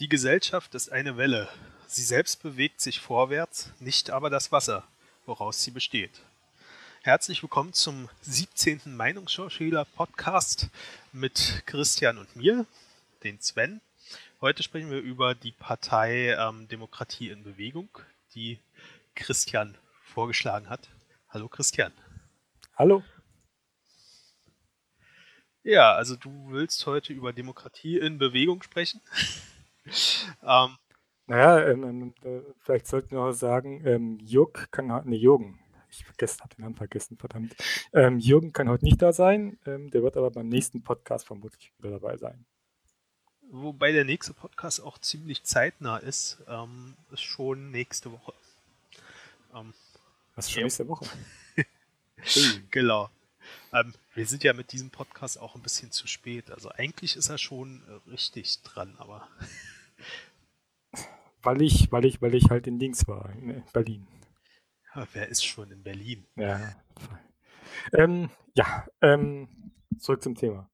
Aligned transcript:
Die 0.00 0.08
Gesellschaft 0.08 0.74
ist 0.74 0.90
eine 0.90 1.18
Welle. 1.18 1.48
Sie 1.86 2.02
selbst 2.02 2.42
bewegt 2.42 2.80
sich 2.80 2.98
vorwärts, 2.98 3.70
nicht 3.78 4.10
aber 4.10 4.30
das 4.30 4.50
Wasser, 4.50 4.88
woraus 5.26 5.62
sie 5.62 5.70
besteht. 5.70 6.22
Herzlich 7.02 7.42
willkommen 7.42 7.74
zum 7.74 8.08
17. 8.22 8.80
Meinungsschauspieler-Podcast 8.96 10.70
mit 11.12 11.62
Christian 11.66 12.16
und 12.16 12.34
mir, 12.34 12.64
den 13.22 13.38
Sven. 13.40 13.82
Heute 14.40 14.62
sprechen 14.62 14.90
wir 14.90 15.00
über 15.00 15.34
die 15.34 15.52
Partei 15.52 16.34
ähm, 16.38 16.66
Demokratie 16.68 17.28
in 17.28 17.44
Bewegung, 17.44 17.90
die 18.34 18.58
Christian 19.14 19.76
vorgeschlagen 20.04 20.70
hat. 20.70 20.88
Hallo 21.28 21.48
Christian. 21.48 21.92
Hallo. 22.76 23.04
Ja, 25.62 25.92
also 25.94 26.16
du 26.16 26.50
willst 26.50 26.86
heute 26.86 27.12
über 27.12 27.34
Demokratie 27.34 27.98
in 27.98 28.18
Bewegung 28.18 28.62
sprechen. 28.62 29.02
ähm, 30.42 30.76
naja, 31.26 31.66
ähm, 31.68 31.84
ähm, 31.84 32.14
äh, 32.24 32.42
vielleicht 32.60 32.86
sollten 32.86 33.12
wir 33.12 33.20
auch 33.20 33.32
sagen, 33.32 33.86
ähm, 33.86 34.18
Jürg 34.20 34.70
kann 34.70 34.92
heute, 34.92 35.08
nee, 35.08 35.16
Jürgen, 35.16 35.58
ich 35.90 36.04
habe 36.06 36.16
den 36.18 36.62
Namen 36.62 36.74
vergessen, 36.74 37.16
verdammt. 37.18 37.54
Ähm, 37.92 38.18
Jürgen 38.18 38.52
kann 38.52 38.68
heute 38.68 38.84
nicht 38.84 39.00
da 39.00 39.12
sein, 39.12 39.58
ähm, 39.66 39.90
der 39.90 40.02
wird 40.02 40.16
aber 40.16 40.30
beim 40.30 40.48
nächsten 40.48 40.82
Podcast 40.82 41.26
vermutlich 41.26 41.72
wieder 41.78 41.90
dabei 41.90 42.16
sein. 42.16 42.44
Wobei 43.50 43.92
der 43.92 44.04
nächste 44.04 44.32
Podcast 44.32 44.82
auch 44.82 44.98
ziemlich 44.98 45.44
zeitnah 45.44 45.98
ist, 45.98 46.42
ähm, 46.48 46.96
ist 47.10 47.22
schon 47.22 47.70
nächste 47.70 48.10
Woche. 48.10 48.32
Was 50.34 50.46
ist 50.46 50.52
schon 50.52 50.62
nächste 50.62 50.88
Woche? 50.88 51.04
genau. 52.70 53.10
Ähm, 53.72 53.94
wir 54.14 54.26
sind 54.26 54.44
ja 54.44 54.52
mit 54.52 54.72
diesem 54.72 54.90
Podcast 54.90 55.40
auch 55.40 55.54
ein 55.54 55.62
bisschen 55.62 55.90
zu 55.90 56.06
spät. 56.06 56.50
Also 56.50 56.70
eigentlich 56.70 57.16
ist 57.16 57.28
er 57.28 57.38
schon 57.38 57.82
äh, 57.88 58.10
richtig 58.10 58.62
dran, 58.62 58.94
aber. 58.98 59.28
weil 61.42 61.62
ich, 61.62 61.90
weil 61.90 62.04
ich, 62.04 62.22
weil 62.22 62.34
ich 62.34 62.50
halt 62.50 62.66
in 62.66 62.78
Dings 62.78 63.06
war, 63.08 63.30
in 63.30 63.62
Berlin. 63.72 64.06
Ja, 64.94 65.06
wer 65.12 65.28
ist 65.28 65.44
schon 65.44 65.70
in 65.70 65.82
Berlin? 65.82 66.26
Ja. 66.36 66.74
Ähm, 67.94 68.30
ja, 68.54 68.86
ähm, 69.00 69.48
zurück 69.98 70.22
zum 70.22 70.34
Thema. 70.34 70.68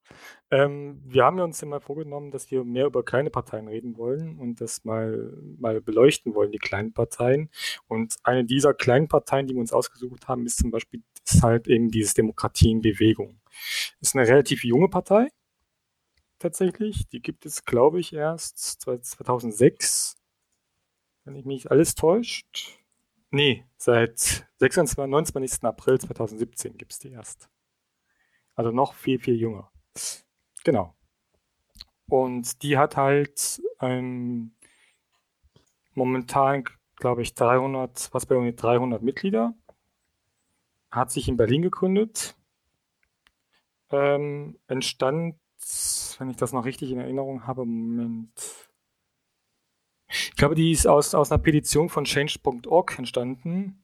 Ähm, 0.50 1.00
wir 1.04 1.24
haben 1.24 1.38
uns 1.40 1.62
immer 1.62 1.80
vorgenommen, 1.80 2.30
dass 2.30 2.50
wir 2.50 2.64
mehr 2.64 2.86
über 2.86 3.04
kleine 3.04 3.30
Parteien 3.30 3.68
reden 3.68 3.96
wollen 3.96 4.38
und 4.38 4.60
das 4.60 4.84
mal, 4.84 5.36
mal 5.58 5.80
beleuchten 5.80 6.34
wollen, 6.34 6.52
die 6.52 6.58
kleinen 6.58 6.92
Parteien. 6.92 7.50
Und 7.86 8.16
eine 8.22 8.44
dieser 8.44 8.74
kleinen 8.74 9.08
Parteien, 9.08 9.46
die 9.46 9.54
wir 9.54 9.60
uns 9.60 9.72
ausgesucht 9.72 10.26
haben, 10.26 10.46
ist 10.46 10.58
zum 10.58 10.70
Beispiel 10.70 11.02
ist 11.34 11.42
halt 11.42 11.68
eben 11.68 11.90
dieses 11.90 12.14
Demokratie 12.14 12.70
in. 12.70 13.40
Ist 14.00 14.16
eine 14.16 14.26
relativ 14.26 14.64
junge 14.64 14.88
Partei, 14.88 15.28
tatsächlich. 16.38 17.08
Die 17.08 17.20
gibt 17.20 17.46
es, 17.46 17.64
glaube 17.64 18.00
ich, 18.00 18.12
erst 18.12 18.58
2006, 18.58 20.16
wenn 21.24 21.34
ich 21.34 21.44
mich 21.44 21.70
alles 21.70 21.94
täuscht. 21.94 22.78
Nee, 23.30 23.66
seit 23.76 24.46
26, 24.58 24.96
29. 24.96 25.64
April 25.64 26.00
2017 26.00 26.78
gibt 26.78 26.92
es 26.92 26.98
die 26.98 27.10
erst. 27.10 27.50
Also 28.54 28.70
noch 28.70 28.94
viel, 28.94 29.18
viel 29.18 29.36
jünger. 29.36 29.70
Genau. 30.64 30.94
Und 32.08 32.62
die 32.62 32.78
hat 32.78 32.96
halt 32.96 33.60
ähm, 33.80 34.52
momentan, 35.92 36.64
glaube 36.96 37.22
ich, 37.22 37.34
300, 37.34 38.08
was 38.12 38.26
bei 38.26 38.34
irgendwie 38.34 38.56
300 38.56 39.02
Mitglieder. 39.02 39.54
Hat 40.90 41.10
sich 41.10 41.28
in 41.28 41.36
Berlin 41.36 41.62
gegründet. 41.62 42.36
Ähm, 43.90 44.58
entstand, 44.66 45.36
wenn 46.18 46.30
ich 46.30 46.36
das 46.36 46.52
noch 46.52 46.64
richtig 46.64 46.90
in 46.90 46.98
Erinnerung 46.98 47.46
habe, 47.46 47.64
Moment. 47.64 48.30
Ich 50.08 50.36
glaube, 50.36 50.54
die 50.54 50.72
ist 50.72 50.86
aus, 50.86 51.14
aus 51.14 51.30
einer 51.30 51.42
Petition 51.42 51.88
von 51.88 52.04
change.org 52.04 52.98
entstanden, 52.98 53.82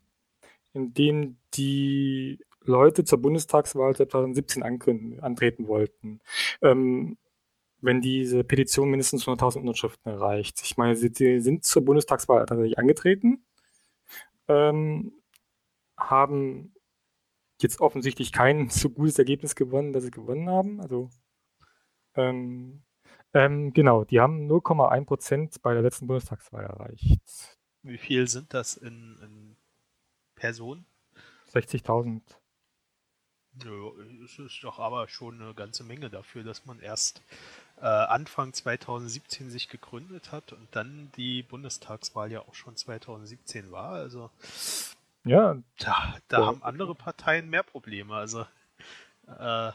in 0.73 0.95
dem 0.95 1.37
die 1.55 2.39
Leute 2.63 3.05
zur 3.05 3.21
Bundestagswahl 3.21 3.95
2017 3.95 4.63
antreten 4.63 5.69
wollten. 5.69 6.21
Ähm, 6.63 7.19
wenn 7.85 8.01
diese 8.01 8.45
Petition 8.45 8.89
mindestens 8.89 9.27
100.000 9.27 9.61
Unterschriften 9.61 10.11
erreicht. 10.11 10.61
Ich 10.65 10.79
meine, 10.79 10.97
sie, 10.97 11.11
sie, 11.13 11.41
sind 11.41 11.65
zur 11.65 11.85
Bundestagswahl 11.85 12.47
tatsächlich 12.47 12.79
angetreten, 12.79 13.45
ähm, 14.49 15.13
haben 15.99 16.74
jetzt 17.65 17.81
offensichtlich 17.81 18.33
kein 18.33 18.69
so 18.71 18.91
gutes 18.91 19.19
Ergebnis 19.19 19.57
gewonnen, 19.57 19.93
dass 19.93 20.05
sie 20.05 20.13
gewonnen 20.13 20.49
haben. 20.49 20.81
Also 20.81 21.11
ähm, 22.15 22.85
ähm, 23.33 23.73
genau, 23.73 24.05
die 24.05 24.21
haben 24.21 24.49
0,1 24.49 25.05
Prozent 25.07 25.63
bei 25.63 25.75
der 25.75 25.83
letzten 25.83 26.07
Bundestagswahl 26.07 26.65
erreicht. 26.65 27.59
Wie 27.83 27.99
viel 27.99 28.29
sind 28.29 28.55
das 28.55 28.77
in, 28.77 29.19
in 29.21 29.57
Personen? 30.37 30.87
60.000. 31.53 32.23
Nö, 33.63 33.91
es 34.25 34.39
ist 34.39 34.65
doch 34.65 34.79
aber 34.81 35.07
schon 35.07 35.41
eine 35.41 35.55
ganze 35.55 35.85
Menge 35.85 36.11
dafür, 36.11 36.43
dass 36.43 36.67
man 36.67 36.81
erst 36.81 37.23
äh, 37.77 37.87
Anfang 37.87 38.53
2017 38.53 39.51
sich 39.51 39.69
gegründet 39.69 40.33
hat 40.33 40.53
und 40.53 40.67
dann 40.73 41.11
die 41.17 41.43
Bundestagswahl 41.43 42.33
ja 42.33 42.41
auch 42.41 42.55
schon 42.55 42.77
2017 42.77 43.71
war. 43.71 43.91
Also 43.91 44.31
ja, 45.25 45.57
da, 45.79 46.17
da 46.29 46.41
ja. 46.41 46.47
haben 46.47 46.63
andere 46.63 46.95
Parteien 46.95 47.49
mehr 47.49 47.63
Probleme. 47.63 48.15
Also 48.15 48.47
äh, 49.27 49.73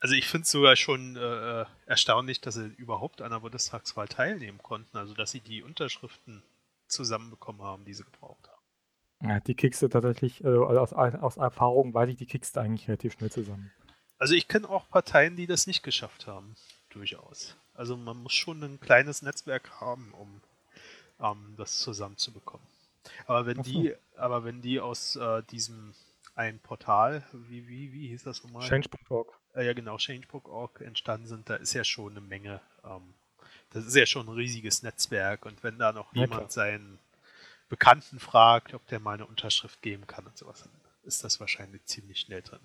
also 0.00 0.14
ich 0.14 0.26
finde 0.26 0.44
es 0.44 0.50
sogar 0.50 0.76
schon 0.76 1.16
äh, 1.16 1.66
erstaunlich, 1.84 2.40
dass 2.40 2.54
sie 2.54 2.68
überhaupt 2.68 3.20
an 3.20 3.32
der 3.32 3.40
Bundestagswahl 3.40 4.08
teilnehmen 4.08 4.58
konnten. 4.62 4.96
Also 4.96 5.14
dass 5.14 5.30
sie 5.30 5.40
die 5.40 5.62
Unterschriften 5.62 6.42
zusammenbekommen 6.88 7.62
haben, 7.62 7.84
die 7.84 7.92
sie 7.94 8.04
gebraucht 8.04 8.48
haben. 8.48 9.30
Ja, 9.30 9.40
die 9.40 9.54
kriegst 9.54 9.82
du 9.82 9.88
tatsächlich, 9.88 10.42
also 10.44 10.66
aus, 10.66 10.92
aus 10.94 11.36
Erfahrung 11.36 11.92
weiß 11.92 12.08
ich, 12.08 12.16
die 12.16 12.26
kriegst 12.26 12.56
du 12.56 12.60
eigentlich 12.60 12.88
relativ 12.88 13.12
schnell 13.12 13.30
zusammen. 13.30 13.70
Also 14.18 14.34
ich 14.34 14.48
kenne 14.48 14.68
auch 14.68 14.88
Parteien, 14.88 15.36
die 15.36 15.46
das 15.46 15.66
nicht 15.66 15.82
geschafft 15.82 16.26
haben, 16.26 16.54
durchaus. 16.88 17.56
Also 17.74 17.96
man 17.96 18.16
muss 18.16 18.32
schon 18.32 18.62
ein 18.62 18.80
kleines 18.80 19.20
Netzwerk 19.20 19.80
haben, 19.80 20.12
um 20.12 20.40
ähm, 21.20 21.54
das 21.58 21.78
zusammenzubekommen. 21.78 22.66
Aber 23.26 23.46
wenn 23.46 23.56
so. 23.56 23.62
die, 23.62 23.94
aber 24.16 24.44
wenn 24.44 24.60
die 24.60 24.80
aus 24.80 25.16
äh, 25.16 25.42
diesem 25.44 25.94
ein 26.34 26.58
Portal, 26.60 27.24
wie, 27.32 27.68
wie, 27.68 27.92
wie 27.92 28.08
hieß 28.08 28.24
das 28.24 28.42
nochmal? 28.44 28.66
Change.org. 28.66 29.38
Äh, 29.54 29.66
ja 29.66 29.72
genau, 29.72 29.96
Change.org 29.96 30.80
entstanden 30.80 31.26
sind, 31.26 31.50
da 31.50 31.56
ist 31.56 31.74
ja 31.74 31.84
schon 31.84 32.12
eine 32.12 32.20
Menge, 32.20 32.60
ähm, 32.84 33.14
das 33.70 33.84
ist 33.84 33.96
ja 33.96 34.06
schon 34.06 34.28
ein 34.28 34.34
riesiges 34.34 34.82
Netzwerk 34.82 35.44
und 35.44 35.62
wenn 35.62 35.78
da 35.78 35.92
noch 35.92 36.14
ja, 36.14 36.22
jemand 36.22 36.40
klar. 36.40 36.50
seinen 36.50 36.98
Bekannten 37.68 38.18
fragt, 38.18 38.74
ob 38.74 38.86
der 38.88 39.00
mal 39.00 39.14
eine 39.14 39.26
Unterschrift 39.26 39.82
geben 39.82 40.06
kann 40.06 40.26
und 40.26 40.36
sowas, 40.36 40.62
dann 40.62 40.72
ist 41.02 41.24
das 41.24 41.40
wahrscheinlich 41.40 41.84
ziemlich 41.84 42.20
schnell 42.20 42.42
drin. 42.42 42.60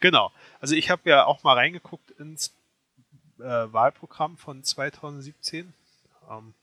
Genau. 0.00 0.32
Also 0.60 0.74
ich 0.74 0.90
habe 0.90 1.08
ja 1.08 1.24
auch 1.24 1.42
mal 1.42 1.54
reingeguckt 1.54 2.10
ins 2.12 2.54
äh, 3.38 3.42
Wahlprogramm 3.42 4.36
von 4.36 4.62
2017, 4.62 5.72
ähm, 6.30 6.54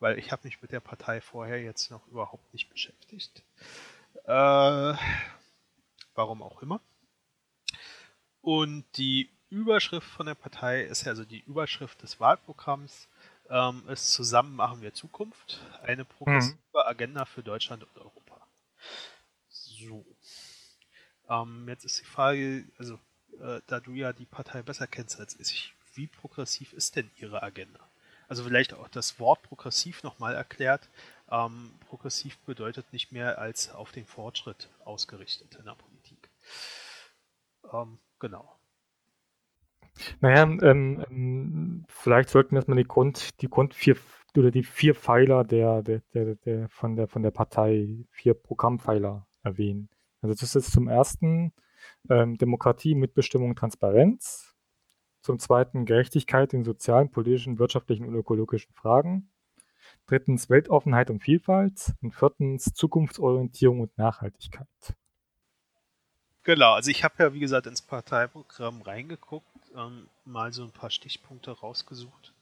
weil 0.00 0.18
ich 0.18 0.32
habe 0.32 0.46
mich 0.46 0.62
mit 0.62 0.72
der 0.72 0.80
Partei 0.80 1.20
vorher 1.20 1.62
jetzt 1.62 1.90
noch 1.90 2.06
überhaupt 2.08 2.52
nicht 2.52 2.70
beschäftigt. 2.70 3.42
Äh, 4.24 4.94
warum 6.14 6.42
auch 6.42 6.62
immer. 6.62 6.80
Und 8.40 8.84
die 8.96 9.30
Überschrift 9.50 10.06
von 10.06 10.26
der 10.26 10.34
Partei 10.34 10.82
ist 10.82 11.04
ja 11.04 11.10
also 11.10 11.24
die 11.24 11.40
Überschrift 11.40 12.02
des 12.02 12.20
Wahlprogramms 12.20 13.08
ähm, 13.50 13.82
ist 13.88 14.12
Zusammen 14.12 14.54
machen 14.54 14.82
wir 14.82 14.92
Zukunft, 14.92 15.60
eine 15.82 16.04
progressive 16.04 16.58
mhm. 16.72 16.80
Agenda 16.84 17.24
für 17.24 17.42
Deutschland 17.42 17.82
und 17.82 17.96
Europa. 17.96 18.46
So. 19.48 20.04
Ähm, 21.28 21.66
jetzt 21.68 21.84
ist 21.84 22.00
die 22.00 22.04
Frage, 22.04 22.64
also 22.78 22.98
äh, 23.40 23.60
da 23.66 23.80
du 23.80 23.92
ja 23.92 24.12
die 24.12 24.26
Partei 24.26 24.62
besser 24.62 24.86
kennst 24.86 25.18
als 25.18 25.38
ich, 25.38 25.74
wie 25.94 26.06
progressiv 26.06 26.72
ist 26.72 26.96
denn 26.96 27.10
ihre 27.16 27.42
Agenda? 27.42 27.87
Also 28.28 28.44
vielleicht 28.44 28.74
auch 28.74 28.88
das 28.88 29.18
Wort 29.18 29.42
progressiv 29.42 30.02
nochmal 30.02 30.34
erklärt. 30.34 30.88
Ähm, 31.30 31.70
progressiv 31.88 32.38
bedeutet 32.40 32.92
nicht 32.92 33.10
mehr 33.10 33.38
als 33.38 33.70
auf 33.74 33.90
den 33.90 34.04
Fortschritt 34.04 34.68
ausgerichtet 34.84 35.56
in 35.58 35.64
der 35.64 35.74
Politik. 35.74 36.30
Ähm, 37.72 37.98
genau. 38.18 38.54
Naja, 40.20 40.42
ähm, 40.42 41.04
ähm, 41.10 41.84
vielleicht 41.88 42.28
sollten 42.28 42.52
wir 42.52 42.58
erstmal 42.58 42.76
die 42.78 42.86
Grund, 42.86 43.40
die 43.40 43.48
Grund 43.48 43.74
vier 43.74 43.96
oder 44.36 44.50
die 44.50 44.62
vier 44.62 44.94
Pfeiler 44.94 45.42
der, 45.42 45.82
der, 45.82 46.02
der, 46.14 46.36
der, 46.36 46.68
von 46.68 46.94
der 46.94 47.08
von 47.08 47.22
der 47.22 47.30
Partei, 47.30 48.04
vier 48.10 48.34
Programmpfeiler 48.34 49.26
erwähnen. 49.42 49.88
Also 50.20 50.34
das 50.34 50.54
ist 50.54 50.72
zum 50.72 50.88
ersten 50.88 51.52
ähm, 52.08 52.36
Demokratie, 52.36 52.94
Mitbestimmung, 52.94 53.56
Transparenz. 53.56 54.47
Zum 55.28 55.38
zweiten 55.38 55.84
Gerechtigkeit 55.84 56.54
in 56.54 56.64
sozialen, 56.64 57.10
politischen, 57.10 57.58
wirtschaftlichen 57.58 58.06
und 58.06 58.14
ökologischen 58.14 58.72
Fragen. 58.72 59.28
Drittens 60.06 60.48
Weltoffenheit 60.48 61.10
und 61.10 61.22
Vielfalt. 61.22 61.92
Und 62.00 62.14
viertens 62.14 62.72
Zukunftsorientierung 62.72 63.80
und 63.80 63.98
Nachhaltigkeit. 63.98 64.66
Genau, 66.44 66.72
also 66.72 66.90
ich 66.90 67.04
habe 67.04 67.22
ja 67.22 67.34
wie 67.34 67.40
gesagt 67.40 67.66
ins 67.66 67.82
Parteiprogramm 67.82 68.80
reingeguckt 68.80 69.44
ähm, 69.76 70.08
mal 70.24 70.50
so 70.54 70.62
ein 70.62 70.70
paar 70.70 70.88
Stichpunkte 70.88 71.50
rausgesucht. 71.50 72.32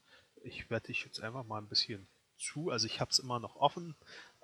ich 0.45 0.71
werde 0.71 0.87
dich 0.87 1.05
jetzt 1.05 1.21
einfach 1.21 1.45
mal 1.45 1.59
ein 1.59 1.67
bisschen 1.67 2.07
zu, 2.37 2.71
also 2.71 2.87
ich 2.87 3.01
habe 3.01 3.11
es 3.11 3.19
immer 3.19 3.41
noch 3.41 3.57
offen. 3.57 3.97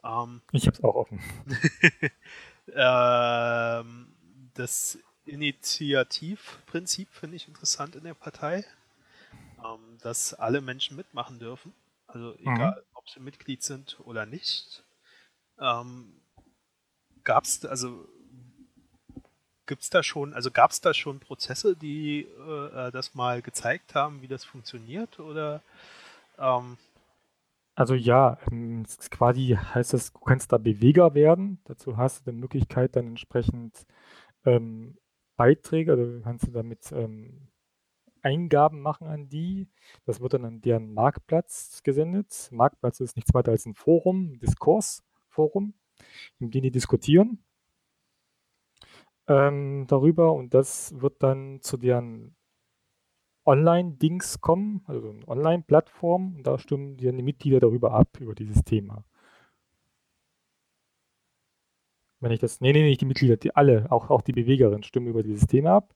Ähm, 0.03 0.43
ich 0.51 0.67
habe 0.67 0.77
es 0.77 0.83
auch 0.83 0.97
offen. 0.97 1.21
ähm, 2.75 4.09
das 4.55 4.99
Initiativprinzip 5.25 7.09
finde 7.13 7.37
ich 7.37 7.49
interessant 7.49 7.97
in 7.97 8.05
der 8.05 8.15
Partei, 8.15 8.65
ähm, 9.59 9.99
dass 10.01 10.35
alle 10.35 10.61
Menschen 10.61 10.97
mitmachen 10.97 11.39
dürfen. 11.39 11.73
Also 12.07 12.35
mhm. 12.39 12.55
egal, 12.55 12.77
mhm. 12.77 12.97
ob 12.97 13.09
sie 13.09 13.21
Mitglied 13.21 13.63
sind 13.63 13.99
oder 14.05 14.27
nicht. 14.27 14.85
Ähm, 15.61 16.19
Gab 17.25 17.45
es, 17.45 17.65
also 17.65 18.09
gibt 19.67 19.83
es 19.83 19.91
da 19.91 20.03
schon, 20.03 20.35
also 20.35 20.51
gab 20.51 20.73
es 20.73 20.81
da 20.81 20.93
schon 20.93 21.21
Prozesse, 21.21 21.77
die 21.77 22.23
äh, 22.23 22.91
das 22.91 23.15
mal 23.15 23.43
gezeigt 23.43 23.95
haben, 23.95 24.23
wie 24.23 24.29
das 24.29 24.45
funktioniert? 24.45 25.21
Oder 25.21 25.63
ähm, 26.39 26.79
also 27.75 27.95
ja, 27.95 28.39
quasi 29.11 29.57
heißt 29.57 29.95
es, 29.95 30.13
du 30.13 30.19
kannst 30.19 30.53
da 30.53 30.59
Beweger 30.59 31.15
werden. 31.15 31.59
Dazu 31.65 31.97
hast 31.97 32.27
du 32.27 32.31
die 32.31 32.37
Möglichkeit, 32.37 32.97
dann 32.97 33.07
entsprechend 33.07 33.87
ähm, 34.45 34.99
Beiträge, 35.43 35.93
also 35.93 36.21
kannst 36.23 36.47
du 36.47 36.51
damit 36.53 36.93
ähm, 36.93 37.49
Eingaben 38.23 38.81
machen 38.81 39.09
an 39.09 39.29
die. 39.29 39.69
Das 40.05 40.21
wird 40.21 40.35
dann 40.35 40.45
an 40.45 40.61
deren 40.61 40.95
Marktplatz 40.95 41.83
gesendet. 41.83 42.49
Marktplatz 42.53 43.01
ist 43.01 43.17
nichts 43.17 43.35
weiter 43.35 43.51
als 43.51 43.67
ein 43.67 43.75
Forum, 43.75 44.33
ein 44.33 44.39
Diskursforum, 44.39 45.75
in 46.39 46.51
dem 46.51 46.63
die 46.63 46.71
diskutieren 46.71 47.45
ähm, 49.29 49.87
darüber 49.89 50.33
und 50.33 50.55
das 50.55 51.01
wird 51.01 51.23
dann 51.23 51.61
zu 51.61 51.77
deren 51.77 52.37
Online-Dings 53.45 54.41
kommen, 54.41 54.83
also 54.87 55.11
eine 55.11 55.27
Online-Plattform 55.27 56.37
und 56.37 56.47
da 56.47 56.59
stimmen 56.59 56.97
die, 56.97 57.11
die 57.11 57.23
Mitglieder 57.23 57.61
darüber 57.61 57.93
ab, 57.93 58.19
über 58.21 58.35
dieses 58.35 58.63
Thema. 58.63 59.05
Wenn 62.23 62.31
ich 62.31 62.39
das, 62.39 62.61
nee, 62.61 62.73
nee, 62.73 62.85
nicht 62.85 63.01
die 63.01 63.05
Mitglieder, 63.05 63.37
die 63.37 63.55
alle, 63.55 63.91
auch, 63.91 64.09
auch 64.09 64.23
die 64.23 64.33
Bewegerinnen 64.33 64.85
stimmen 64.85 65.09
über 65.09 65.25
dieses 65.25 65.47
Thema 65.49 65.77
ab. 65.77 65.95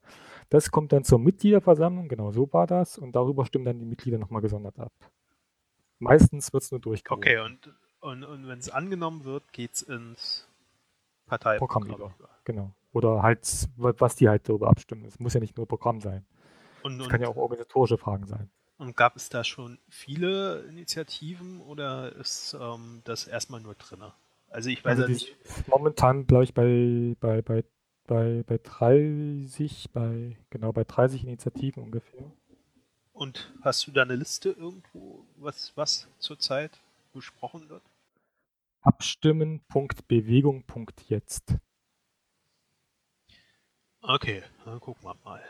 Das 0.50 0.72
kommt 0.72 0.92
dann 0.92 1.04
zur 1.04 1.20
Mitgliederversammlung, 1.20 2.08
genau 2.08 2.32
so 2.32 2.52
war 2.52 2.66
das, 2.66 2.98
und 2.98 3.14
darüber 3.14 3.46
stimmen 3.46 3.64
dann 3.64 3.78
die 3.78 3.84
Mitglieder 3.84 4.18
nochmal 4.18 4.42
gesondert 4.42 4.78
ab. 4.78 4.92
Meistens 6.00 6.52
wird 6.52 6.64
es 6.64 6.70
nur 6.72 6.80
durchgegangen. 6.80 7.22
Okay, 7.22 7.38
und, 7.38 7.72
und, 8.00 8.24
und 8.24 8.48
wenn 8.48 8.58
es 8.58 8.68
angenommen 8.68 9.24
wird, 9.24 9.52
geht 9.52 9.74
es 9.74 9.82
ins 9.82 10.48
Parteiprogramm 11.26 11.86
über. 11.86 12.12
Genau. 12.44 12.72
Oder 12.92 13.22
halt, 13.22 13.40
was 13.76 14.16
die 14.16 14.28
halt 14.28 14.48
darüber 14.48 14.68
abstimmen. 14.68 15.04
Es 15.04 15.20
muss 15.20 15.34
ja 15.34 15.40
nicht 15.40 15.56
nur 15.56 15.66
Programm 15.66 16.00
sein. 16.00 16.24
Es 16.82 17.08
kann 17.08 17.20
ja 17.20 17.28
auch 17.28 17.36
organisatorische 17.36 17.98
Fragen 17.98 18.26
sein. 18.26 18.50
Und 18.78 18.96
gab 18.96 19.16
es 19.16 19.28
da 19.28 19.44
schon 19.44 19.78
viele 19.88 20.62
Initiativen 20.68 21.60
oder 21.60 22.14
ist 22.16 22.56
ähm, 22.60 23.00
das 23.04 23.26
erstmal 23.26 23.60
nur 23.60 23.74
drin? 23.74 24.04
Also 24.56 24.70
ich 24.70 24.82
weiß 24.82 25.00
also 25.00 25.12
nicht. 25.12 25.36
Momentan, 25.66 26.26
glaube 26.26 26.44
ich, 26.44 26.54
bei, 26.54 27.14
bei, 27.20 27.42
bei 27.42 27.62
bei, 28.06 28.42
bei 28.46 28.58
30, 28.58 29.90
bei, 29.92 30.38
genau, 30.48 30.72
bei 30.72 30.84
30 30.84 31.24
Initiativen 31.24 31.82
ungefähr. 31.82 32.32
Und 33.12 33.52
hast 33.60 33.86
du 33.86 33.90
da 33.90 34.00
eine 34.02 34.16
Liste 34.16 34.48
irgendwo, 34.50 35.26
was, 35.36 35.76
was 35.76 36.08
zurzeit 36.18 36.80
besprochen 37.12 37.68
wird? 37.68 37.82
Abstimmen.bewegung.jetzt. 38.80 41.56
Okay, 44.00 44.42
dann 44.64 44.80
gucken 44.80 45.04
wir 45.04 45.16
mal. 45.22 45.42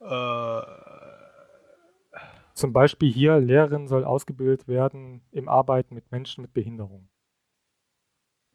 Äh, 0.00 0.62
Zum 2.52 2.72
Beispiel 2.72 3.12
hier, 3.12 3.40
Lehrerin 3.40 3.88
soll 3.88 4.04
ausgebildet 4.04 4.68
werden 4.68 5.22
im 5.32 5.48
Arbeiten 5.48 5.96
mit 5.96 6.12
Menschen 6.12 6.42
mit 6.42 6.54
Behinderung. 6.54 7.08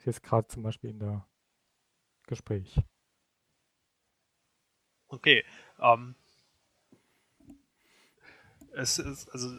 Jetzt 0.10 0.24
gerade 0.24 0.48
zum 0.48 0.64
Beispiel 0.64 0.90
in 0.90 0.98
der 0.98 1.24
Gespräch. 2.26 2.80
Okay. 5.08 5.46
Ähm, 5.80 6.16
es 8.72 8.98
ist, 8.98 9.30
also, 9.30 9.56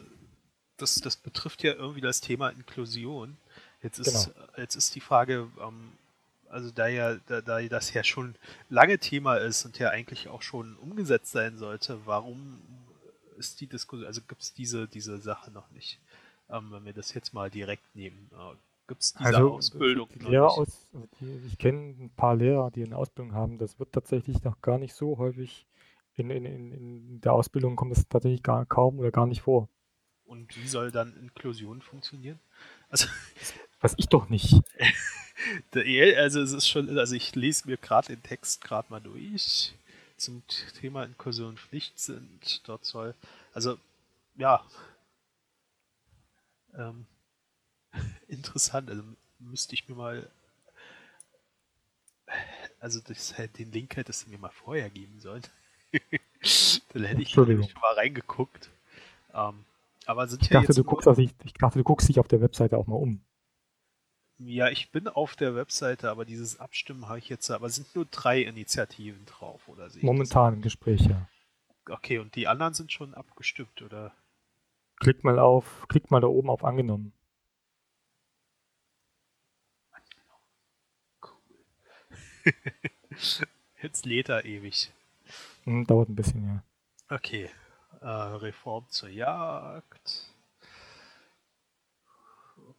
das, 0.75 0.95
das 0.95 1.15
betrifft 1.15 1.63
ja 1.63 1.71
irgendwie 1.71 2.01
das 2.01 2.19
Thema 2.19 2.49
Inklusion. 2.49 3.37
Jetzt 3.81 3.99
ist, 3.99 4.33
genau. 4.33 4.47
jetzt 4.57 4.75
ist 4.75 4.93
die 4.93 4.99
Frage, 4.99 5.49
ähm, 5.61 5.93
also 6.49 6.69
da 6.69 6.87
ja, 6.87 7.15
da, 7.27 7.39
da 7.39 7.61
das 7.61 7.93
ja 7.93 8.03
schon 8.03 8.35
lange 8.67 8.99
Thema 8.99 9.37
ist 9.37 9.63
und 9.63 9.79
ja 9.79 9.89
eigentlich 9.89 10.27
auch 10.27 10.41
schon 10.41 10.75
umgesetzt 10.75 11.31
sein 11.31 11.57
sollte, 11.57 12.05
warum 12.05 12.61
ist 13.37 13.61
die 13.61 13.67
Diskussion, 13.67 14.05
also 14.05 14.19
gibt 14.27 14.41
es 14.41 14.53
diese, 14.53 14.89
diese 14.89 15.17
Sache 15.17 15.49
noch 15.49 15.69
nicht? 15.71 15.97
Ähm, 16.49 16.73
wenn 16.73 16.83
wir 16.83 16.93
das 16.93 17.13
jetzt 17.13 17.33
mal 17.33 17.49
direkt 17.49 17.95
nehmen. 17.95 18.29
Äh, 18.33 18.55
gibt 18.91 19.03
es 19.03 19.13
diese 19.13 19.25
also, 19.25 19.53
Ausbildung? 19.53 20.09
Aus, 20.41 20.89
die, 21.21 21.41
ich 21.47 21.57
kenne 21.57 21.95
ein 21.97 22.11
paar 22.13 22.35
Lehrer, 22.35 22.71
die 22.71 22.83
eine 22.83 22.97
Ausbildung 22.97 23.33
haben. 23.33 23.57
Das 23.57 23.79
wird 23.79 23.93
tatsächlich 23.93 24.43
noch 24.43 24.61
gar 24.61 24.77
nicht 24.77 24.93
so 24.93 25.17
häufig 25.17 25.65
in, 26.15 26.29
in, 26.29 26.45
in, 26.45 27.21
der 27.21 27.31
Ausbildung 27.31 27.77
kommt 27.77 27.95
das 27.95 28.05
tatsächlich 28.09 28.43
gar, 28.43 28.65
kaum 28.65 28.99
oder 28.99 29.11
gar 29.11 29.27
nicht 29.27 29.43
vor. 29.43 29.69
Und 30.25 30.57
wie 30.57 30.67
soll 30.67 30.91
dann 30.91 31.15
Inklusion 31.15 31.81
funktionieren? 31.81 32.37
Also, 32.89 33.07
weiß 33.79 33.93
ich 33.95 34.07
doch 34.07 34.27
nicht. 34.27 34.61
also 36.17 36.41
es 36.41 36.51
ist 36.51 36.67
schon, 36.67 36.97
also 36.97 37.15
ich 37.15 37.33
lese 37.33 37.69
mir 37.69 37.77
gerade 37.77 38.07
den 38.07 38.23
Text 38.23 38.61
gerade 38.61 38.87
mal 38.89 38.99
durch 38.99 39.73
zum 40.17 40.43
Thema 40.81 41.03
Inklusion 41.05 41.55
Pflicht 41.55 41.97
sind. 41.97 42.67
Dort 42.67 42.83
soll, 42.83 43.15
also 43.53 43.77
ja, 44.35 44.61
ähm, 46.77 47.05
interessant. 48.31 48.89
Also 48.89 49.03
müsste 49.39 49.73
ich 49.73 49.87
mir 49.87 49.95
mal. 49.95 50.29
Also 52.79 52.99
das, 53.05 53.35
den 53.57 53.71
Link 53.71 53.95
hättest 53.95 54.25
du 54.25 54.31
mir 54.31 54.39
mal 54.39 54.49
vorher 54.49 54.89
geben 54.89 55.19
sollen. 55.19 55.43
Dann 56.93 57.03
hätte 57.03 57.21
ich 57.21 57.31
schon 57.31 57.47
mal 57.57 57.93
reingeguckt. 57.95 58.69
Ähm, 59.33 59.65
aber 60.05 60.27
sind 60.27 60.41
ich, 60.41 60.49
ja 60.49 60.61
dachte, 60.61 60.73
du 60.73 60.83
guckst 60.83 61.07
auch 61.07 61.17
nicht, 61.17 61.35
ich 61.43 61.53
dachte, 61.53 61.77
du 61.77 61.83
guckst 61.83 62.09
dich 62.09 62.19
auf 62.19 62.27
der 62.27 62.41
Webseite 62.41 62.77
auch 62.77 62.87
mal 62.87 62.95
um. 62.95 63.21
Ja, 64.39 64.69
ich 64.69 64.91
bin 64.91 65.07
auf 65.07 65.35
der 65.35 65.55
Webseite, 65.55 66.09
aber 66.09 66.25
dieses 66.25 66.59
Abstimmen 66.59 67.07
habe 67.07 67.19
ich 67.19 67.29
jetzt, 67.29 67.51
aber 67.51 67.67
es 67.67 67.75
sind 67.75 67.95
nur 67.95 68.05
drei 68.05 68.41
Initiativen 68.41 69.23
drauf, 69.25 69.67
oder? 69.67 69.87
Momentan 70.01 70.55
im 70.55 70.61
Gespräch, 70.61 71.01
ja. 71.01 71.27
Okay, 71.87 72.17
und 72.17 72.35
die 72.35 72.47
anderen 72.47 72.73
sind 72.73 72.91
schon 72.91 73.13
abgestimmt, 73.13 73.81
oder? 73.83 74.13
Klick 74.99 75.23
mal 75.23 75.37
auf, 75.37 75.85
klick 75.89 76.09
mal 76.09 76.21
da 76.21 76.27
oben 76.27 76.49
auf 76.49 76.63
angenommen. 76.63 77.13
Jetzt 83.81 84.05
lädt 84.05 84.29
er 84.29 84.45
ewig. 84.45 84.91
Hm, 85.63 85.85
dauert 85.85 86.09
ein 86.09 86.15
bisschen, 86.15 86.45
ja. 86.45 86.63
Okay. 87.09 87.49
Äh, 88.01 88.07
Reform 88.07 88.85
zur 88.89 89.09
Jagd. 89.09 90.31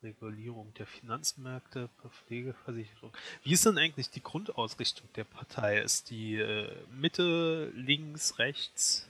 Regulierung 0.02 0.74
der 0.74 0.86
Finanzmärkte, 0.86 1.88
Pflegeversicherung. 2.26 3.12
Wie 3.44 3.52
ist 3.52 3.64
denn 3.64 3.78
eigentlich 3.78 4.10
die 4.10 4.22
Grundausrichtung 4.22 5.08
der 5.14 5.24
Partei? 5.24 5.78
Ist 5.80 6.10
die 6.10 6.36
äh, 6.36 6.72
Mitte, 6.90 7.70
links, 7.74 8.38
rechts? 8.38 9.08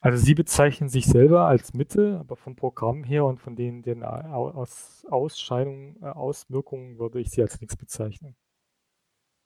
Also 0.00 0.24
sie 0.24 0.34
bezeichnen 0.34 0.88
sich 0.88 1.06
selber 1.06 1.46
als 1.46 1.74
Mitte, 1.74 2.18
aber 2.18 2.36
vom 2.36 2.56
Programm 2.56 3.04
her 3.04 3.24
und 3.24 3.40
von 3.40 3.54
den, 3.54 3.82
den 3.82 4.02
Aus 4.02 5.06
Ausscheidungen, 5.08 5.96
äh, 6.02 6.06
Auswirkungen 6.06 6.98
würde 6.98 7.20
ich 7.20 7.30
sie 7.30 7.42
als 7.42 7.60
links 7.60 7.76
bezeichnen. 7.76 8.34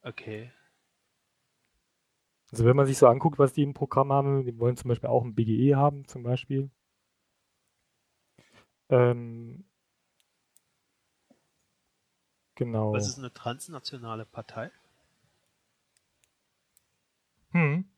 Okay. 0.06 0.52
Also 2.52 2.64
wenn 2.64 2.76
man 2.76 2.86
sich 2.86 2.96
so 2.96 3.08
anguckt, 3.08 3.40
was 3.40 3.52
die 3.52 3.64
im 3.64 3.74
Programm 3.74 4.12
haben, 4.12 4.44
die 4.44 4.56
wollen 4.56 4.76
zum 4.76 4.88
Beispiel 4.88 5.08
auch 5.08 5.24
ein 5.24 5.34
BGE 5.34 5.74
haben, 5.74 6.06
zum 6.06 6.22
Beispiel. 6.22 6.70
Ähm, 8.88 9.64
genau. 12.54 12.92
Was 12.92 13.08
ist 13.08 13.18
eine 13.18 13.32
transnationale 13.32 14.24
Partei? 14.24 14.70
Hm. 17.50 17.90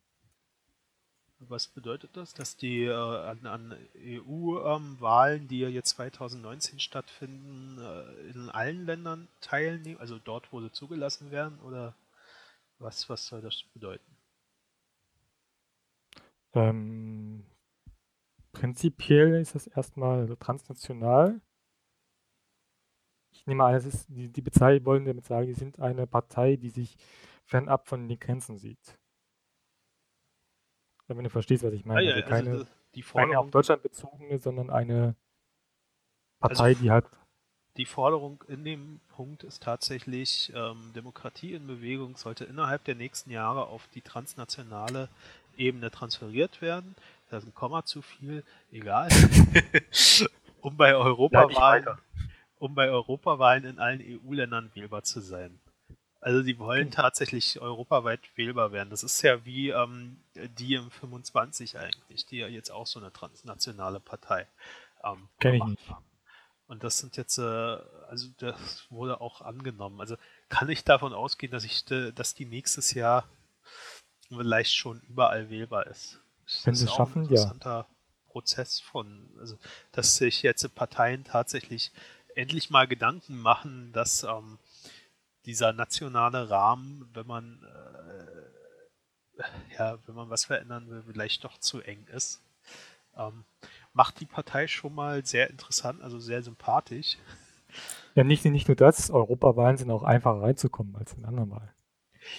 Was 1.41 1.69
bedeutet 1.69 2.17
das? 2.17 2.35
Dass 2.35 2.57
die 2.57 2.85
äh, 2.85 2.93
an, 2.93 3.47
an 3.47 3.77
EU-Wahlen, 3.97 5.43
ähm, 5.43 5.49
die 5.49 5.61
ja 5.61 5.69
jetzt 5.69 5.91
2019 5.91 6.81
stattfinden, 6.81 7.79
äh, 7.81 8.31
in 8.31 8.51
allen 8.51 8.87
Ländern 8.87 9.29
teilnehmen, 9.41 10.01
also 10.01 10.19
dort, 10.19 10.53
wo 10.53 10.61
sie 10.61 10.73
zugelassen 10.73 11.31
werden? 11.31 11.61
Oder 11.61 11.95
was, 12.79 13.09
was 13.09 13.27
soll 13.27 13.41
das 13.41 13.63
bedeuten? 13.73 14.17
Ähm, 16.55 17.45
prinzipiell 18.53 19.41
ist 19.41 19.55
das 19.55 19.69
erstmal 19.69 20.37
transnational. 20.39 21.41
Ich 23.31 23.47
nehme 23.47 23.65
an, 23.65 23.75
es 23.75 23.85
ist, 23.85 24.09
die, 24.09 24.29
die 24.29 24.43
Bezeichnung 24.43 24.87
wollen 24.87 25.05
damit 25.05 25.27
sagen, 25.27 25.47
die 25.47 25.55
sind 25.55 25.79
eine 25.79 26.09
Partei, 26.09 26.57
die 26.57 26.71
sich 26.71 26.97
fernab 27.45 27.87
von 27.87 28.09
den 28.09 28.19
Grenzen 28.19 28.59
sieht. 28.59 28.99
Wenn 31.09 31.25
du 31.25 31.31
verstehst, 31.31 31.65
was 31.65 31.73
ich 31.73 31.85
meine. 31.85 32.01
Ah, 32.01 32.03
ja, 32.03 32.15
also 32.15 32.29
keine, 32.29 32.51
also 32.51 32.67
die 32.95 33.03
keine 33.03 33.39
auf 33.39 33.51
Deutschland 33.51 33.83
bezogene, 33.83 34.39
sondern 34.39 34.71
eine 34.71 35.15
Partei, 36.39 36.65
also, 36.65 36.83
die 36.83 36.91
halt. 36.91 37.07
Die 37.77 37.87
Forderung 37.87 38.45
in 38.49 38.65
dem 38.65 39.01
Punkt 39.09 39.45
ist 39.45 39.63
tatsächlich, 39.63 40.53
ähm, 40.55 40.93
Demokratie 40.95 41.55
in 41.55 41.67
Bewegung 41.67 42.17
sollte 42.17 42.45
innerhalb 42.45 42.85
der 42.85 42.95
nächsten 42.95 43.31
Jahre 43.31 43.67
auf 43.67 43.89
die 43.95 44.03
transnationale 44.03 45.09
Ebene 45.57 45.91
transferiert 45.91 46.61
werden. 46.61 46.95
Da 47.31 47.39
ist 47.39 47.47
ein 47.47 47.55
Komma 47.55 47.85
zu 47.85 48.03
viel, 48.03 48.43
egal. 48.73 49.09
um 50.61 50.77
bei 50.77 50.95
Europawahlen, 50.95 51.87
um 52.59 52.75
bei 52.75 52.91
Europawahlen 52.91 53.65
in 53.65 53.79
allen 53.79 54.01
EU-Ländern 54.01 54.71
wählbar 54.75 55.05
zu 55.05 55.21
sein. 55.21 55.59
Also 56.21 56.43
die 56.43 56.59
wollen 56.59 56.91
tatsächlich 56.91 57.61
europaweit 57.61 58.21
wählbar 58.35 58.73
werden. 58.73 58.91
Das 58.91 59.05
ist 59.05 59.23
ja 59.23 59.45
wie 59.45 59.71
ähm, 59.71 60.19
die 60.35 60.75
im 60.75 60.91
25 60.91 61.79
eigentlich, 61.79 62.27
die 62.27 62.39
ja 62.39 62.49
jetzt 62.49 62.71
auch 62.71 62.87
so 62.87 62.99
eine 62.99 63.13
transnationale 63.13 64.01
Partei 64.01 64.47
ähm, 65.05 65.29
Kenn 65.39 65.55
ich 65.55 65.65
nicht. 65.65 65.89
haben. 65.89 66.05
Und 66.67 66.85
das 66.85 66.99
sind 66.99 67.17
jetzt, 67.17 67.39
äh, 67.39 67.43
also 67.43 68.29
das 68.39 68.87
wurde 68.91 69.21
auch 69.21 69.41
angenommen. 69.41 70.01
Also 70.01 70.17
kann 70.49 70.69
ich 70.69 70.85
davon 70.85 71.15
ausgehen, 71.15 71.53
dass 71.53 71.65
ich, 71.65 71.85
dass 71.85 72.35
die 72.35 72.45
nächstes 72.47 72.95
Jahr 72.95 73.29
vielleicht 74.29 74.75
schon 74.75 75.01
überall 75.09 75.49
wählbar 75.51 75.87
ist. 75.87 76.21
Das 76.45 76.67
Wenn 76.67 76.75
sie 76.75 76.85
es 76.85 76.93
schaffen, 76.95 77.23
ein 77.23 77.25
interessanter 77.25 77.87
ja. 77.89 78.33
Prozess 78.33 78.81
von, 78.81 79.31
also 79.39 79.57
dass 79.93 80.17
sich 80.17 80.43
jetzt 80.43 80.75
Parteien 80.75 81.25
tatsächlich 81.25 81.93
endlich 82.35 82.71
mal 82.71 82.87
Gedanken 82.87 83.39
machen, 83.39 83.93
dass 83.93 84.25
ähm, 84.25 84.59
dieser 85.47 85.73
nationale 85.73 86.51
Rahmen, 86.51 87.09
wenn 87.15 87.27
man 87.27 87.63
äh, 87.63 87.99
ja, 89.79 89.99
wenn 90.07 90.15
man 90.15 90.31
was 90.31 90.45
verändern 90.45 90.89
will, 90.89 91.03
vielleicht 91.07 91.45
doch 91.45 91.59
zu 91.59 91.81
eng 91.81 92.07
ist. 92.13 92.43
Ähm, 93.17 93.45
macht 93.93 94.21
die 94.21 94.27
Partei 94.27 94.67
schon 94.67 94.95
mal 94.95 95.25
sehr 95.25 95.51
interessant, 95.51 96.03
also 96.03 96.19
sehr 96.19 96.43
sympathisch. 96.43 97.19
Ja, 98.15 98.25
nicht, 98.25 98.45
nicht 98.45 98.69
nur 98.69 98.77
das, 98.77 99.11
Europawahlen 99.11 99.77
sind 99.77 99.91
auch 99.91 100.03
einfacher 100.03 100.43
reinzukommen 100.43 100.97
als 100.97 101.13
in 101.13 101.25
anderen 101.25 101.51
Wahlen. 101.51 101.71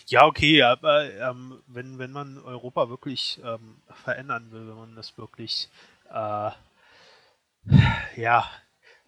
Ja, 0.07 0.25
okay, 0.25 0.61
aber 0.61 1.11
ähm, 1.13 1.61
wenn, 1.67 1.99
wenn 1.99 2.11
man 2.11 2.37
Europa 2.39 2.89
wirklich 2.89 3.39
ähm, 3.43 3.81
verändern 3.87 4.51
will, 4.51 4.67
wenn 4.67 4.75
man 4.75 4.95
das 4.95 5.17
wirklich 5.17 5.69
äh, 6.09 6.51
ja, 8.15 8.49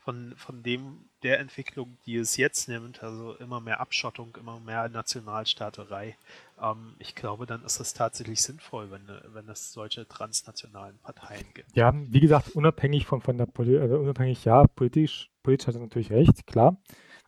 von, 0.03 0.33
von 0.35 0.63
dem 0.63 1.05
der 1.21 1.39
Entwicklung, 1.39 1.97
die 2.05 2.15
es 2.15 2.35
jetzt 2.35 2.67
nimmt, 2.67 3.03
also 3.03 3.35
immer 3.35 3.61
mehr 3.61 3.79
Abschottung, 3.79 4.35
immer 4.39 4.59
mehr 4.59 4.89
Nationalstaaterei, 4.89 6.17
ähm, 6.61 6.95
ich 6.97 7.13
glaube, 7.13 7.45
dann 7.45 7.63
ist 7.63 7.79
es 7.79 7.93
tatsächlich 7.93 8.41
sinnvoll, 8.41 8.89
wenn, 8.89 9.07
wenn 9.33 9.47
es 9.47 9.71
solche 9.71 10.07
transnationalen 10.07 10.97
Parteien 10.99 11.45
gibt. 11.53 11.75
Ja, 11.75 11.93
wie 11.95 12.19
gesagt, 12.19 12.49
unabhängig 12.55 13.05
von, 13.05 13.21
von 13.21 13.37
der 13.37 13.45
Politik, 13.45 13.81
also 13.81 13.99
unabhängig, 13.99 14.43
ja, 14.43 14.65
politisch, 14.65 15.29
politisch 15.43 15.67
hat 15.67 15.75
er 15.75 15.81
natürlich 15.81 16.11
recht, 16.11 16.47
klar. 16.47 16.81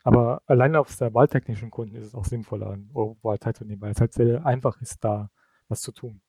Aber 0.03 0.42
allein 0.48 0.75
aus 0.75 0.98
der 0.98 1.13
wahltechnischen 1.13 1.70
Gründen 1.70 1.96
ist 1.96 2.08
es 2.08 2.15
auch 2.15 2.25
sinnvoller, 2.25 2.72
an 2.72 2.89
Europawahl 2.94 3.38
teilzunehmen, 3.38 3.82
weil 3.82 3.92
es 3.92 4.01
halt 4.01 4.13
sehr 4.13 4.46
einfach 4.46 4.82
ist, 4.82 5.03
da 5.03 5.30
was 5.70 5.82
zu 5.82 5.92
tun. 5.92 6.22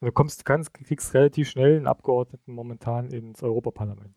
Du 0.00 0.12
kommst 0.12 0.44
ganz, 0.46 0.72
kriegst 0.72 1.12
relativ 1.12 1.50
schnell 1.50 1.76
einen 1.76 1.86
Abgeordneten 1.86 2.52
momentan 2.52 3.10
ins 3.10 3.42
Europaparlament. 3.42 4.16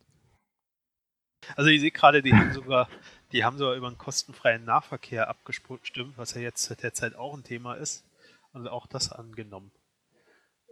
Also 1.57 1.69
ich 1.69 1.81
sehe 1.81 1.91
gerade, 1.91 2.21
die 2.21 2.33
haben 2.33 2.53
sogar, 2.53 2.87
die 3.33 3.43
haben 3.43 3.57
sogar 3.57 3.75
über 3.75 3.87
einen 3.87 3.97
kostenfreien 3.97 4.63
Nahverkehr 4.63 5.27
abgestimmt, 5.27 6.17
was 6.17 6.35
ja 6.35 6.41
jetzt 6.41 6.81
derzeit 6.81 7.15
auch 7.15 7.35
ein 7.35 7.43
Thema 7.43 7.73
ist. 7.73 8.05
Und 8.53 8.67
auch 8.67 8.85
das 8.85 9.11
angenommen. 9.11 9.71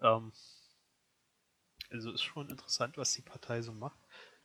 Ähm, 0.04 0.32
also 1.90 2.12
ist 2.12 2.22
schon 2.22 2.48
interessant, 2.50 2.98
was 2.98 3.12
die 3.14 3.24
Partei 3.24 3.62
so 3.62 3.74
macht. 3.74 3.98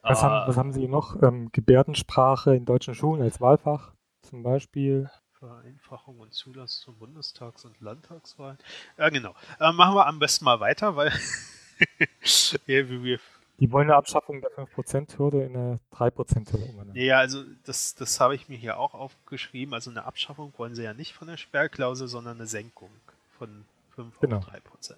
Was, 0.03 0.23
haben, 0.23 0.33
ah. 0.33 0.49
was 0.49 0.57
haben 0.57 0.73
Sie 0.73 0.89
noch? 0.89 1.23
Ähm, 1.23 1.51
Gebärdensprache 1.53 2.57
in 2.57 2.65
deutschen 2.65 2.95
Schulen 2.95 3.23
als 3.23 3.41
Wahlfach 3.41 3.95
zum 4.23 4.43
Beispiel. 4.43 5.11
Vereinfachung 5.47 6.19
und 6.19 6.33
Zulassung 6.35 6.85
zum 6.85 6.99
Bundestags- 6.99 7.65
und 7.65 7.81
Landtagswahlen. 7.81 8.59
Ja, 8.99 9.09
genau. 9.11 9.35
Äh, 9.61 9.73
machen 9.73 9.95
wir 9.95 10.07
am 10.07 10.19
besten 10.19 10.45
mal 10.45 10.61
weiter, 10.61 10.97
weil 10.97 11.11
ja, 12.67 12.89
wir, 12.89 13.21
die 13.59 13.71
wollen 13.71 13.89
eine 13.89 13.97
Abschaffung 13.97 14.41
der 14.41 14.51
5%-Hürde 14.51 15.45
in 15.45 15.57
eine 15.57 15.81
3%-Hürde 15.93 16.65
umwandeln. 16.65 16.97
Ja, 16.97 17.19
also 17.19 17.45
das, 17.65 17.95
das 17.95 18.19
habe 18.19 18.35
ich 18.35 18.49
mir 18.49 18.59
hier 18.59 18.79
auch 18.79 18.95
aufgeschrieben. 18.95 19.73
Also 19.73 19.91
eine 19.91 20.05
Abschaffung 20.05 20.53
wollen 20.57 20.75
sie 20.75 20.83
ja 20.83 20.95
nicht 20.95 21.15
von 21.15 21.29
der 21.29 21.37
Sperrklausel, 21.37 22.09
sondern 22.09 22.39
eine 22.39 22.47
Senkung 22.47 22.91
von 23.39 23.65
5 23.95 24.19
genau. 24.21 24.39
auf 24.39 24.49
3%. 24.49 24.97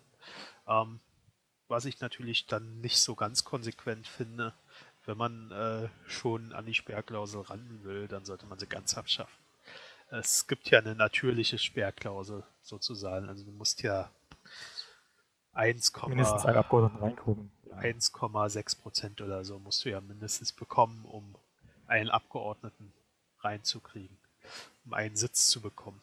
Ähm, 0.67 1.01
was 1.69 1.85
ich 1.85 2.01
natürlich 2.01 2.47
dann 2.47 2.81
nicht 2.81 3.01
so 3.01 3.15
ganz 3.15 3.45
konsequent 3.45 4.07
finde, 4.07 4.55
wenn 5.05 5.19
man 5.19 5.51
äh, 5.51 5.89
schon 6.09 6.53
an 6.53 6.65
die 6.65 6.75
Sperrklausel 6.75 7.43
ran 7.43 7.81
will, 7.83 8.09
dann 8.09 8.25
sollte 8.25 8.47
man 8.47 8.59
sie 8.59 8.67
ganz 8.67 8.97
abschaffen 8.97 9.48
es 10.11 10.47
gibt 10.47 10.71
ja 10.71 10.79
eine 10.79 10.95
natürliche 10.95 11.59
Sperrklausel 11.59 12.45
sozusagen. 12.63 13.29
Also 13.29 13.45
du 13.45 13.53
musst 13.53 13.83
ja 13.83 14.11
1, 15.53 15.93
mindestens 16.07 16.45
ein 16.45 16.57
Abgeordneten 16.57 17.03
reingucken. 17.03 17.53
1,6 17.71 18.81
Prozent 18.81 19.21
oder 19.21 19.45
so 19.45 19.59
musst 19.59 19.85
du 19.85 19.91
ja 19.91 20.01
mindestens 20.01 20.53
bekommen, 20.53 21.05
um 21.05 21.37
einen 21.87 22.11
Abgeordneten 22.11 22.93
reinzukriegen, 23.41 24.19
um 24.85 24.95
einen 24.95 25.17
Sitz 25.17 25.49
zu 25.49 25.61
bekommen. 25.61 26.01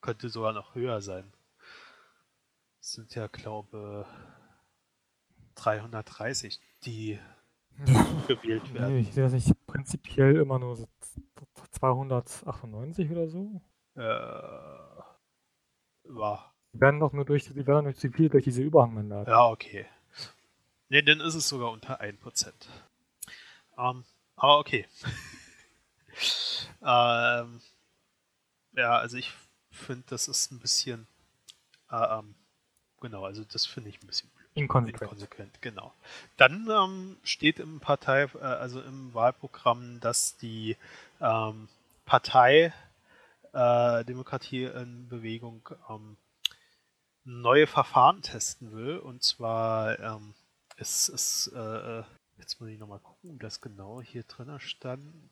Könnte 0.00 0.28
sogar 0.28 0.52
noch 0.52 0.74
höher 0.74 1.00
sein. 1.00 1.32
Das 2.78 2.92
sind 2.92 3.14
ja, 3.14 3.26
glaube 3.26 4.06
330, 5.56 6.60
die 6.84 7.18
gewählt 8.26 8.72
werden. 8.74 8.94
Nee, 8.94 9.00
ich 9.00 9.12
sehe 9.12 9.24
das 9.24 9.32
nicht 9.32 9.66
prinzipiell 9.66 10.36
immer 10.36 10.58
nur 10.58 10.78
298 11.72 13.10
oder 13.10 13.28
so. 13.28 13.60
Äh, 13.94 14.00
war. 16.04 16.54
Die 16.72 16.80
werden 16.80 17.00
doch 17.00 17.12
nur 17.12 17.24
durch, 17.24 17.44
die 17.44 17.66
werden 17.66 17.84
durch 17.84 17.96
zu 17.96 18.10
viel 18.10 18.28
durch 18.28 18.44
diese 18.44 18.62
Überhangmandate. 18.62 19.30
Ja, 19.30 19.46
okay. 19.46 19.86
Ne, 20.88 21.02
dann 21.02 21.20
ist 21.20 21.34
es 21.34 21.48
sogar 21.48 21.70
unter 21.72 22.00
1%. 22.00 22.52
Ähm, 23.78 24.04
aber 24.36 24.58
okay. 24.58 24.86
ähm, 26.82 27.60
ja, 28.72 28.98
also 28.98 29.16
ich 29.16 29.32
finde, 29.70 30.04
das 30.08 30.28
ist 30.28 30.52
ein 30.52 30.60
bisschen. 30.60 31.06
Äh, 31.90 32.18
ähm, 32.18 32.34
genau, 33.00 33.24
also 33.24 33.44
das 33.44 33.66
finde 33.66 33.90
ich 33.90 34.02
ein 34.02 34.06
bisschen 34.06 34.30
Inkonsequent. 34.56 35.02
Inkonsequent, 35.02 35.62
genau. 35.62 35.92
Dann 36.38 36.66
ähm, 36.70 37.18
steht 37.22 37.60
im 37.60 37.78
Partei, 37.78 38.22
äh, 38.34 38.38
also 38.38 38.80
im 38.80 39.12
Wahlprogramm, 39.12 40.00
dass 40.00 40.38
die 40.38 40.78
ähm, 41.20 41.68
Partei 42.06 42.72
äh, 43.52 44.04
Demokratie 44.06 44.64
in 44.64 45.08
Bewegung 45.08 45.68
ähm, 45.90 46.16
neue 47.24 47.66
Verfahren 47.66 48.22
testen 48.22 48.72
will. 48.72 48.96
Und 48.96 49.22
zwar 49.22 49.98
ähm, 49.98 50.34
ist 50.78 51.10
es, 51.10 51.48
äh, 51.54 52.02
jetzt 52.38 52.58
muss 52.58 52.70
ich 52.70 52.78
nochmal 52.78 53.00
gucken, 53.00 53.38
das 53.38 53.60
genau 53.60 54.00
hier 54.00 54.22
drin 54.22 54.58
stand. 54.58 55.30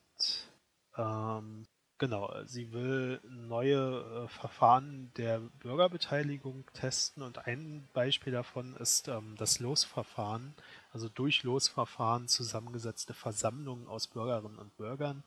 Ähm, 0.99 1.66
Genau, 1.98 2.32
sie 2.44 2.72
will 2.72 3.20
neue 3.22 4.24
äh, 4.24 4.28
Verfahren 4.28 5.12
der 5.16 5.38
Bürgerbeteiligung 5.38 6.68
testen 6.74 7.22
und 7.22 7.46
ein 7.46 7.88
Beispiel 7.92 8.32
davon 8.32 8.74
ist 8.76 9.06
ähm, 9.06 9.36
das 9.38 9.60
Losverfahren, 9.60 10.56
also 10.90 11.08
durch 11.08 11.44
Losverfahren 11.44 12.26
zusammengesetzte 12.26 13.14
Versammlungen 13.14 13.86
aus 13.86 14.08
Bürgerinnen 14.08 14.58
und 14.58 14.76
Bürgern, 14.76 15.22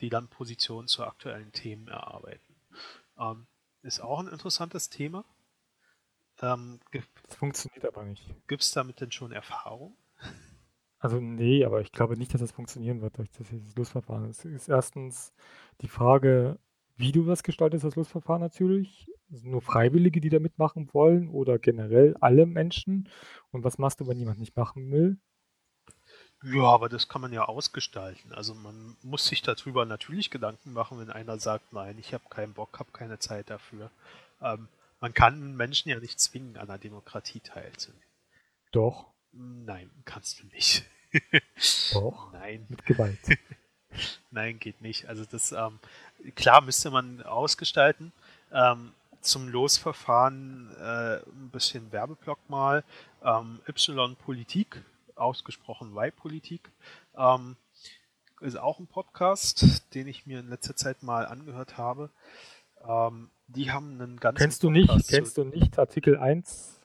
die 0.00 0.08
dann 0.08 0.26
Positionen 0.26 0.88
zu 0.88 1.04
aktuellen 1.04 1.52
Themen 1.52 1.86
erarbeiten. 1.86 2.56
Ähm, 3.16 3.46
ist 3.82 4.00
auch 4.00 4.18
ein 4.18 4.28
interessantes 4.28 4.90
Thema. 4.90 5.24
Ähm, 6.40 6.80
das 7.26 7.36
funktioniert 7.36 7.84
aber 7.84 8.02
nicht. 8.02 8.24
Gibt 8.48 8.62
es 8.62 8.72
damit 8.72 9.00
denn 9.00 9.12
schon 9.12 9.30
Erfahrung? 9.30 9.96
Also 10.98 11.20
nee, 11.20 11.64
aber 11.64 11.80
ich 11.80 11.92
glaube 11.92 12.16
nicht, 12.16 12.34
dass 12.34 12.40
das 12.40 12.52
funktionieren 12.52 13.00
wird 13.00 13.18
durch 13.18 13.30
das 13.30 13.46
Losverfahren. 13.76 14.28
Es 14.28 14.44
ist 14.44 14.68
erstens 14.68 15.32
die 15.80 15.88
Frage, 15.88 16.58
wie 16.96 17.12
du 17.12 17.24
das 17.24 17.44
gestaltest, 17.44 17.84
das 17.84 17.96
Losverfahren 17.96 18.42
natürlich. 18.42 19.08
Nur 19.28 19.62
Freiwillige, 19.62 20.20
die 20.20 20.30
da 20.30 20.40
mitmachen 20.40 20.88
wollen 20.92 21.28
oder 21.28 21.58
generell 21.58 22.16
alle 22.20 22.46
Menschen. 22.46 23.08
Und 23.52 23.62
was 23.62 23.78
machst 23.78 24.00
du, 24.00 24.08
wenn 24.08 24.18
jemand 24.18 24.40
nicht 24.40 24.56
machen 24.56 24.90
will? 24.90 25.18
Ja, 26.42 26.62
aber 26.62 26.88
das 26.88 27.08
kann 27.08 27.20
man 27.20 27.32
ja 27.32 27.44
ausgestalten. 27.44 28.32
Also 28.32 28.54
man 28.54 28.96
muss 29.02 29.26
sich 29.26 29.42
darüber 29.42 29.84
natürlich 29.84 30.30
Gedanken 30.30 30.72
machen, 30.72 30.98
wenn 30.98 31.10
einer 31.10 31.38
sagt, 31.38 31.72
nein, 31.72 31.98
ich 31.98 32.14
habe 32.14 32.24
keinen 32.30 32.54
Bock, 32.54 32.78
habe 32.78 32.90
keine 32.92 33.18
Zeit 33.18 33.50
dafür. 33.50 33.90
Ähm, 34.40 34.68
man 35.00 35.14
kann 35.14 35.56
Menschen 35.56 35.90
ja 35.90 35.98
nicht 35.98 36.20
zwingen, 36.20 36.56
an 36.56 36.68
der 36.68 36.78
Demokratie 36.78 37.40
teilzunehmen. 37.40 38.02
Doch. 38.72 39.12
Nein, 39.38 39.90
kannst 40.04 40.40
du 40.40 40.46
nicht. 40.48 40.84
Doch. 41.92 42.32
Nein. 42.32 42.66
Mit 42.68 42.84
Gewalt. 42.84 43.18
Nein, 44.30 44.58
geht 44.58 44.82
nicht. 44.82 45.06
Also 45.06 45.24
das, 45.24 45.52
ähm, 45.52 45.78
klar 46.34 46.60
müsste 46.60 46.90
man 46.90 47.22
ausgestalten. 47.22 48.12
Ähm, 48.52 48.92
zum 49.20 49.48
Losverfahren 49.48 50.70
äh, 50.78 51.16
ein 51.18 51.50
bisschen 51.52 51.92
Werbeblock 51.92 52.38
mal. 52.48 52.84
Ähm, 53.22 53.60
Y 53.68 54.16
Politik 54.16 54.82
ausgesprochen 55.14 55.94
Wahlpolitik. 55.94 56.70
Ähm, 57.16 57.56
ist 58.40 58.56
auch 58.56 58.78
ein 58.78 58.86
Podcast, 58.86 59.94
den 59.94 60.06
ich 60.06 60.26
mir 60.26 60.40
in 60.40 60.48
letzter 60.48 60.76
Zeit 60.76 61.02
mal 61.02 61.26
angehört 61.26 61.76
habe. 61.76 62.10
Ähm, 62.86 63.30
die 63.48 63.70
haben 63.72 64.00
einen 64.00 64.20
ganz 64.20 64.38
Kennst 64.38 64.62
du 64.62 64.70
nicht, 64.70 65.08
kennst 65.08 65.38
du 65.38 65.44
nicht 65.44 65.78
Artikel 65.78 66.16
1 66.16 66.77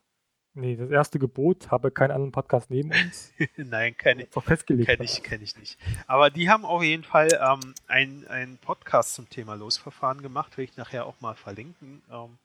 Nee, 0.56 0.76
das 0.76 0.92
erste 0.92 1.18
Gebot, 1.18 1.72
habe 1.72 1.90
keinen 1.90 2.12
anderen 2.12 2.32
Podcast 2.32 2.70
neben 2.70 2.92
uns. 2.92 3.34
Nein, 3.58 3.98
kenne 3.98 4.24
ich, 4.24 4.44
festgelegt 4.44 4.88
kenn 4.88 5.02
ich, 5.02 5.24
kenn 5.24 5.42
ich 5.42 5.58
nicht. 5.58 5.80
Aber 6.06 6.30
die 6.30 6.48
haben 6.48 6.64
auf 6.64 6.84
jeden 6.84 7.04
Fall 7.04 7.30
ähm, 7.42 7.74
einen 7.88 8.58
Podcast 8.60 9.16
zum 9.16 9.28
Thema 9.30 9.56
Losverfahren 9.56 10.22
gemacht, 10.22 10.56
will 10.58 10.66
ich 10.66 10.78
nachher 10.78 11.08
auch 11.08 11.20
mal 11.22 11.34
verlinken. 11.34 12.04
Ähm, 12.12 12.38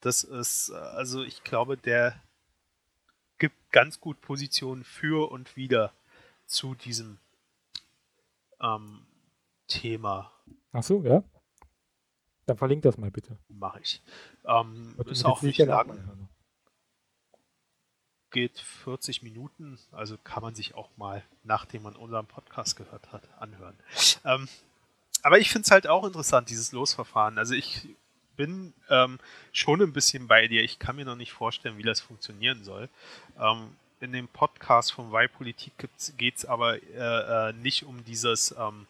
das 0.00 0.22
ist, 0.22 0.68
äh, 0.68 0.76
also 0.76 1.24
ich 1.24 1.42
glaube, 1.42 1.76
der 1.76 2.14
gibt 3.38 3.56
ganz 3.72 4.00
gut 4.00 4.20
Positionen 4.20 4.84
für 4.84 5.32
und 5.32 5.56
wieder 5.56 5.92
zu 6.46 6.76
diesem 6.76 7.18
ähm, 8.60 9.06
Thema. 9.66 10.30
Ach 10.70 10.84
so, 10.84 11.02
ja. 11.02 11.24
Dann 12.46 12.58
verlink 12.58 12.82
das 12.82 12.96
mal 12.96 13.10
bitte. 13.10 13.38
Mache 13.48 13.80
ich. 13.80 14.02
Ähm, 14.46 14.94
ist 15.06 15.24
auch 15.24 15.42
nicht 15.42 15.58
lang 15.58 16.28
geht 18.34 18.58
40 18.58 19.22
Minuten, 19.22 19.78
also 19.92 20.18
kann 20.18 20.42
man 20.42 20.56
sich 20.56 20.74
auch 20.74 20.90
mal, 20.96 21.22
nachdem 21.44 21.84
man 21.84 21.94
unseren 21.94 22.26
Podcast 22.26 22.76
gehört 22.76 23.12
hat, 23.12 23.22
anhören. 23.38 23.76
Ähm, 24.24 24.48
aber 25.22 25.38
ich 25.38 25.50
finde 25.50 25.64
es 25.64 25.70
halt 25.70 25.86
auch 25.86 26.04
interessant, 26.04 26.50
dieses 26.50 26.72
Losverfahren. 26.72 27.38
Also 27.38 27.54
ich 27.54 27.88
bin 28.36 28.74
ähm, 28.90 29.20
schon 29.52 29.80
ein 29.80 29.92
bisschen 29.92 30.26
bei 30.26 30.48
dir. 30.48 30.64
Ich 30.64 30.80
kann 30.80 30.96
mir 30.96 31.04
noch 31.04 31.14
nicht 31.14 31.32
vorstellen, 31.32 31.78
wie 31.78 31.84
das 31.84 32.00
funktionieren 32.00 32.64
soll. 32.64 32.88
Ähm, 33.38 33.76
in 34.00 34.12
dem 34.12 34.26
Podcast 34.26 34.92
von 34.92 35.12
Wahlpolitik 35.12 35.72
geht 36.18 36.36
es 36.36 36.44
aber 36.44 36.82
äh, 36.82 37.50
äh, 37.50 37.52
nicht 37.52 37.84
um 37.84 38.04
dieses 38.04 38.52
ähm, 38.58 38.88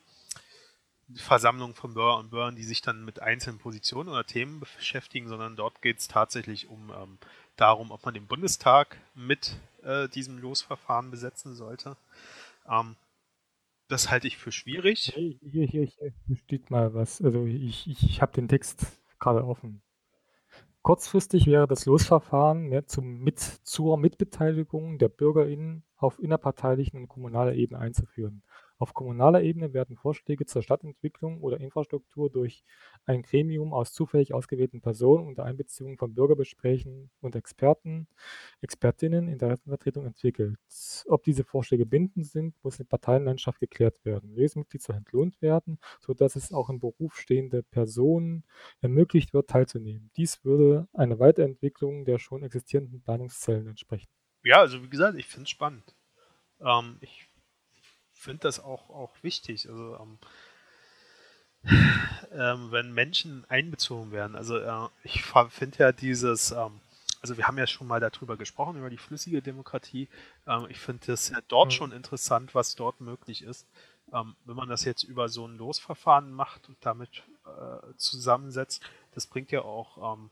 Versammlung 1.17 1.75
von 1.75 1.93
Bürger 1.93 2.17
und 2.17 2.31
Bürgern, 2.31 2.57
die 2.57 2.65
sich 2.65 2.81
dann 2.81 3.05
mit 3.05 3.21
einzelnen 3.21 3.59
Positionen 3.59 4.09
oder 4.09 4.25
Themen 4.25 4.61
beschäftigen, 4.61 5.29
sondern 5.29 5.55
dort 5.55 5.83
geht 5.83 5.99
es 5.99 6.09
tatsächlich 6.09 6.69
um 6.69 6.91
ähm, 6.91 7.19
darum, 7.57 7.91
ob 7.91 8.05
man 8.05 8.15
den 8.15 8.27
Bundestag 8.27 8.99
mit 9.15 9.57
äh, 9.83 10.09
diesem 10.09 10.39
Losverfahren 10.39 11.11
besetzen 11.11 11.55
sollte. 11.55 11.97
Ähm, 12.69 12.97
das 13.89 14.11
halte 14.11 14.27
ich 14.27 14.37
für 14.37 14.53
schwierig. 14.53 15.13
Hier, 15.15 15.67
hier, 15.67 15.87
hier, 15.87 16.37
steht 16.37 16.71
mal 16.71 16.95
was. 16.95 17.21
Also 17.21 17.45
ich, 17.45 17.87
ich, 17.87 18.03
ich 18.03 18.23
habe 18.23 18.33
den 18.33 18.49
Text 18.49 18.87
gerade 19.19 19.45
offen. 19.45 19.83
Kurzfristig 20.83 21.47
wäre 21.47 21.67
das 21.67 21.87
Losverfahren 21.87 22.71
ja, 22.71 22.85
zum 22.85 23.23
mit, 23.23 23.39
zur 23.39 23.97
Mitbeteiligung 23.97 24.99
der 24.99 25.09
BürgerInnen 25.09 25.83
auf 25.97 26.19
innerparteilichen 26.19 27.01
und 27.01 27.09
kommunaler 27.09 27.55
Ebene 27.55 27.81
einzuführen. 27.81 28.43
Auf 28.79 28.93
kommunaler 28.93 29.43
Ebene 29.43 29.73
werden 29.73 29.97
Vorschläge 29.97 30.47
zur 30.47 30.63
Stadtentwicklung 30.63 31.41
oder 31.41 31.61
Infrastruktur 31.61 32.31
durch 32.31 32.65
ein 33.05 33.23
Gremium 33.23 33.73
aus 33.73 33.93
zufällig 33.93 34.35
ausgewählten 34.35 34.81
Personen 34.81 35.27
unter 35.27 35.45
Einbeziehung 35.45 35.97
von 35.97 36.15
Bürgerbesprächen 36.15 37.11
und 37.21 37.37
Experten, 37.37 38.09
Expertinnen, 38.61 39.29
Interessenvertretung 39.29 40.07
entwickelt. 40.07 40.59
Ob 41.07 41.23
diese 41.23 41.45
Vorschläge 41.45 41.87
bindend 41.87 42.27
sind, 42.27 42.55
muss 42.65 42.75
in 42.81 42.87
der 42.87 42.91
Parteienlandschaft 42.91 43.61
geklärt 43.61 44.05
werden. 44.05 44.35
Jedes 44.35 44.57
Mitglied 44.57 44.83
soll 44.83 44.97
entlohnt 44.97 45.41
werden, 45.41 45.79
sodass 46.01 46.35
es 46.35 46.53
auch 46.53 46.69
im 46.69 46.81
Beruf 46.81 47.17
stehende 47.17 47.63
Personen 47.63 48.45
ermöglicht 48.81 49.35
wird, 49.35 49.49
teilzunehmen. 49.51 50.11
Dies 50.17 50.45
würde 50.45 50.89
einer 50.93 51.19
Weiterentwicklung 51.19 52.05
der 52.05 52.19
schon 52.19 52.43
existierenden 52.43 53.03
Planungszellen 53.03 53.69
entsprechen. 53.69 54.09
Ja, 54.43 54.59
also 54.61 54.83
wie 54.83 54.89
gesagt, 54.91 55.17
ich 55.17 55.27
finde 55.27 55.45
es 55.45 55.51
spannend. 55.51 55.95
Ähm, 56.61 56.99
ich 57.01 57.29
finde 58.25 58.41
das 58.41 58.61
auch, 58.61 58.91
auch 58.91 59.13
wichtig. 59.23 59.69
Also 59.69 59.97
ähm, 60.01 60.19
ähm, 62.33 62.71
wenn 62.71 62.93
Menschen 62.93 63.45
einbezogen 63.49 64.13
werden. 64.13 64.37
Also 64.37 64.59
äh, 64.59 64.89
ich 65.03 65.23
finde 65.51 65.79
ja 65.79 65.93
dieses, 65.93 66.51
ähm, 66.51 66.81
also 67.23 67.37
wir 67.37 67.47
haben 67.47 67.59
ja 67.59 67.67
schon 67.67 67.87
mal 67.87 68.01
darüber 68.01 68.37
gesprochen, 68.37 68.79
über 68.79 68.91
die 68.91 68.99
flüssige 68.99 69.41
Demokratie. 69.41 70.09
Ähm, 70.47 70.67
ich 70.69 70.79
finde 70.79 71.07
das 71.07 71.31
ja 71.31 71.39
dort 71.49 71.69
mhm. 71.69 71.77
schon 71.77 71.93
interessant, 71.93 72.55
was 72.55 72.75
dort 72.75 73.01
möglich 73.01 73.43
ist. 73.43 73.67
Ähm, 74.13 74.37
wenn 74.45 74.57
man 74.57 74.69
das 74.69 74.85
jetzt 74.85 75.05
über 75.05 75.29
so 75.29 75.47
ein 75.47 75.57
Losverfahren 75.57 76.33
macht 76.33 76.69
und 76.69 76.77
damit 76.81 77.23
äh, 77.47 77.95
zusammensetzt, 77.97 78.83
das 79.13 79.27
bringt 79.27 79.51
ja 79.51 79.63
auch 79.63 80.15
ähm, 80.15 80.31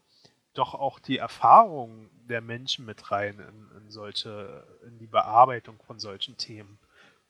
doch 0.55 0.74
auch 0.74 0.98
die 0.98 1.16
Erfahrung 1.16 2.11
der 2.28 2.42
Menschen 2.42 2.85
mit 2.85 3.11
rein 3.11 3.38
in, 3.38 3.83
in 3.83 3.90
solche, 3.90 4.66
in 4.87 4.98
die 4.98 5.07
Bearbeitung 5.07 5.78
von 5.87 5.98
solchen 5.98 6.37
Themen. 6.37 6.78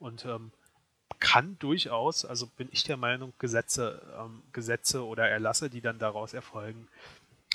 Und 0.03 0.25
ähm, 0.25 0.51
kann 1.19 1.57
durchaus, 1.59 2.25
also 2.25 2.47
bin 2.47 2.67
ich 2.73 2.83
der 2.83 2.97
Meinung, 2.97 3.31
Gesetze, 3.39 4.01
ähm, 4.19 4.43
Gesetze 4.51 5.05
oder 5.05 5.29
Erlasse, 5.29 5.69
die 5.69 5.79
dann 5.79 5.97
daraus 5.97 6.33
erfolgen, 6.33 6.89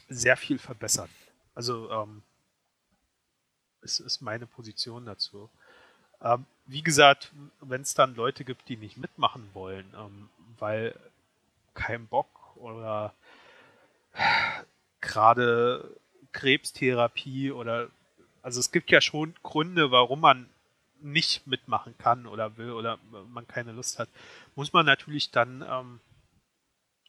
sehr 0.08 0.38
viel 0.38 0.58
verbessern. 0.58 1.10
Also 1.54 1.90
ähm, 1.90 2.22
ist, 3.82 4.00
ist 4.00 4.22
meine 4.22 4.46
Position 4.46 5.04
dazu. 5.04 5.50
Ähm, 6.22 6.46
wie 6.64 6.82
gesagt, 6.82 7.32
wenn 7.60 7.82
es 7.82 7.92
dann 7.92 8.14
Leute 8.14 8.44
gibt, 8.44 8.66
die 8.70 8.78
nicht 8.78 8.96
mitmachen 8.96 9.50
wollen, 9.52 9.92
ähm, 9.94 10.30
weil 10.58 10.98
kein 11.74 12.06
Bock 12.06 12.56
oder 12.56 13.12
gerade 15.02 15.94
Krebstherapie 16.32 17.50
oder 17.52 17.90
also 18.40 18.58
es 18.58 18.72
gibt 18.72 18.90
ja 18.90 19.02
schon 19.02 19.34
Gründe, 19.42 19.90
warum 19.90 20.20
man 20.20 20.48
nicht 21.00 21.46
mitmachen 21.46 21.96
kann 21.98 22.26
oder 22.26 22.56
will 22.56 22.72
oder 22.72 22.98
man 23.28 23.46
keine 23.46 23.72
Lust 23.72 23.98
hat, 23.98 24.08
muss 24.54 24.72
man 24.72 24.86
natürlich 24.86 25.30
dann 25.30 25.64
ähm, 25.68 26.00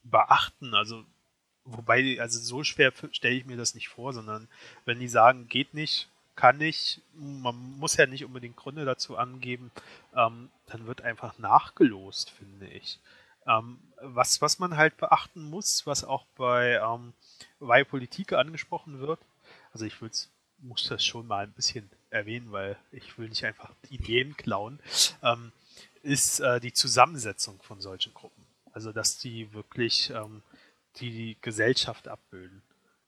beachten. 0.04 0.73
Also, 0.75 1.04
wobei, 1.65 2.19
also 2.19 2.39
so 2.39 2.63
schwer 2.63 2.93
stelle 3.12 3.36
ich 3.36 3.45
mir 3.45 3.58
das 3.58 3.75
nicht 3.75 3.89
vor, 3.89 4.13
sondern 4.13 4.47
wenn 4.86 4.99
die 4.99 5.08
sagen, 5.08 5.47
geht 5.47 5.73
nicht, 5.73 6.10
kann 6.36 6.58
nicht, 6.58 7.02
man 7.13 7.56
muss 7.80 7.97
ja 7.97 8.06
nicht 8.06 8.23
unbedingt 8.23 8.56
Gründe 8.56 8.86
dazu 8.86 9.17
angeben, 9.17 9.71
ähm, 10.15 10.49
dann 10.67 10.88
wird 10.88 11.02
einfach 11.02 11.38
nachgelost, 11.38 12.30
finde 12.32 12.67
ich. 12.67 12.99
Ähm, 13.45 13.80
was, 14.02 14.41
was 14.41 14.60
man 14.60 14.78
halt 14.78 14.95
beachten 14.97 15.43
muss, 15.43 15.86
was 15.86 16.04
auch 16.04 16.25
bei 16.38 16.75
ähm, 16.75 17.13
Wahlpolitik 17.60 18.34
angesprochen 18.34 18.99
wird, 18.99 19.19
also 19.73 19.86
ich 19.86 19.95
muss 20.60 20.84
das 20.88 21.04
schon 21.04 21.28
mal 21.28 21.43
ein 21.43 21.52
bisschen 21.52 21.89
erwähnen, 22.10 22.52
weil 22.52 22.78
ich 22.91 23.17
will 23.17 23.30
nicht 23.30 23.43
einfach 23.43 23.72
Ideen 23.89 24.36
klauen, 24.38 24.80
ähm, 25.24 25.52
ist 26.02 26.39
äh, 26.39 26.60
die 26.60 26.74
Zusammensetzung 26.74 27.62
von 27.62 27.82
solchen 27.82 28.13
Gruppen. 28.13 28.45
Also 28.72 28.91
dass 28.91 29.17
die 29.17 29.54
wirklich 29.54 30.12
ähm, 30.12 30.41
die 30.98 31.38
Gesellschaft 31.41 32.08
abbilden. 32.08 32.62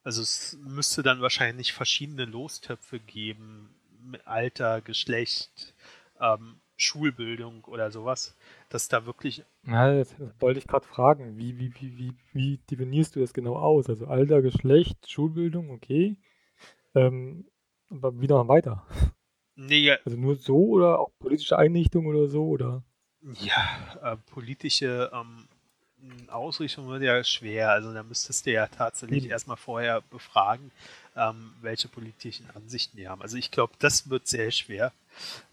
Also 0.03 0.21
es 0.21 0.57
müsste 0.63 1.03
dann 1.03 1.21
wahrscheinlich 1.21 1.73
verschiedene 1.73 2.25
Lostöpfe 2.25 2.99
geben, 2.99 3.69
Alter, 4.25 4.81
Geschlecht, 4.81 5.73
ähm, 6.19 6.59
Schulbildung 6.75 7.63
oder 7.65 7.91
sowas, 7.91 8.35
dass 8.69 8.87
da 8.87 9.05
wirklich. 9.05 9.43
Ja, 9.67 9.93
das, 9.93 10.15
wollte 10.39 10.59
ich 10.59 10.67
gerade 10.67 10.87
fragen. 10.87 11.37
Wie, 11.37 11.59
wie, 11.59 11.73
wie, 11.79 11.97
wie, 11.97 12.13
wie 12.33 12.57
definierst 12.69 13.15
du 13.15 13.19
das 13.19 13.33
genau 13.33 13.55
aus? 13.55 13.87
Also 13.87 14.07
Alter, 14.07 14.41
Geschlecht, 14.41 15.09
Schulbildung, 15.09 15.69
okay. 15.69 16.17
Ähm, 16.95 17.45
wie 17.91 18.27
noch 18.27 18.47
weiter? 18.47 18.85
Nee, 19.55 19.91
Also 20.05 20.17
nur 20.17 20.35
so 20.35 20.57
oder 20.57 20.99
auch 20.99 21.11
politische 21.19 21.57
Einrichtung 21.57 22.05
oder 22.05 22.27
so 22.27 22.47
oder? 22.47 22.83
Ja, 23.39 24.13
äh, 24.13 24.17
politische 24.31 25.11
ähm, 25.13 25.47
Ausrichtung 26.29 26.87
wird 26.87 27.03
ja 27.03 27.23
schwer. 27.23 27.69
Also 27.71 27.93
da 27.93 28.01
müsstest 28.01 28.45
du 28.45 28.51
ja 28.51 28.67
tatsächlich 28.67 29.25
mhm. 29.25 29.31
erstmal 29.31 29.57
vorher 29.57 30.01
befragen, 30.01 30.71
ähm, 31.15 31.53
welche 31.61 31.87
politischen 31.87 32.49
Ansichten 32.55 32.97
die 32.97 33.07
haben. 33.07 33.21
Also 33.21 33.37
ich 33.37 33.51
glaube, 33.51 33.73
das 33.79 34.09
wird 34.09 34.27
sehr 34.27 34.51
schwer. 34.51 34.93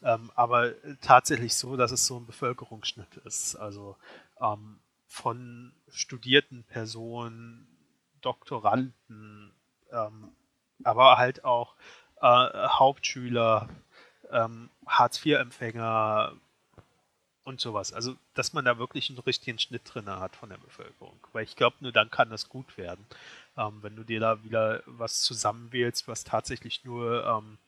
Ähm, 0.02 0.30
aber 0.34 0.72
tatsächlich 1.00 1.54
so, 1.54 1.76
dass 1.76 1.90
es 1.90 2.06
so 2.06 2.16
ein 2.16 2.26
Bevölkerungsschnitt 2.26 3.16
ist. 3.24 3.56
Also 3.56 3.96
ähm, 4.40 4.78
von 5.06 5.72
studierten 5.90 6.64
Personen, 6.64 7.66
Doktoranden, 8.20 9.52
ähm, 9.92 10.30
aber 10.84 11.18
halt 11.18 11.44
auch 11.44 11.74
äh, 12.20 12.68
Hauptschüler, 12.68 13.68
ähm, 14.30 14.70
Hartz-IV-Empfänger 14.86 16.32
und 17.44 17.60
sowas. 17.60 17.92
Also, 17.92 18.14
dass 18.34 18.52
man 18.52 18.64
da 18.64 18.78
wirklich 18.78 19.08
einen 19.08 19.18
richtigen 19.18 19.58
Schnitt 19.58 19.82
drin 19.84 20.08
hat 20.08 20.36
von 20.36 20.50
der 20.50 20.58
Bevölkerung. 20.58 21.18
Weil 21.32 21.44
ich 21.44 21.56
glaube, 21.56 21.76
nur 21.80 21.92
dann 21.92 22.10
kann 22.10 22.30
das 22.30 22.48
gut 22.48 22.76
werden. 22.76 23.04
Ähm, 23.56 23.78
wenn 23.82 23.96
du 23.96 24.04
dir 24.04 24.20
da 24.20 24.44
wieder 24.44 24.82
was 24.86 25.22
zusammenwählst, 25.22 26.08
was 26.08 26.24
tatsächlich 26.24 26.84
nur 26.84 27.26
ähm, 27.26 27.58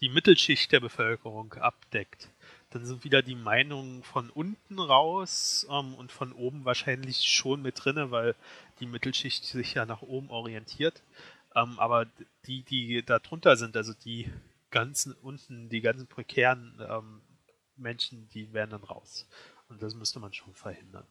die 0.00 0.08
Mittelschicht 0.08 0.72
der 0.72 0.80
Bevölkerung 0.80 1.54
abdeckt, 1.54 2.28
dann 2.70 2.84
sind 2.84 3.04
wieder 3.04 3.22
die 3.22 3.36
Meinungen 3.36 4.02
von 4.02 4.30
unten 4.30 4.80
raus 4.80 5.64
ähm, 5.70 5.94
und 5.94 6.10
von 6.10 6.32
oben 6.32 6.64
wahrscheinlich 6.64 7.18
schon 7.28 7.62
mit 7.62 7.84
drinne, 7.84 8.10
weil 8.10 8.34
die 8.80 8.86
Mittelschicht 8.86 9.44
sich 9.44 9.74
ja 9.74 9.86
nach 9.86 10.02
oben 10.02 10.28
orientiert. 10.30 11.02
Ähm, 11.54 11.78
aber 11.78 12.06
die, 12.46 12.62
die 12.62 13.04
da 13.04 13.18
drunter 13.18 13.56
sind, 13.56 13.76
also 13.76 13.92
die 13.92 14.30
ganzen 14.70 15.12
unten, 15.12 15.68
die 15.68 15.80
ganzen 15.80 16.06
prekären 16.06 16.80
ähm, 16.88 17.22
Menschen, 17.76 18.28
die 18.30 18.52
wären 18.52 18.70
dann 18.70 18.82
raus. 18.82 19.28
Und 19.68 19.82
das 19.82 19.94
müsste 19.94 20.18
man 20.18 20.32
schon 20.32 20.54
verhindern. 20.54 21.06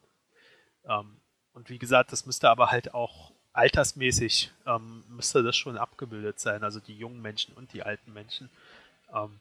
Ähm, 0.84 1.16
und 1.52 1.70
wie 1.70 1.78
gesagt, 1.78 2.12
das 2.12 2.26
müsste 2.26 2.50
aber 2.50 2.70
halt 2.70 2.94
auch 2.94 3.32
altersmäßig, 3.52 4.52
ähm, 4.66 5.04
müsste 5.08 5.42
das 5.42 5.56
schon 5.56 5.78
abgebildet 5.78 6.40
sein, 6.40 6.64
also 6.64 6.80
die 6.80 6.96
jungen 6.96 7.22
Menschen 7.22 7.54
und 7.54 7.72
die 7.72 7.82
alten 7.82 8.12
Menschen. 8.12 8.50
Ähm, 9.12 9.40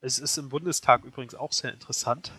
es 0.00 0.18
ist 0.18 0.36
im 0.36 0.48
Bundestag 0.48 1.04
übrigens 1.04 1.34
auch 1.34 1.52
sehr 1.52 1.72
interessant. 1.72 2.32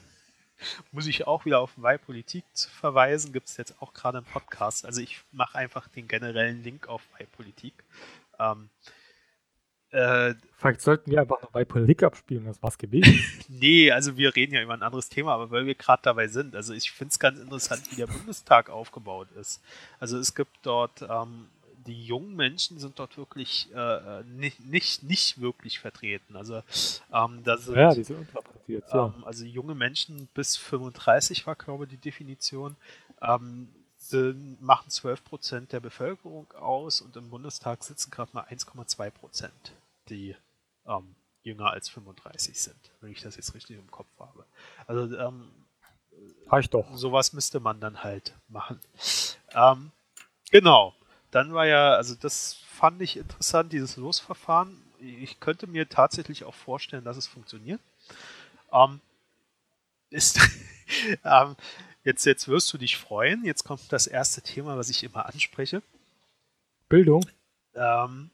Muss 0.91 1.07
ich 1.07 1.27
auch 1.27 1.45
wieder 1.45 1.59
auf 1.59 1.71
Wahlpolitik 1.77 2.43
verweisen, 2.53 3.33
gibt 3.33 3.47
es 3.47 3.57
jetzt 3.57 3.81
auch 3.81 3.93
gerade 3.93 4.19
im 4.19 4.25
Podcast. 4.25 4.85
Also 4.85 5.01
ich 5.01 5.21
mache 5.31 5.57
einfach 5.57 5.87
den 5.87 6.07
generellen 6.07 6.63
Link 6.63 6.87
auf 6.87 7.01
Wahlpolitik. 7.17 7.73
Ähm, 8.39 8.69
äh, 9.91 10.35
Vielleicht 10.55 10.81
sollten 10.81 11.11
wir 11.11 11.19
einfach 11.19 11.41
noch 11.41 11.51
bei 11.51 11.65
Politik 11.65 12.03
abspielen, 12.03 12.45
das 12.45 12.63
war's 12.63 12.77
gewesen. 12.77 13.21
nee, 13.49 13.91
also 13.91 14.15
wir 14.15 14.35
reden 14.35 14.53
ja 14.53 14.61
über 14.61 14.73
ein 14.73 14.83
anderes 14.83 15.09
Thema, 15.09 15.33
aber 15.33 15.51
weil 15.51 15.65
wir 15.65 15.75
gerade 15.75 16.01
dabei 16.03 16.27
sind, 16.27 16.55
also 16.55 16.73
ich 16.73 16.91
finde 16.91 17.11
es 17.11 17.19
ganz 17.19 17.39
interessant, 17.39 17.91
wie 17.91 17.97
der 17.97 18.07
Bundestag 18.07 18.69
aufgebaut 18.69 19.27
ist. 19.33 19.61
Also 19.99 20.17
es 20.17 20.33
gibt 20.33 20.51
dort, 20.61 21.01
ähm, 21.01 21.47
die 21.85 22.05
jungen 22.05 22.35
Menschen 22.35 22.79
sind 22.79 22.99
dort 22.99 23.17
wirklich 23.17 23.69
äh, 23.73 24.23
nicht, 24.23 24.59
nicht, 24.65 25.03
nicht 25.03 25.41
wirklich 25.41 25.79
vertreten. 25.79 26.35
Also 26.35 26.63
ähm, 27.13 27.43
da 27.43 27.57
sind, 27.57 27.75
ja, 27.75 27.93
die 27.93 28.03
sind 28.03 28.19
unterpräsentiert, 28.19 28.85
ja. 28.93 29.13
Ähm, 29.15 29.23
also 29.23 29.45
junge 29.45 29.75
Menschen 29.75 30.27
bis 30.33 30.57
35 30.57 31.45
war, 31.47 31.55
glaube 31.55 31.85
ich, 31.85 31.91
die 31.91 31.97
Definition. 31.97 32.75
Ähm, 33.21 33.69
sind, 33.97 34.61
machen 34.61 34.89
12 34.89 35.23
Prozent 35.23 35.71
der 35.71 35.79
Bevölkerung 35.79 36.51
aus 36.53 37.01
und 37.01 37.15
im 37.15 37.29
Bundestag 37.29 37.83
sitzen 37.83 38.09
gerade 38.09 38.31
mal 38.33 38.43
1,2 38.45 39.11
Prozent, 39.11 39.73
die 40.09 40.35
ähm, 40.85 41.15
jünger 41.43 41.69
als 41.69 41.89
35 41.89 42.59
sind, 42.59 42.91
wenn 42.99 43.11
ich 43.11 43.21
das 43.21 43.35
jetzt 43.35 43.53
richtig 43.53 43.77
im 43.77 43.89
Kopf 43.91 44.07
habe. 44.19 44.45
Also 44.87 45.15
ähm, 45.17 45.51
reicht 46.47 46.73
doch. 46.73 46.85
Sowas 46.95 47.33
müsste 47.33 47.59
man 47.59 47.79
dann 47.79 48.03
halt 48.03 48.33
machen. 48.47 48.79
Ähm, 49.53 49.91
genau. 50.49 50.95
Dann 51.31 51.53
war 51.53 51.65
ja, 51.65 51.93
also 51.93 52.15
das 52.15 52.59
fand 52.67 53.01
ich 53.01 53.17
interessant, 53.17 53.73
dieses 53.73 53.97
Losverfahren. 53.97 54.81
Ich 54.99 55.39
könnte 55.39 55.65
mir 55.65 55.89
tatsächlich 55.89 56.43
auch 56.43 56.53
vorstellen, 56.53 57.03
dass 57.03 57.17
es 57.17 57.27
funktioniert. 57.27 57.81
Ähm, 58.71 58.99
ist, 60.09 60.39
ähm, 61.23 61.55
Jetzt, 62.03 62.25
jetzt 62.25 62.47
wirst 62.47 62.73
du 62.73 62.77
dich 62.77 62.97
freuen. 62.97 63.45
Jetzt 63.45 63.63
kommt 63.63 63.91
das 63.91 64.07
erste 64.07 64.41
Thema, 64.41 64.77
was 64.77 64.89
ich 64.89 65.03
immer 65.03 65.25
anspreche. 65.27 65.83
Bildung. 66.89 67.25
Ähm, 67.75 68.31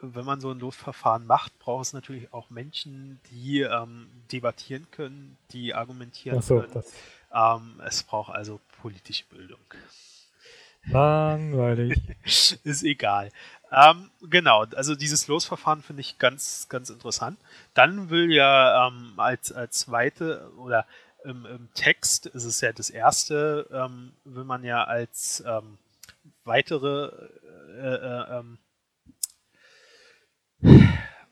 wenn 0.00 0.24
man 0.24 0.40
so 0.40 0.50
ein 0.50 0.60
Losverfahren 0.60 1.26
macht, 1.26 1.58
braucht 1.58 1.86
es 1.86 1.92
natürlich 1.92 2.32
auch 2.32 2.50
Menschen, 2.50 3.20
die 3.30 3.60
ähm, 3.60 4.08
debattieren 4.30 4.86
können, 4.90 5.36
die 5.50 5.74
argumentieren 5.74 6.42
so, 6.42 6.60
können. 6.60 6.84
Ähm, 7.32 7.80
es 7.84 8.02
braucht 8.02 8.32
also 8.32 8.60
politische 8.80 9.24
Bildung. 9.26 9.60
Langweilig. 10.84 12.00
Ist 12.64 12.82
egal. 12.82 13.30
Ähm, 13.70 14.10
genau, 14.28 14.64
also 14.76 14.94
dieses 14.94 15.28
Losverfahren 15.28 15.82
finde 15.82 16.00
ich 16.02 16.18
ganz, 16.18 16.68
ganz 16.68 16.90
interessant. 16.90 17.38
Dann 17.72 18.10
will 18.10 18.30
ja 18.30 18.88
ähm, 18.88 19.14
als, 19.16 19.50
als 19.50 19.78
zweite 19.78 20.50
oder 20.58 20.86
im, 21.24 21.46
im, 21.46 21.68
Text 21.74 22.26
ist 22.26 22.44
es 22.44 22.60
ja 22.60 22.72
das 22.72 22.90
erste, 22.90 23.66
ähm, 23.72 24.12
will 24.24 24.44
man 24.44 24.64
ja 24.64 24.84
als 24.84 25.42
ähm, 25.46 25.78
weitere 26.44 27.10
äh, 27.78 27.94
äh, 27.94 28.38
ähm, 28.38 28.58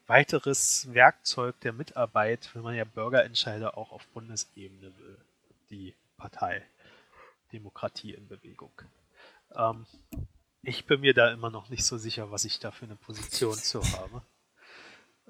weiteres 0.07 0.93
Werkzeug 0.95 1.61
der 1.61 1.73
Mitarbeit, 1.73 2.51
wenn 2.55 2.63
man 2.63 2.75
ja 2.75 2.85
Bürgerentscheider 2.85 3.77
auch 3.77 3.93
auf 3.93 4.07
Bundesebene 4.09 4.97
will, 4.99 5.19
die 5.71 5.95
Partei 6.17 6.63
Demokratie 7.53 8.15
in 8.15 8.29
Bewegung. 8.29 8.73
Ähm, 9.55 9.87
ich 10.63 10.87
bin 10.87 11.01
mir 11.01 11.15
da 11.15 11.33
immer 11.33 11.51
noch 11.51 11.71
nicht 11.71 11.85
so 11.85 11.97
sicher, 11.97 12.31
was 12.31 12.45
ich 12.45 12.59
da 12.59 12.71
für 12.71 12.85
eine 12.85 12.97
Position 12.97 13.55
zu 13.55 13.83
habe. 13.83 14.23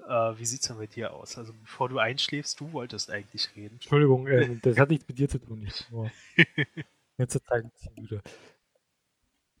Äh, 0.07 0.37
wie 0.39 0.45
sieht 0.45 0.61
es 0.61 0.67
denn 0.67 0.77
bei 0.77 0.87
dir 0.87 1.13
aus? 1.13 1.37
Also 1.37 1.53
bevor 1.53 1.89
du 1.89 1.99
einschläfst, 1.99 2.59
du 2.59 2.71
wolltest 2.73 3.11
eigentlich 3.11 3.55
reden. 3.55 3.75
Entschuldigung, 3.75 4.27
äh, 4.27 4.57
das 4.61 4.77
hat 4.77 4.89
nichts 4.89 5.07
mit 5.07 5.17
dir 5.17 5.29
zu 5.29 5.39
tun. 5.39 5.63
Ich 5.65 5.91
war 5.91 6.11
letzte 7.17 7.41
Zeit 7.43 7.63
ein 7.63 7.71
bisschen 7.71 7.93
müde. 7.95 8.21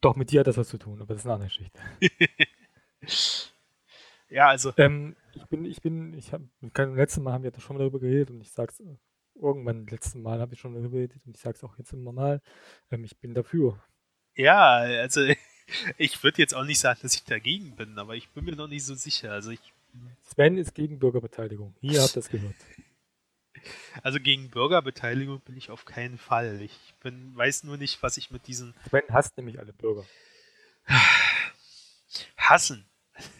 Doch, 0.01 0.15
mit 0.15 0.31
dir 0.31 0.39
hat 0.39 0.47
das 0.47 0.57
was 0.57 0.67
zu 0.67 0.79
tun, 0.79 0.99
aber 0.99 1.13
das 1.13 1.21
ist 1.21 1.25
eine 1.27 1.35
andere 1.35 1.49
Geschichte. 1.49 1.79
ja, 4.29 4.47
also. 4.47 4.73
Ähm, 4.77 5.15
ich 5.33 5.45
bin, 5.45 5.65
ich 5.65 5.81
bin, 5.81 6.13
ich 6.15 6.33
habe, 6.33 6.49
letztes 6.95 7.21
Mal 7.21 7.33
haben 7.33 7.43
wir 7.43 7.51
schon 7.59 7.75
mal 7.75 7.79
darüber 7.79 7.99
geredet 7.99 8.31
und 8.31 8.41
ich 8.41 8.51
sag's, 8.51 8.81
irgendwann 9.35 9.85
letzten 9.87 10.23
Mal 10.23 10.39
habe 10.39 10.55
ich 10.55 10.59
schon 10.59 10.73
darüber 10.73 10.89
geredet 10.89 11.21
und 11.25 11.35
ich 11.35 11.41
sag's 11.41 11.63
auch 11.63 11.77
jetzt 11.77 11.93
immer 11.93 12.11
mal, 12.11 12.41
ähm, 12.89 13.03
ich 13.03 13.17
bin 13.19 13.35
dafür. 13.35 13.79
Ja, 14.35 14.77
also 14.77 15.21
ich 15.97 16.23
würde 16.23 16.39
jetzt 16.39 16.53
auch 16.53 16.65
nicht 16.65 16.79
sagen, 16.79 16.99
dass 17.01 17.15
ich 17.15 17.23
dagegen 17.23 17.75
bin, 17.75 17.97
aber 17.97 18.15
ich 18.15 18.29
bin 18.29 18.45
mir 18.45 18.55
noch 18.55 18.67
nicht 18.67 18.85
so 18.85 18.95
sicher. 18.95 19.31
Also 19.31 19.51
ich 19.51 19.59
Sven 20.23 20.57
ist 20.57 20.73
gegen 20.73 20.99
Bürgerbeteiligung. 20.99 21.75
Ihr 21.81 22.01
habt 22.01 22.15
das 22.15 22.29
gehört. 22.29 22.55
Also 24.01 24.19
gegen 24.19 24.49
Bürgerbeteiligung 24.49 25.39
bin 25.41 25.55
ich 25.55 25.69
auf 25.69 25.85
keinen 25.85 26.17
Fall. 26.17 26.61
Ich 26.63 26.95
bin, 27.03 27.35
weiß 27.35 27.63
nur 27.63 27.77
nicht, 27.77 28.01
was 28.01 28.17
ich 28.17 28.31
mit 28.31 28.47
diesen. 28.47 28.73
Sven 28.89 29.03
hasst 29.09 29.37
nämlich 29.37 29.59
alle 29.59 29.71
Bürger. 29.71 30.03
Hassen. 32.37 32.89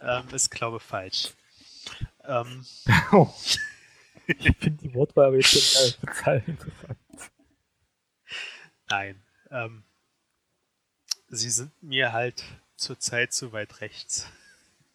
ähm, 0.00 0.28
ist, 0.32 0.48
glaube 0.52 0.76
ich, 0.76 0.82
falsch. 0.84 1.32
Ähm, 2.22 2.64
oh. 3.10 3.28
Ich 4.28 4.56
finde 4.58 4.80
die 4.80 4.94
Wortwahl 4.94 5.26
aber 5.26 5.36
jetzt 5.38 5.98
total 6.00 6.44
interessant. 6.46 6.98
Nein. 8.88 9.23
Ähm, 9.54 9.82
sie 11.28 11.50
sind 11.50 11.70
mir 11.82 12.12
halt 12.12 12.44
zurzeit 12.76 13.32
zu 13.32 13.52
weit 13.52 13.80
rechts 13.80 14.28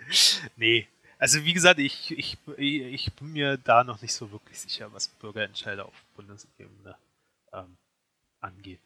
nee. 0.56 0.88
Also 1.18 1.44
wie 1.44 1.54
gesagt, 1.54 1.80
ich, 1.80 2.18
ich, 2.18 2.38
ich 2.58 3.14
bin 3.14 3.34
mir 3.34 3.58
da 3.58 3.84
noch 3.84 4.02
nicht 4.02 4.14
so 4.14 4.32
wirklich 4.32 4.60
sicher, 4.60 4.92
was 4.94 5.08
Bürgerentscheider 5.08 5.86
auf 5.86 6.06
Bundesebene 6.16 6.96
ähm, 7.52 7.78
angeht. 8.40 8.80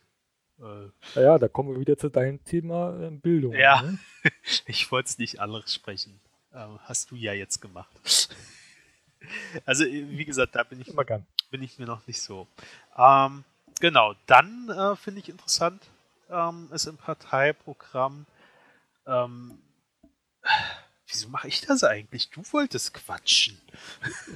Äh, 0.59 0.89
naja, 1.15 1.37
da 1.37 1.47
kommen 1.47 1.73
wir 1.73 1.79
wieder 1.79 1.97
zu 1.97 2.09
deinem 2.09 2.43
Thema 2.43 2.99
äh, 2.99 3.11
Bildung. 3.11 3.53
Ja, 3.53 3.83
ne? 3.83 3.99
ich 4.65 4.91
wollte 4.91 5.09
es 5.09 5.17
nicht 5.19 5.39
anderes 5.39 5.73
sprechen. 5.73 6.19
Ähm, 6.53 6.79
hast 6.83 7.11
du 7.11 7.15
ja 7.15 7.33
jetzt 7.33 7.59
gemacht. 7.59 7.91
also 9.65 9.85
wie 9.85 10.25
gesagt, 10.25 10.55
da 10.55 10.63
bin 10.63 10.81
ich, 10.81 10.91
bin 11.51 11.61
ich 11.61 11.77
mir 11.77 11.85
noch 11.85 12.05
nicht 12.07 12.21
so. 12.21 12.47
Ähm, 12.97 13.43
genau, 13.79 14.15
dann 14.27 14.69
äh, 14.69 14.95
finde 14.95 15.21
ich 15.21 15.29
interessant, 15.29 15.81
ähm, 16.29 16.69
ist 16.71 16.85
im 16.85 16.97
Parteiprogramm 16.97 18.25
ähm, 19.05 19.57
Wieso 21.07 21.29
mache 21.29 21.47
ich 21.47 21.61
das 21.61 21.83
eigentlich? 21.83 22.29
Du 22.31 22.41
wolltest 22.51 22.93
quatschen. 22.93 23.61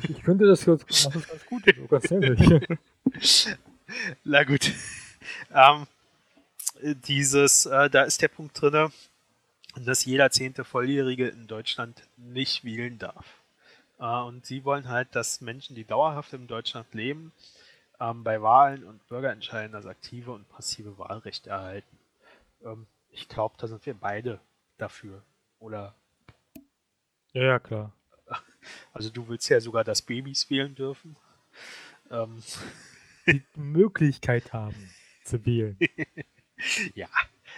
Ich 0.08 0.21
könnte 0.21 0.45
das 0.45 0.65
ganz, 0.65 0.86
das 0.88 1.28
ganz 1.28 1.45
gut, 1.47 1.63
sogar 1.76 2.02
sehr 2.02 2.62
Na 4.23 4.43
gut. 4.43 4.71
Ähm, 5.52 5.88
dieses, 7.08 7.65
äh, 7.65 7.89
da 7.89 8.04
ist 8.04 8.21
der 8.21 8.28
Punkt 8.28 8.62
drin, 8.62 8.91
dass 9.76 10.06
jeder 10.06 10.30
zehnte 10.30 10.63
Volljährige 10.63 11.30
in 11.30 11.47
Deutschland 11.47 12.04
nicht 12.17 12.63
wählen 12.63 13.00
darf. 13.00 13.26
Äh, 14.00 14.06
und 14.06 14.45
sie 14.45 14.63
wollen 14.63 14.88
halt, 14.88 15.15
dass 15.15 15.41
Menschen, 15.41 15.76
die 15.76 15.86
dauerhaft 15.86 16.34
in 16.34 16.45
Deutschland 16.45 16.93
leben, 16.93 17.32
ähm, 18.00 18.24
bei 18.24 18.42
Wahlen 18.42 18.84
und 18.84 19.06
Bürgerentscheiden 19.08 19.72
das 19.72 19.86
aktive 19.86 20.32
und 20.32 20.48
passive 20.50 20.98
Wahlrecht 20.98 21.48
erhalten. 21.48 21.98
Ähm, 22.64 22.88
ich 23.10 23.28
glaube, 23.28 23.56
da 23.58 23.68
sind 23.68 23.86
wir 23.86 23.94
beide 23.94 24.40
dafür. 24.78 25.24
Oder 25.60 25.96
ja, 27.34 27.44
ja, 27.44 27.60
klar. 27.60 27.94
Also 28.94 29.10
du 29.10 29.28
willst 29.28 29.48
ja 29.50 29.62
sogar, 29.62 29.84
dass 29.84 30.02
Babys 30.02 30.50
wählen 30.50 30.76
dürfen. 30.76 31.16
Ähm. 32.10 32.44
Die 33.28 33.44
Möglichkeit 33.56 34.52
haben 34.54 34.90
zu 35.24 35.46
wählen. 35.46 35.78
ja. 36.96 37.08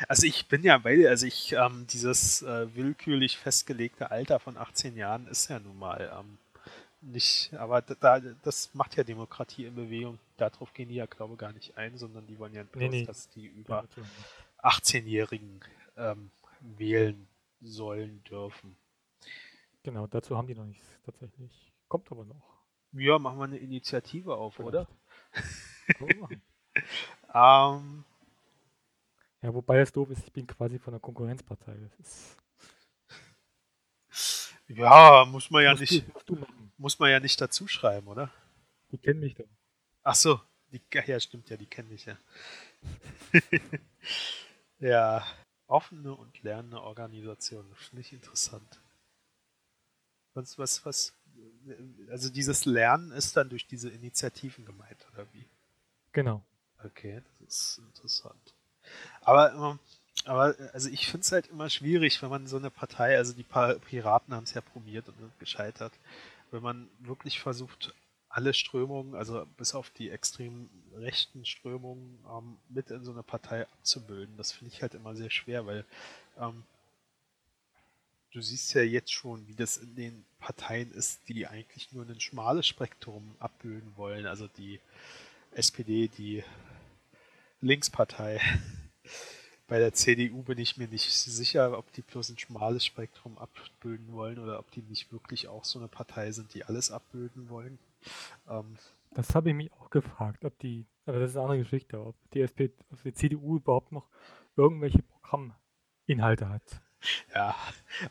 Also 0.08 0.28
ich 0.28 0.48
bin 0.48 0.64
ja 0.64 0.78
bei 0.78 0.96
dir, 0.96 1.10
also 1.10 1.26
ich, 1.26 1.54
ähm, 1.54 1.88
dieses 1.88 2.42
äh, 2.42 2.76
willkürlich 2.76 3.38
festgelegte 3.38 4.12
Alter 4.12 4.40
von 4.40 4.58
18 4.58 4.96
Jahren 4.96 5.28
ist 5.28 5.50
ja 5.50 5.60
nun 5.60 5.80
mal 5.80 6.12
ähm, 6.20 6.38
nicht, 7.02 7.54
aber 7.54 7.82
da, 7.82 8.20
das 8.20 8.74
macht 8.74 8.98
ja 8.98 9.04
Demokratie 9.04 9.66
in 9.66 9.76
Bewegung. 9.76 10.20
Darauf 10.40 10.74
gehen 10.74 10.90
die 10.90 10.96
ja, 10.96 11.06
glaube 11.06 11.34
ich, 11.34 11.40
gar 11.40 11.54
nicht 11.54 11.78
ein, 11.78 11.98
sondern 11.98 12.26
die 12.28 12.40
wollen 12.40 12.54
ja 12.54 12.64
bloß, 12.64 12.80
nee, 12.82 12.90
nee. 12.90 13.06
dass 13.06 13.30
die 13.30 13.46
über 13.46 13.86
18-Jährigen 14.60 15.60
ähm, 15.98 16.32
wählen 16.62 17.28
sollen 17.62 18.24
dürfen. 18.24 18.76
Genau, 19.84 20.08
dazu 20.08 20.38
haben 20.38 20.48
die 20.48 20.56
noch 20.56 20.66
nichts 20.66 20.88
tatsächlich. 21.06 21.72
Kommt 21.88 22.12
aber 22.12 22.26
noch. 22.26 22.60
Ja, 22.94 23.20
machen 23.20 23.38
wir 23.38 23.44
eine 23.46 23.58
Initiative 23.58 24.36
auf, 24.36 24.56
Vielleicht. 24.56 24.68
oder? 24.68 24.88
ähm, 27.34 28.04
ja, 29.42 29.54
wobei 29.54 29.80
es 29.80 29.92
doof 29.92 30.10
ist, 30.10 30.26
ich 30.26 30.34
bin 30.34 30.48
quasi 30.48 30.80
von 30.80 30.94
der 30.94 31.00
Konkurrenzpartei. 31.00 31.76
Ja, 34.68 35.26
muss 35.26 35.50
man 35.50 35.64
ja 35.64 35.74
nicht. 35.74 36.06
Du, 36.26 36.38
muss 36.78 37.00
man 37.00 37.10
ja 37.10 37.20
nicht 37.20 37.40
dazu 37.40 37.68
schreiben, 37.68 38.08
oder? 38.08 38.32
Die 38.92 38.98
kennen 38.98 39.20
mich 39.20 39.36
doch. 39.36 39.48
Ach 40.10 40.16
so, 40.16 40.42
die, 40.72 40.82
ja, 41.06 41.20
stimmt 41.20 41.52
ja, 41.52 41.56
die 41.56 41.68
kennen 41.68 41.90
mich 41.90 42.06
ja. 42.06 42.18
ja, 44.80 45.24
offene 45.68 46.16
und 46.16 46.42
lernende 46.42 46.82
Organisation, 46.82 47.64
finde 47.76 48.02
ich 48.02 48.12
interessant. 48.12 48.82
Was, 50.34 50.58
was, 50.58 50.84
was, 50.84 51.14
also 52.10 52.32
dieses 52.32 52.66
Lernen 52.66 53.12
ist 53.12 53.38
dann 53.38 53.50
durch 53.50 53.68
diese 53.68 53.92
Initiativen 53.92 54.66
gemeint, 54.66 55.06
oder 55.14 55.28
wie? 55.32 55.46
Genau. 56.12 56.44
Okay, 56.84 57.22
das 57.42 57.78
ist 57.78 57.78
interessant. 57.78 58.56
Aber, 59.22 59.54
ähm, 59.54 59.80
aber 60.26 60.56
also 60.74 60.90
ich 60.90 61.06
finde 61.06 61.22
es 61.22 61.32
halt 61.32 61.46
immer 61.50 61.70
schwierig, 61.70 62.20
wenn 62.24 62.32
man 62.32 62.48
so 62.48 62.58
eine 62.58 62.72
Partei, 62.72 63.16
also 63.16 63.34
die 63.34 63.44
Piraten 63.44 64.34
haben 64.34 64.46
es 64.46 64.56
ja 64.56 64.62
probiert 64.62 65.08
und 65.08 65.40
gescheitert, 65.40 65.94
wenn 66.50 66.64
man 66.64 66.90
wirklich 66.98 67.40
versucht, 67.40 67.94
alle 68.40 68.54
Strömungen, 68.54 69.16
also 69.16 69.46
bis 69.58 69.76
auf 69.76 69.90
die 69.90 70.10
extrem 70.10 70.70
rechten 70.96 71.44
Strömungen, 71.44 72.18
ähm, 72.26 72.56
mit 72.70 72.90
in 72.90 73.04
so 73.04 73.12
eine 73.12 73.22
Partei 73.22 73.64
abzubilden. 73.64 74.38
Das 74.38 74.54
finde 74.54 74.74
ich 74.74 74.82
halt 74.82 74.94
immer 74.94 75.14
sehr 75.14 75.30
schwer, 75.30 75.66
weil 75.66 75.84
ähm, 76.40 76.64
du 78.32 78.42
siehst 78.42 78.74
ja 78.76 78.82
jetzt 78.82 79.12
schon, 79.12 79.46
wie 79.50 79.56
das 79.56 79.76
in 79.76 79.94
den 79.94 80.26
Parteien 80.40 80.90
ist, 80.94 81.20
die 81.28 81.48
eigentlich 81.48 81.92
nur 81.92 82.08
ein 82.08 82.22
schmales 82.22 82.66
Spektrum 82.66 83.36
abbilden 83.40 83.92
wollen. 83.98 84.26
Also 84.26 84.48
die 84.48 84.80
SPD, 85.52 86.08
die 86.08 86.42
Linkspartei. 87.60 88.40
Bei 89.68 89.80
der 89.80 89.94
CDU 89.94 90.44
bin 90.44 90.60
ich 90.60 90.78
mir 90.78 90.88
nicht 90.88 91.12
sicher, 91.12 91.78
ob 91.78 91.92
die 91.92 92.04
bloß 92.04 92.30
ein 92.30 92.40
schmales 92.40 92.86
Spektrum 92.86 93.38
abbilden 93.38 94.14
wollen 94.14 94.40
oder 94.40 94.60
ob 94.60 94.72
die 94.72 94.82
nicht 94.82 95.12
wirklich 95.12 95.50
auch 95.50 95.66
so 95.66 95.78
eine 95.78 95.90
Partei 95.90 96.32
sind, 96.32 96.54
die 96.54 96.64
alles 96.64 96.90
abbilden 96.90 97.50
wollen. 97.50 97.78
Ähm, 98.50 98.78
das 99.12 99.34
habe 99.36 99.50
ich 99.50 99.56
mich 99.56 99.72
auch 99.74 99.90
gefragt, 99.90 100.46
ob 100.46 100.58
die, 100.60 100.86
aber 101.06 101.20
das 101.20 101.32
ist 101.32 101.36
eine 101.36 101.46
andere 101.46 101.60
Geschichte, 101.60 102.00
ob 102.00 102.16
die, 102.32 102.42
SPD, 102.42 102.74
ob 102.92 103.02
die 103.04 103.14
CDU 103.14 103.58
überhaupt 103.58 103.92
noch 103.92 104.08
irgendwelche 104.56 105.00
Programminhalte 105.02 106.50
hat. 106.50 106.82
Ja, 107.34 107.56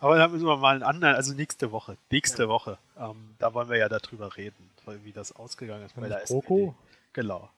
aber 0.01 0.17
da 0.17 0.29
müssen 0.29 0.47
wir 0.47 0.57
mal 0.57 0.75
einen 0.75 0.83
anderen, 0.83 1.15
also 1.15 1.35
nächste 1.35 1.73
Woche, 1.73 1.99
nächste 2.11 2.45
ja. 2.45 2.49
Woche, 2.49 2.79
ähm, 2.97 3.35
da 3.39 3.53
wollen 3.53 3.69
wir 3.69 3.77
ja 3.77 3.89
darüber 3.89 4.37
reden, 4.37 4.71
wie 5.03 5.13
das 5.13 5.33
ausgegangen 5.33 5.85
ist 5.85 5.95
bei 5.95 6.09
der 6.09 6.23
SPD. 6.23 6.73
Genau, 7.13 7.51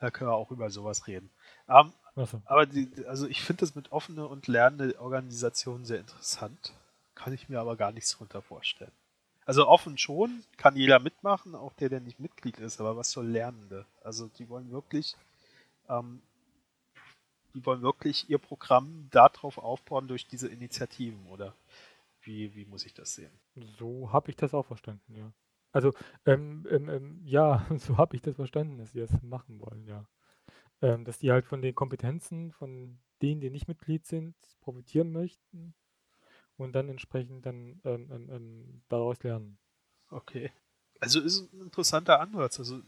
da 0.00 0.10
können 0.10 0.30
wir 0.30 0.34
auch 0.34 0.50
über 0.50 0.70
sowas 0.70 1.06
reden. 1.06 1.30
Ähm, 1.68 1.92
so. 2.16 2.42
Aber 2.44 2.66
die, 2.66 2.90
also 3.06 3.26
ich 3.26 3.42
finde 3.42 3.60
das 3.60 3.74
mit 3.74 3.92
offene 3.92 4.26
und 4.26 4.48
lernende 4.48 5.00
Organisationen 5.00 5.84
sehr 5.84 6.00
interessant, 6.00 6.74
kann 7.14 7.32
ich 7.32 7.48
mir 7.48 7.60
aber 7.60 7.76
gar 7.76 7.92
nichts 7.92 8.12
darunter 8.12 8.42
vorstellen. 8.42 8.92
Also 9.44 9.66
offen 9.66 9.98
schon, 9.98 10.44
kann 10.56 10.76
jeder 10.76 11.00
mitmachen, 11.00 11.54
auch 11.54 11.72
der, 11.72 11.88
der 11.88 12.00
nicht 12.00 12.20
Mitglied 12.20 12.58
ist, 12.58 12.80
aber 12.80 12.96
was 12.96 13.10
soll 13.10 13.26
Lernende? 13.26 13.86
Also 14.02 14.28
die 14.28 14.48
wollen 14.48 14.70
wirklich 14.70 15.16
ähm, 15.88 16.22
die 17.54 17.64
wollen 17.66 17.82
wirklich 17.82 18.28
ihr 18.30 18.38
Programm 18.38 19.08
darauf 19.10 19.58
aufbauen 19.58 20.08
durch 20.08 20.26
diese 20.26 20.48
Initiativen, 20.48 21.26
oder 21.26 21.54
wie, 22.22 22.54
wie 22.54 22.64
muss 22.64 22.86
ich 22.86 22.94
das 22.94 23.14
sehen? 23.14 23.32
So 23.78 24.12
habe 24.12 24.30
ich 24.30 24.36
das 24.36 24.54
auch 24.54 24.66
verstanden, 24.66 25.14
ja. 25.14 25.32
Also, 25.72 25.92
ähm, 26.26 26.66
ähm, 26.70 26.88
ähm 26.88 27.20
ja, 27.24 27.66
so 27.76 27.96
habe 27.98 28.16
ich 28.16 28.22
das 28.22 28.36
verstanden, 28.36 28.78
dass 28.78 28.92
sie 28.92 29.00
das 29.00 29.22
machen 29.22 29.60
wollen, 29.60 29.86
ja. 29.86 30.04
Ähm, 30.80 31.04
dass 31.04 31.18
die 31.18 31.30
halt 31.30 31.46
von 31.46 31.62
den 31.62 31.74
Kompetenzen 31.74 32.52
von 32.52 32.98
denen, 33.20 33.40
die 33.40 33.50
nicht 33.50 33.68
Mitglied 33.68 34.06
sind, 34.06 34.34
profitieren 34.60 35.12
möchten 35.12 35.74
und 36.56 36.72
dann 36.72 36.88
entsprechend 36.88 37.46
dann 37.46 37.80
ähm, 37.84 38.28
ähm, 38.30 38.82
daraus 38.88 39.22
lernen. 39.22 39.58
Okay. 40.10 40.52
Also 41.00 41.20
ist 41.20 41.52
ein 41.52 41.62
interessanter 41.62 42.20
Ansatz. 42.20 42.58
Also 42.58 42.80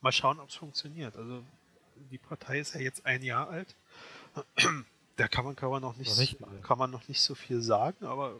mal 0.00 0.12
schauen, 0.12 0.40
ob 0.40 0.48
es 0.48 0.54
funktioniert. 0.54 1.16
Also 1.16 1.42
die 1.96 2.18
Partei 2.18 2.60
ist 2.60 2.74
ja 2.74 2.80
jetzt 2.80 3.04
ein 3.06 3.22
Jahr 3.22 3.48
alt. 3.48 3.76
Da 5.18 5.28
kann 5.28 5.46
man, 5.46 5.56
kann 5.56 5.70
man 5.70 5.80
noch 5.80 5.96
nicht, 5.96 6.18
nicht 6.18 6.36
kann 6.62 6.76
man 6.76 6.90
noch 6.90 7.08
nicht 7.08 7.22
so 7.22 7.34
viel 7.34 7.62
sagen, 7.62 8.04
aber 8.04 8.38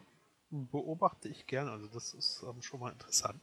beobachte 0.51 1.27
ich 1.27 1.47
gerne. 1.47 1.71
Also 1.71 1.87
das 1.87 2.13
ist 2.13 2.45
ähm, 2.47 2.61
schon 2.61 2.81
mal 2.81 2.93
interessant. 2.93 3.41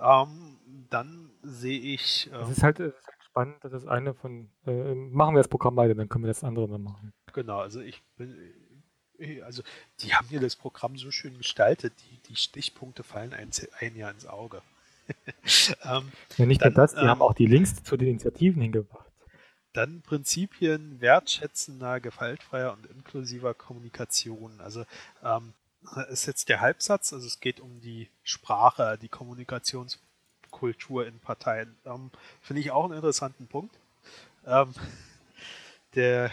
Ähm, 0.00 0.58
dann 0.90 1.30
sehe 1.42 1.78
ich. 1.78 2.28
Ähm, 2.32 2.40
es 2.40 2.50
ist 2.50 2.62
halt, 2.64 2.80
ist 2.80 3.06
halt 3.06 3.22
spannend, 3.22 3.62
dass 3.62 3.70
das 3.70 3.86
eine 3.86 4.12
von 4.12 4.50
äh, 4.66 4.92
machen 4.92 5.36
wir 5.36 5.38
das 5.38 5.46
Programm 5.46 5.76
weiter, 5.76 5.94
dann 5.94 6.08
können 6.08 6.24
wir 6.24 6.28
das 6.28 6.42
andere 6.42 6.66
dann 6.66 6.82
machen. 6.82 7.12
Genau, 7.32 7.60
also 7.60 7.80
ich 7.80 8.02
bin. 8.16 8.36
Äh, 9.18 9.42
also 9.42 9.62
die 10.00 10.14
haben 10.14 10.28
hier 10.28 10.40
das 10.40 10.56
Programm 10.56 10.96
so 10.96 11.10
schön 11.10 11.36
gestaltet, 11.38 11.92
die, 12.00 12.18
die 12.28 12.36
Stichpunkte 12.36 13.02
fallen 13.02 13.32
ein, 13.32 13.50
ein 13.80 13.96
Jahr 13.96 14.10
ins 14.10 14.26
Auge. 14.26 14.62
ähm, 15.84 16.12
ja, 16.36 16.46
nicht 16.46 16.62
dann, 16.62 16.72
nur 16.72 16.82
das, 16.82 16.94
die 16.94 17.00
ähm, 17.00 17.08
haben 17.08 17.22
auch 17.22 17.34
die 17.34 17.46
Links 17.46 17.82
zu 17.82 17.96
den 17.96 18.08
Initiativen 18.08 18.62
hingebracht. 18.62 19.04
Dann 19.72 20.02
Prinzipien 20.02 21.00
wertschätzender, 21.00 22.00
gewaltfreier 22.00 22.72
und 22.72 22.86
inklusiver 22.86 23.54
Kommunikation. 23.54 24.60
Also 24.60 24.86
ähm, 25.22 25.52
ist 26.08 26.26
jetzt 26.26 26.48
der 26.48 26.60
Halbsatz, 26.60 27.12
also 27.12 27.26
es 27.26 27.40
geht 27.40 27.60
um 27.60 27.80
die 27.80 28.08
Sprache, 28.22 28.98
die 29.00 29.08
Kommunikationskultur 29.08 31.06
in 31.06 31.18
Parteien. 31.18 31.76
Ähm, 31.84 32.10
Finde 32.40 32.60
ich 32.60 32.70
auch 32.70 32.84
einen 32.84 32.94
interessanten 32.94 33.46
Punkt. 33.48 33.76
Ähm, 34.46 34.72
der, 35.94 36.30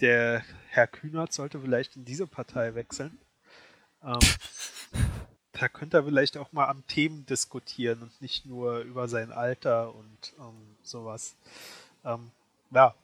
der 0.00 0.42
Herr 0.68 0.86
Kühnert 0.86 1.32
sollte 1.32 1.60
vielleicht 1.60 1.96
in 1.96 2.04
diese 2.04 2.26
Partei 2.26 2.74
wechseln. 2.74 3.18
Ähm, 4.04 4.18
da 5.52 5.68
könnte 5.68 5.98
er 5.98 6.04
vielleicht 6.04 6.36
auch 6.36 6.52
mal 6.52 6.68
am 6.68 6.86
Themen 6.86 7.26
diskutieren 7.26 8.02
und 8.02 8.20
nicht 8.22 8.46
nur 8.46 8.80
über 8.80 9.08
sein 9.08 9.32
Alter 9.32 9.94
und 9.94 10.34
ähm, 10.38 10.76
sowas. 10.82 11.36
Ähm, 12.04 12.30
ja. 12.70 12.94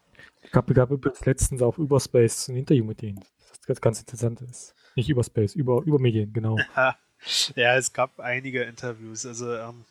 Ich 0.43 0.51
glaube, 0.51 0.73
gab 0.75 0.91
übrigens 0.91 1.25
letztens 1.27 1.61
auf 1.61 1.79
Überspace 1.79 2.49
ein 2.49 2.57
Interview 2.57 2.85
mit 2.85 3.03
denen, 3.03 3.23
das 3.67 3.81
ganz 3.81 4.01
interessant 4.01 4.41
ist. 4.43 4.75
Nicht 4.95 5.11
Überspace, 5.11 5.55
über, 5.55 5.83
über 5.83 5.99
Medien, 5.99 6.33
genau. 6.33 6.57
ja, 7.55 7.77
es 7.77 7.93
gab 7.93 8.19
einige 8.19 8.63
Interviews. 8.63 9.27
Also, 9.27 9.55
ähm, 9.55 9.85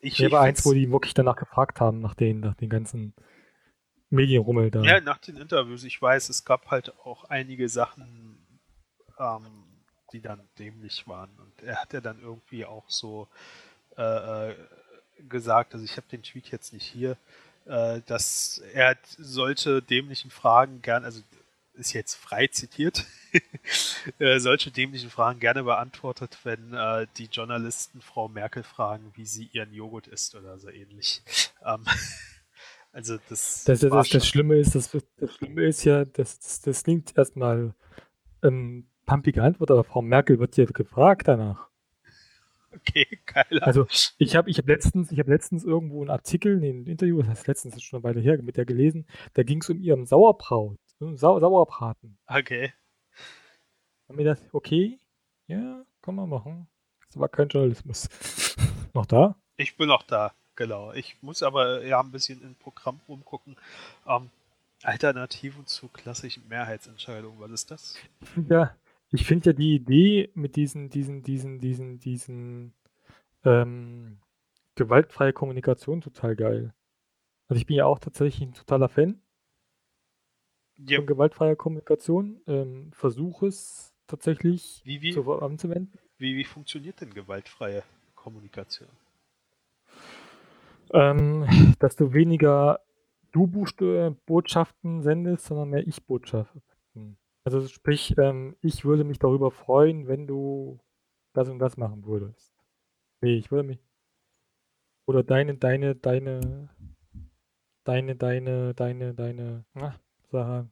ich. 0.00 0.18
Ja, 0.18 0.28
aber 0.28 0.40
eins, 0.40 0.64
wo 0.64 0.72
die 0.72 0.90
wirklich 0.90 1.12
danach 1.12 1.36
gefragt 1.36 1.80
haben, 1.80 2.00
nach 2.00 2.14
den, 2.14 2.40
nach 2.40 2.54
den 2.54 2.70
ganzen 2.70 3.12
Medienrummel 4.12 4.70
da. 4.70 4.82
Ja, 4.82 5.00
nach 5.00 5.18
den 5.18 5.36
Interviews. 5.36 5.84
Ich 5.84 6.00
weiß, 6.00 6.28
es 6.28 6.44
gab 6.44 6.70
halt 6.70 6.96
auch 7.04 7.24
einige 7.24 7.68
Sachen, 7.68 8.38
ähm, 9.18 9.46
die 10.12 10.20
dann 10.20 10.40
dämlich 10.58 11.08
waren. 11.08 11.30
Und 11.38 11.62
er 11.62 11.76
hat 11.76 11.92
ja 11.92 12.00
dann 12.00 12.20
irgendwie 12.20 12.64
auch 12.64 12.88
so 12.88 13.28
äh, 13.96 14.50
äh 14.50 14.54
gesagt, 15.28 15.74
also 15.74 15.84
ich 15.84 15.96
habe 15.96 16.06
den 16.10 16.22
Tweet 16.22 16.50
jetzt 16.50 16.72
nicht 16.72 16.84
hier, 16.84 17.16
äh, 17.66 18.00
dass 18.06 18.58
er 18.72 18.96
solche 19.18 19.80
dämlichen 19.80 20.30
Fragen 20.32 20.82
gern, 20.82 21.04
also 21.04 21.22
ist 21.74 21.92
jetzt 21.92 22.14
frei 22.14 22.48
zitiert, 22.48 23.06
äh, 24.18 24.38
solche 24.40 24.70
dämlichen 24.70 25.10
Fragen 25.10 25.40
gerne 25.40 25.62
beantwortet, 25.62 26.38
wenn 26.42 26.74
äh, 26.74 27.06
die 27.16 27.26
Journalisten 27.26 28.02
Frau 28.02 28.28
Merkel 28.28 28.62
fragen, 28.62 29.12
wie 29.14 29.26
sie 29.26 29.48
ihren 29.52 29.72
Joghurt 29.72 30.06
isst 30.06 30.34
oder 30.34 30.58
so 30.58 30.68
ähnlich. 30.68 31.22
Ähm, 31.64 31.84
also 32.92 33.16
das, 33.28 33.64
das, 33.64 33.80
das, 33.80 34.08
das 34.10 34.26
Schlimme 34.26 34.56
ist, 34.56 34.74
das, 34.74 34.90
das 35.16 35.34
Schlimme 35.34 35.64
ist 35.64 35.84
ja, 35.84 36.04
das, 36.04 36.38
das, 36.38 36.60
das 36.60 36.84
klingt 36.84 37.16
erstmal 37.16 37.74
ähm, 38.42 38.86
pumpige 39.06 39.42
Antwort, 39.42 39.70
aber 39.70 39.82
Frau 39.82 40.02
Merkel 40.02 40.38
wird 40.38 40.56
ja 40.58 40.66
gefragt 40.66 41.28
danach. 41.28 41.68
Okay, 42.74 43.06
geil. 43.26 43.60
Also 43.60 43.86
ich 44.18 44.36
habe 44.36 44.50
ich 44.50 44.58
hab 44.58 44.66
letztens, 44.66 45.10
ich 45.12 45.18
hab 45.18 45.28
letztens 45.28 45.64
irgendwo 45.64 46.00
einen 46.00 46.10
Artikel, 46.10 46.62
ein 46.62 46.86
Interview, 46.86 47.20
das 47.20 47.28
heißt 47.28 47.46
letztens 47.46 47.76
ist 47.76 47.82
schon 47.82 47.98
eine 47.98 48.04
Weile 48.04 48.20
her, 48.20 48.40
mit 48.42 48.56
der 48.56 48.64
gelesen, 48.64 49.06
da 49.34 49.42
ging 49.42 49.60
es 49.60 49.70
um 49.70 49.80
ihren 49.80 50.06
Sauerbraut, 50.06 50.78
ne, 51.00 51.16
Sau 51.16 51.38
Sauerbraten. 51.40 52.18
Okay. 52.26 52.72
Haben 54.08 54.18
wir 54.18 54.24
das, 54.24 54.42
okay, 54.52 54.98
ja, 55.46 55.84
kann 56.02 56.14
man 56.14 56.28
machen. 56.28 56.68
Das 57.06 57.18
war 57.18 57.28
kein 57.28 57.48
Journalismus. 57.48 58.08
noch 58.94 59.06
da? 59.06 59.36
Ich 59.56 59.76
bin 59.76 59.88
noch 59.88 60.02
da, 60.02 60.32
genau. 60.56 60.92
Ich 60.92 61.16
muss 61.22 61.42
aber 61.42 61.84
ja 61.84 62.00
ein 62.00 62.10
bisschen 62.10 62.42
im 62.42 62.54
Programm 62.54 63.00
rumgucken. 63.08 63.56
Ähm, 64.06 64.30
Alternativen 64.82 65.66
zu 65.66 65.88
klassischen 65.88 66.46
Mehrheitsentscheidungen, 66.48 67.38
was 67.38 67.50
ist 67.52 67.70
das? 67.70 67.96
Ja, 68.48 68.74
ich 69.10 69.26
finde 69.26 69.50
ja 69.50 69.52
die 69.52 69.74
Idee 69.74 70.30
mit 70.34 70.56
diesen, 70.56 70.90
diesen, 70.90 71.22
diesen, 71.22 71.60
diesen, 71.60 72.00
diesen 72.00 72.72
ähm, 73.44 74.18
gewaltfreie 74.74 75.32
Kommunikation 75.32 76.00
total 76.00 76.34
geil. 76.34 76.74
Also 77.48 77.60
ich 77.60 77.66
bin 77.66 77.76
ja 77.76 77.84
auch 77.84 77.98
tatsächlich 77.98 78.48
ein 78.48 78.54
totaler 78.54 78.88
Fan 78.88 79.20
yep. 80.78 81.00
von 81.00 81.06
gewaltfreier 81.06 81.56
Kommunikation. 81.56 82.40
Ähm, 82.46 82.90
Versuche 82.92 83.46
es 83.46 83.92
tatsächlich 84.06 84.82
wie, 84.84 85.02
wie, 85.02 85.12
zu, 85.12 85.30
anzuwenden. 85.40 85.98
Wie, 86.18 86.36
wie 86.36 86.44
funktioniert 86.44 87.00
denn 87.00 87.12
gewaltfreie 87.12 87.82
Kommunikation? 88.14 88.88
Ähm, 90.92 91.46
dass 91.78 91.96
du 91.96 92.12
weniger 92.12 92.80
Du-Botschaften 93.32 95.02
sendest, 95.02 95.46
sondern 95.46 95.70
mehr 95.70 95.86
Ich-Botschaften. 95.86 96.62
Also 97.44 97.66
sprich, 97.66 98.14
ähm, 98.18 98.56
ich 98.60 98.84
würde 98.84 99.04
mich 99.04 99.18
darüber 99.18 99.50
freuen, 99.50 100.06
wenn 100.06 100.26
du 100.26 100.78
das 101.32 101.48
und 101.48 101.58
das 101.58 101.76
machen 101.76 102.04
würdest. 102.04 102.54
Nee, 103.20 103.36
ich 103.36 103.50
würde 103.50 103.66
mich. 103.66 103.78
Oder 105.06 105.24
deine, 105.24 105.56
deine, 105.56 105.96
deine, 105.96 106.68
deine, 107.84 108.14
deine, 108.14 108.74
deine, 108.74 109.14
deine, 109.14 109.64
na, 109.74 109.98
Sache. 110.30 110.68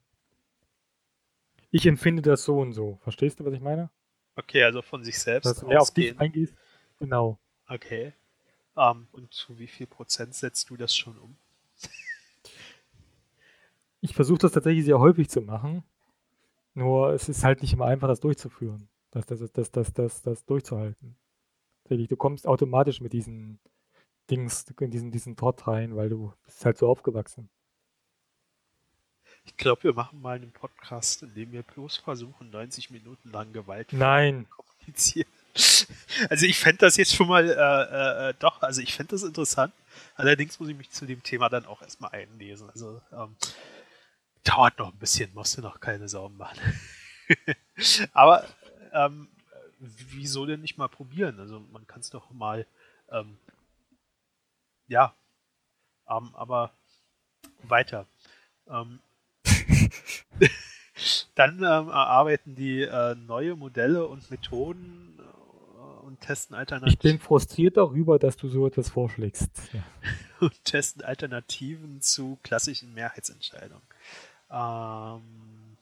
Ich 1.73 1.87
empfinde 1.87 2.23
das 2.23 2.45
so 2.45 2.61
und 2.61 2.73
so. 2.73 2.99
Verstehst 3.03 3.41
du, 3.41 3.45
was 3.45 3.55
ich 3.55 3.61
meine? 3.61 3.91
Okay, 4.37 4.63
also 4.63 4.83
von 4.83 5.03
sich 5.03 5.19
selbst 5.19 5.47
Dass 5.47 5.61
du 5.61 5.67
mehr 5.67 5.81
auf 5.81 5.91
dich 5.91 6.19
eingehst. 6.19 6.55
Genau. 6.99 7.39
Okay. 7.67 8.13
Um, 8.81 9.07
und 9.13 9.31
zu 9.35 9.59
wie 9.59 9.67
viel 9.67 9.87
Prozent 9.87 10.35
setzt 10.35 10.71
du 10.71 10.77
das 10.79 10.97
schon 10.97 11.19
um? 11.19 11.37
Ich 14.01 14.15
versuche 14.15 14.39
das 14.39 14.53
tatsächlich 14.53 14.87
sehr 14.87 14.99
häufig 14.99 15.29
zu 15.29 15.43
machen. 15.43 15.85
Nur 16.73 17.11
es 17.13 17.29
ist 17.29 17.45
halt 17.45 17.61
nicht 17.61 17.75
immer 17.75 17.85
einfach, 17.85 18.09
das 18.09 18.21
durchzuführen. 18.21 18.89
Das, 19.11 19.27
das, 19.27 19.41
das, 19.53 19.71
das, 19.71 19.93
das, 19.93 20.23
das 20.23 20.47
durchzuhalten. 20.47 21.15
Du 21.91 22.17
kommst 22.17 22.47
automatisch 22.47 23.03
mit 23.03 23.13
diesen 23.13 23.59
Dings, 24.31 24.65
in 24.81 24.91
diesen, 24.91 25.11
diesen 25.11 25.37
Trott 25.37 25.67
rein, 25.67 25.95
weil 25.97 26.09
du 26.09 26.33
bist 26.47 26.65
halt 26.65 26.79
so 26.79 26.89
aufgewachsen. 26.89 27.51
Ich 29.45 29.59
glaube, 29.59 29.83
wir 29.83 29.93
machen 29.93 30.23
mal 30.23 30.37
einen 30.37 30.53
Podcast, 30.53 31.23
in 31.23 31.35
dem 31.35 31.53
wir 31.53 31.65
bloß 31.65 31.99
versuchen, 31.99 32.49
90 32.49 32.89
Minuten 32.91 33.31
lang 33.31 33.53
Gewalt 33.53 33.91
zu 33.91 33.99
kommunizieren. 34.49 35.29
Also 36.29 36.47
ich 36.47 36.59
fände 36.59 36.79
das 36.79 36.97
jetzt 36.97 37.15
schon 37.15 37.29
mal 37.29 37.49
äh, 37.49 37.53
äh, 37.53 38.31
äh, 38.31 38.35
doch, 38.39 38.63
also 38.63 38.81
ich 38.81 38.95
fände 38.95 39.13
das 39.13 39.23
interessant. 39.23 39.73
Allerdings 40.17 40.59
muss 40.61 40.69
ich 40.69 40.77
mich 40.77 40.91
zu 40.91 41.07
dem 41.07 41.23
Thema 41.23 41.49
dann 41.49 41.67
auch 41.67 41.83
erstmal 41.83 42.13
einlesen. 42.13 42.69
Also 42.71 43.01
ähm, 43.13 43.37
dauert 44.45 44.79
noch 44.79 44.93
ein 44.93 44.99
bisschen, 44.99 45.33
musst 45.35 45.57
du 45.57 45.63
noch 45.63 45.81
keine 45.81 46.09
Sorgen 46.09 46.37
machen. 46.37 46.59
Aber 48.13 48.47
ähm, 48.93 49.29
wieso 49.79 50.47
denn 50.47 50.61
nicht 50.61 50.79
mal 50.79 50.89
probieren? 50.89 51.41
Also 51.41 51.61
man 51.73 51.87
kann 51.87 52.01
es 52.01 52.11
doch 52.11 52.31
mal, 52.31 52.67
ähm, 53.11 53.39
ja, 54.89 55.15
ähm, 56.09 56.31
aber 56.35 56.73
weiter. 57.63 58.07
Ähm, 58.69 59.01
dann 61.35 61.59
ähm, 61.59 61.89
erarbeiten 61.89 62.55
die 62.55 62.83
äh, 62.83 63.15
neue 63.15 63.57
Modelle 63.57 64.07
und 64.07 64.31
Methoden 64.31 65.10
und 66.11 66.21
testen 66.21 66.57
Alternativen. 66.57 66.93
Ich 66.93 66.99
bin 66.99 67.19
frustriert 67.19 67.77
darüber, 67.77 68.19
dass 68.19 68.37
du 68.37 68.49
so 68.49 68.67
etwas 68.67 68.91
vorschlägst. 68.91 69.51
Ja. 69.73 69.83
und 70.41 70.65
testen 70.65 71.03
Alternativen 71.03 72.01
zu 72.03 72.39
klassischen 72.43 72.93
Mehrheitsentscheidungen. 72.95 73.83
Ähm, 74.51 75.77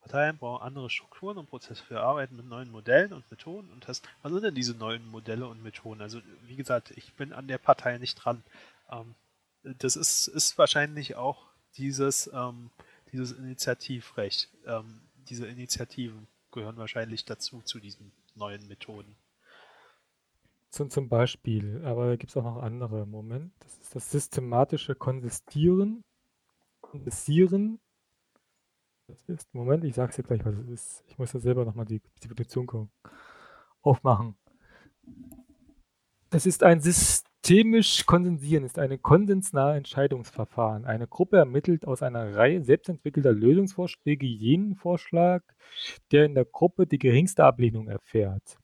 Parteien 0.00 0.38
brauchen 0.38 0.62
andere 0.62 0.90
Strukturen 0.90 1.38
und 1.38 1.48
Prozesse 1.48 1.84
für 1.84 2.00
Arbeiten 2.00 2.36
mit 2.36 2.46
neuen 2.46 2.70
Modellen 2.70 3.12
und 3.12 3.30
Methoden 3.30 3.70
und 3.70 3.84
testen. 3.84 4.10
Was 4.22 4.32
sind 4.32 4.42
denn 4.42 4.54
diese 4.54 4.74
neuen 4.74 5.06
Modelle 5.08 5.46
und 5.46 5.62
Methoden? 5.62 6.00
Also, 6.00 6.20
wie 6.46 6.56
gesagt, 6.56 6.90
ich 6.96 7.12
bin 7.14 7.32
an 7.32 7.46
der 7.46 7.58
Partei 7.58 7.96
nicht 7.98 8.16
dran. 8.16 8.42
Ähm, 8.90 9.14
das 9.62 9.94
ist, 9.94 10.26
ist 10.26 10.58
wahrscheinlich 10.58 11.14
auch 11.14 11.46
dieses, 11.76 12.28
ähm, 12.34 12.70
dieses 13.12 13.32
Initiativrecht. 13.32 14.48
Ähm, 14.66 15.00
diese 15.28 15.46
Initiativen 15.46 16.26
gehören 16.50 16.76
wahrscheinlich 16.76 17.24
dazu, 17.24 17.62
zu 17.62 17.78
diesen 17.78 18.10
neuen 18.34 18.66
Methoden. 18.68 19.16
Zum, 20.70 20.88
zum 20.88 21.08
Beispiel, 21.08 21.84
aber 21.84 22.08
da 22.08 22.16
gibt 22.16 22.30
es 22.30 22.36
auch 22.36 22.44
noch 22.44 22.62
andere. 22.62 23.06
Moment, 23.06 23.52
das 23.60 23.78
ist 23.78 23.94
das 23.94 24.10
systematische 24.10 24.94
Konsistieren. 24.94 26.04
Konsistieren. 26.80 27.80
Das 29.08 29.28
ist, 29.28 29.52
Moment, 29.52 29.84
ich 29.84 29.94
sage 29.94 30.10
es 30.10 30.16
dir 30.16 30.22
gleich, 30.22 30.44
was 30.44 30.54
es 30.54 30.68
ist. 30.68 31.04
Ich 31.08 31.18
muss 31.18 31.32
da 31.32 31.40
selber 31.40 31.64
nochmal 31.64 31.86
die 31.86 32.00
Definition 32.22 32.90
aufmachen. 33.82 34.36
Das 36.30 36.46
ist 36.46 36.62
ein 36.62 36.80
System 36.80 37.29
Systemisch 37.42 38.04
konsensieren 38.04 38.64
ist 38.64 38.78
ein 38.78 39.00
konsensnahe 39.00 39.78
Entscheidungsverfahren. 39.78 40.84
Eine 40.84 41.08
Gruppe 41.08 41.38
ermittelt 41.38 41.86
aus 41.86 42.02
einer 42.02 42.36
Reihe 42.36 42.62
selbstentwickelter 42.62 43.32
Lösungsvorschläge 43.32 44.26
jenen 44.26 44.76
Vorschlag, 44.76 45.42
der 46.12 46.26
in 46.26 46.34
der 46.34 46.44
Gruppe 46.44 46.86
die 46.86 46.98
geringste 46.98 47.44
Ablehnung 47.44 47.88
erfährt. 47.88 48.58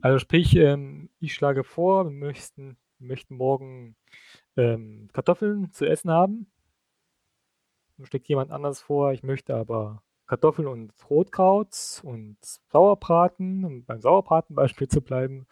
Also 0.00 0.20
sprich, 0.20 0.54
ähm, 0.54 1.10
ich 1.18 1.34
schlage 1.34 1.64
vor, 1.64 2.04
wir 2.04 2.12
möchten, 2.12 2.76
möchten 3.00 3.34
morgen 3.34 3.96
ähm, 4.56 5.08
Kartoffeln 5.12 5.72
zu 5.72 5.84
essen 5.84 6.10
haben. 6.10 6.46
Dann 7.96 8.06
schlägt 8.06 8.28
jemand 8.28 8.52
anders 8.52 8.80
vor, 8.80 9.12
ich 9.12 9.24
möchte 9.24 9.56
aber 9.56 10.02
Kartoffeln 10.26 10.66
und 10.66 10.92
Rotkraut 11.10 12.00
und 12.02 12.38
Sauerbraten, 12.72 13.64
um 13.64 13.84
beim 13.84 14.00
Sauerbratenbeispiel 14.00 14.88
zu 14.88 15.00
bleiben. 15.02 15.46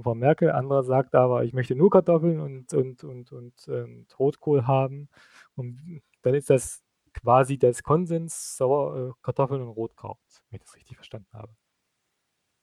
Frau 0.00 0.14
Merkel, 0.14 0.50
anderer 0.50 0.82
sagt 0.82 1.14
aber, 1.14 1.44
ich 1.44 1.52
möchte 1.52 1.74
nur 1.74 1.90
Kartoffeln 1.90 2.40
und, 2.40 2.72
und, 2.72 3.04
und, 3.04 3.32
und, 3.32 3.68
und 3.68 4.18
Rotkohl 4.18 4.66
haben. 4.66 5.08
Und 5.56 6.02
dann 6.22 6.34
ist 6.34 6.50
das 6.50 6.82
quasi 7.12 7.58
das 7.58 7.82
Konsens 7.82 8.56
Sauer, 8.56 9.10
äh, 9.10 9.12
Kartoffeln 9.22 9.62
und 9.62 9.68
Rotkraut, 9.68 10.18
wenn 10.50 10.56
ich 10.56 10.64
das 10.64 10.76
richtig 10.76 10.96
verstanden 10.96 11.32
habe. 11.32 11.54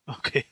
Okay. 0.08 0.46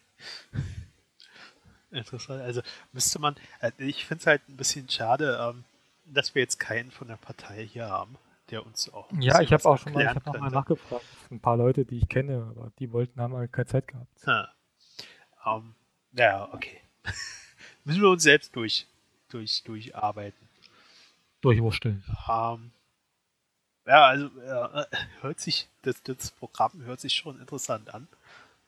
Interessant. 1.91 2.41
Also 2.43 2.61
müsste 2.91 3.17
man, 3.17 3.35
äh, 3.61 3.71
ich 3.79 4.05
finde 4.05 4.21
es 4.21 4.27
halt 4.27 4.47
ein 4.47 4.57
bisschen 4.57 4.87
schade, 4.89 5.39
ähm, 5.41 5.63
dass 6.05 6.35
wir 6.35 6.43
jetzt 6.43 6.59
keinen 6.59 6.91
von 6.91 7.07
der 7.07 7.17
Partei 7.17 7.65
hier 7.65 7.89
haben 7.89 8.17
der 8.51 8.65
uns 8.65 8.91
auch. 8.91 9.09
Ja, 9.19 9.41
ich 9.41 9.51
habe 9.53 9.65
auch 9.65 9.77
schon 9.77 9.93
mal, 9.93 10.03
ich 10.03 10.09
hab 10.09 10.25
mal 10.25 10.49
nachgefragt. 10.49 11.05
Ein 11.31 11.39
paar 11.39 11.57
Leute, 11.57 11.85
die 11.85 11.97
ich 11.97 12.09
kenne, 12.09 12.47
aber 12.49 12.71
die 12.79 12.91
wollten, 12.91 13.21
haben 13.21 13.35
halt 13.35 13.53
keine 13.53 13.67
Zeit 13.67 13.87
gehabt. 13.87 14.27
Ha. 14.27 14.53
Um, 15.45 15.75
ja, 16.13 16.51
okay. 16.53 16.79
Müssen 17.83 18.01
wir 18.01 18.09
uns 18.09 18.23
selbst 18.23 18.55
durch, 18.55 18.87
durch, 19.29 19.63
durcharbeiten. 19.63 20.47
Durchwursteln. 21.41 22.03
Um, 22.27 22.71
ja, 23.85 24.05
also 24.05 24.27
äh, 24.41 24.85
hört 25.21 25.39
sich, 25.39 25.69
das, 25.81 26.03
das 26.03 26.31
Programm 26.31 26.83
hört 26.83 26.99
sich 26.99 27.13
schon 27.13 27.39
interessant 27.39 27.93
an. 27.93 28.07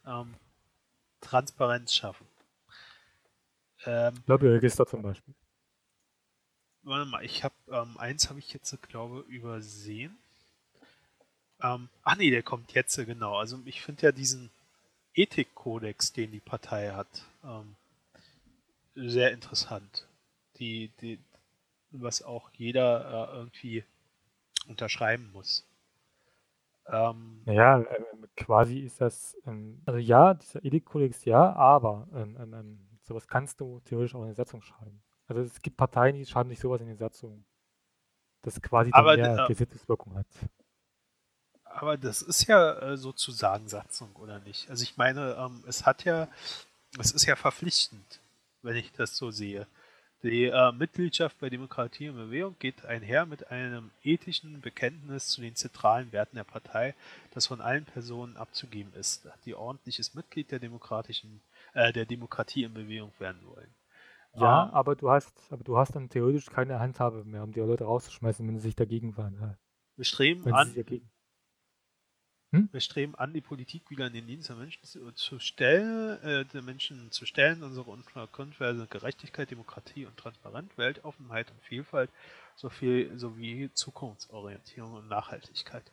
Ähm, 0.05 0.33
Transparenz 1.19 1.93
schaffen. 1.93 2.25
Ähm, 3.85 4.15
Lobbyregister 4.25 4.85
zum 4.85 5.01
Beispiel. 5.01 5.33
Warte 6.83 7.05
mal, 7.05 7.23
ich 7.23 7.43
habe 7.43 7.53
ähm, 7.69 7.97
eins 7.97 8.29
habe 8.29 8.39
ich 8.39 8.53
jetzt, 8.53 8.75
glaube 8.81 9.19
übersehen. 9.27 10.17
Ähm, 11.61 11.89
ach 12.03 12.17
nee, 12.17 12.31
der 12.31 12.41
kommt 12.43 12.73
jetzt, 12.73 12.95
genau. 12.95 13.35
Also 13.35 13.59
ich 13.65 13.81
finde 13.81 14.03
ja 14.03 14.11
diesen 14.11 14.49
Ethikkodex, 15.13 16.13
den 16.13 16.31
die 16.31 16.39
Partei 16.39 16.91
hat, 16.91 17.07
ähm, 17.43 17.75
sehr 18.95 19.31
interessant. 19.31 20.07
Die, 20.57 20.89
die, 21.01 21.19
was 21.91 22.23
auch 22.23 22.49
jeder 22.53 23.29
äh, 23.29 23.35
irgendwie 23.35 23.83
unterschreiben 24.67 25.29
muss. 25.33 25.65
Ähm, 26.87 27.41
naja, 27.45 27.81
äh, 27.81 28.03
quasi 28.35 28.79
ist 28.79 28.99
das, 29.01 29.37
ähm, 29.45 29.81
also 29.85 29.99
ja, 29.99 30.33
dieser 30.33 30.65
Ethikkodex 30.65 31.25
ja, 31.25 31.53
aber 31.53 32.07
sowas 33.03 33.27
kannst 33.27 33.59
du 33.59 33.81
theoretisch 33.85 34.15
auch 34.15 34.21
in 34.21 34.27
der 34.27 34.35
Satzung 34.35 34.61
schreiben. 34.61 35.01
Also 35.31 35.43
es 35.43 35.61
gibt 35.61 35.77
Parteien, 35.77 36.15
die 36.15 36.25
schreiben 36.25 36.49
nicht 36.49 36.61
sowas 36.61 36.81
in 36.81 36.87
die 36.87 36.95
Satzung. 36.95 37.45
Das 38.41 38.61
quasi 38.61 38.89
aber, 38.93 39.15
mehr 39.15 39.45
äh, 39.45 39.47
Gesetzeswirkung 39.47 40.15
hat. 40.15 40.27
Aber 41.63 41.97
das 41.97 42.21
ist 42.21 42.47
ja 42.47 42.79
äh, 42.79 42.97
sozusagen 42.97 43.69
Satzung, 43.69 44.13
oder 44.17 44.39
nicht? 44.39 44.69
Also 44.69 44.83
ich 44.83 44.97
meine, 44.97 45.35
ähm, 45.39 45.63
es 45.67 45.85
hat 45.85 46.03
ja, 46.03 46.27
es 46.99 47.11
ist 47.11 47.25
ja 47.25 47.37
verpflichtend, 47.37 48.19
wenn 48.61 48.75
ich 48.75 48.91
das 48.91 49.15
so 49.15 49.31
sehe. 49.31 49.67
Die 50.23 50.45
äh, 50.45 50.71
Mitgliedschaft 50.73 51.39
bei 51.39 51.49
Demokratie 51.49 52.09
und 52.09 52.17
Bewegung 52.17 52.55
geht 52.59 52.83
einher 52.85 53.25
mit 53.25 53.49
einem 53.49 53.89
ethischen 54.03 54.59
Bekenntnis 54.59 55.29
zu 55.29 55.39
den 55.39 55.55
zentralen 55.55 56.11
Werten 56.11 56.35
der 56.35 56.43
Partei, 56.43 56.93
das 57.33 57.47
von 57.47 57.61
allen 57.61 57.85
Personen 57.85 58.35
abzugeben 58.35 58.93
ist, 58.95 59.27
die 59.45 59.55
ordentliches 59.55 60.13
Mitglied 60.13 60.51
der 60.51 60.59
demokratischen, 60.59 61.41
äh, 61.73 61.93
der 61.93 62.05
Demokratie 62.05 62.63
in 62.63 62.73
Bewegung 62.73 63.13
werden 63.17 63.41
wollen. 63.45 63.73
Ja, 64.33 64.63
ah. 64.63 64.69
aber 64.71 64.95
du 64.95 65.09
hast, 65.09 65.51
aber 65.51 65.63
du 65.63 65.77
hast 65.77 65.95
dann 65.95 66.09
theoretisch 66.09 66.45
keine 66.45 66.79
Handhabe 66.79 67.25
mehr, 67.25 67.43
um 67.43 67.51
die 67.51 67.59
Leute 67.59 67.83
rauszuschmeißen, 67.83 68.47
wenn 68.47 68.55
sie 68.55 68.63
sich 68.63 68.75
dagegen 68.75 69.13
fahren. 69.13 69.57
Wir 69.97 70.05
streben 70.05 70.45
wenn 70.45 70.53
an, 70.53 70.73
hm? 72.53 72.69
wir 72.71 72.81
streben 72.81 73.15
an, 73.15 73.33
die 73.33 73.41
Politik 73.41 73.89
wieder 73.89 74.07
in 74.07 74.13
den 74.13 74.27
Dienst 74.27 74.49
der 74.49 74.57
Menschen 74.57 74.83
zu, 74.83 75.11
zu 75.13 75.39
stellen, 75.39 76.21
äh, 76.21 76.45
der 76.45 76.61
Menschen 76.61 77.11
zu 77.11 77.25
stellen, 77.25 77.63
unsere 77.63 77.85
Grundwerte 78.31 78.87
Gerechtigkeit, 78.89 79.51
Demokratie 79.51 80.05
und 80.05 80.17
Transparenz, 80.17 80.77
Weltoffenheit 80.77 81.49
und 81.49 81.61
Vielfalt 81.61 82.09
sowie, 82.55 83.09
sowie 83.15 83.69
Zukunftsorientierung 83.73 84.93
und 84.93 85.07
Nachhaltigkeit. 85.07 85.83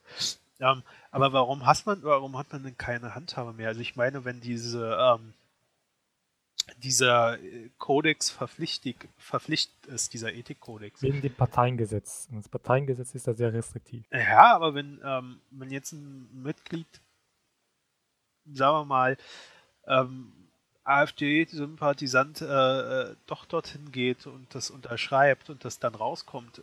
Ähm, 0.60 0.82
aber 1.12 1.32
warum 1.32 1.64
hat 1.64 1.86
man, 1.86 2.02
warum 2.02 2.36
hat 2.36 2.52
man 2.52 2.64
denn 2.64 2.76
keine 2.76 3.14
Handhabe 3.14 3.52
mehr? 3.52 3.68
Also 3.68 3.80
ich 3.80 3.94
meine, 3.94 4.24
wenn 4.24 4.40
diese 4.40 4.96
ähm, 5.00 5.34
dieser 6.76 7.38
äh, 7.38 7.70
Kodex 7.78 8.30
verpflichtet, 8.30 8.96
verpflichtet 9.16 9.86
ist, 9.86 10.12
dieser 10.14 10.32
Ethikkodex. 10.32 11.02
Wegen 11.02 11.20
dem 11.20 11.34
Parteiengesetz. 11.34 12.28
Und 12.30 12.38
das 12.38 12.48
Parteiengesetz 12.48 13.14
ist 13.14 13.26
da 13.26 13.34
sehr 13.34 13.52
restriktiv. 13.52 14.04
Ja, 14.12 14.54
aber 14.54 14.74
wenn, 14.74 15.00
ähm, 15.04 15.40
wenn 15.50 15.70
jetzt 15.70 15.92
ein 15.92 16.42
Mitglied, 16.42 16.86
sagen 18.52 18.78
wir 18.78 18.84
mal, 18.84 19.16
ähm, 19.86 20.32
AfD-Sympathisant 20.84 22.40
äh, 22.40 22.46
äh, 23.10 23.16
doch 23.26 23.44
dorthin 23.44 23.92
geht 23.92 24.26
und 24.26 24.54
das 24.54 24.70
unterschreibt 24.70 25.50
und 25.50 25.64
das 25.64 25.78
dann 25.78 25.94
rauskommt, 25.94 26.62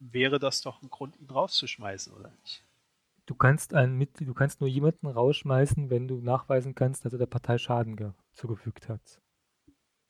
wäre 0.00 0.38
das 0.38 0.62
doch 0.62 0.82
ein 0.82 0.90
Grund, 0.90 1.14
ihn 1.20 1.30
rauszuschmeißen, 1.30 2.12
oder 2.12 2.30
nicht? 2.40 2.64
Du 3.30 3.36
kannst 3.36 3.74
einen 3.74 3.96
Mitglied, 3.96 4.28
du 4.28 4.34
kannst 4.34 4.60
nur 4.60 4.68
jemanden 4.68 5.06
rausschmeißen, 5.06 5.88
wenn 5.88 6.08
du 6.08 6.16
nachweisen 6.16 6.74
kannst, 6.74 7.04
dass 7.04 7.12
er 7.12 7.20
der 7.20 7.26
Partei 7.26 7.58
Schaden 7.58 8.12
zugefügt 8.32 8.88
hat. 8.88 9.20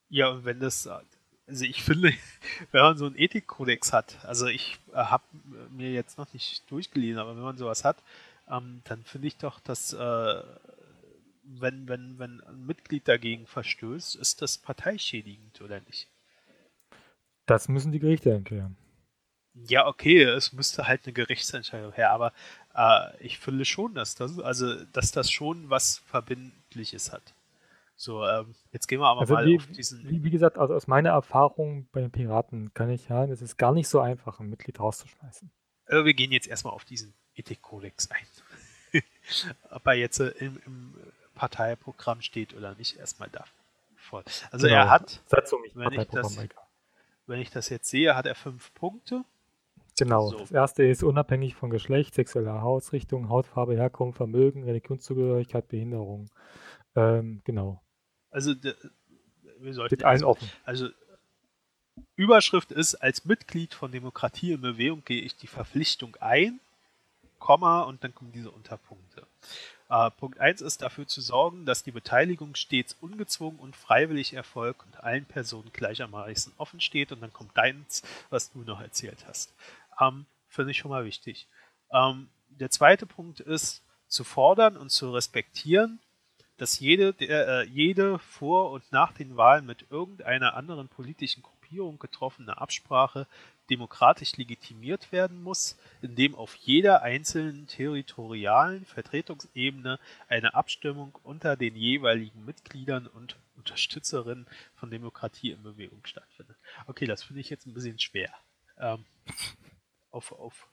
Ja, 0.09 0.31
und 0.31 0.47
wenn 0.47 0.59
das, 0.59 0.87
also 0.87 1.67
ich 1.67 1.83
finde, 1.83 2.15
wenn 2.73 2.81
man 2.81 2.97
so 2.97 3.05
einen 3.05 3.19
Ethikkodex 3.19 3.93
hat, 3.93 4.25
also 4.25 4.47
ich 4.47 4.79
äh, 4.95 5.05
habe 5.05 5.25
mir 5.69 5.93
jetzt 5.93 6.17
noch 6.17 6.33
nicht 6.33 6.71
durchgelesen, 6.71 7.21
aber 7.21 7.37
wenn 7.37 7.43
man 7.43 7.59
sowas 7.59 7.85
hat, 7.85 8.03
ähm, 8.49 8.81
dann 8.85 9.05
finde 9.05 9.27
ich 9.27 9.37
doch, 9.37 9.61
dass 9.61 9.93
äh, 9.93 10.43
wenn, 11.43 11.89
wenn, 11.89 12.19
wenn 12.19 12.41
ein 12.41 12.65
Mitglied 12.65 13.07
dagegen 13.07 13.47
verstößt, 13.47 14.17
ist 14.17 14.41
das 14.41 14.57
parteischädigend, 14.57 15.61
oder 15.61 15.81
nicht? 15.81 16.09
Das 17.45 17.69
müssen 17.69 17.93
die 17.93 17.99
Gerichte 17.99 18.31
erklären. 18.31 18.79
Ja, 19.55 19.87
okay, 19.87 20.23
es 20.23 20.53
müsste 20.53 20.87
halt 20.87 21.05
eine 21.05 21.13
Gerichtsentscheidung 21.13 21.93
her, 21.93 22.13
aber 22.13 22.33
äh, 22.81 23.13
ich 23.21 23.39
finde 23.39 23.65
schon, 23.65 23.95
dass 23.95 24.15
das, 24.15 24.39
also, 24.39 24.85
dass 24.87 25.13
das 25.13 25.31
schon 25.31 25.69
was 25.69 25.99
Verbindliches 25.99 27.13
hat. 27.13 27.35
So, 27.97 28.27
ähm, 28.27 28.55
jetzt 28.73 28.87
gehen 28.87 29.01
wir 29.01 29.09
aber 29.09 29.21
also 29.21 29.35
mal 29.35 29.45
wie, 29.47 29.59
auf 29.59 29.67
diesen. 29.67 30.09
Wie, 30.09 30.25
wie, 30.25 30.31
gesagt, 30.31 30.57
also 30.57 30.75
aus 30.75 30.87
meiner 30.87 31.11
Erfahrung 31.11 31.87
bei 31.93 32.01
den 32.01 32.11
Piraten 32.11 32.73
kann 32.73 32.89
ich 32.89 33.03
sagen, 33.03 33.31
es 33.31 33.43
ist 33.43 33.59
gar 33.59 33.73
nicht 33.73 33.89
so 33.89 34.01
einfach, 34.01 34.41
ein 34.41 34.49
Mitglied 34.49 34.81
rauszuschmeißen. 34.81 35.51
Also 35.87 36.05
wir 36.07 36.15
gehen 36.15 36.33
jetzt 36.33 36.49
erstmal 36.49 36.73
auf 36.73 36.85
diesen 36.85 37.13
Ethikkodex 37.35 38.11
ein. 38.11 39.03
Ob 39.71 39.87
er 39.87 39.95
jetzt 39.95 40.21
äh, 40.21 40.29
im, 40.39 40.59
im 40.65 40.95
Parteiprogramm 41.35 42.23
steht 42.23 42.55
oder 42.55 42.75
nicht, 42.77 42.97
erstmal 42.97 43.29
da. 43.29 43.45
Also 44.51 44.67
genau. 44.67 44.79
er 44.79 44.91
hat, 44.91 45.23
wenn, 45.75 45.93
ich 45.93 46.09
das, 46.09 46.39
wenn 47.27 47.41
ich 47.41 47.51
das 47.51 47.69
jetzt 47.69 47.89
sehe, 47.89 48.17
hat 48.17 48.27
er 48.27 48.35
fünf 48.35 48.75
Punkte. 48.75 49.25
Genau. 49.99 50.29
So. 50.29 50.39
Das 50.39 50.53
erste 50.53 50.85
ist 50.85 51.03
unabhängig 51.03 51.55
von 51.55 51.71
Geschlecht, 51.71 52.15
sexueller 52.15 52.63
Hausrichtung, 52.63 53.29
Hautfarbe, 53.29 53.75
Herkunft, 53.77 54.17
Vermögen, 54.17 54.65
Religionszugehörigkeit, 54.65 55.69
Behinderung. 55.69 56.31
Ähm, 56.97 57.43
genau. 57.45 57.83
Also 58.31 58.55
wir 58.63 59.75
sollten 59.75 59.95
Steht 59.95 60.05
allen 60.05 60.25
offen. 60.25 60.49
Also 60.65 60.89
Überschrift 62.17 62.73
ist, 62.73 62.95
als 62.97 63.25
Mitglied 63.25 63.75
von 63.75 63.93
Demokratie 63.93 64.53
in 64.53 64.61
Bewegung 64.61 65.03
gehe 65.05 65.23
ich 65.23 65.37
die 65.37 65.47
Verpflichtung 65.47 66.17
ein, 66.21 66.61
Komma, 67.39 67.83
und 67.83 68.05
dann 68.05 68.15
kommen 68.15 68.33
diese 68.33 68.51
Unterpunkte. 68.51 69.27
Äh, 69.89 70.11
Punkt 70.13 70.39
1 70.39 70.61
ist 70.61 70.83
dafür 70.83 71.07
zu 71.07 71.21
sorgen, 71.21 71.67
dass 71.67 71.83
die 71.83 71.91
Beteiligung 71.91 72.55
stets 72.55 72.97
ungezwungen 73.01 73.59
und 73.59 73.75
freiwillig 73.75 74.35
erfolgt 74.35 74.85
und 74.85 75.03
allen 75.03 75.25
Personen 75.25 75.73
gleichermaßen 75.73 76.53
offen 76.59 76.81
steht. 76.81 77.11
Und 77.11 77.23
dann 77.23 77.33
kommt 77.33 77.57
deins, 77.57 78.03
was 78.29 78.53
du 78.53 78.61
noch 78.61 78.81
erzählt 78.81 79.25
hast. 79.27 79.53
Ähm, 80.01 80.27
Finde 80.49 80.73
ich 80.73 80.79
schon 80.79 80.91
mal 80.91 81.05
wichtig. 81.05 81.47
Ähm, 81.93 82.29
der 82.49 82.71
zweite 82.71 83.07
Punkt 83.07 83.41
ist 83.41 83.83
zu 84.09 84.25
fordern 84.25 84.77
und 84.77 84.91
zu 84.91 85.13
respektieren, 85.13 86.01
dass 86.57 86.81
jede, 86.81 87.15
der, 87.15 87.49
äh, 87.49 87.65
jede 87.69 88.19
vor 88.19 88.73
und 88.73 88.91
nach 88.93 89.13
den 89.13 89.37
Wahlen 89.37 89.65
mit 89.65 89.87
irgendeiner 89.91 90.55
anderen 90.55 90.89
politischen 90.89 91.43
Gruppierung 91.43 91.99
getroffene 91.99 92.59
Absprache 92.59 93.27
demokratisch 93.71 94.37
legitimiert 94.37 95.13
werden 95.13 95.43
muss, 95.43 95.79
indem 96.03 96.35
auf 96.35 96.57
jeder 96.57 97.03
einzelnen 97.03 97.69
territorialen 97.69 98.85
Vertretungsebene 98.85 100.01
eine 100.29 100.55
Abstimmung 100.55 101.17
unter 101.23 101.57
den 101.57 101.77
jeweiligen 101.77 102.45
Mitgliedern 102.45 103.07
und 103.07 103.37
Unterstützerinnen 103.57 104.47
von 104.75 104.91
Demokratie 104.91 105.53
in 105.53 105.63
Bewegung 105.63 106.05
stattfindet. 106.05 106.57
Okay, 106.89 107.07
das 107.07 107.23
finde 107.23 107.41
ich 107.41 107.51
jetzt 107.51 107.67
ein 107.67 107.75
bisschen 107.75 108.01
schwer. 108.01 108.35
Ähm, 108.79 109.05
auf, 110.11 110.33
auf, 110.33 110.69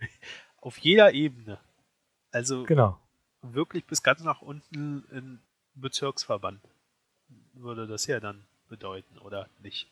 auf 0.56 0.78
jeder 0.78 1.12
Ebene. 1.12 1.60
Also 2.30 2.64
genau. 2.64 3.00
wirklich 3.42 3.86
bis 3.86 4.02
ganz 4.02 4.22
nach 4.22 4.42
unten 4.42 5.04
in 5.10 5.40
Bezirksverband 5.74 6.60
würde 7.54 7.86
das 7.86 8.06
ja 8.06 8.20
dann 8.20 8.46
bedeuten, 8.68 9.18
oder 9.18 9.48
nicht? 9.62 9.90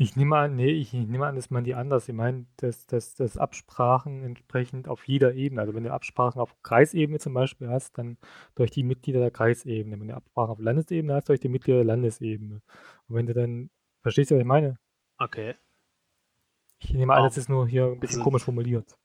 Ich 0.00 0.14
nehme 0.14 0.36
an, 0.36 0.54
nee, 0.54 0.70
ich, 0.70 0.94
ich 0.94 1.08
nehme 1.08 1.26
an, 1.26 1.34
dass 1.34 1.50
man 1.50 1.64
die 1.64 1.74
anders. 1.74 2.08
Ich 2.08 2.14
meine, 2.14 2.46
dass, 2.58 2.86
dass, 2.86 3.16
dass 3.16 3.36
Absprachen 3.36 4.22
entsprechend 4.22 4.86
auf 4.86 5.08
jeder 5.08 5.34
Ebene, 5.34 5.60
also 5.60 5.74
wenn 5.74 5.82
du 5.82 5.92
Absprachen 5.92 6.40
auf 6.40 6.54
Kreisebene 6.62 7.18
zum 7.18 7.34
Beispiel 7.34 7.68
hast, 7.68 7.98
dann 7.98 8.16
durch 8.54 8.70
die 8.70 8.84
Mitglieder 8.84 9.18
der 9.18 9.32
Kreisebene. 9.32 9.98
Wenn 9.98 10.06
du 10.06 10.14
Absprachen 10.14 10.52
auf 10.52 10.60
Landesebene 10.60 11.14
hast, 11.14 11.28
durch 11.28 11.40
die 11.40 11.48
Mitglieder 11.48 11.78
der 11.78 11.86
Landesebene. 11.86 12.62
Und 13.08 13.16
wenn 13.16 13.26
du 13.26 13.34
dann, 13.34 13.70
verstehst 14.02 14.30
du, 14.30 14.36
was 14.36 14.42
ich 14.42 14.46
meine? 14.46 14.78
Okay. 15.18 15.56
Ich 16.80 16.92
nehme 16.92 17.14
an, 17.14 17.24
das 17.24 17.36
ist 17.36 17.48
nur 17.48 17.66
hier 17.66 17.86
ein 17.86 18.00
bisschen 18.00 18.20
also, 18.20 18.24
komisch 18.24 18.44
formuliert. 18.44 18.96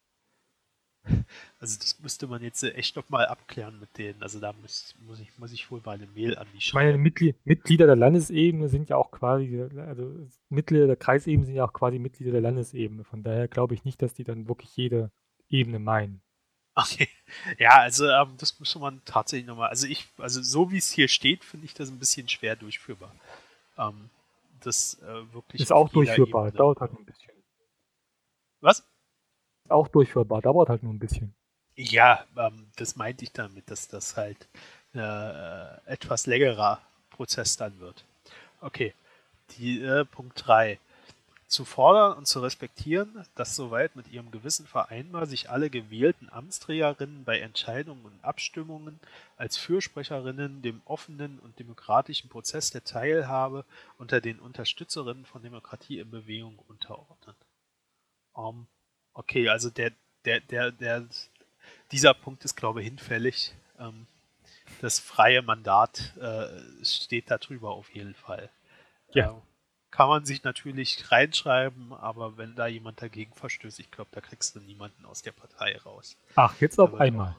Also 1.60 1.80
das 1.80 2.00
müsste 2.00 2.28
man 2.28 2.42
jetzt 2.42 2.64
echt 2.64 2.96
noch 2.96 3.10
mal 3.10 3.26
abklären 3.26 3.80
mit 3.80 3.98
denen. 3.98 4.22
Also 4.22 4.40
da 4.40 4.54
muss, 4.62 4.96
muss, 5.06 5.20
ich, 5.20 5.38
muss 5.38 5.52
ich 5.54 5.70
wohl 5.72 5.82
mal 5.86 5.96
eine 5.96 6.08
Mail 6.08 6.38
an 6.38 6.48
die 6.54 6.62
schreiben. 6.62 6.88
Meine 6.88 6.98
Mitglied, 6.98 7.36
Mitglieder 7.46 7.86
der 7.86 7.96
Landesebene 7.96 8.68
sind 8.68 8.90
ja 8.90 8.98
auch 8.98 9.12
quasi, 9.12 9.62
also 9.78 10.28
Mitglieder 10.50 10.88
der 10.88 10.96
Kreisebene 10.96 11.46
sind 11.46 11.56
ja 11.56 11.66
auch 11.66 11.74
quasi 11.74 12.00
Mitglieder 12.00 12.32
der 12.32 12.42
Landesebene. 12.42 13.04
Von 13.04 13.24
daher 13.24 13.48
glaube 13.48 13.74
ich 13.74 13.86
nicht, 13.86 14.02
dass 14.02 14.14
die 14.14 14.24
dann 14.24 14.48
wirklich 14.48 14.76
jede 14.76 15.12
Ebene 15.50 15.80
meinen. 15.80 16.22
Okay. 16.76 17.08
Ja, 17.58 17.80
also 17.80 18.08
ähm, 18.08 18.36
das 18.38 18.60
müsste 18.60 18.78
man 18.78 19.02
tatsächlich 19.06 19.48
nochmal. 19.48 19.70
Also 19.70 19.88
ich, 19.88 20.06
also 20.18 20.42
so 20.42 20.72
wie 20.72 20.78
es 20.78 20.92
hier 20.92 21.08
steht, 21.08 21.44
finde 21.44 21.66
ich 21.66 21.74
das 21.74 21.90
ein 21.90 21.98
bisschen 21.98 22.30
schwer 22.30 22.56
durchführbar. 22.56 23.16
Ähm, 23.78 24.10
das 24.60 25.00
äh, 25.02 25.34
wirklich. 25.34 25.62
Ist 25.62 25.72
auch 25.72 25.90
durchführbar, 25.90 26.48
Ebene. 26.48 26.58
dauert 26.58 26.80
halt 26.80 26.92
ein 26.92 27.06
bisschen. 27.06 27.33
Was? 28.64 28.84
auch 29.70 29.88
durchführbar, 29.88 30.42
dauert 30.42 30.70
halt 30.70 30.84
nur 30.84 30.94
ein 30.94 31.00
bisschen. 31.00 31.34
Ja, 31.76 32.26
ähm, 32.38 32.68
das 32.76 32.96
meinte 32.96 33.24
ich 33.24 33.32
damit, 33.32 33.70
dass 33.70 33.88
das 33.88 34.16
halt 34.16 34.48
äh, 34.94 35.92
etwas 35.92 36.28
längerer 36.28 36.80
Prozess 37.10 37.58
dann 37.58 37.80
wird. 37.80 38.06
Okay, 38.62 38.94
die 39.58 39.82
äh, 39.82 40.06
Punkt 40.06 40.46
3. 40.46 40.80
Zu 41.48 41.66
fordern 41.66 42.18
und 42.18 42.28
zu 42.28 42.40
respektieren, 42.40 43.26
dass 43.36 43.56
soweit 43.56 43.96
mit 43.96 44.12
ihrem 44.12 44.32
Gewissen 44.32 44.66
vereinbar 44.66 45.28
sich 45.28 45.52
alle 45.52 45.70
gewählten 45.70 46.30
Amtsträgerinnen 46.32 47.26
bei 47.26 47.40
Entscheidungen 47.40 48.06
und 48.06 48.24
Abstimmungen 48.24 49.00
als 49.38 49.58
Fürsprecherinnen 49.58 50.64
dem 50.64 50.82
offenen 50.86 51.40
und 51.40 51.60
demokratischen 51.60 52.30
Prozess 52.30 52.72
der 52.72 52.84
Teilhabe 52.84 53.66
unter 54.00 54.20
den 54.20 54.40
Unterstützerinnen 54.40 55.26
von 55.26 55.44
Demokratie 55.44 56.00
in 56.00 56.10
Bewegung 56.10 56.58
unterordnen. 56.68 57.36
Um, 58.34 58.56
ähm, 58.56 58.68
Okay, 59.14 59.50
also 59.50 59.70
der, 59.70 59.92
der, 60.26 60.40
der, 60.42 60.72
der, 60.72 61.06
dieser 61.92 62.14
Punkt 62.14 62.44
ist, 62.46 62.56
glaube 62.56 62.82
ich, 62.82 62.88
hinfällig. 62.88 63.54
Ähm, 63.80 64.08
das 64.82 65.00
freie 65.00 65.42
Mandat 65.42 66.14
äh, 66.18 66.84
steht 66.84 67.30
da 67.30 67.38
drüber 67.38 67.72
auf 67.72 67.90
jeden 67.94 68.16
Fall. 68.16 68.50
Ja. 69.14 69.32
Äh, 69.32 69.34
kann 69.92 70.10
man 70.10 70.26
sich 70.26 70.44
natürlich 70.44 71.12
reinschreiben, 71.12 71.94
aber 71.94 72.36
wenn 72.38 72.56
da 72.56 72.66
jemand 72.66 73.00
dagegen 73.04 73.32
verstößt, 73.36 73.80
ich 73.80 73.92
glaube, 73.92 74.10
da 74.12 74.22
kriegst 74.22 74.56
du 74.56 74.60
niemanden 74.60 75.06
aus 75.06 75.22
der 75.22 75.34
Partei 75.34 75.78
raus. 75.78 76.18
Ach, 76.34 76.60
jetzt 76.60 76.80
auf 76.80 76.96
einmal. 76.96 77.38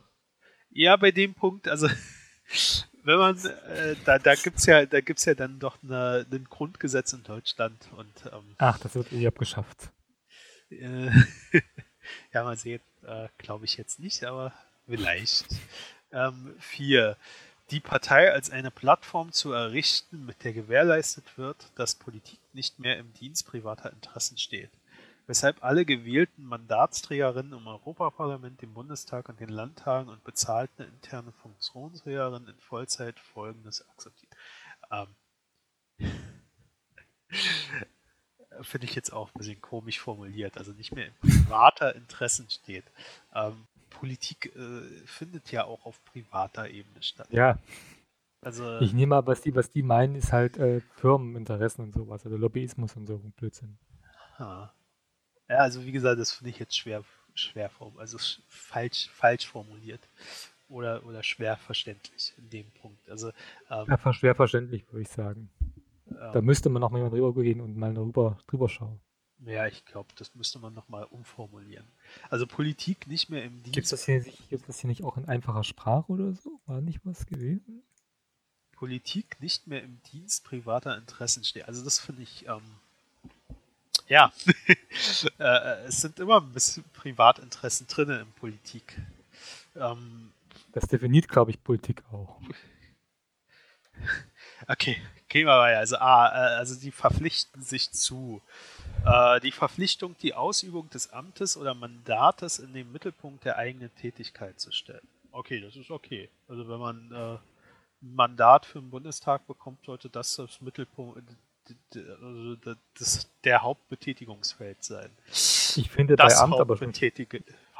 Ja, 0.70 0.94
bei 0.94 1.10
dem 1.10 1.34
Punkt, 1.34 1.66
also 1.66 1.88
wenn 3.02 3.18
man, 3.18 3.36
äh, 3.44 3.96
da, 4.04 4.20
da 4.20 4.36
gibt 4.36 4.58
es 4.58 4.66
ja, 4.66 4.86
da 4.86 5.00
gibt's 5.00 5.24
ja 5.24 5.34
dann 5.34 5.58
doch 5.58 5.82
ein 5.82 6.46
Grundgesetz 6.48 7.12
in 7.12 7.24
Deutschland 7.24 7.88
und 7.96 8.32
ähm, 8.32 8.54
Ach, 8.58 8.78
das 8.78 8.94
wird 8.94 9.12
eh 9.12 9.26
abgeschafft. 9.26 9.90
Äh, 10.80 11.10
ja, 12.32 12.44
mal 12.44 12.56
sehen, 12.56 12.80
äh, 13.02 13.28
glaube 13.38 13.64
ich 13.64 13.76
jetzt 13.76 14.00
nicht, 14.00 14.24
aber 14.24 14.52
vielleicht. 14.86 15.46
Ähm, 16.12 16.54
vier. 16.58 17.16
Die 17.70 17.80
Partei 17.80 18.30
als 18.30 18.50
eine 18.50 18.70
Plattform 18.70 19.32
zu 19.32 19.52
errichten, 19.52 20.26
mit 20.26 20.44
der 20.44 20.52
gewährleistet 20.52 21.38
wird, 21.38 21.70
dass 21.76 21.94
Politik 21.94 22.38
nicht 22.52 22.78
mehr 22.78 22.98
im 22.98 23.12
Dienst 23.14 23.46
privater 23.46 23.90
Interessen 23.90 24.36
steht. 24.36 24.70
Weshalb 25.26 25.64
alle 25.64 25.86
gewählten 25.86 26.44
Mandatsträgerinnen 26.44 27.54
im 27.54 27.66
Europaparlament, 27.66 28.60
dem 28.60 28.74
Bundestag 28.74 29.30
und 29.30 29.40
den 29.40 29.48
Landtagen 29.48 30.10
und 30.10 30.22
bezahlten 30.22 30.82
interne 30.82 31.32
Funktionsträgerinnen 31.32 32.48
in 32.48 32.60
Vollzeit 32.60 33.18
Folgendes 33.18 33.88
akzeptieren. 33.88 34.36
Ähm, 34.90 35.08
finde 38.62 38.86
ich 38.86 38.94
jetzt 38.94 39.12
auch 39.12 39.28
ein 39.30 39.38
bisschen 39.38 39.60
komisch 39.60 40.00
formuliert, 40.00 40.56
also 40.58 40.72
nicht 40.72 40.92
mehr 40.94 41.06
in 41.06 41.14
privater 41.20 41.94
Interessen 41.94 42.48
steht. 42.50 42.84
Ähm, 43.34 43.66
Politik 43.90 44.54
äh, 44.56 45.06
findet 45.06 45.50
ja 45.52 45.64
auch 45.64 45.86
auf 45.86 46.04
privater 46.04 46.68
Ebene 46.68 47.02
statt. 47.02 47.28
Ja. 47.30 47.58
Also, 48.42 48.64
Ich 48.78 48.92
nehme 48.92 49.10
mal, 49.16 49.26
was 49.26 49.40
die, 49.42 49.52
was 49.56 49.70
die 49.70 49.82
meinen, 49.82 50.14
ist 50.14 50.32
halt 50.32 50.58
äh, 50.58 50.80
Firmeninteressen 50.96 51.82
und 51.84 51.92
sowas, 51.94 52.24
also 52.24 52.36
Lobbyismus 52.36 52.94
und 52.96 53.06
so 53.08 53.14
ein 53.14 53.32
Blödsinn. 53.32 53.78
ha. 54.38 54.72
ja, 55.48 55.56
also 55.58 55.84
wie 55.84 55.92
gesagt, 55.92 56.20
das 56.20 56.32
finde 56.32 56.50
ich 56.50 56.58
jetzt 56.58 56.76
schwer, 56.76 57.04
schwer 57.34 57.70
also 57.98 58.18
sch- 58.18 58.40
falsch, 58.48 59.08
falsch 59.10 59.46
formuliert 59.46 60.00
oder, 60.68 61.04
oder 61.06 61.22
schwer 61.22 61.56
verständlich 61.56 62.34
in 62.38 62.50
dem 62.50 62.70
Punkt. 62.72 63.08
Also, 63.10 63.32
ähm, 63.70 63.86
Ja, 63.88 64.12
schwer 64.12 64.34
verständlich, 64.34 64.84
würde 64.90 65.02
ich 65.02 65.08
sagen. 65.08 65.50
Da 66.06 66.40
müsste 66.42 66.68
man 66.68 66.80
noch 66.80 66.90
mal 66.90 66.98
jemand 66.98 67.14
drüber 67.14 67.42
gehen 67.42 67.60
und 67.60 67.76
mal 67.76 67.92
drüber, 67.94 68.38
drüber 68.46 68.68
schauen. 68.68 69.00
ja, 69.46 69.66
ich 69.66 69.84
glaube, 69.86 70.08
das 70.16 70.34
müsste 70.34 70.58
man 70.58 70.74
nochmal 70.74 71.04
umformulieren. 71.04 71.86
Also 72.30 72.46
Politik 72.46 73.06
nicht 73.06 73.30
mehr 73.30 73.44
im 73.44 73.62
Gibt 73.62 73.66
es 73.66 73.72
Dienst, 73.72 73.92
das, 73.92 74.04
hier 74.04 74.20
nicht- 74.20 74.48
gibt's 74.50 74.66
das 74.66 74.80
hier 74.80 74.88
nicht 74.88 75.02
auch 75.02 75.16
in 75.16 75.26
einfacher 75.26 75.64
Sprache 75.64 76.12
oder 76.12 76.32
so? 76.34 76.60
War 76.66 76.80
nicht 76.80 77.00
was 77.04 77.26
gewesen? 77.26 77.82
Politik 78.72 79.40
nicht 79.40 79.66
mehr 79.66 79.82
im 79.82 80.00
Dienst 80.12 80.44
privater 80.44 80.96
Interessen 80.96 81.42
steht. 81.44 81.66
Also 81.68 81.82
das 81.84 81.98
finde 82.00 82.22
ich, 82.22 82.46
ähm, 82.46 82.60
ja, 84.08 84.32
äh, 85.38 85.44
äh, 85.44 85.84
es 85.86 86.00
sind 86.02 86.20
immer 86.20 86.40
ein 86.42 86.52
bisschen 86.52 86.84
Privatinteressen 86.92 87.86
drin 87.86 88.10
in 88.10 88.32
Politik. 88.32 89.00
Ähm, 89.76 90.32
Das 90.72 90.86
definiert, 90.86 91.28
glaube 91.28 91.50
ich, 91.50 91.62
Politik 91.64 92.02
auch. 92.12 92.40
okay, 94.68 94.96
weiter. 95.42 95.78
Also 95.78 95.96
A, 95.96 96.28
äh, 96.28 96.56
also 96.56 96.78
die 96.78 96.90
verpflichten 96.90 97.62
sich 97.62 97.90
zu. 97.92 98.42
Äh, 99.04 99.40
die 99.40 99.52
Verpflichtung, 99.52 100.16
die 100.22 100.34
Ausübung 100.34 100.88
des 100.90 101.12
Amtes 101.12 101.56
oder 101.56 101.74
Mandates 101.74 102.58
in 102.58 102.72
den 102.72 102.90
Mittelpunkt 102.92 103.44
der 103.44 103.58
eigenen 103.58 103.94
Tätigkeit 103.96 104.58
zu 104.58 104.72
stellen. 104.72 105.06
Okay, 105.32 105.60
das 105.60 105.76
ist 105.76 105.90
okay. 105.90 106.30
Also 106.48 106.68
wenn 106.68 106.78
man 106.78 107.10
äh, 107.12 107.38
ein 108.02 108.14
Mandat 108.14 108.66
für 108.66 108.80
den 108.80 108.90
Bundestag 108.90 109.46
bekommt, 109.46 109.84
sollte 109.84 110.08
das 110.08 110.36
das 110.36 110.60
Mittelpunkt, 110.60 111.20
also 112.22 112.56
das 112.98 113.28
der 113.42 113.62
Hauptbetätigungsfeld 113.62 114.84
sein. 114.84 115.10
Ich 115.28 115.90
finde 115.90 116.16
Das 116.16 116.34
bei 116.34 116.40
Amt 116.40 116.60
aber 116.60 116.76
schon. 116.76 116.92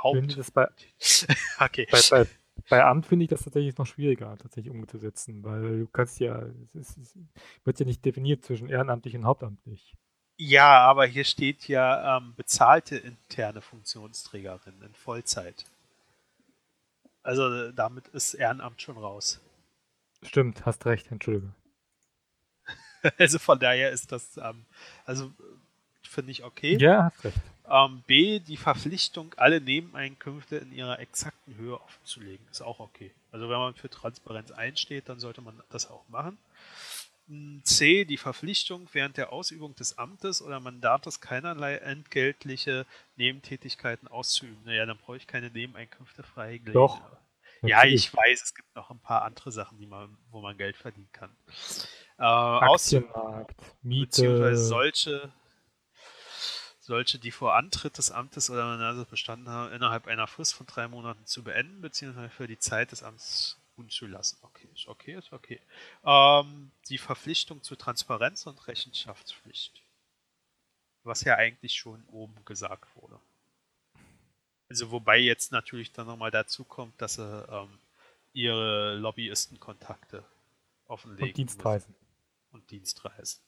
Haupt. 0.03 0.19
finde 0.19 0.37
das 0.37 0.51
bei, 0.51 0.69
okay. 1.61 1.87
bei, 1.91 2.01
bei, 2.11 2.27
bei 2.69 2.85
Amt 2.85 3.07
finde 3.07 3.25
ich 3.25 3.31
das 3.31 3.43
tatsächlich 3.43 3.77
noch 3.77 3.87
schwieriger, 3.87 4.37
tatsächlich 4.39 4.73
umzusetzen, 4.73 5.43
weil 5.45 5.81
du 5.81 5.87
kannst 5.89 6.21
ja, 6.21 6.43
es, 6.75 6.75
ist, 6.75 6.99
es 6.99 7.19
wird 7.65 7.81
ja 7.81 7.87
nicht 7.87 8.05
definiert 8.05 8.45
zwischen 8.45 8.69
ehrenamtlich 8.69 9.17
und 9.17 9.25
hauptamtlich. 9.25 9.95
Ja, 10.37 10.79
aber 10.79 11.07
hier 11.07 11.25
steht 11.25 11.69
ja 11.69 12.17
ähm, 12.17 12.35
bezahlte 12.37 12.97
interne 12.97 13.61
Funktionsträgerin 13.61 14.83
in 14.83 14.95
Vollzeit. 14.95 15.65
Also 17.23 17.53
äh, 17.53 17.73
damit 17.73 18.09
ist 18.09 18.35
Ehrenamt 18.35 18.83
schon 18.83 18.99
raus. 18.99 19.41
Stimmt, 20.23 20.67
hast 20.67 20.87
recht, 20.87 21.11
entschuldige. 21.11 21.53
Also 23.19 23.39
von 23.39 23.59
daher 23.59 23.91
ist 23.91 24.13
das, 24.13 24.39
ähm, 24.39 24.65
also 25.05 25.31
finde 26.03 26.31
ich 26.33 26.43
okay. 26.43 26.79
Ja, 26.81 27.05
hast 27.05 27.23
recht. 27.23 27.37
Ähm, 27.69 28.03
B, 28.07 28.41
die 28.41 28.57
Verpflichtung, 28.59 29.35
alle 29.37 29.61
Nebeneinkünfte 29.61 30.57
in 30.57 30.73
ihrer 30.73 30.99
exakten 31.01 31.57
Höhe 31.57 31.81
offenzulegen, 31.81 32.47
ist 32.51 32.61
auch 32.63 32.79
okay. 32.81 33.15
Also 33.33 33.49
wenn 33.49 33.59
man 33.59 33.75
für 33.75 33.89
Transparenz 33.89 34.51
einsteht, 34.51 35.09
dann 35.09 35.19
sollte 35.19 35.41
man 35.41 35.63
das 35.71 35.89
auch 35.91 36.07
machen. 36.09 36.39
Mm, 37.27 37.61
C, 37.63 38.05
die 38.05 38.19
Verpflichtung, 38.19 38.89
während 38.93 39.17
der 39.17 39.33
Ausübung 39.33 39.75
des 39.77 39.97
Amtes 39.99 40.43
oder 40.43 40.61
Mandates 40.61 41.21
keinerlei 41.21 41.77
entgeltliche 41.77 42.87
Nebentätigkeiten 43.17 44.09
auszuüben. 44.09 44.63
Naja, 44.65 44.85
dann 44.87 44.99
brauche 44.99 45.17
ich 45.17 45.27
keine 45.27 45.51
Nebeneinkünfte 45.51 46.23
freigelegt. 46.23 46.75
Doch, 46.77 47.01
Ja, 47.63 47.79
natürlich. 47.79 48.07
ich 48.09 48.15
weiß, 48.15 48.43
es 48.43 48.55
gibt 48.55 48.75
noch 48.77 48.91
ein 48.91 49.01
paar 49.01 49.23
andere 49.23 49.51
Sachen, 49.53 49.79
die 49.79 49.87
man, 49.87 50.19
wo 50.31 50.41
man 50.43 50.57
Geld 50.59 50.77
verdienen 50.77 51.09
kann. 51.13 51.31
Äh, 52.19 52.23
Aktienmarkt, 52.23 53.57
beziehungsweise 53.83 54.63
Miete. 54.63 54.67
solche, 54.67 55.33
solche, 56.85 57.19
die 57.19 57.31
vor 57.31 57.55
Antritt 57.55 57.97
des 57.97 58.11
Amtes 58.11 58.51
oder 58.51 58.67
Mandates 58.67 59.07
bestanden 59.07 59.49
haben, 59.49 59.73
innerhalb 59.73 60.07
einer 60.07 60.27
Frist 60.27 60.53
von 60.55 60.67
drei 60.67 60.87
Monaten 60.87 61.25
zu 61.25 61.43
beenden, 61.43 61.81
beziehungsweise 61.81 62.29
für 62.29 62.47
die 62.47 62.59
Zeit 62.59 62.93
des 62.93 63.03
Amts 63.03 63.59
unzulassen. 63.77 64.39
Okay, 64.43 64.69
ist 64.75 64.87
okay, 64.87 65.15
ist 65.15 65.33
okay. 65.33 65.61
Ähm, 66.05 66.71
die 66.91 66.99
Verpflichtung 66.99 67.63
zur 67.63 67.79
Transparenz 67.79 68.47
und 68.47 68.69
Rechenschaftspflicht. 68.69 69.83
Was 71.05 71.23
ja 71.25 71.37
eigentlich 71.37 71.75
schon 71.75 72.05
oben 72.09 72.45
gesagt 72.45 72.95
wurde. 72.97 73.19
Also 74.69 74.91
wobei 74.91 75.19
jetzt 75.19 75.53
natürlich 75.53 75.93
dann 75.93 76.07
nochmal 76.07 76.31
dazu 76.31 76.65
kommt, 76.65 77.01
dass 77.01 77.15
sie 77.15 77.47
ähm, 77.49 77.79
ihre 78.35 78.97
Lobbyistenkontakte 78.97 80.25
offenlegen. 80.87 81.29
Und 81.29 81.37
Dienstreisen. 81.37 81.95
und 82.51 82.71
Dienstreisen. 82.71 83.41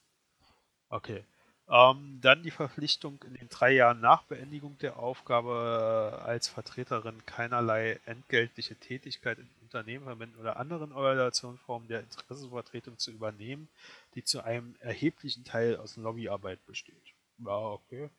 Okay. 0.89 1.25
Ähm, 1.69 2.19
dann 2.21 2.45
die 2.45 2.53
Verpflichtung, 2.53 3.19
in 3.27 3.35
den 3.35 3.49
drei 3.49 3.73
Jahren 3.73 4.01
nach 4.01 4.23
Beendigung 4.23 4.79
der 4.79 4.99
Aufgabe 4.99 6.13
äh, 6.23 6.25
als 6.25 6.47
Vertreterin 6.47 7.27
keinerlei 7.27 7.99
entgeltliche 8.07 8.77
Tätigkeit 8.77 9.39
in 9.39 9.49
Unternehmen, 9.63 10.05
Verbänden 10.05 10.39
oder 10.41 10.59
anderen 10.59 10.93
Organisationsformen 10.93 11.89
der 11.89 12.01
Interessenvertretung 12.01 12.99
zu 12.99 13.11
übernehmen, 13.11 13.69
die 14.15 14.23
zu 14.23 14.45
einem 14.45 14.77
erheblichen 14.79 15.45
Teil 15.45 15.77
aus 15.77 15.97
Lobbyarbeit 15.97 16.65
besteht. 16.67 17.03
Ja, 17.45 17.59
okay. 17.59 18.11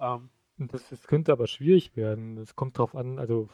Ähm, 0.00 0.28
das, 0.58 0.88
das 0.88 1.06
könnte 1.06 1.30
aber 1.30 1.46
schwierig 1.46 1.94
werden. 1.96 2.34
Das 2.34 2.56
kommt 2.56 2.78
drauf 2.78 2.96
an, 2.96 3.20
also, 3.20 3.48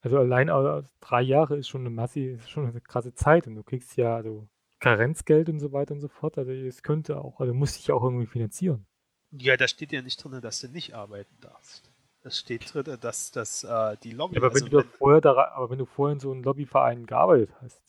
also 0.00 0.18
allein 0.18 0.50
au- 0.50 0.82
drei 1.00 1.22
Jahre 1.22 1.56
ist 1.56 1.68
schon 1.68 1.82
eine 1.82 1.90
Masse, 1.90 2.20
ist 2.20 2.50
schon 2.50 2.66
eine 2.66 2.80
krasse 2.80 3.14
Zeit 3.14 3.46
und 3.46 3.54
du 3.54 3.62
kriegst 3.62 3.96
ja 3.96 4.16
also 4.16 4.48
Karenzgeld 4.82 5.48
und 5.48 5.60
so 5.60 5.72
weiter 5.72 5.94
und 5.94 6.00
so 6.00 6.08
fort. 6.08 6.38
Also 6.38 6.52
es 6.52 6.82
könnte 6.82 7.18
auch, 7.22 7.40
also 7.40 7.54
muss 7.54 7.74
sich 7.74 7.90
auch 7.92 8.02
irgendwie 8.04 8.26
finanzieren. 8.26 8.86
ja, 9.32 9.56
da 9.56 9.66
steht 9.68 9.92
ja 9.92 10.00
nicht 10.02 10.22
drin, 10.22 10.40
dass 10.40 10.60
du 10.60 10.68
nicht 10.68 10.94
arbeiten 10.94 11.36
darfst. 11.40 11.90
Es 12.22 12.38
steht 12.38 12.72
drin, 12.72 12.98
dass 13.00 13.30
das 13.32 13.64
äh, 13.64 13.96
die 14.02 14.12
Lobby, 14.12 14.36
Ja, 14.36 14.40
aber 14.42 14.54
wenn 14.54 14.64
also 14.64 14.68
du 14.68 14.70
doch 14.70 14.84
vorher 14.98 15.20
da, 15.20 15.32
aber 15.54 15.70
wenn 15.70 15.78
du 15.78 15.86
vorher 15.86 16.14
in 16.14 16.20
so 16.20 16.32
einem 16.32 16.42
Lobbyverein 16.42 17.06
gearbeitet 17.06 17.50
hast, 17.60 17.82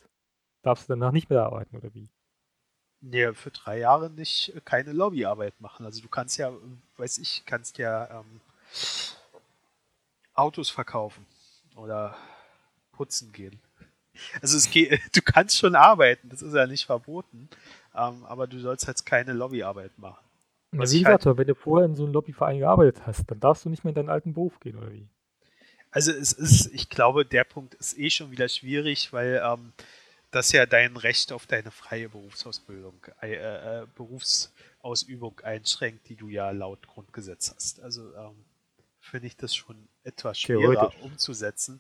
darfst 0.64 0.90
du 0.90 0.94
danach 0.94 1.12
nicht 1.14 1.30
mehr 1.30 1.44
arbeiten, 1.44 1.78
oder 1.78 1.94
wie? 1.96 2.10
Nee, 3.02 3.34
für 3.34 3.52
drei 3.52 3.78
Jahre 3.80 4.10
nicht 4.10 4.56
äh, 4.56 4.62
keine 4.62 4.94
Lobbyarbeit 4.94 5.60
machen. 5.62 5.86
Also 5.86 6.02
du 6.02 6.08
kannst 6.08 6.38
ja, 6.38 6.50
äh, 6.50 6.60
weiß 6.98 7.18
ich, 7.20 7.44
kannst 7.46 7.78
ja 7.78 8.22
ähm, 8.22 8.42
Autos 10.36 10.70
verkaufen 10.70 11.26
oder 11.76 12.16
putzen 12.92 13.32
gehen. 13.32 13.60
Also 14.42 14.58
es 14.58 14.70
geht, 14.70 14.92
du 15.16 15.22
kannst 15.22 15.58
schon 15.58 15.76
arbeiten, 15.76 16.30
das 16.30 16.42
ist 16.42 16.54
ja 16.54 16.68
nicht 16.68 16.86
verboten, 16.86 17.50
ähm, 17.96 18.24
aber 18.26 18.48
du 18.48 18.60
sollst 18.60 18.88
jetzt 18.88 19.06
keine 19.06 19.34
Lobbyarbeit 19.34 19.98
machen. 19.98 20.24
Was 20.72 20.92
wie 20.92 20.98
ich 20.98 21.06
halt- 21.06 21.20
gesagt, 21.20 21.28
aber 21.28 21.38
wenn 21.38 21.48
du 21.48 21.56
vorher 21.56 21.88
in 21.88 21.96
so 21.96 22.04
einem 22.04 22.14
Lobbyverein 22.14 22.60
gearbeitet 22.60 23.04
hast, 23.06 23.26
dann 23.30 23.40
darfst 23.40 23.66
du 23.66 23.70
nicht 23.70 23.84
mehr 23.84 23.92
in 23.92 23.96
deinen 23.96 24.10
alten 24.10 24.34
Beruf 24.34 24.60
gehen, 24.60 24.78
oder 24.78 24.92
wie? 24.92 25.08
Also 25.92 26.12
es 26.12 26.34
ist, 26.34 26.74
ich 26.74 26.90
glaube, 26.90 27.24
der 27.26 27.44
Punkt 27.44 27.76
ist 27.76 27.98
eh 28.00 28.10
schon 28.10 28.32
wieder 28.32 28.50
schwierig, 28.50 29.14
weil 29.14 29.40
ähm, 29.46 29.74
das 30.32 30.52
ja 30.52 30.66
dein 30.66 30.98
Recht 30.98 31.32
auf 31.32 31.46
deine 31.46 31.70
freie 31.70 32.10
Berufsausbildung, 32.10 32.96
äh, 33.22 33.36
äh, 33.36 33.86
Berufsausübung 33.96 35.40
einschränkt, 35.42 36.10
die 36.10 36.16
du 36.16 36.30
ja 36.30 36.50
laut 36.50 36.88
Grundgesetz 36.88 37.54
hast. 37.56 37.80
Also 37.82 38.12
ähm, 38.16 38.44
finde 39.00 39.28
ich 39.28 39.38
das 39.38 39.54
schon 39.56 39.88
etwas 40.04 40.40
schwerer 40.40 40.92
umzusetzen. 41.04 41.80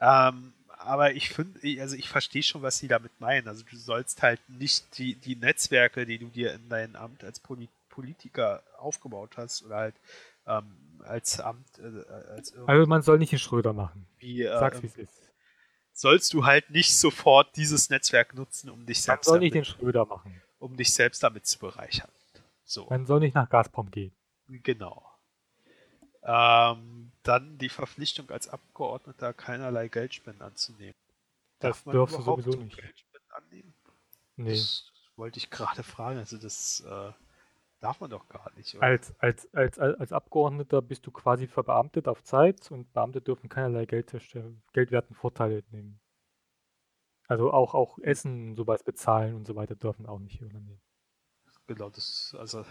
Ähm, 0.00 0.52
aber 0.86 1.12
ich 1.14 1.30
finde, 1.30 1.60
also 1.80 1.96
ich 1.96 2.08
verstehe 2.08 2.42
schon, 2.42 2.62
was 2.62 2.78
sie 2.78 2.88
damit 2.88 3.20
meinen. 3.20 3.48
Also 3.48 3.64
du 3.64 3.76
sollst 3.76 4.22
halt 4.22 4.40
nicht 4.48 4.98
die, 4.98 5.14
die 5.16 5.36
Netzwerke, 5.36 6.06
die 6.06 6.18
du 6.18 6.26
dir 6.28 6.54
in 6.54 6.68
deinem 6.68 6.96
Amt 6.96 7.24
als 7.24 7.40
Poli 7.40 7.68
Politiker 7.88 8.62
aufgebaut 8.78 9.36
hast 9.38 9.62
oder 9.64 9.76
halt 9.76 9.94
ähm, 10.46 11.00
als 11.04 11.40
Amt, 11.40 11.66
äh, 11.78 12.04
als 12.30 12.54
Also 12.66 12.86
man 12.86 13.02
soll 13.02 13.18
nicht 13.18 13.32
den 13.32 13.38
Schröder 13.38 13.72
machen. 13.72 14.06
irgendwie, 14.18 14.42
äh, 14.42 14.58
Sag's, 14.58 14.82
wie 14.82 14.86
es 14.86 14.96
ist. 14.96 15.30
sollst 15.92 16.32
du 16.34 16.44
halt 16.44 16.70
nicht 16.70 16.96
sofort 16.96 17.56
dieses 17.56 17.88
Netzwerk 17.90 18.34
nutzen, 18.34 18.68
um 18.70 18.84
dich 18.86 18.98
Man 18.98 19.02
selbst, 19.04 19.26
soll 19.26 19.38
nicht 19.38 19.54
den 19.54 19.62
damit, 19.62 19.66
Schröder 19.66 20.04
machen. 20.04 20.42
um 20.58 20.76
dich 20.76 20.92
selbst 20.92 21.22
damit 21.22 21.46
zu 21.46 21.58
bereichern. 21.58 22.10
So, 22.64 22.86
Man 22.90 23.06
soll 23.06 23.20
nicht 23.20 23.34
nach 23.34 23.48
Gazprom 23.48 23.90
gehen. 23.90 24.12
genau. 24.48 25.02
Ähm, 26.22 27.05
dann 27.26 27.58
die 27.58 27.68
Verpflichtung 27.68 28.30
als 28.30 28.48
Abgeordneter 28.48 29.32
keinerlei 29.32 29.88
Geldspenden 29.88 30.42
anzunehmen. 30.42 30.94
Das 31.58 31.84
man 31.86 31.94
überhaupt 31.94 32.12
sowieso 32.12 32.58
nicht. 32.58 32.76
Geldspenden 32.76 33.30
annehmen? 33.30 33.74
Nee. 34.36 34.50
Das 34.50 34.92
wollte 35.16 35.38
ich 35.38 35.50
gerade 35.50 35.82
fragen. 35.82 36.18
Also 36.18 36.38
das 36.38 36.80
äh, 36.80 37.12
darf 37.80 38.00
man 38.00 38.10
doch 38.10 38.28
gar 38.28 38.52
nicht. 38.54 38.74
Oder? 38.74 38.84
Als, 38.84 39.14
als, 39.18 39.52
als, 39.54 39.78
als 39.78 39.98
als 39.98 40.12
Abgeordneter 40.12 40.82
bist 40.82 41.06
du 41.06 41.10
quasi 41.10 41.46
verbeamtet 41.46 42.08
auf 42.08 42.22
Zeit 42.22 42.70
und 42.70 42.92
Beamte 42.92 43.20
dürfen 43.20 43.48
keinerlei 43.48 43.86
Geld, 43.86 44.14
geldwerten 44.72 45.14
Vorteile 45.14 45.62
nehmen. 45.70 46.00
Also 47.28 47.52
auch, 47.52 47.74
auch 47.74 47.98
Essen 47.98 48.50
und 48.50 48.56
sowas 48.56 48.84
bezahlen 48.84 49.34
und 49.34 49.46
so 49.46 49.56
weiter 49.56 49.74
dürfen 49.74 50.06
auch 50.06 50.20
nicht 50.20 50.40
übernehmen. 50.40 50.80
Genau, 51.66 51.90
das, 51.90 52.36
also, 52.38 52.64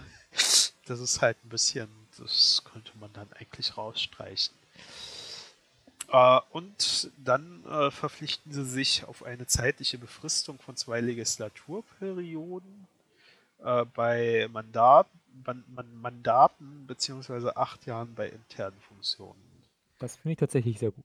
das 0.85 0.99
ist 0.99 1.21
halt 1.21 1.37
ein 1.43 1.49
bisschen, 1.49 1.89
das 2.17 2.63
könnte 2.63 2.91
man 2.99 3.11
dann 3.13 3.31
eigentlich 3.33 3.77
rausstreichen. 3.77 4.55
Äh, 6.09 6.39
und 6.51 7.11
dann 7.17 7.63
äh, 7.65 7.91
verpflichten 7.91 8.51
sie 8.51 8.65
sich 8.65 9.05
auf 9.05 9.23
eine 9.23 9.47
zeitliche 9.47 9.97
Befristung 9.97 10.59
von 10.59 10.75
zwei 10.75 11.01
Legislaturperioden 11.01 12.87
äh, 13.63 13.85
bei 13.85 14.47
Mandat, 14.51 15.07
man, 15.45 15.63
man, 15.67 16.01
Mandaten 16.01 16.85
beziehungsweise 16.87 17.57
acht 17.57 17.85
Jahren 17.85 18.13
bei 18.13 18.29
internen 18.29 18.79
Funktionen. 18.79 19.41
Das 19.99 20.17
finde 20.17 20.33
ich 20.33 20.39
tatsächlich 20.39 20.79
sehr 20.79 20.91
gut. 20.91 21.03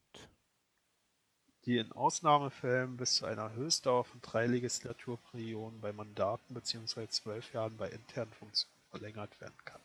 Die 1.66 1.76
in 1.76 1.92
Ausnahmefällen 1.92 2.96
bis 2.96 3.16
zu 3.16 3.26
einer 3.26 3.52
Höchstdauer 3.52 4.04
von 4.04 4.20
drei 4.22 4.46
Legislaturperioden 4.46 5.80
bei 5.80 5.92
Mandaten 5.92 6.54
beziehungsweise 6.54 7.08
zwölf 7.08 7.52
Jahren 7.52 7.76
bei 7.76 7.88
internen 7.88 8.32
Funktionen 8.32 8.79
verlängert 8.90 9.40
werden 9.40 9.56
kann. 9.64 9.80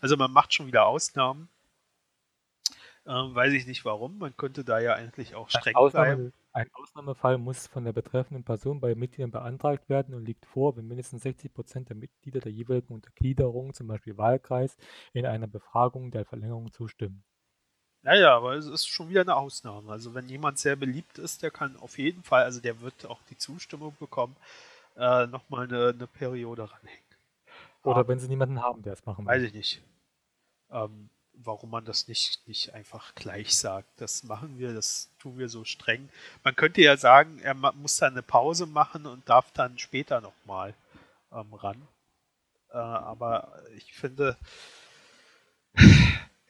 Also 0.00 0.16
man 0.16 0.32
macht 0.32 0.54
schon 0.54 0.66
wieder 0.66 0.86
Ausnahmen. 0.86 1.48
Ähm, 3.06 3.34
weiß 3.34 3.52
ich 3.54 3.66
nicht 3.66 3.84
warum. 3.84 4.18
Man 4.18 4.36
könnte 4.36 4.64
da 4.64 4.78
ja 4.78 4.94
eigentlich 4.94 5.34
auch 5.34 5.48
streng 5.48 5.74
Ausnahme, 5.74 6.16
bleiben. 6.16 6.32
Ein 6.52 6.70
Ausnahmefall 6.74 7.38
muss 7.38 7.66
von 7.66 7.84
der 7.84 7.92
betreffenden 7.92 8.44
Person 8.44 8.80
bei 8.80 8.94
Mitgliedern 8.94 9.30
beantragt 9.30 9.88
werden 9.88 10.14
und 10.14 10.24
liegt 10.24 10.44
vor, 10.46 10.76
wenn 10.76 10.86
mindestens 10.86 11.22
60 11.22 11.52
Prozent 11.54 11.88
der 11.88 11.96
Mitglieder 11.96 12.40
der 12.40 12.52
jeweiligen 12.52 12.92
Untergliederung, 12.92 13.72
zum 13.72 13.86
Beispiel 13.86 14.18
Wahlkreis, 14.18 14.76
in 15.12 15.26
einer 15.26 15.46
Befragung 15.46 16.10
der 16.10 16.24
Verlängerung 16.24 16.72
zustimmen. 16.72 17.24
Naja, 18.02 18.34
aber 18.34 18.54
es 18.54 18.66
ist 18.66 18.86
schon 18.86 19.10
wieder 19.10 19.20
eine 19.20 19.36
Ausnahme. 19.36 19.92
Also 19.92 20.14
wenn 20.14 20.28
jemand 20.28 20.58
sehr 20.58 20.76
beliebt 20.76 21.18
ist, 21.18 21.42
der 21.42 21.50
kann 21.50 21.76
auf 21.76 21.98
jeden 21.98 22.22
Fall, 22.22 22.44
also 22.44 22.60
der 22.60 22.80
wird 22.80 23.06
auch 23.06 23.22
die 23.28 23.36
Zustimmung 23.36 23.94
bekommen, 23.98 24.36
äh, 24.96 25.26
nochmal 25.26 25.64
eine, 25.64 25.88
eine 25.88 26.06
Periode 26.06 26.70
ranhängen. 26.70 27.09
Oder 27.82 27.96
aber, 27.96 28.08
wenn 28.08 28.18
sie 28.18 28.28
niemanden 28.28 28.62
haben, 28.62 28.82
der 28.82 28.92
es 28.92 29.04
machen 29.06 29.24
will. 29.24 29.32
Weiß 29.32 29.42
ich 29.42 29.54
nicht. 29.54 29.82
Ähm, 30.70 31.10
warum 31.44 31.70
man 31.70 31.84
das 31.84 32.08
nicht, 32.08 32.46
nicht 32.46 32.74
einfach 32.74 33.14
gleich 33.14 33.56
sagt. 33.56 34.00
Das 34.00 34.24
machen 34.24 34.58
wir, 34.58 34.74
das 34.74 35.10
tun 35.18 35.38
wir 35.38 35.48
so 35.48 35.64
streng. 35.64 36.08
Man 36.44 36.56
könnte 36.56 36.82
ja 36.82 36.96
sagen, 36.96 37.38
er 37.40 37.54
muss 37.54 37.96
dann 37.96 38.12
eine 38.12 38.22
Pause 38.22 38.66
machen 38.66 39.06
und 39.06 39.28
darf 39.28 39.50
dann 39.52 39.78
später 39.78 40.20
nochmal 40.20 40.74
ähm, 41.32 41.52
ran. 41.54 41.88
Äh, 42.70 42.76
aber 42.76 43.62
ich 43.76 43.92
finde, 43.94 44.36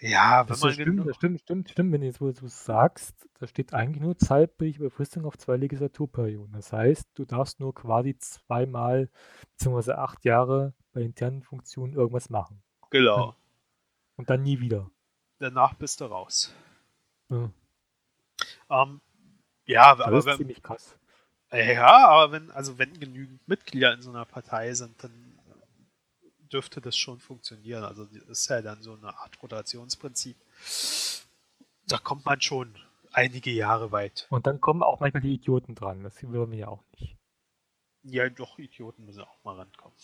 ja, 0.01 0.43
wenn 0.43 0.49
das 0.49 0.61
man. 0.63 0.73
Stimmt, 0.73 1.09
das 1.09 1.17
stimmt, 1.17 1.41
stimmt, 1.41 1.71
stimmt. 1.71 1.93
Wenn 1.93 2.01
du 2.01 2.07
jetzt 2.07 2.19
so 2.19 2.49
sagst, 2.49 3.29
da 3.39 3.47
steht 3.47 3.73
eigentlich 3.73 4.03
nur 4.03 4.19
zeitliche 4.19 4.81
Befristung 4.81 5.25
auf 5.25 5.39
zwei 5.39 5.57
Legislaturperioden. 5.57 6.53
Das 6.53 6.73
heißt, 6.73 7.07
du 7.15 7.25
darfst 7.25 7.61
nur 7.61 7.75
quasi 7.75 8.17
zweimal 8.19 9.09
beziehungsweise 9.53 9.99
acht 9.99 10.25
Jahre 10.25 10.75
bei 10.93 11.03
internen 11.03 11.43
Funktionen 11.43 11.95
irgendwas 11.95 12.31
machen. 12.31 12.63
Genau. 12.91 13.37
Und 14.17 14.31
dann 14.31 14.43
nie 14.43 14.61
wieder. 14.61 14.91
Danach 15.39 15.75
bist 15.75 16.01
du 16.01 16.07
raus. 16.07 16.53
Ja, 17.29 17.51
ähm, 18.71 19.01
ja 19.67 19.95
das 19.95 20.07
aber 20.07 20.19
ist 20.19 20.27
wenn, 20.27 20.37
ziemlich 20.37 20.63
krass. 20.63 20.97
Ja, 21.53 22.09
aber 22.09 22.33
wenn, 22.33 22.51
also 22.51 22.79
wenn 22.79 22.99
genügend 22.99 23.47
Mitglieder 23.49 23.93
in 23.93 24.03
so 24.03 24.11
einer 24.11 24.25
Partei 24.25 24.73
sind, 24.75 25.03
dann 25.03 25.39
dürfte 26.53 26.81
das 26.81 26.97
schon 26.97 27.19
funktionieren. 27.19 27.85
Also 27.85 28.05
das 28.05 28.23
ist 28.25 28.49
ja 28.49 28.61
dann 28.63 28.83
so 28.83 28.95
eine 28.95 29.17
Art 29.17 29.41
Rotationsprinzip. 29.43 30.37
Da 31.87 31.99
kommt 31.99 32.25
man 32.25 32.41
schon 32.41 32.75
einige 33.13 33.51
Jahre 33.51 33.93
weit. 33.93 34.27
Und 34.31 34.47
dann 34.47 34.61
kommen 34.61 34.83
auch 34.83 35.01
manchmal 35.01 35.23
die 35.23 35.35
Idioten 35.35 35.75
dran. 35.75 36.03
Das 36.03 36.23
wollen 36.23 36.51
wir 36.51 36.59
ja 36.59 36.69
auch 36.69 36.85
nicht. 36.99 37.17
Ja, 38.03 38.29
doch, 38.29 38.59
Idioten 38.59 39.05
müssen 39.05 39.23
auch 39.23 39.45
mal 39.45 39.57
rankommen. 39.57 39.97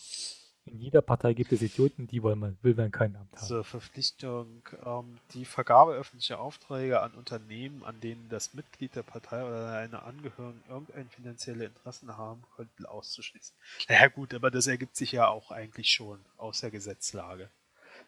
In 0.66 0.80
jeder 0.80 1.00
Partei 1.00 1.32
gibt 1.32 1.52
es 1.52 1.62
Idioten, 1.62 2.08
die 2.08 2.22
wollen 2.24 2.40
man, 2.40 2.58
will 2.62 2.74
man 2.74 2.90
keinen 2.90 3.14
Amt 3.16 3.36
haben. 3.36 3.46
Zur 3.46 3.62
Verpflichtung, 3.62 4.62
ähm, 4.84 5.18
die 5.32 5.44
Vergabe 5.44 5.94
öffentlicher 5.94 6.40
Aufträge 6.40 7.00
an 7.00 7.12
Unternehmen, 7.12 7.84
an 7.84 8.00
denen 8.00 8.28
das 8.28 8.52
Mitglied 8.52 8.96
der 8.96 9.04
Partei 9.04 9.44
oder 9.44 9.70
seine 9.70 10.02
Angehörigen 10.02 10.62
irgendein 10.68 11.08
finanzielle 11.08 11.66
Interessen 11.66 12.16
haben 12.16 12.42
könnten, 12.56 12.84
auszuschließen. 12.84 13.54
Naja 13.88 14.08
gut, 14.08 14.34
aber 14.34 14.50
das 14.50 14.66
ergibt 14.66 14.96
sich 14.96 15.12
ja 15.12 15.28
auch 15.28 15.52
eigentlich 15.52 15.90
schon 15.90 16.18
aus 16.36 16.60
der 16.60 16.72
Gesetzlage. 16.72 17.48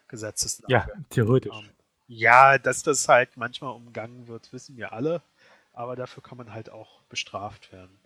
Gesetzeslage. 0.09 0.73
Ja, 0.73 0.87
theoretisch. 1.09 1.55
Ähm, 1.55 1.69
ja, 2.07 2.57
dass 2.57 2.83
das 2.83 3.07
halt 3.07 3.37
manchmal 3.37 3.73
umgangen 3.73 4.27
wird, 4.27 4.51
wissen 4.51 4.75
wir 4.75 4.91
alle, 4.91 5.21
aber 5.71 5.95
dafür 5.95 6.21
kann 6.21 6.37
man 6.37 6.51
halt 6.51 6.69
auch 6.69 7.01
bestraft 7.03 7.71
werden. 7.71 7.97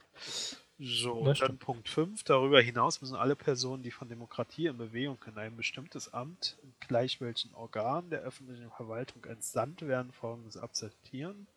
So, 0.80 1.13
und 1.13 1.39
dann 1.39 1.57
Punkt 1.59 1.88
5. 1.88 2.24
Darüber 2.24 2.59
hinaus 2.59 2.99
müssen 3.01 3.15
alle 3.15 3.36
Personen, 3.36 3.84
die 3.84 3.91
von 3.91 4.09
Demokratie 4.09 4.67
in 4.67 4.78
Bewegung 4.78 5.17
in 5.28 5.38
ein 5.38 5.55
bestimmtes 5.55 6.13
Amt, 6.13 6.57
in 6.63 6.74
gleich 6.80 7.21
welchen 7.21 7.53
Organ 7.53 8.09
der 8.09 8.21
öffentlichen 8.21 8.71
Verwaltung 8.71 9.24
entsandt 9.26 9.84
werden, 9.84 10.11
folgendes 10.11 10.57
akzeptieren. 10.57 11.47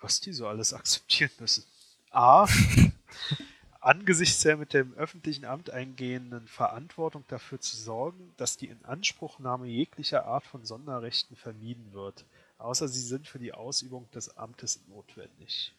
Was 0.00 0.20
die 0.20 0.32
so 0.32 0.46
alles 0.46 0.72
akzeptieren 0.72 1.32
müssen. 1.40 1.64
A. 2.10 2.46
angesichts 3.86 4.40
der 4.40 4.56
mit 4.56 4.72
dem 4.72 4.94
öffentlichen 4.94 5.44
Amt 5.44 5.70
eingehenden 5.70 6.48
Verantwortung 6.48 7.24
dafür 7.28 7.60
zu 7.60 7.76
sorgen, 7.76 8.32
dass 8.36 8.56
die 8.56 8.66
Inanspruchnahme 8.66 9.66
jeglicher 9.66 10.26
Art 10.26 10.44
von 10.44 10.64
Sonderrechten 10.64 11.36
vermieden 11.36 11.92
wird, 11.92 12.24
außer 12.58 12.88
sie 12.88 13.00
sind 13.00 13.28
für 13.28 13.38
die 13.38 13.54
Ausübung 13.54 14.10
des 14.10 14.36
Amtes 14.36 14.80
notwendig. 14.88 15.72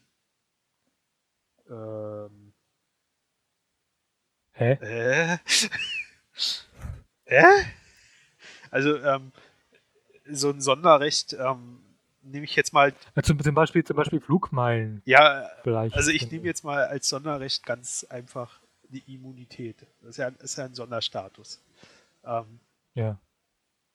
Ähm. 1.70 2.54
Hä? 4.54 4.72
Äh? 4.82 5.38
Hä? 7.26 7.44
Also, 8.72 8.98
ähm, 8.98 9.32
so 10.30 10.50
ein 10.50 10.62
Sonderrecht, 10.62 11.34
ähm, 11.34 11.80
nehme 12.22 12.46
ich 12.46 12.56
jetzt 12.56 12.74
mal. 12.74 12.94
Also 13.16 13.34
zum 13.34 13.54
Beispiel, 13.54 13.84
zum 13.84 13.96
Beispiel 13.96 14.20
Flugmeilen. 14.20 15.02
Ja, 15.06 15.50
vielleicht. 15.64 15.96
also 15.96 16.12
ich 16.12 16.30
nehme 16.32 16.46
jetzt 16.46 16.64
mal 16.64 16.86
als 16.86 17.10
Sonderrecht 17.10 17.66
ganz 17.66 18.06
einfach 18.10 18.62
die 18.90 19.04
Immunität. 19.14 19.86
Das 20.02 20.12
ist 20.12 20.18
ja, 20.18 20.28
ist 20.28 20.58
ja 20.58 20.66
ein 20.66 20.76
Sonderstatus. 20.76 21.62
Ähm, 22.24 22.60
ja. 22.94 23.20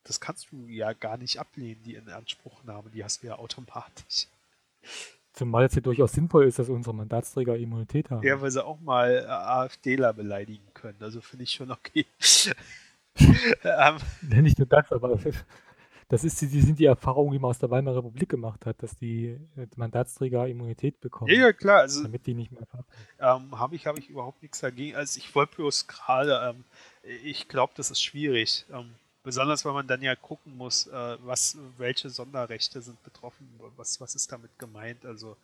Das 0.05 0.21
kannst 0.21 0.51
du 0.51 0.67
ja 0.67 0.93
gar 0.93 1.17
nicht 1.17 1.39
ablehnen, 1.39 1.83
die 1.83 1.95
Inanspruchnahme, 1.95 2.91
die 2.91 3.05
hast 3.05 3.23
du 3.23 3.29
ja 3.29 3.37
automatisch. 3.37 4.27
Zumal 5.33 5.65
es 5.65 5.75
ja 5.75 5.81
durchaus 5.81 6.13
sinnvoll 6.13 6.47
ist, 6.47 6.59
dass 6.59 6.69
unsere 6.69 6.95
Mandatsträger 6.95 7.57
Immunität 7.57 8.11
haben. 8.11 8.27
Ja, 8.27 8.41
weil 8.41 8.51
sie 8.51 8.65
auch 8.65 8.81
mal 8.81 9.25
äh, 9.25 9.27
AfDler 9.27 10.13
beleidigen 10.13 10.67
können. 10.75 10.99
Also 11.01 11.21
finde 11.23 11.45
ich 11.45 11.53
schon 11.53 11.71
okay. 11.71 12.05
ähm, 13.65 13.97
nicht 14.43 14.59
nur 14.59 14.67
das, 14.67 14.93
aber 14.93 15.19
das 16.13 16.25
ist 16.25 16.43
die, 16.43 16.49
die 16.49 16.61
sind 16.61 16.79
die 16.79 16.85
Erfahrungen, 16.85 17.33
die 17.33 17.39
man 17.39 17.49
aus 17.51 17.59
der 17.59 17.71
Weimarer 17.71 17.97
Republik 17.97 18.29
gemacht 18.29 18.67
hat, 18.67 18.83
dass 18.83 18.95
die 18.95 19.39
äh, 19.57 19.67
Mandatsträger 19.77 20.47
Immunität 20.47 21.01
bekommen. 21.01 21.31
Ja, 21.33 21.47
ja 21.47 21.53
klar. 21.55 21.81
Also, 21.81 22.03
damit 22.03 22.27
die 22.27 22.35
nicht 22.35 22.53
mehr 22.53 22.67
ähm, 23.19 23.59
Habe 23.59 23.75
ich, 23.77 23.87
hab 23.87 23.99
ich 23.99 24.11
überhaupt 24.11 24.43
nichts 24.43 24.61
dagegen. 24.61 24.95
Also 24.97 25.17
ich 25.17 25.35
wollte 25.35 25.57
bloß 25.57 25.87
gerade, 25.87 26.55
ähm, 26.55 26.65
ich 27.25 27.49
glaube, 27.49 27.73
das 27.77 27.91
ist 27.91 28.03
schwierig. 28.03 28.67
Ähm, 28.71 28.91
Besonders 29.23 29.65
weil 29.65 29.73
man 29.73 29.87
dann 29.87 30.03
ja 30.03 30.17
gucken 30.17 30.57
muss, 30.57 30.87
äh, 30.89 31.17
was, 31.23 31.57
welche 31.79 32.11
Sonderrechte 32.11 32.83
sind 32.83 33.03
betroffen, 33.03 33.49
was, 33.77 34.01
was 34.01 34.15
ist 34.15 34.33
damit 34.33 34.59
gemeint. 34.59 35.05
Also 35.07 35.37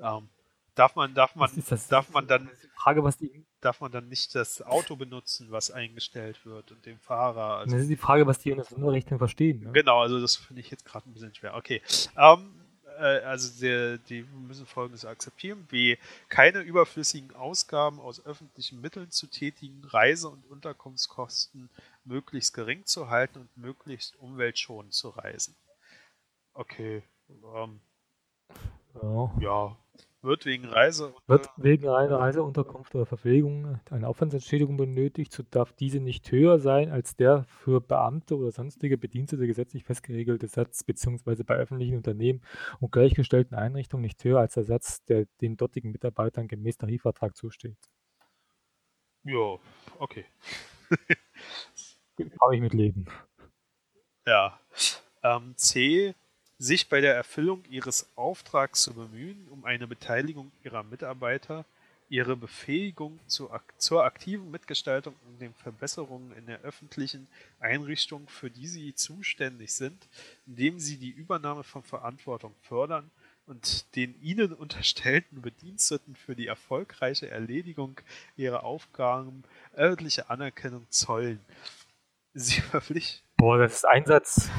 ähm, 0.00 0.28
darf 0.74 0.94
man, 0.94 1.14
darf 1.14 1.34
man, 1.34 1.50
das, 1.68 1.88
darf 1.88 2.10
man 2.10 2.26
dann 2.26 2.48
Frage, 2.76 3.02
was 3.02 3.16
die 3.16 3.44
darf 3.60 3.80
man 3.80 3.90
dann 3.90 4.08
nicht 4.08 4.34
das 4.34 4.62
Auto 4.62 4.96
benutzen, 4.96 5.48
was 5.50 5.70
eingestellt 5.70 6.44
wird 6.44 6.70
und 6.70 6.84
den 6.86 6.98
Fahrer. 6.98 7.58
Also, 7.58 7.72
das 7.72 7.82
ist 7.82 7.90
die 7.90 7.96
Frage, 7.96 8.26
was 8.26 8.38
die 8.38 8.52
unter 8.52 8.64
Sonderrechten 8.64 9.18
verstehen. 9.18 9.60
Ne? 9.60 9.72
Genau, 9.72 10.00
also 10.00 10.20
das 10.20 10.36
finde 10.36 10.60
ich 10.60 10.70
jetzt 10.70 10.84
gerade 10.84 11.08
ein 11.08 11.12
bisschen 11.12 11.34
schwer. 11.34 11.56
Okay. 11.56 11.82
Ähm, 12.16 12.54
äh, 12.98 13.20
also 13.24 13.60
die, 13.60 13.98
die 14.08 14.22
müssen 14.46 14.66
folgendes 14.66 15.04
akzeptieren, 15.04 15.66
wie 15.70 15.98
keine 16.28 16.60
überflüssigen 16.60 17.34
Ausgaben 17.34 18.00
aus 18.00 18.24
öffentlichen 18.24 18.80
Mitteln 18.80 19.10
zu 19.10 19.26
tätigen, 19.26 19.82
Reise- 19.84 20.28
und 20.28 20.44
Unterkunftskosten 20.50 21.68
möglichst 22.08 22.54
gering 22.54 22.84
zu 22.86 23.08
halten 23.10 23.40
und 23.40 23.56
möglichst 23.56 24.16
umweltschonend 24.16 24.94
zu 24.94 25.10
reisen. 25.10 25.54
Okay. 26.54 27.02
Ähm, 27.28 27.80
ja. 29.02 29.34
ja. 29.40 29.76
Wird 30.20 30.46
wegen 30.46 30.64
Reise. 30.64 31.14
Wird 31.28 31.48
wegen 31.56 31.88
einer 31.88 32.18
Reiseunterkunft 32.18 32.92
oder 32.96 33.06
Verpflegung 33.06 33.78
eine 33.88 34.08
Aufwandsentschädigung 34.08 34.76
benötigt, 34.76 35.32
so 35.32 35.44
darf 35.48 35.72
diese 35.72 36.00
nicht 36.00 36.32
höher 36.32 36.58
sein 36.58 36.90
als 36.90 37.14
der 37.14 37.44
für 37.44 37.80
Beamte 37.80 38.36
oder 38.36 38.50
sonstige 38.50 38.98
Bedienstete 38.98 39.46
gesetzlich 39.46 39.84
festgeregelte 39.84 40.48
Satz, 40.48 40.82
beziehungsweise 40.82 41.44
bei 41.44 41.54
öffentlichen 41.54 41.96
Unternehmen 41.96 42.42
und 42.80 42.90
gleichgestellten 42.90 43.56
Einrichtungen 43.56 44.02
nicht 44.02 44.22
höher 44.24 44.40
als 44.40 44.54
der 44.54 44.64
Satz, 44.64 45.04
der 45.04 45.26
den 45.40 45.56
dortigen 45.56 45.92
Mitarbeitern 45.92 46.48
gemäß 46.48 46.78
Tarifvertrag 46.78 47.36
zusteht. 47.36 47.78
Ja, 49.22 49.56
okay. 50.00 50.24
Kann 52.18 52.52
ich 52.52 52.60
mit 52.60 52.74
leben. 52.74 53.06
Ja. 54.26 54.60
Ähm, 55.22 55.54
C. 55.56 56.14
Sich 56.58 56.88
bei 56.88 57.00
der 57.00 57.14
Erfüllung 57.14 57.64
ihres 57.70 58.10
Auftrags 58.16 58.82
zu 58.82 58.92
bemühen, 58.92 59.46
um 59.50 59.64
eine 59.64 59.86
Beteiligung 59.86 60.50
ihrer 60.64 60.82
Mitarbeiter 60.82 61.64
ihre 62.08 62.36
Befähigung 62.36 63.18
zur, 63.26 63.60
zur 63.76 64.04
aktiven 64.04 64.50
Mitgestaltung 64.50 65.14
und 65.26 65.40
den 65.40 65.54
Verbesserungen 65.54 66.32
in 66.32 66.46
der 66.46 66.60
öffentlichen 66.60 67.26
Einrichtung, 67.60 68.26
für 68.28 68.50
die 68.50 68.66
sie 68.66 68.94
zuständig 68.94 69.72
sind, 69.72 70.08
indem 70.46 70.78
sie 70.78 70.96
die 70.96 71.10
Übernahme 71.10 71.64
von 71.64 71.82
Verantwortung 71.82 72.54
fördern 72.62 73.10
und 73.46 73.94
den 73.96 74.20
ihnen 74.22 74.52
unterstellten 74.52 75.40
Bediensteten 75.40 76.16
für 76.16 76.34
die 76.34 76.46
erfolgreiche 76.46 77.30
Erledigung 77.30 78.00
ihrer 78.36 78.64
Aufgaben 78.64 79.44
örtliche 79.76 80.30
Anerkennung 80.30 80.86
zollen. 80.90 81.40
Sie 82.34 82.60
verpflichten. 82.60 83.26
Boah, 83.36 83.58
das 83.58 83.74
ist 83.74 83.84
Einsatz. 83.84 84.50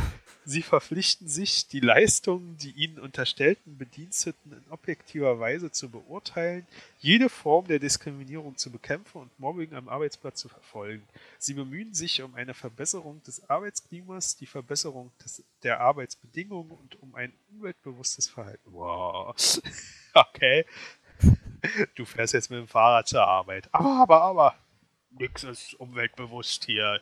Sie 0.45 0.63
verpflichten 0.63 1.28
sich, 1.28 1.67
die 1.67 1.80
Leistungen, 1.80 2.57
die 2.57 2.72
ihnen 2.72 2.97
unterstellten 2.97 3.78
Bediensteten 3.78 4.53
in 4.53 4.72
objektiver 4.72 5.39
Weise 5.39 5.70
zu 5.70 5.89
beurteilen, 5.89 6.65
jede 6.97 7.30
Form 7.30 7.67
der 7.67 7.78
Diskriminierung 7.78 8.57
zu 8.57 8.72
bekämpfen 8.72 9.22
und 9.22 9.39
Mobbing 9.39 9.76
am 9.76 9.89
Arbeitsplatz 9.89 10.39
zu 10.39 10.49
verfolgen. 10.49 11.07
Sie 11.38 11.53
bemühen 11.53 11.93
sich 11.93 12.24
um 12.24 12.34
eine 12.34 12.55
Verbesserung 12.55 13.22
des 13.24 13.47
Arbeitsklimas, 13.47 14.38
die 14.38 14.47
Verbesserung 14.47 15.11
des, 15.24 15.43
der 15.61 15.82
Arbeitsbedingungen 15.82 16.72
und 16.72 16.99
um 17.03 17.13
ein 17.13 17.32
umweltbewusstes 17.51 18.28
Verhalten. 18.28 18.74
Wow. 18.74 19.36
Okay. 20.15 20.65
Du 21.93 22.05
fährst 22.05 22.34
jetzt 22.34 22.49
mit 22.49 22.57
dem 22.57 22.67
Fahrrad 22.67 23.07
zur 23.07 23.22
Arbeit. 23.22 23.70
Aber, 23.72 24.01
aber, 24.01 24.22
aber. 24.24 24.55
Nix 25.11 25.43
ist 25.43 25.76
umweltbewusst 25.76 26.65
hier. 26.65 27.01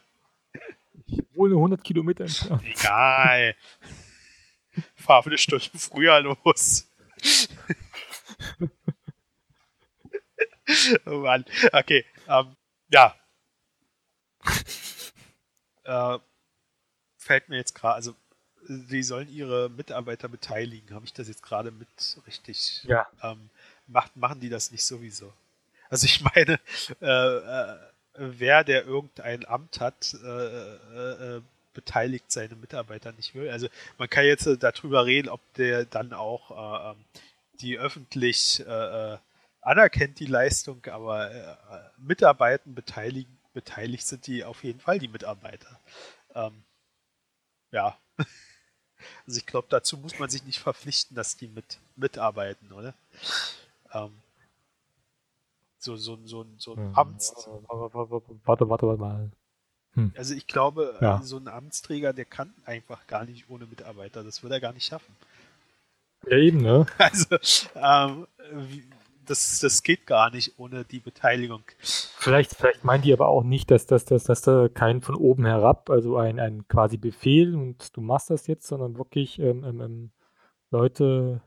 Wohne 1.38 1.56
100 1.56 1.84
Kilometer 1.84 2.24
entfernt. 2.24 2.64
Egal. 2.66 3.56
Fahr 4.96 5.26
eine 5.26 5.38
Stunde 5.38 5.66
früher 5.76 6.20
los. 6.22 6.88
oh 11.06 11.20
Mann. 11.20 11.46
Okay. 11.72 12.06
Ähm, 12.28 12.56
ja. 12.90 13.16
äh, 15.84 16.20
fällt 17.18 17.50
mir 17.50 17.58
jetzt 17.58 17.74
gerade, 17.74 17.96
also 17.96 18.16
sie 18.68 19.04
sollen 19.04 19.30
ihre 19.30 19.70
Mitarbeiter 19.70 20.28
beteiligen. 20.28 20.94
Habe 20.94 21.06
ich 21.06 21.14
das 21.14 21.28
jetzt 21.28 21.44
gerade 21.44 21.72
mit 21.72 21.88
richtig? 22.28 22.84
Ja. 22.84 23.08
Ähm, 23.22 23.50
macht, 23.88 24.16
machen 24.16 24.40
die 24.40 24.50
das 24.50 24.72
nicht 24.72 24.84
sowieso? 24.84 25.34
Also 25.90 26.06
ich 26.06 26.22
meine, 26.22 26.60
äh, 27.02 27.06
äh, 27.06 27.78
wer, 28.18 28.63
der 28.63 28.86
irgendein 28.86 29.45
Amt 29.45 29.80
hat, 29.80 30.15
äh, 30.24 30.28
äh, 30.28 31.38
äh, 31.38 31.41
beteiligt 31.74 32.32
seine 32.32 32.55
Mitarbeiter 32.55 33.11
nicht 33.11 33.36
will. 33.36 33.49
Also 33.49 33.68
man 33.97 34.09
kann 34.09 34.26
jetzt 34.26 34.47
äh, 34.47 34.57
darüber 34.57 35.05
reden, 35.05 35.30
ob 35.30 35.41
der 35.53 35.86
dann 35.86 36.13
auch 36.13 36.51
äh, 36.51 36.91
ähm, 36.91 37.05
die 37.61 37.80
öffentlich 37.80 38.63
anerkennt, 39.61 40.20
die 40.20 40.28
Leistung, 40.28 40.86
aber 40.86 41.57
Mitarbeiten 41.97 42.76
beteiligen, 42.76 43.36
beteiligt 43.53 44.05
sind 44.05 44.28
die 44.28 44.43
auf 44.43 44.63
jeden 44.63 44.80
Fall, 44.80 44.99
die 44.99 45.07
Mitarbeiter. 45.07 45.80
Ähm, 46.36 46.63
ja. 47.72 47.97
Also 49.28 49.38
ich 49.38 49.45
glaube, 49.45 49.68
dazu 49.70 49.95
muss 49.97 50.18
man 50.18 50.30
sich 50.30 50.43
nicht 50.43 50.57
verpflichten, 50.57 51.15
dass 51.15 51.38
die 51.38 51.47
mit 51.47 51.78
mitarbeiten, 51.95 52.72
oder? 52.72 52.95
Ähm, 53.93 54.11
so, 55.96 55.96
so, 55.96 56.18
so, 56.26 56.46
so 56.58 56.74
ein 56.76 56.92
Amts. 56.94 57.48
Warte, 58.46 58.70
warte, 58.70 58.88
warte 58.88 59.00
mal. 59.00 59.32
Hm. 59.94 60.12
Also 60.16 60.36
ich 60.36 60.48
glaube, 60.48 60.96
ja. 61.02 61.22
so 61.24 61.38
ein 61.38 61.48
Amtsträger, 61.48 62.14
der 62.14 62.26
kann 62.26 62.54
einfach 62.66 63.08
gar 63.08 63.26
nicht 63.26 63.50
ohne 63.50 63.66
Mitarbeiter. 63.66 64.24
Das 64.24 64.44
würde 64.44 64.56
er 64.56 64.62
gar 64.62 64.74
nicht 64.74 64.86
schaffen. 64.86 65.16
Ja, 66.30 66.38
eben, 66.38 66.62
ne? 66.62 66.86
Also, 66.98 67.38
ähm, 67.76 68.28
das, 69.26 69.60
das 69.60 69.84
geht 69.84 70.06
gar 70.06 70.32
nicht 70.32 70.58
ohne 70.58 70.86
die 70.86 71.00
Beteiligung. 71.00 71.64
Vielleicht, 71.80 72.56
vielleicht 72.56 72.84
meint 72.84 73.06
die 73.06 73.14
aber 73.14 73.28
auch 73.28 73.44
nicht, 73.44 73.72
dass 73.72 73.86
das 73.86 74.06
dass, 74.06 74.24
dass 74.24 74.42
da 74.42 74.70
kein 74.70 75.02
von 75.02 75.16
oben 75.16 75.46
herab, 75.46 75.90
also 75.90 76.18
ein, 76.18 76.40
ein 76.40 76.68
quasi 76.68 76.98
Befehl 76.98 77.56
und 77.56 77.96
du 77.96 78.02
machst 78.02 78.30
das 78.30 78.48
jetzt, 78.48 78.68
sondern 78.68 78.98
wirklich 78.98 79.40
ähm, 79.40 79.64
ähm, 79.64 79.82
ähm 79.82 80.12
Leute. 80.70 81.42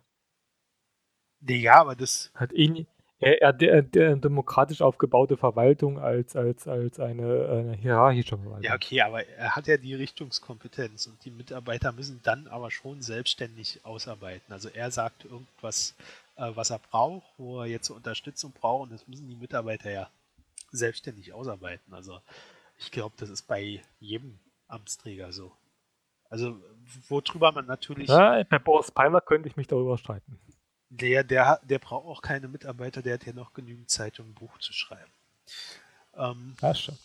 Nee, 1.41 1.57
ja, 1.59 1.81
aber 1.81 1.95
das. 1.95 2.31
Hat 2.35 2.53
eh, 2.53 2.87
er, 3.21 3.43
er, 3.43 3.53
der, 3.53 3.83
der 3.83 4.17
demokratisch 4.17 4.81
aufgebaute 4.81 5.37
Verwaltung 5.37 5.99
als, 5.99 6.35
als, 6.37 6.67
als 6.67 6.99
eine, 6.99 7.49
eine 7.51 7.77
hierarchische 7.77 8.39
Verwaltung. 8.39 8.63
Ja, 8.63 8.75
okay, 8.75 9.03
aber 9.03 9.27
er 9.27 9.55
hat 9.55 9.67
ja 9.67 9.77
die 9.77 9.95
Richtungskompetenz 9.95 11.07
und 11.07 11.23
die 11.25 11.31
Mitarbeiter 11.31 11.93
müssen 11.93 12.21
dann 12.23 12.47
aber 12.49 12.71
schon 12.71 13.03
selbstständig 13.03 13.81
ausarbeiten. 13.85 14.53
Also 14.53 14.71
er 14.71 14.91
sagt 14.91 15.27
irgendwas, 15.27 15.95
äh, 16.37 16.51
was 16.55 16.71
er 16.71 16.79
braucht, 16.79 17.27
wo 17.37 17.61
er 17.61 17.67
jetzt 17.67 17.91
Unterstützung 17.91 18.53
braucht 18.53 18.85
und 18.85 18.93
das 18.93 19.07
müssen 19.07 19.29
die 19.29 19.37
Mitarbeiter 19.37 19.91
ja 19.91 20.09
selbstständig 20.73 21.35
ausarbeiten. 21.35 21.93
Also 21.93 22.21
ich 22.79 22.91
glaube, 22.91 23.15
das 23.19 23.29
ist 23.29 23.47
bei 23.47 23.83
jedem 24.01 24.39
Amtsträger 24.67 25.31
so. 25.33 25.53
Also 26.31 26.57
worüber 27.09 27.53
man 27.53 27.67
natürlich. 27.67 28.09
Ja, 28.09 28.43
bei 28.45 28.59
Boris 28.59 28.91
Palmer 28.91 29.21
könnte 29.21 29.49
ich 29.49 29.57
mich 29.57 29.67
darüber 29.67 29.99
streiten. 29.99 30.39
Der, 30.91 31.23
der, 31.23 31.61
der 31.63 31.79
braucht 31.79 32.07
auch 32.07 32.21
keine 32.21 32.49
Mitarbeiter, 32.49 33.01
der 33.01 33.15
hat 33.15 33.25
ja 33.25 33.33
noch 33.33 33.55
genügend 33.55 33.89
Zeit, 33.89 34.19
um 34.19 34.31
ein 34.31 34.35
Buch 34.35 34.59
zu 34.59 34.73
schreiben. 34.73 35.11
Ähm, 36.17 36.57
ja, 36.61 36.75
stimmt. 36.75 36.99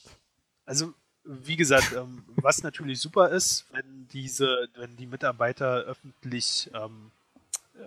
Also, 0.65 0.93
wie 1.23 1.55
gesagt, 1.55 1.93
ähm, 1.93 2.25
was 2.35 2.63
natürlich 2.63 2.99
super 2.99 3.29
ist, 3.29 3.65
wenn 3.71 4.07
diese, 4.11 4.69
wenn 4.75 4.97
die 4.97 5.05
Mitarbeiter 5.05 5.81
öffentlich, 5.81 6.69
ähm, 6.73 7.11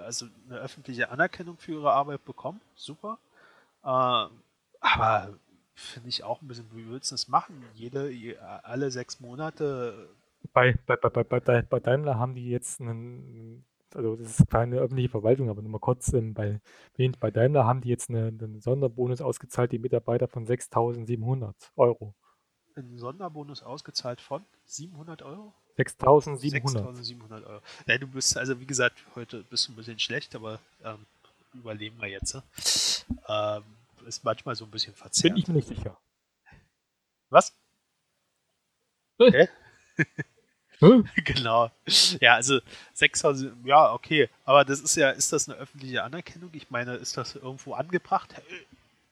also 0.05 0.27
eine 0.49 0.59
öffentliche 0.59 1.11
Anerkennung 1.11 1.57
für 1.59 1.73
ihre 1.73 1.93
Arbeit 1.93 2.25
bekommen, 2.25 2.61
super. 2.77 3.19
Äh, 3.83 4.27
aber 4.81 5.35
finde 5.75 6.09
ich 6.09 6.23
auch 6.23 6.43
ein 6.43 6.49
bisschen, 6.49 6.67
wie 6.75 6.89
willst 6.89 7.11
du 7.11 7.15
das 7.15 7.27
machen? 7.27 7.65
Jede, 7.75 8.13
alle 8.63 8.93
sechs 8.93 9.19
Monate. 9.19 10.09
Bei, 10.53 10.75
bei, 10.87 10.97
bei, 10.97 11.25
bei, 11.25 11.63
bei 11.63 11.81
Daimler 11.81 12.19
haben 12.19 12.37
die 12.37 12.49
jetzt 12.49 12.81
einen 12.81 13.65
also 13.95 14.17
das 14.17 14.41
ist 14.41 14.51
keine 14.51 14.79
öffentliche 14.79 15.09
Verwaltung, 15.09 15.49
aber 15.49 15.63
nur 15.63 15.71
mal 15.71 15.79
kurz, 15.79 16.13
ähm, 16.13 16.35
bei, 16.35 16.61
bei 16.97 17.31
Daimler 17.31 17.65
haben 17.65 17.81
die 17.81 17.89
jetzt 17.89 18.11
eine, 18.11 18.29
einen 18.29 18.61
Sonderbonus 18.61 19.21
ausgezahlt, 19.21 19.73
die 19.73 19.79
Mitarbeiter 19.79 20.29
von 20.29 20.47
6.700 20.47 21.55
Euro. 21.77 22.15
Ein 22.77 22.97
Sonderbonus 22.99 23.63
ausgezahlt 23.63 24.21
von 24.21 24.45
700 24.67 25.23
Euro? 25.23 25.55
6.700. 25.79 26.95
6.700 26.95 27.47
Euro. 27.47 27.61
Ja, 27.87 27.99
du 27.99 28.07
bist, 28.07 28.37
also 28.37 28.61
wie 28.61 28.67
gesagt, 28.67 29.05
heute 29.15 29.43
bist 29.45 29.69
du 29.69 29.73
ein 29.73 29.77
bisschen 29.77 29.99
schlecht, 29.99 30.35
aber 30.35 30.61
ähm, 30.85 31.07
überleben 31.55 32.01
wir 32.01 32.09
jetzt. 32.09 32.35
Ne? 32.35 32.43
Ähm, 33.29 33.63
ist 34.07 34.25
manchmal 34.25 34.57
so 34.57 34.65
ein 34.65 34.71
bisschen 34.71 34.95
verzerrt. 34.95 35.35
Bin 35.35 35.43
ich 35.43 35.49
mir 35.49 35.55
nicht 35.55 35.69
sicher. 35.69 35.99
Was? 37.31 37.55
Hä? 39.19 39.49
genau. 41.25 41.71
Ja, 42.21 42.35
also 42.35 42.61
6000, 42.95 43.67
ja, 43.67 43.93
okay. 43.93 44.29
Aber 44.45 44.65
das 44.65 44.81
ist 44.81 44.97
ja, 44.97 45.11
ist 45.11 45.33
das 45.33 45.49
eine 45.49 45.59
öffentliche 45.59 46.03
Anerkennung? 46.03 46.51
Ich 46.53 46.71
meine, 46.71 46.95
ist 46.95 47.17
das 47.17 47.35
irgendwo 47.35 47.75
angebracht? 47.75 48.35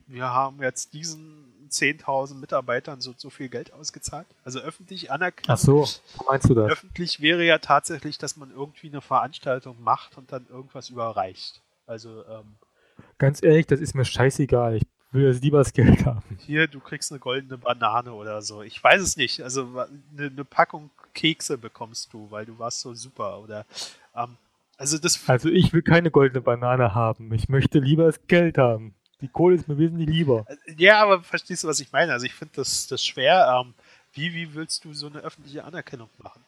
Wir 0.07 0.31
haben 0.31 0.63
jetzt 0.63 0.93
diesen 0.93 1.47
10.000 1.71 2.35
Mitarbeitern 2.35 3.01
so, 3.01 3.15
so 3.17 3.31
viel 3.31 3.49
Geld 3.49 3.73
ausgezahlt. 3.73 4.27
Also 4.45 4.61
öffentlich 4.61 5.11
anerkannt. 5.11 5.51
Ach 5.51 5.59
so, 5.59 5.89
meinst 6.29 6.49
du 6.49 6.55
das? 6.55 6.71
Öffentlich 6.71 7.21
wäre 7.21 7.45
ja 7.45 7.59
tatsächlich, 7.59 8.19
dass 8.19 8.37
man 8.37 8.51
irgendwie 8.51 8.89
eine 8.89 9.01
Veranstaltung 9.01 9.83
macht 9.83 10.17
und 10.17 10.33
dann 10.33 10.47
irgendwas 10.49 10.91
überreicht. 10.91 11.61
Also, 11.87 12.25
ähm, 12.27 12.57
Ganz 13.19 13.43
ehrlich, 13.43 13.67
das 13.67 13.81
ist 13.81 13.95
mir 13.95 14.05
scheißegal. 14.05 14.77
Ich 14.77 14.83
will 15.13 15.27
jetzt 15.27 15.43
lieber 15.43 15.59
das 15.59 15.73
Geld 15.73 16.05
haben. 16.07 16.23
Hier, 16.39 16.67
du 16.67 16.81
kriegst 16.81 17.11
eine 17.11 17.19
goldene 17.19 17.59
Banane 17.59 18.13
oder 18.13 18.43
so. 18.43 18.63
Ich 18.63 18.83
weiß 18.83 19.01
es 19.03 19.17
nicht. 19.17 19.43
Also 19.43 19.69
eine, 20.13 20.27
eine 20.27 20.45
Packung 20.45 20.91
Kekse 21.17 21.59
bekommst 21.59 22.13
du, 22.13 22.31
weil 22.31 22.47
du 22.47 22.59
warst 22.59 22.81
so 22.81 22.95
super. 22.95 23.41
Oder 23.41 23.67
ähm, 24.15 24.37
also 24.77 24.99
das. 24.99 25.29
Also 25.29 25.49
ich 25.49 25.73
will 25.73 25.83
keine 25.83 26.11
goldene 26.11 26.43
Banane 26.43 26.95
haben. 26.95 27.33
Ich 27.33 27.49
möchte 27.49 27.79
lieber 27.81 28.05
das 28.05 28.21
Geld 28.29 28.59
haben. 28.59 28.95
Die 29.23 29.29
Kohle 29.29 29.57
ist 29.57 29.67
mir 29.67 29.79
wesentlich 29.79 30.09
lieber. 30.09 30.45
Äh, 30.49 30.75
ja, 30.77 31.03
aber 31.03 31.23
verstehst 31.23 31.65
du, 31.65 31.69
was 31.69 31.81
ich 31.81 31.91
meine? 31.91 32.13
Also 32.13 32.27
ich 32.27 32.35
finde 32.35 32.55
das, 32.57 32.87
das 32.87 33.05
schwer. 33.05 33.63
Ähm, 33.65 33.75
wie, 34.13 34.35
wie 34.35 34.55
willst 34.55 34.85
du 34.85 34.93
so 34.93 35.07
eine 35.07 35.21
öffentliche 35.21 35.65
Anerkennung 35.65 36.11
machen? 36.19 36.45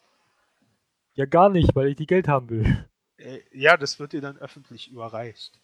Ja, 1.15 1.25
gar 1.25 1.49
nicht, 1.49 1.75
weil 1.75 1.89
ich 1.89 1.95
die 1.97 2.07
Geld 2.07 2.27
haben 2.27 2.49
will. 2.49 2.87
Äh, 3.17 3.39
ja, 3.51 3.75
das 3.75 3.99
wird 3.99 4.13
dir 4.13 4.21
dann 4.21 4.37
öffentlich 4.37 4.91
überreicht. 4.91 5.59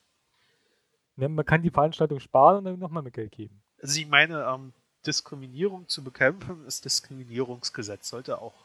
Ja, 1.17 1.29
man 1.29 1.45
kann 1.45 1.61
die 1.61 1.69
Veranstaltung 1.69 2.19
sparen 2.19 2.57
und 2.57 2.65
dann 2.65 2.79
nochmal 2.79 3.03
mehr 3.03 3.11
Geld 3.11 3.31
geben. 3.31 3.61
Also 3.81 3.99
ich 3.99 4.07
meine, 4.07 4.43
ähm, 4.43 4.73
Diskriminierung 5.05 5.87
zu 5.87 6.03
bekämpfen, 6.03 6.65
ist 6.65 6.83
Diskriminierungsgesetz, 6.85 8.09
sollte 8.09 8.41
auch 8.41 8.64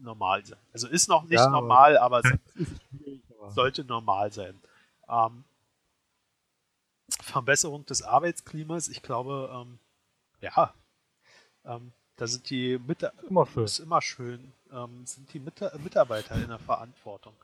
normal 0.00 0.44
sein. 0.44 0.58
Also 0.72 0.88
ist 0.88 1.08
noch 1.08 1.22
nicht 1.24 1.32
ja, 1.32 1.48
normal, 1.48 1.96
aber, 1.98 2.22
aber 3.38 3.50
sollte 3.50 3.84
normal 3.84 4.32
sein. 4.32 4.58
Ähm, 5.08 5.44
Verbesserung 7.22 7.84
des 7.86 8.02
Arbeitsklimas, 8.02 8.88
ich 8.88 9.02
glaube, 9.02 9.50
ähm, 9.52 9.78
ja, 10.40 10.72
ähm, 11.64 11.92
da 12.16 12.26
sind 12.26 12.50
die 12.50 12.78
Mit 12.86 13.04
immer 13.28 13.46
schön. 13.46 13.64
ist 13.64 13.78
immer 13.78 14.02
schön, 14.02 14.52
ähm, 14.72 15.06
sind 15.06 15.32
die 15.32 15.40
Mit 15.40 15.60
Mitarbeiter 15.82 16.36
in 16.36 16.48
der 16.48 16.58
Verantwortung. 16.58 17.34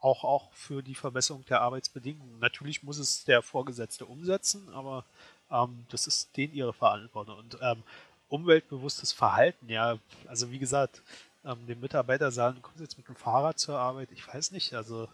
auch, 0.00 0.22
auch 0.24 0.52
für 0.52 0.82
die 0.82 0.94
Verbesserung 0.94 1.44
der 1.46 1.60
Arbeitsbedingungen. 1.60 2.38
Natürlich 2.38 2.82
muss 2.84 2.98
es 2.98 3.24
der 3.24 3.42
Vorgesetzte 3.42 4.06
umsetzen, 4.06 4.68
aber 4.72 5.04
ähm, 5.50 5.84
das 5.90 6.06
ist 6.06 6.36
denen 6.36 6.54
ihre 6.54 6.72
Verantwortung. 6.72 7.38
Und 7.38 7.58
ähm, 7.60 7.82
umweltbewusstes 8.28 9.12
Verhalten, 9.12 9.68
ja, 9.68 9.98
also 10.26 10.50
wie 10.50 10.58
gesagt, 10.58 11.02
ähm, 11.48 11.66
dem 11.66 11.80
Mitarbeiter 11.80 12.30
sagen, 12.30 12.56
du 12.56 12.62
kommst 12.62 12.80
jetzt 12.80 12.98
mit 12.98 13.08
dem 13.08 13.16
Fahrrad 13.16 13.58
zur 13.58 13.78
Arbeit, 13.78 14.12
ich 14.12 14.26
weiß 14.26 14.50
nicht, 14.50 14.74
also 14.74 15.08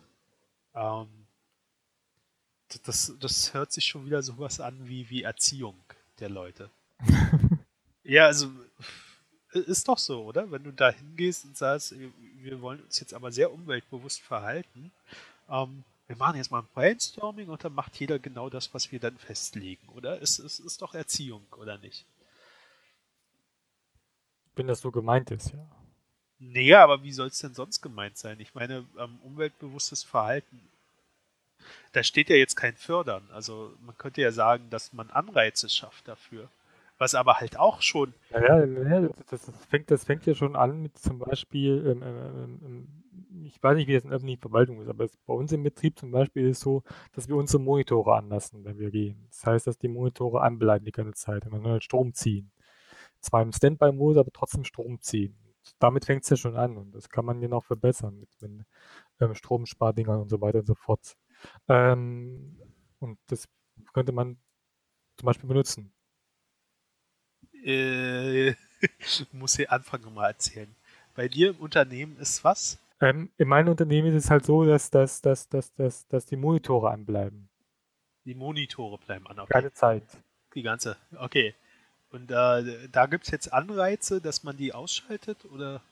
ähm, 0.75 1.09
das, 2.83 3.13
das 3.21 3.55
hört 3.55 3.73
sich 3.73 3.85
schon 3.85 4.05
wieder 4.05 4.23
sowas 4.23 4.59
an 4.59 4.77
wie, 4.89 5.09
wie 5.11 5.23
Erziehung 5.23 5.77
der 6.19 6.29
Leute. 6.29 6.71
ja, 8.03 8.27
also 8.27 8.51
ist 9.53 9.87
doch 9.87 9.99
so, 9.99 10.25
oder? 10.25 10.51
Wenn 10.51 10.65
du 10.65 10.73
da 10.73 10.91
hingehst 10.91 11.45
und 11.45 11.57
sagst, 11.57 11.95
wir 12.39 12.61
wollen 12.61 12.81
uns 12.81 12.99
jetzt 12.99 13.15
aber 13.15 13.31
sehr 13.31 13.53
umweltbewusst 13.53 14.21
verhalten, 14.21 14.91
ähm, 15.49 15.85
wir 16.09 16.17
machen 16.17 16.37
jetzt 16.37 16.51
mal 16.51 16.61
ein 16.61 16.69
Brainstorming 16.75 17.49
und 17.49 17.65
dann 17.65 17.75
macht 17.75 17.99
jeder 17.99 18.19
genau 18.19 18.51
das, 18.51 18.75
was 18.75 18.91
wir 18.91 18.99
dann 18.99 19.17
festlegen, 19.17 19.89
oder? 19.91 20.21
Es, 20.21 20.39
es 20.39 20.59
ist 20.59 20.83
doch 20.83 20.95
Erziehung, 20.95 21.47
oder 21.57 21.79
nicht? 21.79 22.05
Wenn 24.57 24.67
das 24.67 24.81
so 24.81 24.91
gemeint 24.91 25.31
ist, 25.31 25.53
ja. 25.53 25.67
Nee, 26.39 26.75
aber 26.75 27.03
wie 27.03 27.13
soll 27.13 27.29
es 27.29 27.39
denn 27.39 27.55
sonst 27.55 27.81
gemeint 27.81 28.19
sein? 28.19 28.41
Ich 28.41 28.55
meine, 28.55 28.85
ähm, 28.99 29.19
umweltbewusstes 29.23 30.03
Verhalten, 30.03 30.61
da 31.93 32.03
steht 32.03 32.29
ja 32.29 32.37
jetzt 32.37 32.57
kein 32.57 32.75
Fördern. 32.75 33.23
Also 33.33 33.73
man 33.87 33.97
könnte 33.97 34.21
ja 34.21 34.33
sagen, 34.33 34.69
dass 34.71 34.93
man 34.93 35.11
Anreize 35.11 35.69
schafft 35.69 36.09
dafür. 36.09 36.49
Was 36.99 37.15
aber 37.15 37.41
halt 37.41 37.59
auch 37.59 37.83
schon. 37.83 38.15
Ja, 38.31 38.65
ja 38.65 39.09
das, 39.31 39.51
fängt, 39.69 39.91
das 39.91 40.05
fängt 40.05 40.27
ja 40.27 40.35
schon 40.35 40.55
an 40.55 40.83
mit 40.83 40.97
zum 40.99 41.19
Beispiel, 41.19 41.85
ähm, 41.87 42.03
ähm, 42.03 42.61
ähm, 42.65 43.45
ich 43.47 43.61
weiß 43.63 43.77
nicht, 43.77 43.89
wie 43.89 43.95
das 43.95 44.05
in 44.05 44.13
öffentlichen 44.13 44.41
Verwaltung 44.41 44.81
ist, 44.81 44.89
aber 44.89 45.09
bei 45.27 45.35
uns 45.35 45.51
im 45.53 45.65
Betrieb 45.65 45.99
zum 45.99 46.13
Beispiel 46.13 46.49
ist 46.49 46.59
es 46.59 46.63
so, 46.63 46.83
dass 47.15 47.29
wir 47.29 47.37
unsere 47.37 47.63
Monitore 47.63 48.15
anlassen, 48.15 48.65
wenn 48.65 48.79
wir 48.79 48.91
gehen. 48.91 49.27
Das 49.29 49.45
heißt, 49.45 49.67
dass 49.67 49.79
die 49.79 49.89
Monitore 49.89 50.41
anbleiben 50.41 50.85
die 50.85 50.93
ganze 50.93 51.15
Zeit 51.15 51.45
und 51.47 51.53
dann 51.53 51.67
halt 51.67 51.83
Strom 51.83 52.15
ziehen. 52.15 52.53
Zwar 53.21 53.43
im 53.43 53.53
Standby-Modus, 53.53 54.19
aber 54.19 54.31
trotzdem 54.33 54.65
Strom 54.65 55.01
ziehen 55.01 55.37
damit 55.79 56.05
fängt 56.05 56.23
es 56.25 56.31
ja 56.31 56.37
schon 56.37 56.57
an 56.57 56.77
und 56.77 56.93
das 56.93 57.09
kann 57.09 57.25
man 57.25 57.41
ja 57.41 57.49
noch 57.49 57.65
verbessern 57.65 58.19
mit, 58.19 58.29
mit 58.41 58.67
ähm, 59.21 59.35
Stromspardingern 59.35 60.21
und 60.21 60.29
so 60.29 60.41
weiter 60.41 60.61
und 60.61 60.67
so 60.67 60.75
fort. 60.75 61.17
Ähm, 61.69 62.59
und 62.99 63.19
das 63.27 63.49
könnte 63.93 64.13
man 64.13 64.39
zum 65.17 65.27
Beispiel 65.27 65.49
benutzen. 65.49 65.93
Äh, 67.63 68.55
muss 69.33 69.57
hier 69.57 69.73
anfangen 69.73 70.13
mal 70.13 70.29
erzählen. 70.29 70.75
Bei 71.15 71.29
dir 71.29 71.51
im 71.51 71.57
Unternehmen 71.57 72.17
ist 72.19 72.45
was? 72.45 72.79
Ähm, 73.01 73.31
in 73.37 73.49
meinem 73.49 73.69
Unternehmen 73.69 74.09
ist 74.09 74.25
es 74.25 74.31
halt 74.31 74.45
so, 74.45 74.65
dass, 74.65 74.91
dass, 74.91 75.21
dass, 75.21 75.49
dass, 75.49 75.73
dass, 75.75 76.07
dass 76.09 76.27
die 76.27 76.37
Monitore 76.37 76.91
anbleiben. 76.91 77.49
Die 78.25 78.35
Monitore 78.35 78.99
bleiben 78.99 79.27
an. 79.27 79.39
Okay. 79.41 79.53
Keine 79.53 79.73
Zeit. 79.73 80.05
Die 80.55 80.63
ganze, 80.63 80.97
okay. 81.19 81.55
Und 82.15 82.31
äh, 82.31 82.89
da 82.93 83.07
gibt 83.07 83.25
es 83.25 83.33
jetzt 83.33 83.53
Anreize, 83.53 84.21
dass 84.21 84.45
man 84.45 84.57
die 84.57 84.73
ausschaltet 84.73 85.45
oder? 85.47 85.83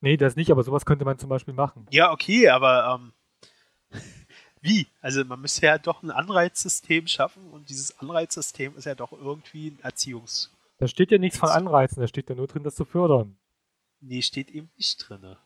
Nee, 0.00 0.16
das 0.16 0.34
nicht, 0.34 0.50
aber 0.50 0.64
sowas 0.64 0.84
könnte 0.84 1.04
man 1.04 1.20
zum 1.20 1.28
Beispiel 1.28 1.54
machen. 1.54 1.86
Ja, 1.92 2.10
okay, 2.10 2.48
aber 2.48 2.98
ähm, 3.92 4.00
wie? 4.60 4.88
Also 5.00 5.24
man 5.24 5.40
müsste 5.40 5.66
ja 5.66 5.78
doch 5.78 6.02
ein 6.02 6.10
Anreizsystem 6.10 7.06
schaffen 7.06 7.48
und 7.50 7.68
dieses 7.68 7.96
Anreizsystem 8.00 8.76
ist 8.76 8.86
ja 8.86 8.96
doch 8.96 9.12
irgendwie 9.12 9.68
ein 9.68 9.78
Erziehungs. 9.84 10.52
Da 10.78 10.88
steht 10.88 11.12
ja 11.12 11.18
nichts 11.18 11.38
von 11.38 11.48
Anreizen, 11.48 12.00
da 12.00 12.08
steht 12.08 12.28
ja 12.28 12.34
nur 12.34 12.48
drin, 12.48 12.64
das 12.64 12.74
zu 12.74 12.84
fördern. 12.84 13.38
Nee, 14.00 14.20
steht 14.20 14.50
eben 14.50 14.68
nicht 14.76 14.96
drin. 15.08 15.36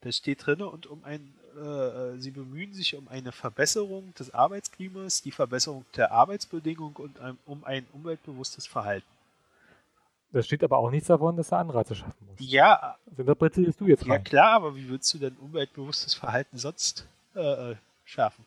Da 0.00 0.10
steht 0.10 0.44
drin 0.44 0.60
und 0.60 0.88
um 0.88 1.04
ein 1.04 1.38
äh, 1.56 2.18
sie 2.18 2.30
bemühen 2.30 2.72
sich 2.74 2.94
um 2.96 3.08
eine 3.08 3.32
Verbesserung 3.32 4.12
des 4.14 4.32
Arbeitsklimas, 4.32 5.22
die 5.22 5.32
Verbesserung 5.32 5.84
der 5.96 6.12
Arbeitsbedingungen 6.12 6.96
und 6.96 7.18
ein, 7.20 7.38
um 7.46 7.64
ein 7.64 7.86
umweltbewusstes 7.92 8.66
Verhalten. 8.66 9.06
Da 10.32 10.42
steht 10.42 10.62
aber 10.64 10.78
auch 10.78 10.90
nichts 10.90 11.08
davon, 11.08 11.36
dass 11.36 11.52
er 11.52 11.58
Anreize 11.58 11.94
schaffen 11.94 12.26
muss. 12.26 12.36
Ja. 12.38 12.96
Das 13.06 13.18
interpretierst 13.20 13.80
du 13.80 13.86
jetzt 13.86 14.02
rein. 14.02 14.10
Ja 14.10 14.18
klar, 14.18 14.52
aber 14.52 14.76
wie 14.76 14.88
würdest 14.88 15.14
du 15.14 15.18
denn 15.18 15.34
umweltbewusstes 15.36 16.14
Verhalten 16.14 16.58
sonst 16.58 17.06
äh, 17.34 17.72
äh 17.72 17.76
schaffen? 18.04 18.44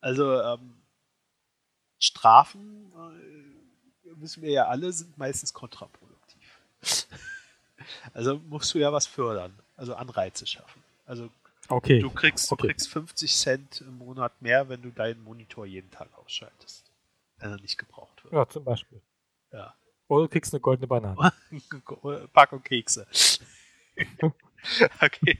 Also 0.00 0.40
ähm, 0.40 0.74
Strafen, 1.98 2.92
äh, 2.96 4.20
wissen 4.20 4.42
wir 4.42 4.50
ja 4.50 4.66
alle, 4.66 4.92
sind 4.92 5.16
meistens 5.18 5.52
kontraproduktiv. 5.52 6.60
also 8.14 8.40
musst 8.48 8.74
du 8.74 8.78
ja 8.78 8.92
was 8.92 9.06
fördern, 9.06 9.56
also 9.76 9.94
Anreize 9.94 10.46
schaffen. 10.46 10.82
Also 11.06 11.28
Okay. 11.72 12.00
Du 12.00 12.10
kriegst, 12.10 12.52
okay. 12.52 12.62
du 12.62 12.68
kriegst 12.68 12.88
50 12.90 13.34
Cent 13.34 13.80
im 13.80 13.96
Monat 13.96 14.42
mehr, 14.42 14.68
wenn 14.68 14.82
du 14.82 14.90
deinen 14.90 15.24
Monitor 15.24 15.64
jeden 15.64 15.90
Tag 15.90 16.08
ausschaltest. 16.18 16.92
Wenn 17.38 17.50
er 17.50 17.60
nicht 17.60 17.78
gebraucht 17.78 18.22
wird. 18.24 18.34
Ja, 18.34 18.46
zum 18.46 18.64
Beispiel. 18.64 19.00
Ja. 19.52 19.74
Oder 20.06 20.24
du 20.24 20.28
kriegst 20.28 20.52
eine 20.52 20.60
goldene 20.60 20.86
Banane. 20.86 21.32
Packung 22.34 22.62
Kekse. 22.62 23.06
okay. 25.00 25.38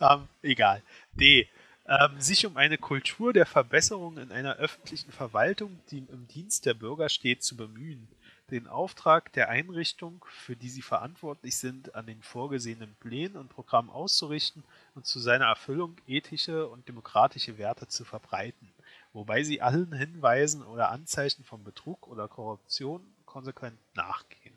Ähm, 0.00 0.28
egal. 0.40 0.82
D. 1.12 1.46
Ähm, 1.86 2.18
sich 2.18 2.46
um 2.46 2.56
eine 2.56 2.78
Kultur 2.78 3.34
der 3.34 3.44
Verbesserung 3.44 4.16
in 4.16 4.32
einer 4.32 4.56
öffentlichen 4.56 5.12
Verwaltung, 5.12 5.78
die 5.90 5.98
im 5.98 6.26
Dienst 6.28 6.64
der 6.64 6.74
Bürger 6.74 7.10
steht, 7.10 7.42
zu 7.42 7.56
bemühen 7.56 8.08
den 8.50 8.66
Auftrag 8.66 9.32
der 9.34 9.48
Einrichtung, 9.48 10.24
für 10.28 10.56
die 10.56 10.70
sie 10.70 10.82
verantwortlich 10.82 11.56
sind, 11.56 11.94
an 11.94 12.06
den 12.06 12.22
vorgesehenen 12.22 12.94
Plänen 12.96 13.36
und 13.36 13.48
Programmen 13.48 13.90
auszurichten 13.90 14.64
und 14.94 15.06
zu 15.06 15.20
seiner 15.20 15.46
Erfüllung 15.46 15.96
ethische 16.06 16.68
und 16.68 16.88
demokratische 16.88 17.58
Werte 17.58 17.88
zu 17.88 18.04
verbreiten, 18.04 18.72
wobei 19.12 19.42
sie 19.42 19.60
allen 19.60 19.92
Hinweisen 19.92 20.62
oder 20.62 20.90
Anzeichen 20.90 21.44
von 21.44 21.62
Betrug 21.62 22.08
oder 22.08 22.26
Korruption 22.28 23.04
konsequent 23.26 23.78
nachgehen. 23.94 24.56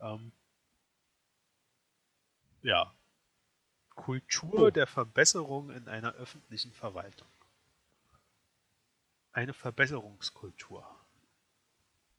Ähm, 0.00 0.32
ja. 2.62 2.92
Kultur 3.94 4.68
oh. 4.68 4.70
der 4.70 4.86
Verbesserung 4.86 5.70
in 5.70 5.86
einer 5.88 6.12
öffentlichen 6.14 6.72
Verwaltung. 6.72 7.28
Eine 9.32 9.52
Verbesserungskultur. 9.52 10.86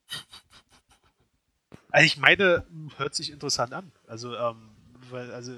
Also 1.91 2.05
ich 2.05 2.17
meine, 2.17 2.65
hört 2.97 3.15
sich 3.15 3.31
interessant 3.31 3.73
an. 3.73 3.91
Also, 4.07 4.35
ähm, 4.35 4.69
weil, 5.09 5.31
also 5.33 5.53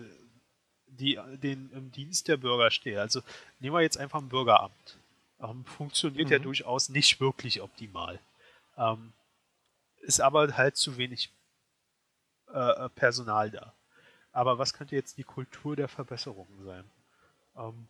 die 0.88 1.19
den 1.41 1.71
im 1.71 1.91
Dienst 1.91 2.27
der 2.27 2.38
Bürger 2.38 2.71
stehe. 2.71 3.01
Also 3.01 3.21
nehmen 3.59 3.75
wir 3.75 3.81
jetzt 3.81 3.97
einfach 3.97 4.19
ein 4.19 4.29
Bürgeramt. 4.29 4.97
Ähm, 5.39 5.65
funktioniert 5.65 6.27
mhm. 6.27 6.34
ja 6.34 6.39
durchaus 6.39 6.89
nicht 6.89 7.19
wirklich 7.19 7.61
optimal. 7.61 8.19
Ähm, 8.77 9.13
ist 10.01 10.21
aber 10.21 10.55
halt 10.55 10.75
zu 10.75 10.97
wenig 10.97 11.31
äh, 12.51 12.89
Personal 12.89 13.49
da. 13.51 13.73
Aber 14.31 14.57
was 14.57 14.73
könnte 14.73 14.95
jetzt 14.95 15.17
die 15.17 15.23
Kultur 15.23 15.75
der 15.75 15.88
Verbesserung 15.88 16.47
sein? 16.63 16.84
Ähm, 17.57 17.88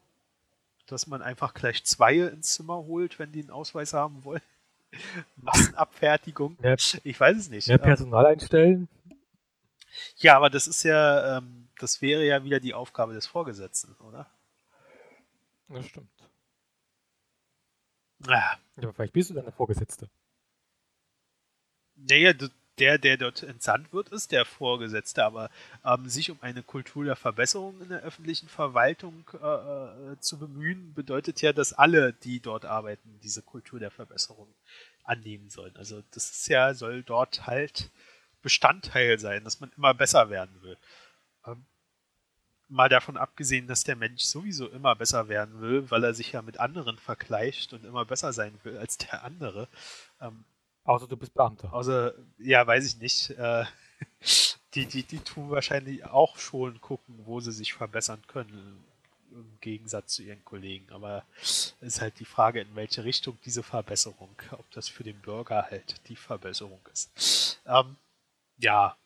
dass 0.87 1.07
man 1.07 1.21
einfach 1.21 1.53
gleich 1.53 1.83
zwei 1.85 2.17
ins 2.17 2.53
Zimmer 2.53 2.75
holt, 2.75 3.17
wenn 3.19 3.31
die 3.31 3.41
einen 3.41 3.51
Ausweis 3.51 3.93
haben 3.93 4.23
wollen. 4.23 4.41
Massenabfertigung. 5.37 6.57
Mehr, 6.59 6.77
ich 7.03 7.19
weiß 7.19 7.37
es 7.37 7.49
nicht. 7.49 7.67
Mehr 7.67 7.77
Personal 7.77 8.25
einstellen? 8.25 8.87
Ja, 10.17 10.35
aber 10.35 10.49
das 10.49 10.67
ist 10.67 10.83
ja, 10.83 11.37
ähm, 11.37 11.67
das 11.79 12.01
wäre 12.01 12.25
ja 12.25 12.43
wieder 12.43 12.59
die 12.59 12.73
Aufgabe 12.73 13.13
des 13.13 13.27
Vorgesetzten, 13.27 13.95
oder? 14.07 14.27
Das 15.69 15.85
stimmt. 15.87 16.09
Ja. 18.27 18.57
ja 18.77 18.91
vielleicht 18.91 19.13
bist 19.13 19.29
du 19.29 19.33
dann 19.33 19.45
der 19.45 19.53
Vorgesetzte. 19.53 20.09
Naja, 21.95 22.33
der, 22.80 22.97
der 22.97 23.17
dort 23.17 23.43
entsandt 23.43 23.93
wird, 23.93 24.09
ist 24.09 24.32
der 24.32 24.45
Vorgesetzte, 24.45 25.24
aber 25.24 25.49
ähm, 25.86 26.09
sich 26.09 26.32
um 26.32 26.38
eine 26.41 26.63
Kultur 26.63 27.05
der 27.05 27.15
Verbesserung 27.15 27.80
in 27.82 27.89
der 27.89 28.01
öffentlichen 28.01 28.49
Verwaltung 28.49 29.26
äh, 29.34 30.13
äh, 30.13 30.19
zu 30.19 30.39
bemühen, 30.39 30.93
bedeutet 30.93 31.41
ja, 31.41 31.53
dass 31.53 31.74
alle, 31.74 32.13
die 32.13 32.39
dort 32.39 32.65
arbeiten, 32.65 33.19
diese 33.21 33.41
Kultur 33.41 33.80
der 33.80 33.91
Verbesserung 33.91 34.47
annehmen 35.03 35.49
sollen. 35.49 35.76
Also 35.76 36.01
das 36.11 36.32
ist 36.32 36.47
ja, 36.47 36.74
soll 36.74 37.03
dort 37.03 37.45
halt 37.45 37.91
Bestandteil 38.41 39.19
sein, 39.19 39.43
dass 39.43 39.59
man 39.59 39.71
immer 39.78 39.93
besser 39.93 40.30
werden 40.30 40.61
will. 40.61 40.78
Ähm, 41.45 41.65
mal 42.69 42.89
davon 42.89 43.17
abgesehen, 43.17 43.67
dass 43.67 43.84
der 43.84 43.95
Mensch 43.95 44.24
sowieso 44.24 44.67
immer 44.67 44.95
besser 44.95 45.28
werden 45.28 45.61
will, 45.61 45.89
weil 45.91 46.03
er 46.03 46.13
sich 46.13 46.32
ja 46.32 46.41
mit 46.41 46.59
anderen 46.59 46.97
vergleicht 46.97 47.74
und 47.74 47.86
immer 47.86 48.05
besser 48.05 48.34
sein 48.34 48.59
will 48.63 48.78
als 48.78 48.97
der 48.97 49.24
andere. 49.24 49.67
Ähm, 50.19 50.43
Außer 50.84 51.07
du 51.07 51.17
bist 51.17 51.34
Beamter. 51.34 51.73
Außer, 51.73 52.13
ja, 52.39 52.65
weiß 52.65 52.86
ich 52.86 52.97
nicht. 52.97 53.29
Äh, 53.31 53.65
die, 54.73 54.86
die, 54.86 55.03
die 55.03 55.19
tun 55.19 55.49
wahrscheinlich 55.49 56.05
auch 56.05 56.38
schon 56.38 56.81
gucken, 56.81 57.19
wo 57.25 57.39
sie 57.39 57.51
sich 57.51 57.73
verbessern 57.73 58.21
können, 58.27 58.84
im 59.31 59.57
Gegensatz 59.61 60.15
zu 60.15 60.23
ihren 60.23 60.43
Kollegen. 60.43 60.91
Aber 60.91 61.23
es 61.41 61.75
ist 61.81 62.01
halt 62.01 62.19
die 62.19 62.25
Frage, 62.25 62.61
in 62.61 62.75
welche 62.75 63.03
Richtung 63.03 63.38
diese 63.45 63.63
Verbesserung, 63.63 64.36
ob 64.51 64.69
das 64.71 64.89
für 64.89 65.03
den 65.03 65.19
Bürger 65.21 65.67
halt 65.69 66.07
die 66.07 66.15
Verbesserung 66.15 66.81
ist. 66.91 67.61
Ähm, 67.65 67.95
ja, 68.57 68.97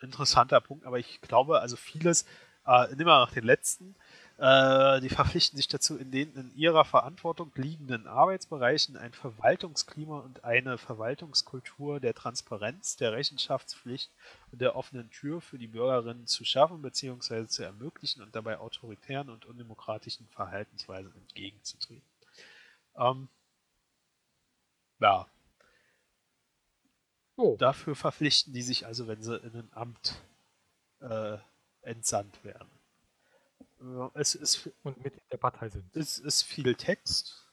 interessanter 0.00 0.60
Punkt, 0.60 0.84
aber 0.86 0.98
ich 0.98 1.20
glaube, 1.20 1.60
also 1.60 1.76
vieles 1.76 2.26
Äh, 2.66 2.88
nehmen 2.90 3.06
wir 3.06 3.20
noch 3.20 3.32
den 3.32 3.44
letzten. 3.44 3.96
Äh, 4.40 5.02
die 5.02 5.10
verpflichten 5.10 5.58
sich 5.58 5.68
dazu, 5.68 5.98
in 5.98 6.10
den 6.10 6.34
in 6.34 6.56
ihrer 6.56 6.86
Verantwortung 6.86 7.52
liegenden 7.56 8.06
Arbeitsbereichen 8.06 8.96
ein 8.96 9.12
Verwaltungsklima 9.12 10.20
und 10.20 10.44
eine 10.44 10.78
Verwaltungskultur 10.78 12.00
der 12.00 12.14
Transparenz, 12.14 12.96
der 12.96 13.12
Rechenschaftspflicht 13.12 14.10
und 14.50 14.62
der 14.62 14.76
offenen 14.76 15.10
Tür 15.10 15.42
für 15.42 15.58
die 15.58 15.66
Bürgerinnen 15.66 16.26
zu 16.26 16.46
schaffen 16.46 16.80
bzw. 16.80 17.48
zu 17.48 17.64
ermöglichen 17.64 18.22
und 18.22 18.34
dabei 18.34 18.58
autoritären 18.58 19.28
und 19.28 19.44
undemokratischen 19.44 20.26
Verhaltensweisen 20.28 21.14
entgegenzutreten. 21.14 22.08
Ähm, 22.96 23.28
ja. 25.00 25.26
Oh. 27.36 27.56
Dafür 27.58 27.94
verpflichten 27.94 28.54
die 28.54 28.62
sich 28.62 28.86
also, 28.86 29.06
wenn 29.06 29.22
sie 29.22 29.36
in 29.36 29.54
ein 29.54 29.68
Amt 29.72 30.14
äh, 31.00 31.36
entsandt 31.82 32.42
werden. 32.42 32.79
Es 34.14 34.34
ist, 34.34 34.68
und 34.82 35.02
mit 35.02 35.14
der 35.32 35.38
Partei 35.38 35.68
sind. 35.68 35.84
Es 35.96 36.18
ist 36.18 36.42
viel 36.42 36.74
Text, 36.74 37.46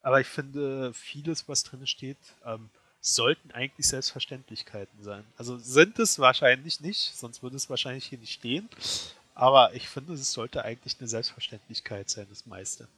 aber 0.00 0.20
ich 0.20 0.26
finde, 0.26 0.92
vieles, 0.94 1.48
was 1.48 1.62
drin 1.62 1.86
steht, 1.86 2.18
ähm, 2.44 2.70
sollten 3.00 3.52
eigentlich 3.52 3.86
Selbstverständlichkeiten 3.86 5.02
sein. 5.02 5.24
Also 5.36 5.56
sind 5.58 5.98
es 5.98 6.18
wahrscheinlich 6.18 6.80
nicht, 6.80 7.16
sonst 7.16 7.42
würde 7.42 7.56
es 7.56 7.70
wahrscheinlich 7.70 8.06
hier 8.06 8.18
nicht 8.18 8.32
stehen. 8.32 8.68
Aber 9.34 9.72
ich 9.74 9.88
finde, 9.88 10.14
es 10.14 10.32
sollte 10.32 10.64
eigentlich 10.64 10.96
eine 10.98 11.08
Selbstverständlichkeit 11.08 12.10
sein, 12.10 12.26
das 12.28 12.46
meiste. 12.46 12.88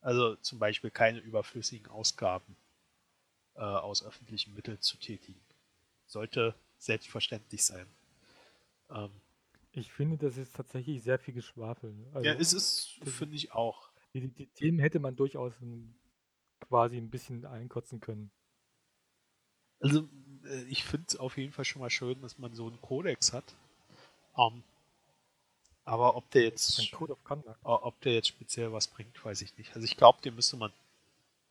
Also 0.00 0.36
zum 0.36 0.58
Beispiel 0.58 0.90
keine 0.90 1.18
überflüssigen 1.18 1.90
Ausgaben 1.90 2.56
äh, 3.54 3.60
aus 3.60 4.02
öffentlichen 4.04 4.54
Mitteln 4.54 4.80
zu 4.80 4.96
tätigen. 4.96 5.40
Sollte 6.06 6.54
selbstverständlich 6.78 7.64
sein. 7.64 7.86
Ähm, 8.90 9.10
ich 9.76 9.92
finde, 9.92 10.16
das 10.16 10.36
ist 10.36 10.54
tatsächlich 10.54 11.02
sehr 11.02 11.18
viel 11.18 11.34
Geschwafel. 11.34 11.94
Also, 12.12 12.26
ja, 12.26 12.34
es 12.34 12.52
ist, 12.52 12.98
finde 13.04 13.36
ich 13.36 13.52
auch. 13.52 13.90
Die, 14.14 14.28
die, 14.28 14.46
Themen 14.46 14.78
hätte 14.78 15.00
man 15.00 15.16
durchaus 15.16 15.54
quasi 16.60 16.96
ein 16.96 17.10
bisschen 17.10 17.44
einkotzen 17.44 18.00
können. 18.00 18.30
Also, 19.80 20.08
äh, 20.44 20.62
ich 20.64 20.84
finde 20.84 21.06
es 21.08 21.16
auf 21.16 21.36
jeden 21.36 21.52
Fall 21.52 21.64
schon 21.64 21.80
mal 21.80 21.90
schön, 21.90 22.20
dass 22.22 22.38
man 22.38 22.54
so 22.54 22.66
einen 22.66 22.80
Kodex 22.80 23.32
hat. 23.32 23.54
Um, 24.34 24.54
ähm, 24.54 24.62
aber 25.84 26.16
ob 26.16 26.30
der 26.30 26.42
jetzt 26.44 26.80
ob 27.62 28.00
der 28.00 28.14
jetzt 28.14 28.28
speziell 28.28 28.72
was 28.72 28.88
bringt, 28.88 29.22
weiß 29.22 29.42
ich 29.42 29.56
nicht. 29.58 29.74
Also 29.74 29.84
ich 29.84 29.96
glaube, 29.96 30.20
den 30.22 30.34
müsste 30.34 30.56
man 30.56 30.72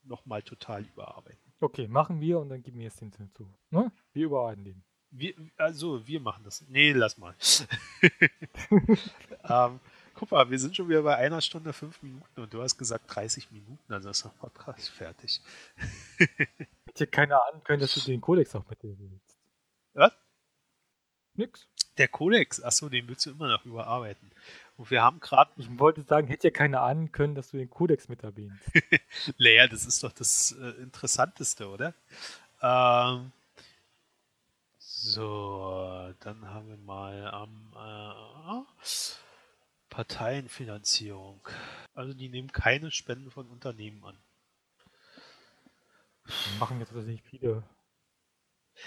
nochmal 0.03 0.41
total 0.41 0.83
überarbeiten. 0.83 1.53
Okay, 1.59 1.87
machen 1.87 2.19
wir 2.19 2.39
und 2.39 2.49
dann 2.49 2.63
geben 2.63 2.79
wir 2.79 2.85
jetzt 2.85 2.99
den 2.99 3.13
zu. 3.13 3.47
Ne? 3.69 3.91
Wir 4.11 4.25
überarbeiten 4.25 4.65
den. 4.65 4.83
Wir, 5.15 5.35
also, 5.57 6.07
wir 6.07 6.19
machen 6.19 6.43
das. 6.43 6.65
Nee, 6.69 6.91
lass 6.91 7.19
mal. 7.19 7.35
ähm, 8.71 9.79
guck 10.15 10.31
mal, 10.31 10.49
wir 10.49 10.57
sind 10.57 10.75
schon 10.75 10.89
wieder 10.89 11.03
bei 11.03 11.15
einer 11.15 11.39
Stunde 11.39 11.71
fünf 11.71 12.01
Minuten 12.01 12.41
und 12.41 12.51
du 12.51 12.63
hast 12.63 12.79
gesagt 12.79 13.05
30 13.13 13.51
Minuten, 13.51 13.93
also 13.93 14.09
ist 14.09 14.23
der 14.25 14.29
Podcast 14.29 14.89
fertig. 14.89 15.39
Hätte 16.87 17.05
keiner 17.05 17.39
ahnen 17.47 17.63
können, 17.63 17.81
dass 17.81 17.93
du 17.93 18.01
den 18.01 18.21
Kodex 18.21 18.55
auch 18.55 18.67
mit 18.67 18.81
dir 18.81 18.97
willst. 18.97 19.37
Was? 19.93 20.13
Nix. 21.35 21.67
Der 21.99 22.07
Kodex, 22.07 22.63
achso, 22.63 22.89
den 22.89 23.07
willst 23.07 23.27
du 23.27 23.31
immer 23.31 23.49
noch 23.49 23.65
überarbeiten. 23.65 24.31
Und 24.77 24.89
wir 24.89 25.03
haben 25.03 25.19
gerade. 25.19 25.51
Ich 25.57 25.67
wollte 25.77 26.01
sagen, 26.01 26.25
hätte 26.27 26.47
ja 26.47 26.51
keiner 26.51 26.81
ahnen 26.81 27.11
können, 27.11 27.35
dass 27.35 27.51
du 27.51 27.57
den 27.57 27.69
Kodex 27.69 28.09
mit 28.09 28.23
erwähnst. 28.23 28.63
Lea, 29.37 29.67
das 29.69 29.85
ist 29.85 30.03
doch 30.03 30.11
das 30.11 30.55
äh, 30.59 30.81
Interessanteste, 30.81 31.67
oder? 31.69 31.93
Ähm, 32.63 33.31
so, 35.03 36.13
dann 36.21 36.47
haben 36.47 36.69
wir 36.69 36.77
mal 36.77 37.27
am 37.27 37.73
äh, 37.75 38.93
Parteienfinanzierung. 39.89 41.41
Also 41.93 42.13
die 42.13 42.29
nehmen 42.29 42.51
keine 42.51 42.89
Spenden 42.89 43.29
von 43.29 43.49
Unternehmen 43.49 44.03
an. 44.05 44.17
Die 46.25 46.57
machen 46.57 46.79
jetzt 46.79 46.93
tatsächlich 46.93 47.21
viele. 47.23 47.63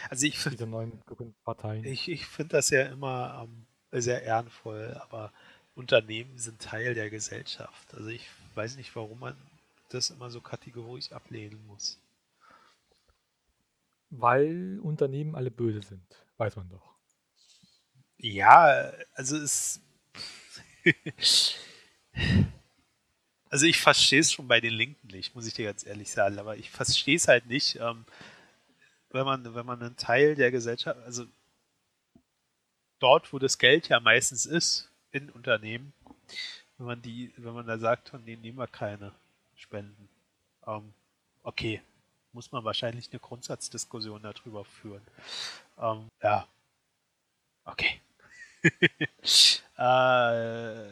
Also 0.09 0.27
ich 0.27 0.39
finde 0.39 0.67
neuen 0.67 1.03
Parteien. 1.45 1.85
Ich, 1.85 2.09
ich 2.09 2.27
finde 2.27 2.57
das 2.57 2.71
ja 2.71 2.87
immer 2.87 3.43
ähm, 3.45 3.67
sehr 3.93 4.23
ehrenvoll, 4.23 4.99
aber 5.03 5.33
Unternehmen 5.75 6.39
sind 6.39 6.63
Teil 6.63 6.95
der 6.95 7.11
Gesellschaft. 7.11 7.95
Also 7.95 8.09
ich 8.09 8.27
weiß 8.55 8.77
nicht, 8.77 8.97
warum 8.97 9.21
man 9.21 9.37
das 9.91 10.11
immer 10.11 10.31
so 10.31 10.41
kategorisch 10.41 11.13
ablehnen 11.13 11.65
muss. 11.67 12.01
Weil 14.11 14.79
Unternehmen 14.81 15.35
alle 15.35 15.51
böse 15.51 15.83
sind, 15.83 16.05
weiß 16.37 16.57
man 16.57 16.69
doch. 16.69 16.95
Ja, 18.19 18.93
also 19.15 19.37
es. 19.37 19.81
also 23.51 23.67
ich 23.67 23.81
verstehe 23.81 24.21
es 24.21 24.33
schon 24.33 24.49
bei 24.49 24.61
den 24.61 24.73
Linken 24.73 25.09
nicht, 25.09 25.35
muss 25.35 25.47
ich 25.47 25.55
dir 25.55 25.67
ganz 25.67 25.85
ehrlich 25.85 26.11
sagen, 26.11 26.39
aber 26.39 26.57
ich 26.57 26.71
verstehe 26.71 27.17
es 27.17 27.29
halt 27.29 27.47
nicht, 27.47 27.77
ähm, 27.77 28.05
wenn 29.11 29.25
man, 29.25 29.55
wenn 29.55 29.67
man 29.67 29.83
einen 29.83 29.97
Teil 29.97 30.35
der 30.35 30.51
Gesellschaft, 30.51 31.01
also 31.01 31.27
dort, 32.99 33.33
wo 33.33 33.39
das 33.39 33.59
Geld 33.59 33.89
ja 33.89 34.01
meistens 34.01 34.47
ist, 34.47 34.91
in 35.11 35.31
Unternehmen, 35.31 35.93
wenn 36.79 36.87
man 36.87 37.03
die, 37.03 37.33
wenn 37.37 37.55
man 37.55 37.67
da 37.67 37.79
sagt, 37.79 38.11
von 38.11 38.25
denen 38.25 38.43
nehmen 38.43 38.59
wir 38.59 38.67
keine 38.67 39.13
Spenden. 39.55 40.09
Ähm, 40.67 40.93
okay, 41.43 41.81
muss 42.37 42.53
man 42.53 42.65
wahrscheinlich 42.65 43.09
eine 43.11 43.19
Grundsatzdiskussion 43.19 44.23
darüber 44.23 44.65
führen. 44.67 45.01
Ähm, 45.79 46.09
ja. 46.23 46.47
Okay. 47.65 48.01
äh, 49.79 50.91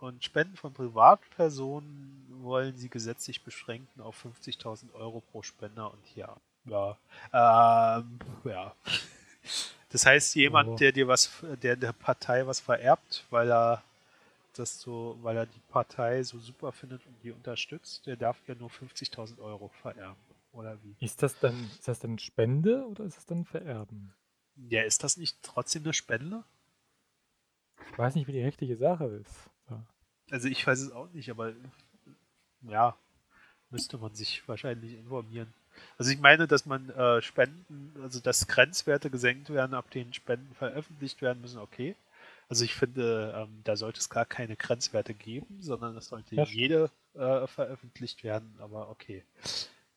und 0.00 0.24
Spenden 0.24 0.56
von 0.56 0.74
Privatpersonen 0.74 2.26
wollen 2.42 2.76
sie 2.76 2.88
gesetzlich 2.88 3.42
beschränken 3.42 4.00
auf 4.00 4.26
50.000 4.26 4.92
Euro 4.94 5.20
pro 5.20 5.42
Spender 5.42 5.92
und 5.92 6.16
ja, 6.16 6.36
ja, 6.64 6.98
ähm, 7.32 8.18
ja. 8.44 8.74
Das 9.90 10.04
heißt, 10.04 10.34
jemand, 10.34 10.80
der 10.80 10.90
dir 10.90 11.06
was, 11.06 11.30
der 11.62 11.76
der 11.76 11.92
Partei 11.92 12.46
was 12.46 12.58
vererbt, 12.58 13.24
weil 13.30 13.50
er 13.50 13.84
das 14.58 14.80
so, 14.80 15.18
weil 15.22 15.36
er 15.36 15.46
die 15.46 15.60
Partei 15.68 16.22
so 16.22 16.38
super 16.38 16.72
findet 16.72 17.06
und 17.06 17.22
die 17.22 17.32
unterstützt, 17.32 18.06
der 18.06 18.16
darf 18.16 18.36
ja 18.46 18.54
nur 18.54 18.70
50.000 18.70 19.38
Euro 19.40 19.68
vererben. 19.68 20.20
Oder 20.52 20.82
wie? 20.82 20.96
Ist 21.00 21.22
das 21.22 21.38
dann, 21.38 21.64
ist 21.64 21.86
das 21.86 22.00
dann 22.00 22.18
Spende 22.18 22.86
oder 22.86 23.04
ist 23.04 23.16
das 23.16 23.26
dann 23.26 23.44
Vererben? 23.44 24.12
Ja, 24.68 24.82
ist 24.82 25.04
das 25.04 25.16
nicht 25.16 25.42
trotzdem 25.42 25.82
eine 25.84 25.92
Spende? 25.92 26.44
Ich 27.92 27.98
weiß 27.98 28.14
nicht, 28.14 28.26
wie 28.26 28.32
die 28.32 28.42
rechtliche 28.42 28.76
Sache 28.76 29.04
ist. 29.06 29.50
Ja. 29.68 29.84
Also 30.30 30.48
ich 30.48 30.66
weiß 30.66 30.80
es 30.80 30.92
auch 30.92 31.10
nicht, 31.12 31.30
aber 31.30 31.52
ja, 32.62 32.96
müsste 33.70 33.98
man 33.98 34.14
sich 34.14 34.46
wahrscheinlich 34.48 34.94
informieren. 34.94 35.52
Also 35.98 36.10
ich 36.10 36.18
meine, 36.18 36.46
dass 36.46 36.64
man 36.64 36.88
äh, 36.90 37.20
Spenden, 37.20 37.92
also 38.02 38.20
dass 38.20 38.48
Grenzwerte 38.48 39.10
gesenkt 39.10 39.50
werden, 39.50 39.74
ab 39.74 39.90
denen 39.90 40.14
Spenden 40.14 40.54
veröffentlicht 40.54 41.20
werden 41.20 41.42
müssen, 41.42 41.58
okay. 41.58 41.96
Also 42.48 42.64
ich 42.64 42.74
finde, 42.74 43.34
ähm, 43.36 43.60
da 43.64 43.76
sollte 43.76 43.98
es 43.98 44.08
gar 44.08 44.24
keine 44.24 44.56
Grenzwerte 44.56 45.14
geben, 45.14 45.60
sondern 45.60 45.96
es 45.96 46.06
sollte 46.08 46.36
ja. 46.36 46.44
jede 46.44 46.90
äh, 47.14 47.46
veröffentlicht 47.46 48.22
werden, 48.22 48.54
aber 48.60 48.88
okay. 48.88 49.24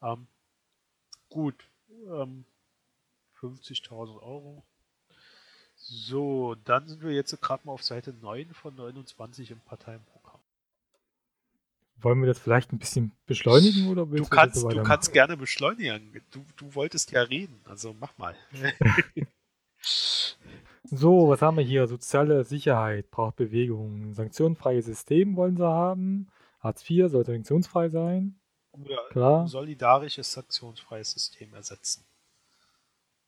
Ähm, 0.02 0.28
gut. 1.30 1.56
Ähm, 2.08 2.46
50.000 3.40 4.22
Euro. 4.22 4.64
So, 5.76 6.56
dann 6.66 6.88
sind 6.88 7.04
wir 7.04 7.12
jetzt 7.12 7.40
gerade 7.42 7.66
mal 7.66 7.74
auf 7.74 7.84
Seite 7.84 8.14
9 8.14 8.54
von 8.54 8.76
29 8.76 9.52
im 9.52 9.60
Parteienprogramm. 9.62 10.42
Wollen 12.02 12.20
wir 12.22 12.28
das 12.28 12.40
vielleicht 12.40 12.72
ein 12.74 12.80
bisschen 12.80 13.12
beschleunigen 13.26 13.88
oder 13.88 14.06
du 14.06 14.26
kannst, 14.26 14.62
du 14.64 14.84
kannst 14.84 15.14
gerne 15.14 15.38
beschleunigen. 15.38 16.22
Du, 16.32 16.46
du 16.56 16.76
wolltest 16.76 17.12
ja 17.12 17.22
reden, 17.22 17.60
also 17.66 17.96
mach 18.00 18.18
mal. 18.18 18.36
So, 20.92 21.30
was 21.30 21.42
haben 21.42 21.58
wir 21.58 21.64
hier? 21.64 21.88
Soziale 21.88 22.44
Sicherheit 22.44 23.12
braucht 23.12 23.36
Bewegung. 23.36 24.14
Sanktionenfreies 24.14 24.86
System 24.86 25.36
wollen 25.36 25.56
sie 25.56 25.68
haben. 25.68 26.28
Hartz 26.60 26.88
IV 26.90 27.10
soll 27.10 27.26
sanktionsfrei 27.26 27.90
sein. 27.90 28.40
Ja, 28.86 28.98
Klar. 29.10 29.48
solidarisches 29.48 30.32
sanktionsfreies 30.32 31.12
System 31.12 31.54
ersetzen. 31.54 32.06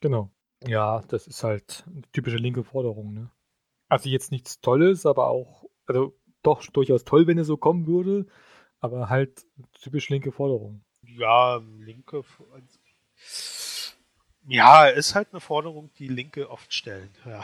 Genau. 0.02 0.32
Ja, 0.66 1.02
das 1.08 1.28
ist 1.28 1.44
halt 1.44 1.84
eine 1.88 2.02
typische 2.12 2.38
linke 2.38 2.64
Forderung. 2.64 3.14
Ne? 3.14 3.32
Also 3.90 4.10
jetzt 4.10 4.32
nichts 4.32 4.62
Tolles, 4.62 5.06
aber 5.06 5.28
auch, 5.28 5.66
also 5.86 6.18
doch 6.44 6.66
durchaus 6.68 7.04
toll, 7.04 7.28
wenn 7.28 7.38
es 7.38 7.48
so 7.48 7.58
kommen 7.58 7.86
würde, 7.86 8.26
aber 8.80 9.10
halt 9.10 9.46
typisch 9.82 10.10
linke 10.10 10.32
Forderung. 10.32 10.84
Ja, 11.04 11.62
linke. 11.80 12.24
Ja, 14.48 14.88
ist 14.88 15.16
halt 15.16 15.30
eine 15.32 15.40
Forderung, 15.40 15.92
die 15.98 16.08
Linke 16.08 16.50
oft 16.50 16.74
stellen. 16.74 17.10
Ja. 17.26 17.44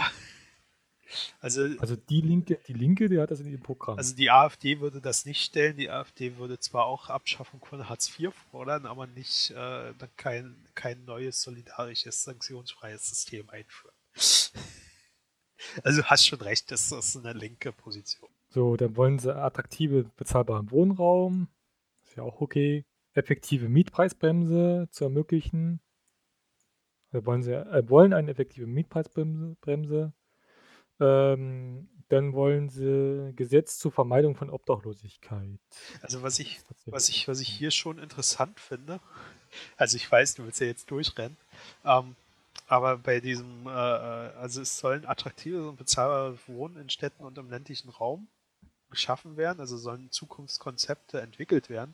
Also, 1.39 1.61
also 1.79 1.95
die 1.95 2.21
Linke, 2.21 2.59
die 2.67 2.73
Linke, 2.73 3.07
die 3.07 3.19
hat 3.19 3.31
das 3.31 3.39
in 3.39 3.47
ihrem 3.47 3.61
Programm. 3.61 3.97
Also 3.97 4.15
die 4.15 4.29
AfD 4.29 4.79
würde 4.79 4.99
das 4.99 5.25
nicht 5.25 5.41
stellen. 5.41 5.77
Die 5.77 5.89
AfD 5.89 6.37
würde 6.37 6.59
zwar 6.59 6.85
auch 6.85 7.09
Abschaffung 7.09 7.63
von 7.63 7.87
Hartz 7.87 8.09
IV 8.19 8.33
fordern, 8.51 8.85
aber 8.85 9.07
nicht 9.07 9.51
äh, 9.51 9.93
kein, 10.17 10.55
kein 10.75 11.05
neues 11.05 11.41
solidarisches, 11.41 12.23
sanktionsfreies 12.23 13.07
System 13.07 13.49
einführen. 13.49 13.95
Also 15.83 16.01
du 16.01 16.07
hast 16.07 16.27
schon 16.27 16.39
recht, 16.41 16.71
das 16.71 16.91
ist 16.91 17.17
eine 17.17 17.33
linke 17.33 17.71
Position. 17.71 18.29
So, 18.49 18.75
dann 18.77 18.95
wollen 18.95 19.17
sie 19.17 19.35
attraktive, 19.35 20.03
bezahlbaren 20.15 20.69
Wohnraum. 20.69 21.47
Ist 22.05 22.15
ja 22.15 22.21
auch 22.23 22.41
okay. 22.41 22.85
Effektive 23.13 23.67
Mietpreisbremse 23.67 24.87
zu 24.91 25.05
ermöglichen. 25.05 25.81
Wir 27.11 27.25
wollen, 27.25 27.43
sie, 27.43 27.53
äh, 27.53 27.89
wollen 27.89 28.13
eine 28.13 28.31
effektive 28.31 28.67
Mietpreisbremse. 28.67 29.55
Bremse. 29.61 30.13
Ähm, 30.99 31.87
dann 32.09 32.33
wollen 32.33 32.69
sie 32.69 33.33
Gesetz 33.35 33.79
zur 33.79 33.91
Vermeidung 33.91 34.35
von 34.35 34.49
Obdachlosigkeit. 34.49 35.59
Also 36.01 36.23
was 36.23 36.39
ich, 36.39 36.61
was 36.85 37.09
ich, 37.09 37.27
was 37.27 37.39
ich 37.41 37.49
hier 37.49 37.71
schon 37.71 37.99
interessant 37.99 38.59
finde, 38.59 38.99
also 39.77 39.97
ich 39.97 40.09
weiß, 40.09 40.35
du 40.35 40.45
willst 40.45 40.61
ja 40.61 40.67
jetzt 40.67 40.89
durchrennen, 40.89 41.37
ähm, 41.83 42.15
aber 42.67 42.97
bei 42.97 43.19
diesem, 43.19 43.67
äh, 43.67 43.69
äh, 43.69 44.33
also 44.37 44.61
es 44.61 44.79
sollen 44.79 45.05
attraktives 45.05 45.65
und 45.65 45.77
bezahlbares 45.77 46.39
Wohnen 46.47 46.77
in 46.77 46.89
Städten 46.89 47.23
und 47.23 47.37
im 47.37 47.49
ländlichen 47.49 47.89
Raum 47.89 48.27
geschaffen 48.89 49.35
werden, 49.35 49.59
also 49.59 49.77
sollen 49.77 50.09
Zukunftskonzepte 50.11 51.19
entwickelt 51.19 51.69
werden 51.69 51.93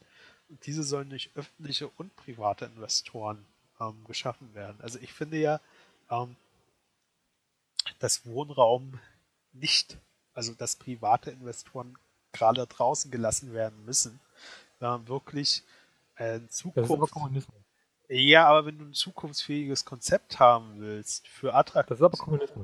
und 0.49 0.63
diese 0.67 0.83
sollen 0.83 1.09
durch 1.09 1.31
öffentliche 1.35 1.89
und 1.97 2.15
private 2.15 2.65
Investoren 2.65 3.43
ähm, 3.79 4.03
geschaffen 4.05 4.53
werden. 4.53 4.79
Also 4.81 4.99
ich 4.99 5.13
finde 5.13 5.37
ja, 5.37 5.59
ähm, 6.09 6.35
dass 7.99 8.25
Wohnraum 8.25 8.99
nicht, 9.53 9.97
also 10.33 10.53
dass 10.53 10.75
private 10.75 11.31
Investoren 11.31 11.97
gerade 12.31 12.65
draußen 12.65 13.11
gelassen 13.11 13.53
werden 13.53 13.85
müssen, 13.85 14.19
sondern 14.79 15.07
wirklich 15.07 15.63
ein 16.15 16.49
Zukunft. 16.49 16.89
Ja, 18.09 18.47
aber 18.47 18.65
wenn 18.65 18.77
du 18.77 18.85
ein 18.85 18.93
zukunftsfähiges 18.93 19.85
Konzept 19.85 20.39
haben 20.39 20.79
willst 20.79 21.27
für, 21.27 21.55
attrakt 21.55 21.89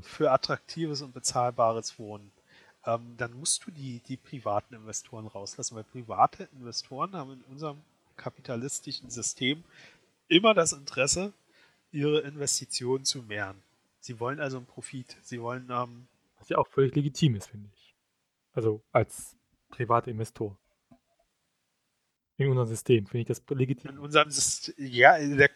für 0.01 0.31
attraktives 0.31 1.01
und 1.01 1.13
bezahlbares 1.13 1.97
Wohnen, 1.97 2.31
ähm, 2.85 3.15
dann 3.17 3.33
musst 3.33 3.65
du 3.65 3.71
die, 3.71 3.99
die 3.99 4.17
privaten 4.17 4.75
Investoren 4.75 5.27
rauslassen, 5.27 5.75
weil 5.75 5.83
private 5.85 6.49
Investoren 6.53 7.15
haben 7.15 7.33
in 7.33 7.41
unserem 7.43 7.81
kapitalistischen 8.17 9.09
System 9.09 9.63
immer 10.29 10.53
das 10.53 10.71
Interesse, 10.71 11.33
ihre 11.91 12.21
Investitionen 12.21 13.03
zu 13.03 13.23
mehren. 13.23 13.61
Sie 13.99 14.19
wollen 14.19 14.39
also 14.39 14.57
einen 14.57 14.65
Profit. 14.65 15.17
Sie 15.21 15.41
wollen. 15.41 15.69
Ähm, 15.69 16.07
Was 16.37 16.49
ja 16.49 16.57
auch 16.57 16.67
völlig 16.67 16.95
legitim 16.95 17.35
ist, 17.35 17.47
finde 17.47 17.69
ich. 17.75 17.93
Also 18.53 18.81
als 18.91 19.35
privater 19.69 20.09
Investor. 20.09 20.57
In 22.37 22.47
unserem 22.47 22.69
System 22.69 23.05
finde 23.05 23.21
ich 23.21 23.27
das 23.27 23.43
legitim. 23.49 23.91
In 23.91 23.99
unserem 23.99 24.31
System, 24.31 24.73
ja, 24.77 25.17
der, 25.19 25.49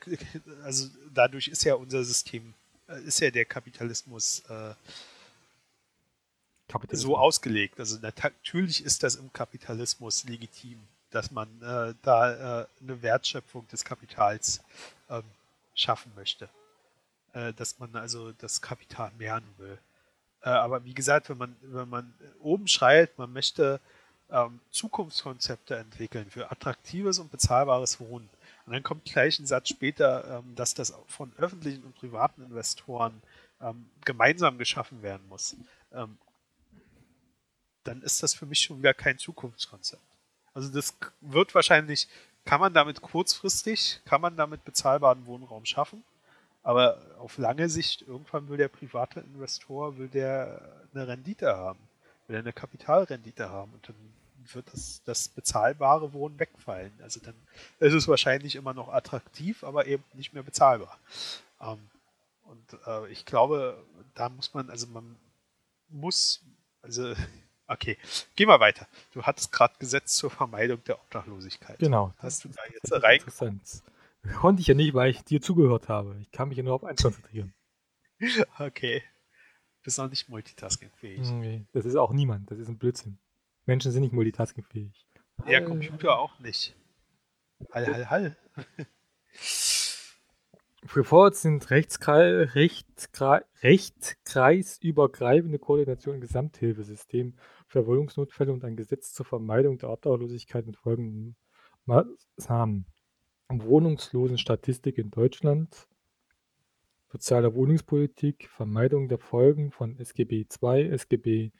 also 0.63 0.89
dadurch 1.13 1.47
ist 1.47 1.63
ja 1.63 1.75
unser 1.75 2.03
System, 2.03 2.53
äh, 2.89 3.01
ist 3.03 3.21
ja 3.21 3.31
der 3.31 3.45
Kapitalismus, 3.45 4.41
äh, 4.49 4.73
Kapitalismus. 6.67 7.01
so 7.01 7.17
ausgelegt. 7.17 7.79
Also 7.79 7.99
natürlich 7.99 8.83
ist 8.83 9.01
das 9.03 9.15
im 9.15 9.31
Kapitalismus 9.31 10.25
legitim, 10.25 10.77
dass 11.13 11.31
man 11.31 11.47
äh, 11.61 11.93
da 12.01 12.61
äh, 12.61 12.67
eine 12.81 13.01
Wertschöpfung 13.01 13.67
des 13.67 13.85
Kapitals 13.85 14.61
ähm, 15.09 15.23
schaffen 15.75 16.11
möchte. 16.15 16.49
Äh, 17.33 17.51
dass 17.53 17.79
man 17.79 17.95
also 17.95 18.31
das 18.33 18.61
Kapital 18.61 19.11
mehren 19.17 19.43
will. 19.57 19.79
Äh, 20.43 20.49
aber 20.49 20.85
wie 20.85 20.93
gesagt, 20.93 21.29
wenn 21.29 21.37
man, 21.37 21.55
wenn 21.61 21.89
man 21.89 22.13
oben 22.39 22.67
schreit, 22.67 23.17
man 23.17 23.33
möchte 23.33 23.79
ähm, 24.29 24.59
Zukunftskonzepte 24.69 25.75
entwickeln 25.75 26.29
für 26.29 26.51
attraktives 26.51 27.17
und 27.17 27.31
bezahlbares 27.31 27.99
Wohnen. 27.99 28.29
Und 28.65 28.73
dann 28.73 28.83
kommt 28.83 29.05
gleich 29.05 29.39
ein 29.39 29.47
Satz 29.47 29.69
später, 29.69 30.39
ähm, 30.39 30.55
dass 30.55 30.75
das 30.75 30.93
von 31.07 31.33
öffentlichen 31.37 31.83
und 31.83 31.95
privaten 31.95 32.43
Investoren 32.43 33.19
ähm, 33.61 33.89
gemeinsam 34.05 34.59
geschaffen 34.59 35.01
werden 35.01 35.27
muss. 35.27 35.55
Ähm, 35.91 36.19
dann 37.83 38.03
ist 38.03 38.21
das 38.21 38.35
für 38.35 38.45
mich 38.45 38.61
schon 38.61 38.77
wieder 38.77 38.93
kein 38.93 39.17
Zukunftskonzept. 39.17 40.12
Also 40.53 40.69
das 40.69 40.95
wird 41.21 41.55
wahrscheinlich, 41.55 42.07
kann 42.45 42.59
man 42.59 42.73
damit 42.73 43.01
kurzfristig, 43.01 44.01
kann 44.05 44.21
man 44.21 44.35
damit 44.35 44.63
bezahlbaren 44.65 45.25
Wohnraum 45.25 45.65
schaffen, 45.65 46.03
aber 46.61 46.99
auf 47.19 47.37
lange 47.37 47.69
Sicht, 47.69 48.03
irgendwann 48.03 48.47
will 48.49 48.57
der 48.57 48.67
private 48.67 49.21
Investor, 49.21 49.97
will 49.97 50.07
der 50.07 50.61
eine 50.93 51.07
Rendite 51.07 51.55
haben, 51.55 51.79
will 52.27 52.35
er 52.35 52.41
eine 52.41 52.53
Kapitalrendite 52.53 53.49
haben 53.49 53.73
und 53.73 53.89
dann 53.89 53.95
wird 54.53 54.65
das, 54.73 55.01
das 55.05 55.29
bezahlbare 55.29 56.13
Wohnen 56.13 56.37
wegfallen. 56.39 56.91
Also 57.01 57.19
dann 57.19 57.35
ist 57.79 57.93
es 57.93 58.07
wahrscheinlich 58.07 58.55
immer 58.55 58.73
noch 58.73 58.89
attraktiv, 58.89 59.63
aber 59.63 59.87
eben 59.87 60.03
nicht 60.13 60.33
mehr 60.33 60.43
bezahlbar. 60.43 60.97
Ähm, 61.61 61.79
und 62.43 62.79
äh, 62.85 63.07
ich 63.09 63.25
glaube, 63.25 63.81
da 64.15 64.29
muss 64.29 64.53
man, 64.53 64.69
also 64.69 64.87
man 64.87 65.15
muss, 65.89 66.41
also 66.81 67.13
okay, 67.67 67.97
gehen 68.35 68.47
wir 68.47 68.59
weiter. 68.59 68.87
Du 69.11 69.23
hattest 69.23 69.51
gerade 69.51 69.73
Gesetz 69.79 70.15
zur 70.15 70.29
Vermeidung 70.29 70.83
der 70.83 70.99
Obdachlosigkeit. 70.99 71.79
Genau. 71.79 72.13
Hast 72.17 72.43
du 72.43 72.49
da 72.49 72.61
jetzt 72.71 72.91
reingekommen? 72.91 73.61
Konnte 74.39 74.61
ich 74.61 74.67
ja 74.67 74.73
nicht, 74.73 74.93
weil 74.93 75.11
ich 75.11 75.23
dir 75.23 75.41
zugehört 75.41 75.89
habe. 75.89 76.17
Ich 76.21 76.31
kann 76.31 76.47
mich 76.47 76.57
ja 76.57 76.63
nur 76.63 76.73
auf 76.73 76.83
eins 76.83 77.01
konzentrieren. 77.01 77.53
okay. 78.59 79.03
Bist 79.83 79.99
auch 79.99 80.09
nicht 80.09 80.29
multitaskingfähig. 80.29 81.29
Nee, 81.29 81.65
das 81.73 81.85
ist 81.85 81.97
auch 81.97 82.13
niemand. 82.13 82.49
Das 82.49 82.57
ist 82.57 82.69
ein 82.69 82.77
Blödsinn. 82.77 83.19
Menschen 83.65 83.91
sind 83.91 84.01
nicht 84.01 84.13
multitaskingfähig. 84.13 85.05
Der 85.45 85.59
hall. 85.59 85.65
Computer 85.65 86.17
auch 86.17 86.39
nicht. 86.39 86.73
Hall, 87.71 87.87
hall, 87.87 88.09
hall. 88.09 88.37
Forward 91.01 91.35
sind 91.35 91.71
Rechtskreis, 91.71 92.53
Rechtskreis, 92.53 93.41
rechtkreisübergreifende 93.63 95.57
Koordination 95.57 96.15
im 96.15 96.21
Gesamthilfesystem 96.21 97.33
für 97.65 97.87
Wohnungsnotfälle 97.87 98.53
und 98.53 98.63
ein 98.63 98.75
Gesetz 98.75 99.11
zur 99.11 99.25
Vermeidung 99.25 99.79
der 99.79 99.89
Obdachlosigkeit 99.89 100.67
mit 100.67 100.77
folgenden 100.77 101.35
Maßnahmen. 101.85 102.85
Wohnungslosenstatistik 103.49 104.99
in 104.99 105.09
Deutschland, 105.09 105.87
soziale 107.11 107.55
Wohnungspolitik, 107.55 108.47
Vermeidung 108.49 109.07
der 109.07 109.17
Folgen 109.17 109.71
von 109.71 109.97
SGB 109.97 110.45
II, 110.61 110.89
SGB 110.89 111.51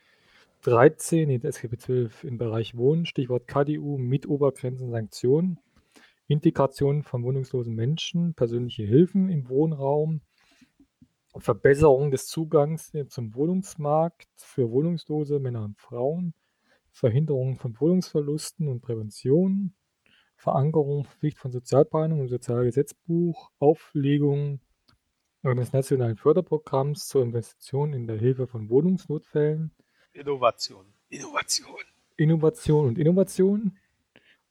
13, 0.61 1.27
nee, 1.27 1.39
SGB 1.41 1.77
12 1.77 2.23
im 2.23 2.37
Bereich 2.37 2.77
Wohnen, 2.77 3.07
Stichwort 3.07 3.47
KDU, 3.47 3.97
Mitobergrenzen, 3.97 4.91
Sanktionen, 4.91 5.59
Integration 6.33 7.03
von 7.03 7.23
wohnungslosen 7.23 7.75
Menschen, 7.75 8.33
persönliche 8.33 8.83
Hilfen 8.83 9.29
im 9.29 9.47
Wohnraum, 9.49 10.21
Verbesserung 11.37 12.11
des 12.11 12.27
Zugangs 12.27 12.91
zum 13.07 13.35
Wohnungsmarkt 13.35 14.27
für 14.35 14.69
Wohnungslose 14.69 15.39
Männer 15.39 15.63
und 15.63 15.79
Frauen, 15.79 16.33
Verhinderung 16.91 17.57
von 17.57 17.79
Wohnungsverlusten 17.79 18.67
und 18.67 18.81
Prävention, 18.81 19.73
Verankerung 20.35 21.05
Pflicht 21.05 21.37
von 21.37 21.51
Sozialplanung 21.51 22.21
im 22.21 22.27
Sozialgesetzbuch, 22.27 23.51
Auflegung 23.59 24.59
eines 25.43 25.71
nationalen 25.71 26.17
Förderprogramms 26.17 27.07
zur 27.07 27.23
Investition 27.23 27.93
in 27.93 28.07
der 28.07 28.17
Hilfe 28.17 28.47
von 28.47 28.69
Wohnungsnotfällen, 28.69 29.71
Innovation. 30.13 30.85
Innovation. 31.09 31.81
Innovation 32.17 32.87
und 32.87 32.97
Innovation 32.99 33.77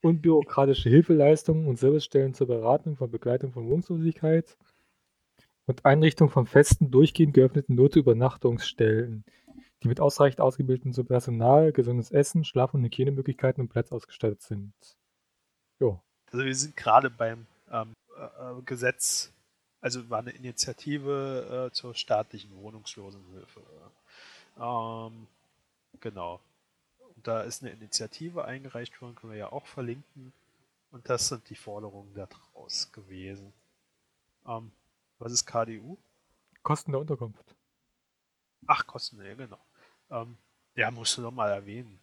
und 0.03 0.23
bürokratische 0.23 0.89
Hilfeleistungen 0.89 1.67
und 1.67 1.79
Servicestellen 1.79 2.35
zur 2.35 2.49
Beratung 2.49 2.97
von 2.97 3.11
Begleitung 3.11 3.53
von 3.53 3.67
Wohnungslosigkeit 3.67 4.57
und 5.66 5.85
Einrichtung 5.85 6.29
von 6.29 6.47
festen, 6.47 6.91
durchgehend 6.91 7.35
geöffneten 7.35 7.77
Notübernachtungsstellen, 7.77 9.24
die 9.83 9.89
mit 9.89 10.01
ausreichend 10.01 10.41
ausgebildetem 10.41 11.07
Personal, 11.07 11.73
gesundes 11.73 12.11
Essen, 12.11 12.45
Schlaf- 12.45 12.74
und 12.74 12.85
Hygienemöglichkeiten 12.85 13.62
und 13.62 13.69
Platz 13.69 13.93
ausgestattet 13.93 14.43
sind. 14.43 14.74
Jo. 15.79 16.01
Also 16.31 16.45
wir 16.45 16.55
sind 16.55 16.77
gerade 16.77 17.11
beim 17.11 17.47
ähm, 17.70 17.93
äh, 18.16 18.62
Gesetz, 18.65 19.33
also 19.81 20.09
war 20.11 20.19
eine 20.19 20.31
Initiative 20.31 21.69
äh, 21.70 21.73
zur 21.73 21.95
staatlichen 21.95 22.57
Wohnungslosenhilfe. 22.57 23.61
Ähm, 24.61 25.27
Genau. 26.01 26.41
Da 27.23 27.43
ist 27.43 27.62
eine 27.62 27.73
Initiative 27.73 28.44
eingereicht 28.44 29.01
worden, 29.01 29.15
können 29.15 29.32
wir 29.32 29.39
ja 29.39 29.53
auch 29.53 29.66
verlinken. 29.66 30.32
Und 30.90 31.09
das 31.09 31.28
sind 31.28 31.49
die 31.49 31.55
Forderungen 31.55 32.15
daraus 32.15 32.93
gewesen. 32.93 33.53
Ähm, 34.47 34.73
was 35.19 35.32
ist 35.32 35.47
KDU? 35.47 35.97
Kosten 36.62 36.93
der 36.93 37.01
Unterkunft. 37.01 37.55
Ach, 38.66 38.86
Kosten, 38.86 39.24
ja, 39.24 39.35
genau. 39.35 39.59
Ähm, 40.11 40.36
ja, 40.74 40.90
musst 40.90 41.16
du 41.16 41.23
doch 41.23 41.31
mal 41.31 41.51
erwähnen. 41.51 41.99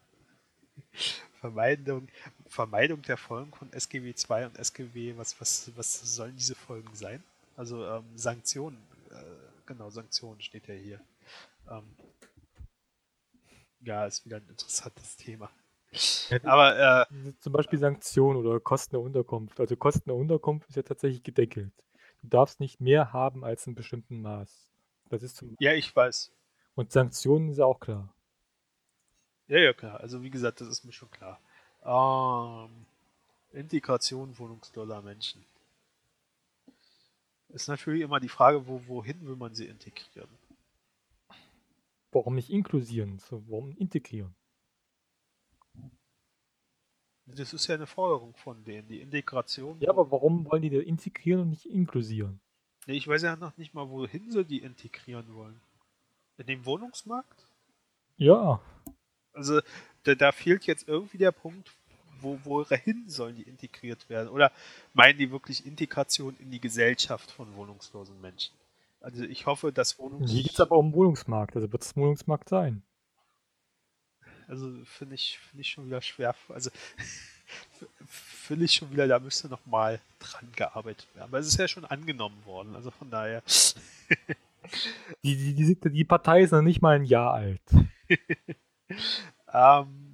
Vermeidung, 1.40 2.08
Vermeidung 2.48 3.02
der 3.04 3.18
Folgen 3.18 3.54
von 3.54 3.72
SGW 3.72 4.14
2 4.14 4.48
und 4.48 4.58
SGW, 4.58 5.18
was, 5.18 5.40
was, 5.40 5.72
was 5.76 6.16
sollen 6.16 6.36
diese 6.36 6.56
Folgen 6.56 6.94
sein? 6.96 7.24
Also 7.56 7.86
ähm, 7.86 8.18
Sanktionen, 8.18 8.78
äh, 9.12 9.66
genau, 9.66 9.90
Sanktionen 9.90 10.41
steht 10.41 10.68
ja 10.68 10.74
hier. 10.74 11.02
Ähm, 11.70 11.96
ja, 13.82 14.06
ist 14.06 14.26
wieder 14.26 14.38
ein 14.38 14.48
interessantes 14.48 15.16
Thema. 15.16 15.50
Aber 16.44 17.08
äh, 17.10 17.34
zum 17.40 17.54
Beispiel 17.54 17.80
Sanktionen 17.80 18.46
oder 18.46 18.60
Kosten 18.60 18.92
der 18.92 19.02
Unterkunft. 19.02 19.60
Also 19.60 19.76
Kosten 19.76 20.10
der 20.10 20.16
Unterkunft 20.16 20.70
ist 20.70 20.76
ja 20.76 20.84
tatsächlich 20.84 21.24
gedeckelt. 21.24 21.74
Du 22.22 22.28
darfst 22.28 22.60
nicht 22.60 22.80
mehr 22.80 23.14
haben 23.14 23.44
als 23.44 23.66
einen 23.66 23.76
bestimmten 23.76 24.22
Maß. 24.22 24.70
Das 25.10 25.24
ist 25.24 25.38
zum 25.38 25.56
Ja, 25.60 25.74
ich 25.74 25.96
weiß. 25.96 26.32
Und 26.76 26.92
Sanktionen 26.92 27.50
ist 27.50 27.58
ja 27.58 27.66
auch 27.66 27.80
klar. 27.80 28.14
Ja, 29.48 29.58
ja, 29.58 29.74
klar. 29.74 30.00
Also 30.00 30.22
wie 30.22 30.30
gesagt, 30.30 30.62
das 30.62 30.68
ist 30.68 30.84
mir 30.86 30.92
schon 30.92 31.10
klar. 31.10 31.40
Ähm, 31.84 32.86
Integration 33.52 34.38
wohnungsloser 34.38 35.02
Menschen. 35.02 35.44
Ist 37.50 37.68
natürlich 37.68 38.04
immer 38.04 38.20
die 38.20 38.30
Frage, 38.30 38.68
wo, 38.68 38.82
wohin 38.86 39.26
will 39.26 39.36
man 39.36 39.56
sie 39.56 39.66
integrieren? 39.66 40.30
Warum 42.11 42.36
nicht 42.36 42.49
inklusieren? 42.49 43.19
So, 43.19 43.44
warum 43.48 43.76
integrieren? 43.77 44.36
Das 47.26 47.53
ist 47.53 47.68
ja 47.68 47.76
eine 47.76 47.86
Forderung 47.86 48.34
von 48.36 48.64
denen, 48.64 48.88
die 48.88 49.02
Integration. 49.02 49.80
Ja, 49.80 49.90
aber 49.91 50.11
warum 50.11 50.45
wollen 50.45 50.64
die 50.64 50.69
da 50.72 50.80
integrieren 50.80 51.41
und 51.41 51.49
nicht 51.49 51.68
inklusieren? 51.68 52.40
Ich 52.88 53.07
weiß 53.07 53.22
ja 53.22 53.36
noch 53.36 53.56
nicht 53.57 53.76
mal, 53.76 53.90
wohin 53.90 54.31
sie 54.31 54.44
die 54.44 54.61
integrieren 54.61 55.36
wollen. 55.36 55.61
In 56.38 56.48
den 56.48 56.65
Wohnungsmarkt? 56.65 57.45
Ja. 58.18 58.61
Also 59.34 59.61
da, 60.03 60.15
da 60.15 60.31
fehlt 60.31 60.65
jetzt 60.65 60.88
irgendwie 60.88 61.19
der 61.19 61.31
Punkt, 61.31 61.72
wo, 62.22 62.40
wohin 62.44 63.07
sollen 63.07 63.36
die 63.36 63.44
integriert 63.44 64.10
werden? 64.10 64.30
Oder 64.30 64.52
meinen 64.94 65.19
die 65.19 65.31
wirklich 65.31 65.65
Integration 65.65 66.36
in 66.40 66.49
die 66.49 66.60
Gesellschaft 66.60 67.30
von 67.31 67.56
wohnungslosen 67.56 68.19
Menschen? 68.22 68.56
Also 69.02 69.24
ich 69.24 69.46
hoffe, 69.46 69.72
dass 69.72 69.98
Wohnungs... 69.98 70.30
Hier 70.30 70.44
geht 70.44 70.54
es 70.54 70.60
aber 70.60 70.78
um 70.78 70.94
Wohnungsmarkt, 70.94 71.56
also 71.56 71.72
wird 71.72 71.84
es 71.84 71.96
Wohnungsmarkt 71.96 72.50
sein. 72.50 72.84
Also 74.48 74.74
finde 74.84 75.16
ich, 75.16 75.40
find 75.40 75.62
ich 75.62 75.70
schon 75.70 75.86
wieder 75.86 76.02
schwer. 76.02 76.36
Also 76.50 76.72
finde 78.08 78.66
ich 78.66 78.74
schon 78.74 78.92
wieder, 78.92 79.08
da 79.08 79.20
müsste 79.20 79.48
noch 79.48 79.66
mal 79.66 80.02
dran 80.20 80.52
gearbeitet 80.56 81.08
werden. 81.14 81.30
Aber 81.30 81.40
es 81.40 81.48
ist 81.48 81.58
ja 81.58 81.68
schon 81.68 81.86
angenommen 81.86 82.44
worden, 82.46 82.76
also 82.76 82.92
von 82.92 83.10
daher. 83.10 83.44
die, 85.24 85.36
die, 85.38 85.54
die, 85.54 85.90
die 85.90 86.04
Partei 86.04 86.42
ist 86.42 86.52
noch 86.52 86.62
nicht 86.62 86.82
mal 86.82 86.96
ein 86.96 87.06
Jahr 87.06 87.34
alt. 87.34 87.62
ähm, 89.54 90.09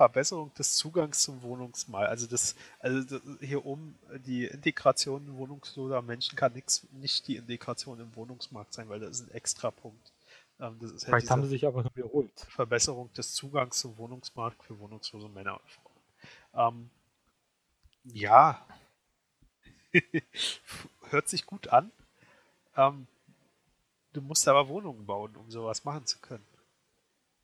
Verbesserung 0.00 0.50
des 0.54 0.76
Zugangs 0.76 1.20
zum 1.20 1.42
Wohnungsmarkt. 1.42 2.08
Also 2.08 2.26
das, 2.26 2.54
also 2.78 3.20
hier 3.40 3.66
oben 3.66 3.98
die 4.24 4.46
Integration 4.46 5.36
wohnungsloser 5.36 6.00
Menschen 6.00 6.36
kann 6.36 6.54
nix, 6.54 6.86
nicht 6.92 7.28
die 7.28 7.36
Integration 7.36 8.00
im 8.00 8.16
Wohnungsmarkt 8.16 8.72
sein, 8.72 8.88
weil 8.88 9.00
das 9.00 9.20
ist 9.20 9.28
ein 9.28 9.34
extra 9.34 9.70
Punkt. 9.70 10.10
Ähm, 10.58 10.78
das 10.80 10.92
ist 10.92 11.04
Vielleicht 11.04 11.30
haben 11.30 11.42
sie 11.42 11.50
sich 11.50 11.66
aber 11.66 11.84
wiederholt. 11.94 12.32
Verbesserung 12.48 13.12
des 13.12 13.34
Zugangs 13.34 13.78
zum 13.78 13.98
Wohnungsmarkt 13.98 14.64
für 14.64 14.78
wohnungslose 14.78 15.28
Männer 15.28 15.60
und 15.60 15.70
Frauen. 15.70 15.90
Ähm, 16.54 16.90
ja, 18.04 18.66
hört 21.10 21.28
sich 21.28 21.44
gut 21.44 21.68
an. 21.68 21.92
Ähm, 22.74 23.06
du 24.14 24.22
musst 24.22 24.48
aber 24.48 24.66
Wohnungen 24.68 25.04
bauen, 25.04 25.36
um 25.36 25.50
sowas 25.50 25.84
machen 25.84 26.06
zu 26.06 26.18
können. 26.20 26.46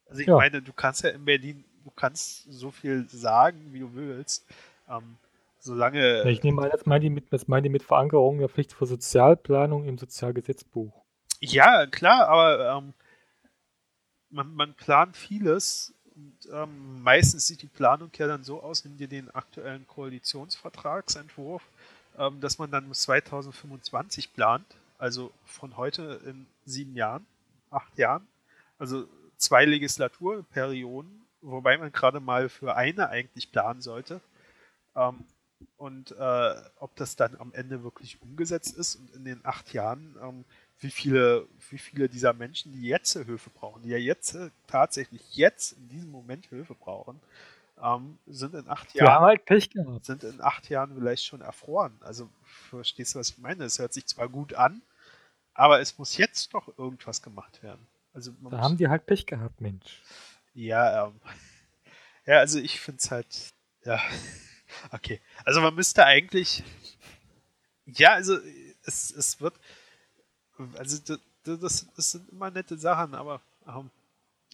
Also 0.07 0.23
ich 0.23 0.29
ja. 0.29 0.37
meine, 0.37 0.63
du 0.63 0.73
kannst 0.73 1.03
ja 1.03 1.11
in 1.11 1.27
Berlin, 1.27 1.67
du 1.87 1.93
kannst 1.95 2.45
so 2.51 2.71
viel 2.71 3.09
sagen, 3.09 3.69
wie 3.73 3.81
du 3.81 3.95
willst. 3.95 4.45
Ähm, 4.89 5.17
solange. 5.61 6.29
Ich 6.29 6.43
nehme 6.43 6.63
an, 6.63 6.71
das 6.71 6.85
meint 6.85 7.05
die 7.05 7.11
mit, 7.11 7.33
das 7.33 7.49
meint 7.49 7.71
mit 7.71 7.85
Verankerung 7.85 8.39
der 8.39 8.49
Pflicht 8.49 8.73
für 8.73 8.87
Sozialplanung 8.87 9.85
im 9.85 9.97
Sozialgesetzbuch. 9.97 10.93
Ja, 11.41 11.87
klar, 11.87 12.29
aber 12.29 12.79
ähm, 12.79 12.93
man, 14.31 14.55
man 14.55 14.75
plant 14.75 15.17
vieles 15.17 15.95
und 16.17 16.35
ähm, 16.53 17.03
meistens 17.03 17.47
sieht 17.47 17.63
die 17.63 17.69
Planung 17.69 18.11
ja 18.17 18.27
dann 18.27 18.43
so 18.43 18.63
aus, 18.63 18.85
nimm 18.85 18.97
dir 18.97 19.07
den 19.07 19.31
aktuellen 19.31 19.87
Koalitionsvertragsentwurf, 19.87 21.63
ähm, 22.19 22.41
dass 22.41 22.59
man 22.59 22.71
dann 22.71 22.89
bis 22.89 23.03
2025 23.03 24.33
plant, 24.33 24.67
also 24.99 25.31
von 25.45 25.77
heute 25.77 26.21
in 26.25 26.47
sieben 26.65 26.97
Jahren, 26.97 27.27
acht 27.71 27.97
Jahren, 27.99 28.27
also 28.79 29.07
zwei 29.37 29.67
Legislaturperioden, 29.67 31.26
wobei 31.51 31.79
man 31.79 31.93
gerade 31.93 32.21
mal 32.21 32.49
für 32.49 32.77
eine 32.77 33.09
eigentlich 33.09 33.53
planen 33.53 33.81
sollte. 33.81 34.21
Ähm, 34.95 35.25
und 35.77 36.13
äh, 36.13 36.55
ob 36.77 36.95
das 36.97 37.17
dann 37.17 37.37
am 37.37 37.53
Ende 37.55 37.83
wirklich 37.83 38.21
umgesetzt 38.21 38.77
ist 38.77 38.97
und 38.97 39.11
in 39.15 39.25
den 39.25 39.45
acht 39.45 39.73
Jahren 39.73 40.17
ähm, 40.23 40.45
wie 40.79 40.91
viele, 40.91 41.49
wie 41.71 41.79
viele 41.79 42.09
dieser 42.09 42.33
Menschen, 42.35 42.73
die 42.73 42.83
jetzt 42.83 43.15
Hilfe 43.15 43.51
brauchen, 43.51 43.83
die 43.83 43.89
ja 43.89 43.97
jetzt 43.97 44.35
äh, 44.35 44.51
tatsächlich 44.67 45.35
jetzt 45.35 45.73
in 45.73 45.89
diesem 45.89 46.11
Moment 46.11 46.47
Hilfe 46.47 46.75
brauchen, 46.75 47.21
ähm, 47.83 48.19
sind 48.27 48.55
in 48.55 48.69
acht 48.69 48.95
Jahren. 48.95 49.23
halt 49.23 49.45
Pech 49.45 49.71
gehabt. 49.71 50.05
Sind 50.05 50.25
in 50.25 50.41
acht 50.41 50.69
Jahren 50.69 50.95
vielleicht 50.95 51.25
schon 51.25 51.41
erfroren. 51.41 51.97
Also 52.01 52.29
verstehst 52.43 53.15
du, 53.15 53.19
was 53.19 53.31
ich 53.31 53.39
meine? 53.39 53.65
Es 53.65 53.79
hört 53.79 53.93
sich 53.93 54.07
zwar 54.07 54.29
gut 54.29 54.55
an, 54.55 54.83
aber 55.55 55.81
es 55.81 55.99
muss 55.99 56.17
jetzt 56.17 56.53
doch 56.53 56.77
irgendwas 56.79 57.23
gemacht 57.23 57.63
werden. 57.63 57.87
Also 58.13 58.33
da 58.51 58.61
haben 58.61 58.79
die 58.79 58.89
halt 58.89 59.05
Pech 59.07 59.27
gehabt, 59.27 59.61
Mensch. 59.61 60.03
Ja, 60.57 61.07
ähm, 61.07 61.21
ja, 62.25 62.39
also 62.39 62.59
ich 62.59 62.81
finde 62.81 62.99
es 62.99 63.11
halt, 63.11 63.53
ja, 63.85 64.01
okay. 64.91 65.21
Also 65.45 65.61
man 65.61 65.75
müsste 65.75 66.07
eigentlich, 66.07 66.65
ja, 67.85 68.15
also 68.15 68.39
es, 68.85 69.11
es 69.11 69.39
wird, 69.39 69.55
also 70.79 70.99
das, 71.45 71.61
das, 71.61 71.87
das 71.95 72.11
sind 72.11 72.31
immer 72.31 72.51
nette 72.51 72.79
Sachen, 72.79 73.15
aber 73.15 73.43
ähm, 73.69 73.91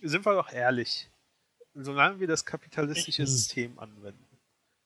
sind 0.02 0.26
wir 0.26 0.34
doch 0.34 0.52
ehrlich. 0.52 1.08
Solange 1.72 2.18
wir 2.18 2.26
das 2.26 2.44
kapitalistische 2.44 3.24
System 3.26 3.78
anwenden, 3.78 4.26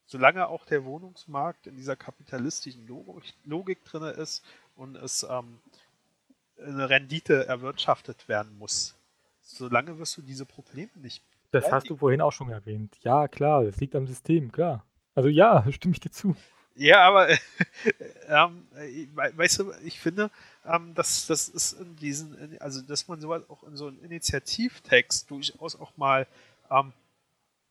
solange 0.05 0.47
auch 0.49 0.67
der 0.67 0.85
Wohnungsmarkt 0.85 1.67
in 1.67 1.77
dieser 1.77 1.97
kapitalistischen 1.97 2.87
Logik, 2.87 3.35
Logik 3.45 3.83
drin 3.87 4.03
ist 4.03 4.45
und 4.75 4.97
es 4.97 5.27
ähm, 5.29 5.61
eine 6.59 6.91
Rendite 6.91 7.47
erwirtschaftet 7.47 8.29
werden 8.29 8.57
muss, 8.59 8.96
solange 9.47 9.99
wirst 9.99 10.17
du 10.17 10.23
diese 10.23 10.45
Probleme 10.45 10.91
nicht. 10.97 11.23
Das 11.53 11.71
hast 11.71 11.89
du 11.89 11.97
vorhin 11.97 12.21
auch 12.21 12.33
schon 12.33 12.51
erwähnt. 12.51 12.99
Ja, 13.03 13.29
klar, 13.29 13.65
das 13.65 13.77
liegt 13.79 13.95
am 13.95 14.07
System, 14.07 14.53
klar. 14.53 14.85
Also 15.15 15.29
ja, 15.29 15.65
stimme 15.73 15.95
ich 15.95 16.01
dir 16.01 16.11
zu. 16.11 16.37
Ja, 16.75 17.01
aber 17.03 17.31
ähm, 18.29 18.67
weißt 19.15 19.61
du, 19.61 19.73
ich 19.85 19.99
finde, 19.99 20.31
ähm, 20.67 20.93
dass 20.95 21.27
das 21.27 21.49
ist 21.49 21.73
in 21.81 21.97
diesen, 21.97 22.61
also 22.61 22.83
dass 22.83 23.09
man 23.09 23.21
sowas 23.21 23.49
auch 23.49 23.63
in 23.65 23.77
so 23.77 23.87
einen 23.87 24.03
Initiativtext 24.03 25.31
durchaus 25.31 25.77
auch 25.77 25.97
mal 25.97 26.27
ähm, 26.71 26.93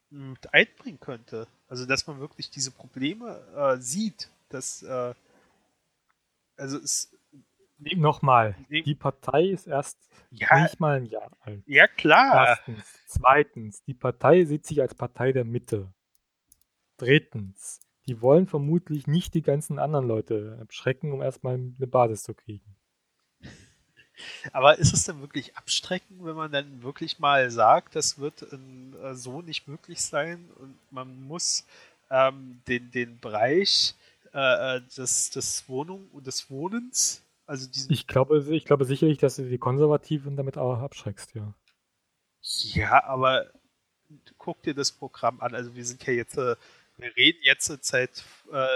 mit 0.10 0.54
einbringen 0.54 1.00
könnte. 1.00 1.48
Also 1.68 1.86
dass 1.86 2.08
man 2.08 2.20
wirklich 2.20 2.50
diese 2.50 2.72
Probleme 2.72 3.40
äh, 3.56 3.78
sieht, 3.78 4.30
dass 4.50 4.82
äh, 4.82 5.14
also 6.58 6.78
es 6.78 7.15
Nochmal, 7.78 8.56
die 8.70 8.96
Partei 8.96 9.46
ist 9.48 9.68
erst 9.68 9.98
ja, 10.32 10.64
nicht 10.64 10.80
mal 10.80 10.98
ein 10.98 11.06
Jahr 11.06 11.32
alt. 11.42 11.64
Ja, 11.66 11.88
klar. 11.88 12.48
Erstens. 12.48 12.84
Zweitens, 13.08 13.84
die 13.84 13.94
Partei 13.94 14.46
sieht 14.46 14.66
sich 14.66 14.82
als 14.82 14.96
Partei 14.96 15.32
der 15.32 15.46
Mitte. 15.46 15.94
Drittens, 16.98 17.82
die 18.08 18.22
wollen 18.22 18.48
vermutlich 18.48 19.08
nicht 19.08 19.34
die 19.34 19.42
ganzen 19.42 19.80
anderen 19.80 20.08
Leute 20.08 20.58
abschrecken, 20.62 21.12
um 21.12 21.22
erstmal 21.22 21.56
eine 21.56 21.88
Basis 21.88 22.24
zu 22.24 22.34
kriegen. 22.34 22.76
Aber 24.54 24.78
ist 24.78 24.94
es 24.94 25.04
denn 25.04 25.22
wirklich 25.22 25.58
abstreckend, 25.58 26.24
wenn 26.24 26.36
man 26.36 26.52
dann 26.52 26.84
wirklich 26.84 27.20
mal 27.20 27.52
sagt, 27.52 27.96
das 27.96 28.18
wird 28.18 28.44
in, 28.44 28.96
äh, 29.04 29.14
so 29.14 29.42
nicht 29.42 29.68
möglich 29.68 30.02
sein 30.02 30.50
und 30.56 30.78
man 30.92 31.22
muss 31.24 31.66
ähm, 32.10 32.62
den, 32.68 32.92
den 32.92 33.20
Bereich 33.20 33.96
äh, 34.34 34.78
äh 34.78 34.82
des, 34.98 35.32
des, 35.32 35.68
Wohnung, 35.68 36.08
des 36.24 36.50
Wohnens, 36.50 37.25
also. 37.46 37.70
Ich 37.90 38.08
glaube, 38.08 38.44
ich 38.56 38.66
glaube 38.66 38.86
sicherlich, 38.86 39.18
dass 39.18 39.36
du 39.36 39.44
die 39.48 39.58
Konservativen 39.58 40.36
damit 40.36 40.58
auch 40.58 40.80
abschreckst, 40.80 41.36
ja. 41.36 41.54
Ja, 42.42 43.04
aber 43.06 43.52
guck 44.38 44.62
dir 44.62 44.74
das 44.74 44.92
Programm 44.92 45.42
an. 45.42 45.56
Also 45.56 45.76
wir 45.76 45.84
sind 45.86 46.06
ja 46.06 46.14
jetzt 46.14 46.38
äh, 46.38 46.56
wir 46.98 47.16
reden 47.16 47.40
jetzt 47.44 47.66
seit 47.84 48.24
äh, 48.52 48.68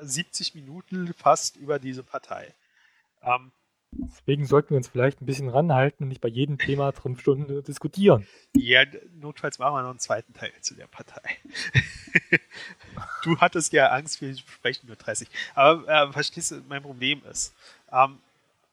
70 0.00 0.54
Minuten 0.54 1.12
fast 1.14 1.56
über 1.56 1.78
diese 1.78 2.02
Partei. 2.02 2.54
Ähm, 3.22 3.52
Deswegen 3.90 4.44
sollten 4.44 4.70
wir 4.70 4.76
uns 4.76 4.88
vielleicht 4.88 5.22
ein 5.22 5.26
bisschen 5.26 5.48
ranhalten 5.48 6.04
und 6.04 6.08
nicht 6.08 6.20
bei 6.20 6.28
jedem 6.28 6.58
Thema 6.58 6.92
fünf 7.02 7.20
Stunden 7.20 7.62
diskutieren. 7.64 8.26
Ja, 8.54 8.84
notfalls 9.14 9.58
machen 9.58 9.74
wir 9.74 9.82
noch 9.82 9.90
einen 9.90 9.98
zweiten 9.98 10.34
Teil 10.34 10.52
zu 10.60 10.74
der 10.74 10.86
Partei. 10.86 11.22
du 13.24 13.38
hattest 13.38 13.72
ja 13.72 13.88
Angst, 13.88 14.20
wir 14.20 14.36
sprechen 14.36 14.88
nur 14.88 14.96
30. 14.96 15.28
Aber 15.54 15.88
äh, 15.88 16.12
verstehst 16.12 16.50
du, 16.50 16.62
mein 16.68 16.82
Problem 16.82 17.22
ist, 17.30 17.54
ähm, 17.92 18.18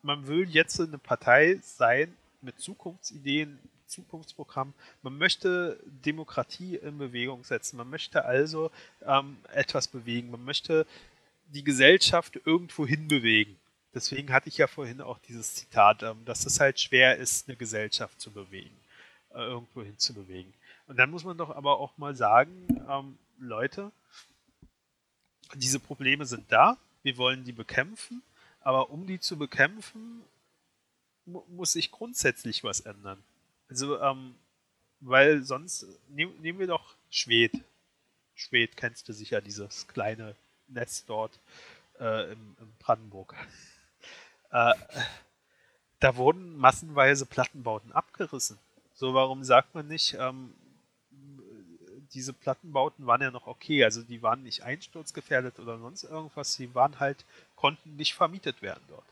man 0.02 0.28
will 0.28 0.50
jetzt 0.50 0.80
eine 0.80 0.98
Partei 0.98 1.60
sein 1.62 2.16
mit 2.42 2.60
Zukunftsideen, 2.60 3.60
Zukunftsprogramm. 3.88 4.74
Man 5.02 5.18
möchte 5.18 5.80
Demokratie 5.86 6.76
in 6.76 6.98
Bewegung 6.98 7.44
setzen. 7.44 7.78
Man 7.78 7.90
möchte 7.90 8.26
also 8.26 8.72
ähm, 9.06 9.38
etwas 9.52 9.88
bewegen. 9.88 10.32
Man 10.32 10.44
möchte 10.44 10.86
die 11.48 11.64
Gesellschaft 11.64 12.40
irgendwo 12.46 12.86
hinbewegen. 12.86 13.58
Deswegen 13.94 14.34
hatte 14.34 14.50
ich 14.50 14.58
ja 14.58 14.68
vorhin 14.68 15.02
auch 15.02 15.20
dieses 15.20 15.56
Zitat, 15.56 16.04
ähm, 16.04 16.26
dass 16.26 16.46
es 16.46 16.60
halt 16.60 16.80
schwer 16.80 17.18
ist, 17.18 17.48
eine 17.48 17.56
Gesellschaft 17.56 18.20
zu 18.20 18.32
bewegen, 18.32 18.76
äh, 19.34 19.40
irgendwo 19.40 19.82
hin 19.84 19.98
zu 19.98 20.14
bewegen. 20.14 20.54
Und 20.88 20.98
dann 20.98 21.10
muss 21.10 21.24
man 21.24 21.38
doch 21.38 21.50
aber 21.50 21.80
auch 21.80 21.98
mal 21.98 22.16
sagen, 22.16 22.68
ähm, 22.90 23.18
Leute, 23.40 23.92
diese 25.54 25.80
Probleme 25.80 26.26
sind 26.26 26.52
da, 26.52 26.78
wir 27.04 27.18
wollen 27.18 27.44
die 27.44 27.54
bekämpfen, 27.54 28.22
aber 28.66 28.90
um 28.90 29.06
die 29.06 29.20
zu 29.20 29.38
bekämpfen, 29.38 30.24
mu 31.26 31.44
muss 31.48 31.74
sich 31.74 31.92
grundsätzlich 31.92 32.64
was 32.64 32.82
ändern. 32.82 33.24
Also, 33.70 34.02
ähm, 34.02 34.36
weil 35.00 35.44
sonst, 35.44 35.86
nehm, 36.10 36.36
nehmen 36.42 36.60
wir 36.60 36.68
doch 36.68 36.96
Schwed. 37.12 37.54
Schwed 38.34 38.76
kennst 38.76 39.08
du 39.08 39.14
sicher, 39.14 39.40
dieses 39.40 39.88
kleine 39.88 40.36
Netz 40.68 41.06
dort 41.06 41.40
äh, 42.00 42.32
im, 42.32 42.56
im 42.60 42.74
Brandenburg. 42.80 43.36
Äh, 44.50 44.74
da 46.00 46.16
wurden 46.16 46.58
massenweise 46.58 47.28
Plattenbauten 47.28 47.92
abgerissen. 47.92 48.58
So, 48.96 49.14
warum 49.14 49.44
sagt 49.44 49.76
man 49.76 49.88
nicht, 49.88 50.16
ähm, 50.20 50.56
diese 52.16 52.34
Plattenbauten 52.34 53.06
waren 53.06 53.22
ja 53.22 53.30
noch 53.30 53.46
okay, 53.46 53.84
also 53.84 54.02
die 54.02 54.22
waren 54.22 54.42
nicht 54.42 54.64
einsturzgefährdet 54.64 55.60
oder 55.60 55.78
sonst 55.78 56.06
irgendwas, 56.06 56.56
die 56.56 56.74
waren 56.74 57.00
halt, 57.00 57.26
konnten 57.56 57.98
nicht 57.98 58.16
vermietet 58.16 58.62
werden 58.62 58.84
dort. 58.88 59.06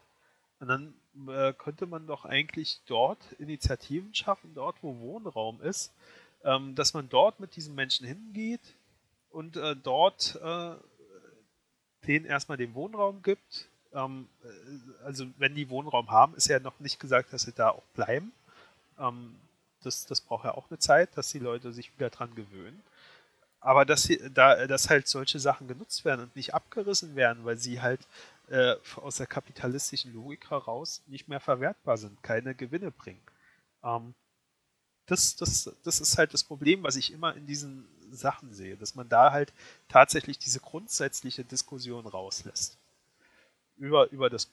Und 0.59 0.67
dann 0.69 0.93
äh, 1.27 1.53
könnte 1.53 1.85
man 1.85 2.07
doch 2.07 2.23
eigentlich 2.25 2.79
dort 2.87 3.19
Initiativen 3.33 4.15
schaffen, 4.15 4.53
dort 4.55 4.77
wo 4.81 4.97
Wohnraum 4.99 5.61
ist, 5.61 5.91
ähm, 6.45 6.73
dass 6.75 6.93
man 6.93 7.09
dort 7.09 7.39
mit 7.39 7.55
diesen 7.55 7.75
Menschen 7.75 8.07
hingeht 8.07 8.61
und 9.31 9.57
äh, 9.57 9.75
dort 9.75 10.39
äh, 10.41 10.75
denen 12.07 12.25
erstmal 12.25 12.57
den 12.57 12.73
Wohnraum 12.73 13.21
gibt. 13.21 13.67
Ähm, 13.93 14.27
äh, 14.43 15.03
also 15.05 15.25
wenn 15.37 15.55
die 15.55 15.69
Wohnraum 15.69 16.09
haben, 16.11 16.35
ist 16.35 16.47
ja 16.47 16.59
noch 16.59 16.79
nicht 16.79 16.99
gesagt, 16.99 17.33
dass 17.33 17.43
sie 17.43 17.53
da 17.53 17.69
auch 17.69 17.83
bleiben. 17.93 18.31
Ähm, 18.97 19.35
das, 19.83 20.05
das 20.05 20.21
braucht 20.21 20.45
ja 20.45 20.53
auch 20.53 20.69
eine 20.69 20.79
Zeit, 20.79 21.09
dass 21.17 21.29
die 21.29 21.39
Leute 21.39 21.73
sich 21.73 21.93
wieder 21.95 22.09
dran 22.09 22.33
gewöhnen. 22.35 22.81
Aber 23.63 23.85
dass, 23.85 24.09
da, 24.33 24.67
dass 24.67 24.89
halt 24.89 25.07
solche 25.07 25.39
Sachen 25.39 25.69
genutzt 25.69 26.03
werden 26.03 26.19
und 26.19 26.35
nicht 26.35 26.53
abgerissen 26.53 27.15
werden, 27.15 27.45
weil 27.45 27.55
sie 27.55 27.81
halt 27.81 28.01
äh, 28.49 28.75
aus 28.97 29.15
der 29.15 29.25
kapitalistischen 29.25 30.13
Logik 30.13 30.51
heraus 30.51 31.01
nicht 31.07 31.29
mehr 31.29 31.39
verwertbar 31.39 31.97
sind, 31.97 32.21
keine 32.21 32.55
Gewinne 32.55 32.91
bringen. 32.91 33.21
Ähm, 33.81 34.13
das, 35.05 35.37
das, 35.37 35.73
das 35.83 36.01
ist 36.01 36.17
halt 36.17 36.33
das 36.33 36.43
Problem, 36.43 36.83
was 36.83 36.97
ich 36.97 37.13
immer 37.13 37.35
in 37.35 37.45
diesen 37.45 37.87
Sachen 38.11 38.53
sehe, 38.53 38.75
dass 38.75 38.95
man 38.95 39.07
da 39.07 39.31
halt 39.31 39.53
tatsächlich 39.87 40.37
diese 40.37 40.59
grundsätzliche 40.59 41.45
Diskussion 41.45 42.05
rauslässt. 42.05 42.77
Über, 43.77 44.11
über 44.11 44.29
das, 44.29 44.51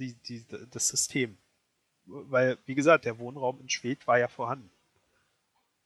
die, 0.00 0.14
die, 0.14 0.44
das 0.72 0.88
System. 0.88 1.38
Weil, 2.06 2.58
wie 2.66 2.74
gesagt, 2.74 3.04
der 3.04 3.20
Wohnraum 3.20 3.60
in 3.60 3.68
Schwed 3.68 4.08
war 4.08 4.18
ja 4.18 4.26
vorhanden. 4.26 4.70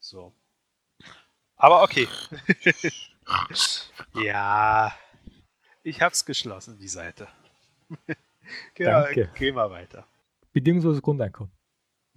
So. 0.00 0.32
Aber 1.56 1.82
okay. 1.82 2.08
ja, 4.14 4.94
ich 5.82 6.00
hab's 6.02 6.24
geschlossen, 6.24 6.78
die 6.78 6.88
Seite. 6.88 7.28
Danke. 8.78 9.30
Gehen 9.34 9.54
wir 9.54 9.70
weiter. 9.70 10.06
Bedingungsloses 10.52 11.02
Grundeinkommen. 11.02 11.52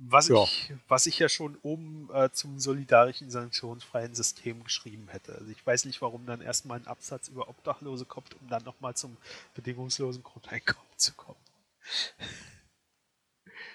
Was, 0.01 0.29
ja. 0.29 0.43
ich, 0.43 0.73
was 0.87 1.07
ich 1.07 1.19
ja 1.19 1.27
schon 1.27 1.57
oben 1.61 2.09
äh, 2.13 2.29
zum 2.31 2.57
solidarischen, 2.57 3.29
sanktionsfreien 3.29 4.15
System 4.15 4.63
geschrieben 4.63 5.09
hätte. 5.09 5.33
Also 5.35 5.51
ich 5.51 5.65
weiß 5.65 5.83
nicht, 5.85 6.01
warum 6.01 6.25
dann 6.25 6.39
erstmal 6.39 6.79
ein 6.79 6.87
Absatz 6.87 7.27
über 7.27 7.49
Obdachlose 7.49 8.05
kommt, 8.05 8.33
um 8.39 8.47
dann 8.47 8.63
nochmal 8.63 8.95
zum 8.95 9.17
bedingungslosen 9.55 10.23
Grundeinkommen 10.23 10.87
zu 10.95 11.13
kommen. 11.15 11.39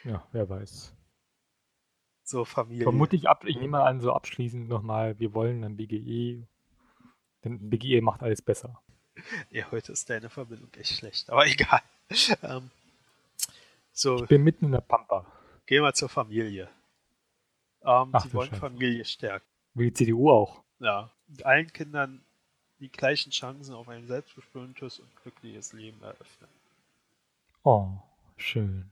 Ja, 0.05 0.27
wer 0.32 0.49
weiß. 0.49 0.95
So 2.35 2.44
Familie. 2.44 2.82
Vermutlich, 2.82 3.28
ab, 3.28 3.44
ich 3.44 3.61
nehme 3.61 3.85
an, 3.85 4.01
so 4.01 4.12
abschließend 4.12 4.69
nochmal, 4.69 5.16
wir 5.20 5.35
wollen 5.35 5.62
ein 5.62 5.77
BGE, 5.77 6.44
denn 7.44 7.70
BGE 7.70 8.01
macht 8.01 8.24
alles 8.24 8.43
besser. 8.43 8.82
Ja, 9.51 9.70
heute 9.70 9.93
ist 9.93 10.11
deine 10.11 10.28
Verbindung 10.28 10.69
echt 10.74 10.98
schlecht, 10.98 11.31
aber 11.31 11.47
egal. 11.47 11.81
Ähm, 12.43 12.73
so. 13.93 14.16
Ich 14.16 14.28
bin 14.28 14.43
mitten 14.43 14.65
in 14.65 14.73
der 14.73 14.81
Pampa. 14.81 15.24
Gehen 15.66 15.85
wir 15.85 15.94
zur 15.94 16.09
Familie. 16.09 16.69
Ähm, 17.85 18.09
Ach, 18.11 18.24
sie 18.24 18.35
wollen 18.35 18.48
Scheiße. 18.48 18.61
Familie 18.61 19.05
stärken. 19.05 19.47
Wie 19.74 19.85
die 19.85 19.93
CDU 19.93 20.28
auch. 20.28 20.65
Ja. 20.81 21.12
Und 21.28 21.47
allen 21.47 21.73
Kindern 21.73 22.24
die 22.81 22.90
gleichen 22.90 23.31
Chancen 23.31 23.77
auf 23.77 23.89
ein 23.89 24.09
selbstbestimmtes 24.09 24.98
und 24.98 25.09
glückliches 25.23 25.73
Leben 25.73 26.02
eröffnen. 26.02 26.51
Oh, 27.62 27.90
schön. 28.36 28.90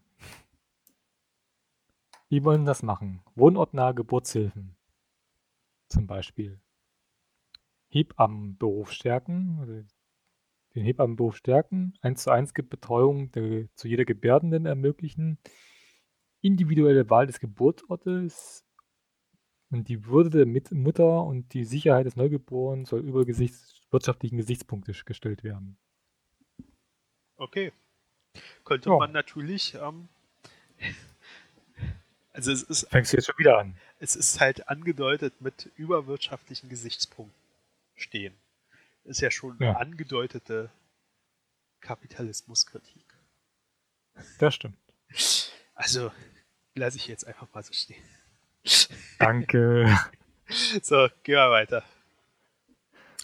Wie 2.33 2.45
wollen 2.45 2.65
das 2.65 2.83
machen? 2.83 3.23
Wohnortnahe 3.35 3.95
Geburtshilfen. 3.95 4.75
Zum 5.91 6.07
Beispiel. 6.07 6.63
Hebammenberuf 7.89 8.91
stärken, 8.91 9.59
also 9.61 9.83
den 10.75 10.83
Hebammenberuf 10.83 11.37
stärken, 11.37 11.93
1 12.01 12.23
zu 12.23 12.31
1 12.31 12.55
Betreuung 12.55 13.31
der, 13.33 13.69
zu 13.75 13.87
jeder 13.87 14.07
Gebärdenden 14.07 14.65
ermöglichen, 14.65 15.37
individuelle 16.41 17.11
Wahl 17.11 17.27
des 17.27 17.39
Geburtsortes 17.39 18.65
und 19.69 19.89
die 19.91 20.07
Würde 20.07 20.31
der 20.31 20.47
Mutter 20.47 21.25
und 21.25 21.53
die 21.53 21.65
Sicherheit 21.65 22.07
des 22.07 22.17
Neugeborenen 22.17 22.87
soll 22.87 23.01
über 23.01 23.27
Gesichts 23.27 23.83
wirtschaftlichen 23.91 24.39
Gesichtspunkte 24.39 24.93
gestellt 25.05 25.45
werden. 25.45 25.77
Okay. 27.37 27.75
Könnte 28.65 28.89
ja. 28.89 28.97
man 28.97 29.13
natürlich. 29.13 29.75
Ähm, 29.75 30.09
also 32.33 32.53
es 32.53 32.63
ist. 32.63 32.89
Fängst 32.91 33.13
du 33.13 33.17
jetzt 33.17 33.27
schon 33.27 33.39
wieder 33.39 33.59
an? 33.59 33.77
Es 33.99 34.17
ist 34.17 34.41
halt 34.41 34.69
angedeutet 34.69 35.41
mit 35.41 35.71
überwirtschaftlichen 35.77 36.69
Gesichtspunkten 36.69 37.35
stehen. 37.95 38.35
Ist 39.05 39.21
ja 39.21 39.31
schon 39.31 39.57
ja. 39.61 39.73
angedeutete 39.73 40.71
Kapitalismuskritik. 41.81 43.05
Das 44.39 44.55
stimmt. 44.55 44.77
Also, 45.75 46.13
lasse 46.75 46.97
ich 46.97 47.07
jetzt 47.07 47.27
einfach 47.27 47.49
mal 47.53 47.63
so 47.63 47.73
stehen. 47.73 48.03
Danke. 49.19 49.99
so, 50.83 51.09
gehen 51.23 51.35
wir 51.35 51.51
weiter. 51.51 51.83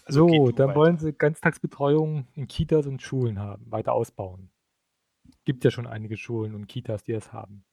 Also 0.05 0.27
so, 0.27 0.51
dann 0.51 0.69
weiter. 0.69 0.79
wollen 0.79 0.97
sie 0.97 1.13
Ganztagsbetreuung 1.13 2.27
in 2.35 2.47
Kitas 2.47 2.85
und 2.87 3.01
Schulen 3.01 3.39
haben, 3.39 3.71
weiter 3.71 3.93
ausbauen. 3.93 4.49
Gibt 5.45 5.63
ja 5.63 5.71
schon 5.71 5.87
einige 5.87 6.17
Schulen 6.17 6.55
und 6.55 6.67
Kitas, 6.67 7.03
die 7.03 7.13
das 7.13 7.31
haben. 7.31 7.63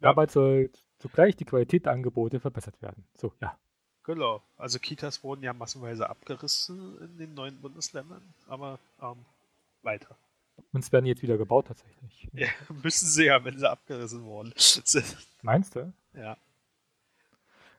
Dabei 0.00 0.26
soll 0.26 0.70
zugleich 0.98 1.36
die 1.36 1.44
Qualität 1.44 1.86
der 1.86 1.92
Angebote 1.92 2.40
verbessert 2.40 2.80
werden. 2.82 3.04
So, 3.14 3.32
ja. 3.40 3.58
Genau. 4.04 4.42
Also 4.56 4.78
Kitas 4.78 5.24
wurden 5.24 5.42
ja 5.42 5.52
massenweise 5.52 6.08
abgerissen 6.08 6.98
in 7.00 7.18
den 7.18 7.34
neuen 7.34 7.60
Bundesländern, 7.60 8.22
aber 8.46 8.78
ähm, 9.02 9.24
weiter. 9.82 10.16
Und 10.72 10.84
es 10.84 10.92
werden 10.92 11.06
jetzt 11.06 11.22
wieder 11.22 11.38
gebaut 11.38 11.66
tatsächlich. 11.68 12.28
Ja, 12.32 12.48
müssen 12.82 13.06
sie 13.06 13.26
ja, 13.26 13.44
wenn 13.44 13.58
sie 13.58 13.68
abgerissen 13.68 14.24
wurden. 14.24 14.52
Meinst 15.42 15.74
du? 15.74 15.92
Ja. 16.14 16.36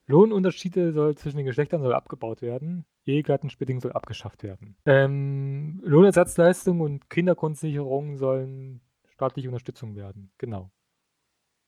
Lohnunterschiede 0.07 0.93
soll 0.93 1.15
zwischen 1.15 1.37
den 1.37 1.45
Geschlechtern 1.45 1.81
soll 1.81 1.93
abgebaut 1.93 2.41
werden. 2.41 2.85
Ehegattensplitting 3.05 3.81
soll 3.81 3.91
abgeschafft 3.93 4.43
werden. 4.43 4.75
Ähm, 4.85 5.81
Lohnersatzleistung 5.83 6.81
und 6.81 7.09
Kindergrundsicherung 7.09 8.17
sollen 8.17 8.81
staatliche 9.09 9.49
Unterstützung 9.49 9.95
werden. 9.95 10.31
Genau. 10.37 10.71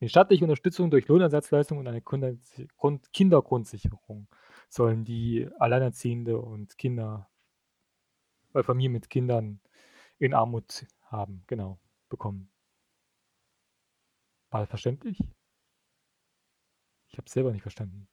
Die 0.01 0.07
staatliche 0.07 0.45
Unterstützung 0.45 0.89
durch 0.89 1.07
Lohnersatzleistung 1.07 1.77
und 1.77 1.87
eine 1.87 2.01
Kindergrundsicherung 2.01 4.29
sollen 4.69 5.03
die 5.03 5.49
Alleinerziehende 5.59 6.39
und 6.39 6.77
Kinder, 6.77 7.29
bei 8.53 8.63
Familien 8.63 8.93
mit 8.93 9.09
Kindern 9.09 9.59
in 10.17 10.33
Armut 10.33 10.85
haben, 11.03 11.43
genau, 11.47 11.79
bekommen. 12.07 12.49
War 14.51 14.61
das 14.61 14.69
verständlich? 14.69 15.19
Ich 17.09 17.17
habe 17.17 17.25
es 17.25 17.33
selber 17.33 17.51
nicht 17.51 17.61
verstanden. 17.61 18.07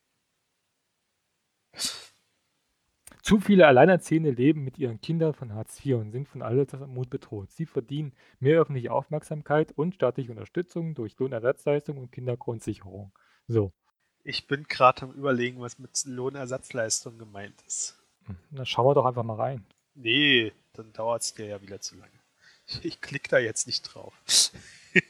Zu 3.27 3.41
viele 3.41 3.67
Alleinerziehende 3.67 4.31
leben 4.31 4.63
mit 4.63 4.79
ihren 4.79 5.01
Kindern 5.01 5.35
von 5.35 5.53
Hartz 5.53 5.85
IV 5.85 5.97
und 5.97 6.13
sind 6.13 6.29
von 6.29 6.43
Altersarmut 6.43 7.11
bedroht. 7.11 7.51
Sie 7.51 7.67
verdienen 7.67 8.13
mehr 8.39 8.61
öffentliche 8.61 8.93
Aufmerksamkeit 8.93 9.73
und 9.73 9.97
staatliche 9.97 10.31
Unterstützung 10.31 10.95
durch 10.95 11.19
Lohnersatzleistung 11.19 11.99
und 11.99 12.13
Kindergrundsicherung. 12.13 13.11
So. 13.49 13.73
Ich 14.23 14.47
bin 14.47 14.63
gerade 14.69 15.03
am 15.03 15.11
Überlegen, 15.11 15.61
was 15.61 15.81
mit 15.81 16.05
Lohnersatzleistung 16.05 17.19
gemeint 17.19 17.61
ist. 17.67 18.01
Hm, 18.27 18.37
na, 18.53 18.65
schauen 18.65 18.87
wir 18.87 18.95
doch 18.95 19.07
einfach 19.07 19.25
mal 19.25 19.35
rein. 19.35 19.67
Nee, 19.97 20.53
dann 20.75 20.93
dauert 20.93 21.23
es 21.23 21.35
dir 21.35 21.47
ja 21.47 21.61
wieder 21.61 21.81
zu 21.81 21.97
lange. 21.97 22.21
Ich 22.83 23.01
klicke 23.01 23.29
da 23.29 23.39
jetzt 23.39 23.67
nicht 23.67 23.83
drauf. 23.83 24.15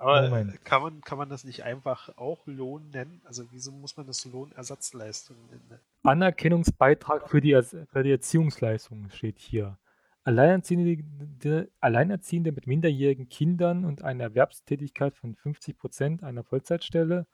Aber 0.00 0.22
Moment. 0.22 0.64
kann 0.64 0.80
man, 0.80 1.00
kann 1.02 1.18
man 1.18 1.28
das 1.28 1.44
nicht 1.44 1.62
einfach 1.62 2.16
auch 2.16 2.46
Lohn 2.46 2.88
nennen? 2.88 3.20
Also 3.24 3.44
wieso 3.50 3.70
muss 3.70 3.98
man 3.98 4.06
das 4.06 4.24
Lohnersatzleistung 4.24 5.36
nennen? 5.50 5.78
Anerkennungsbeitrag 6.04 7.28
für 7.28 7.42
die, 7.42 7.60
für 7.62 8.02
die 8.02 8.10
Erziehungsleistung 8.10 9.10
steht 9.10 9.38
hier. 9.38 9.78
Alleinerziehende, 10.24 11.70
Alleinerziehende 11.80 12.52
mit 12.52 12.66
minderjährigen 12.66 13.28
Kindern 13.28 13.84
und 13.84 14.02
einer 14.02 14.24
Erwerbstätigkeit 14.24 15.14
von 15.14 15.34
50 15.34 15.76
Prozent 15.76 16.22
einer 16.22 16.44
Vollzeitstelle 16.44 17.26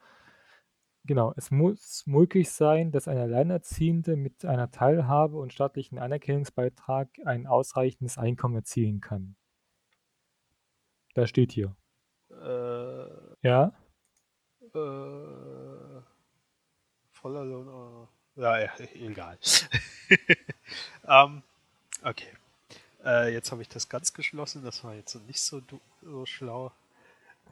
Genau, 1.06 1.32
es 1.36 1.52
muss 1.52 2.04
möglich 2.06 2.50
sein, 2.50 2.90
dass 2.90 3.06
eine 3.06 3.22
Alleinerziehende 3.22 4.16
mit 4.16 4.44
einer 4.44 4.72
Teilhabe 4.72 5.38
und 5.38 5.52
staatlichen 5.52 6.00
Anerkennungsbeitrag 6.00 7.08
ein 7.24 7.46
ausreichendes 7.46 8.18
Einkommen 8.18 8.56
erzielen 8.56 9.00
kann. 9.00 9.36
Da 11.14 11.28
steht 11.28 11.52
hier. 11.52 11.76
Äh 12.42 13.36
Ja. 13.42 13.72
Äh, 14.74 16.02
voller 17.12 17.44
Lohn. 17.44 18.08
Äh, 18.36 18.40
ja, 18.40 18.58
ja, 18.60 18.70
egal. 18.94 19.38
ähm, 21.08 21.42
okay. 22.02 22.28
Äh, 23.04 23.32
jetzt 23.32 23.52
habe 23.52 23.62
ich 23.62 23.68
das 23.68 23.88
ganz 23.88 24.12
geschlossen. 24.12 24.64
Das 24.64 24.84
war 24.84 24.94
jetzt 24.94 25.14
nicht 25.26 25.40
so, 25.40 25.62
so 26.02 26.26
schlau. 26.26 26.72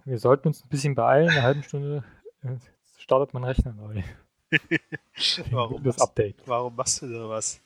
Wir 0.04 0.18
sollten 0.18 0.48
uns 0.48 0.62
ein 0.62 0.68
bisschen 0.68 0.94
beeilen. 0.94 1.30
Eine 1.30 1.42
halbe 1.42 1.62
Stunde 1.62 2.04
äh, 2.42 2.56
startet 2.98 3.32
mein 3.32 3.44
Rechner 3.44 3.72
neu. 3.72 4.02
warum, 5.50 5.82
das 5.82 6.00
Update. 6.00 6.36
warum 6.46 6.76
machst 6.76 7.02
du 7.02 7.08
da 7.08 7.28
was? 7.28 7.60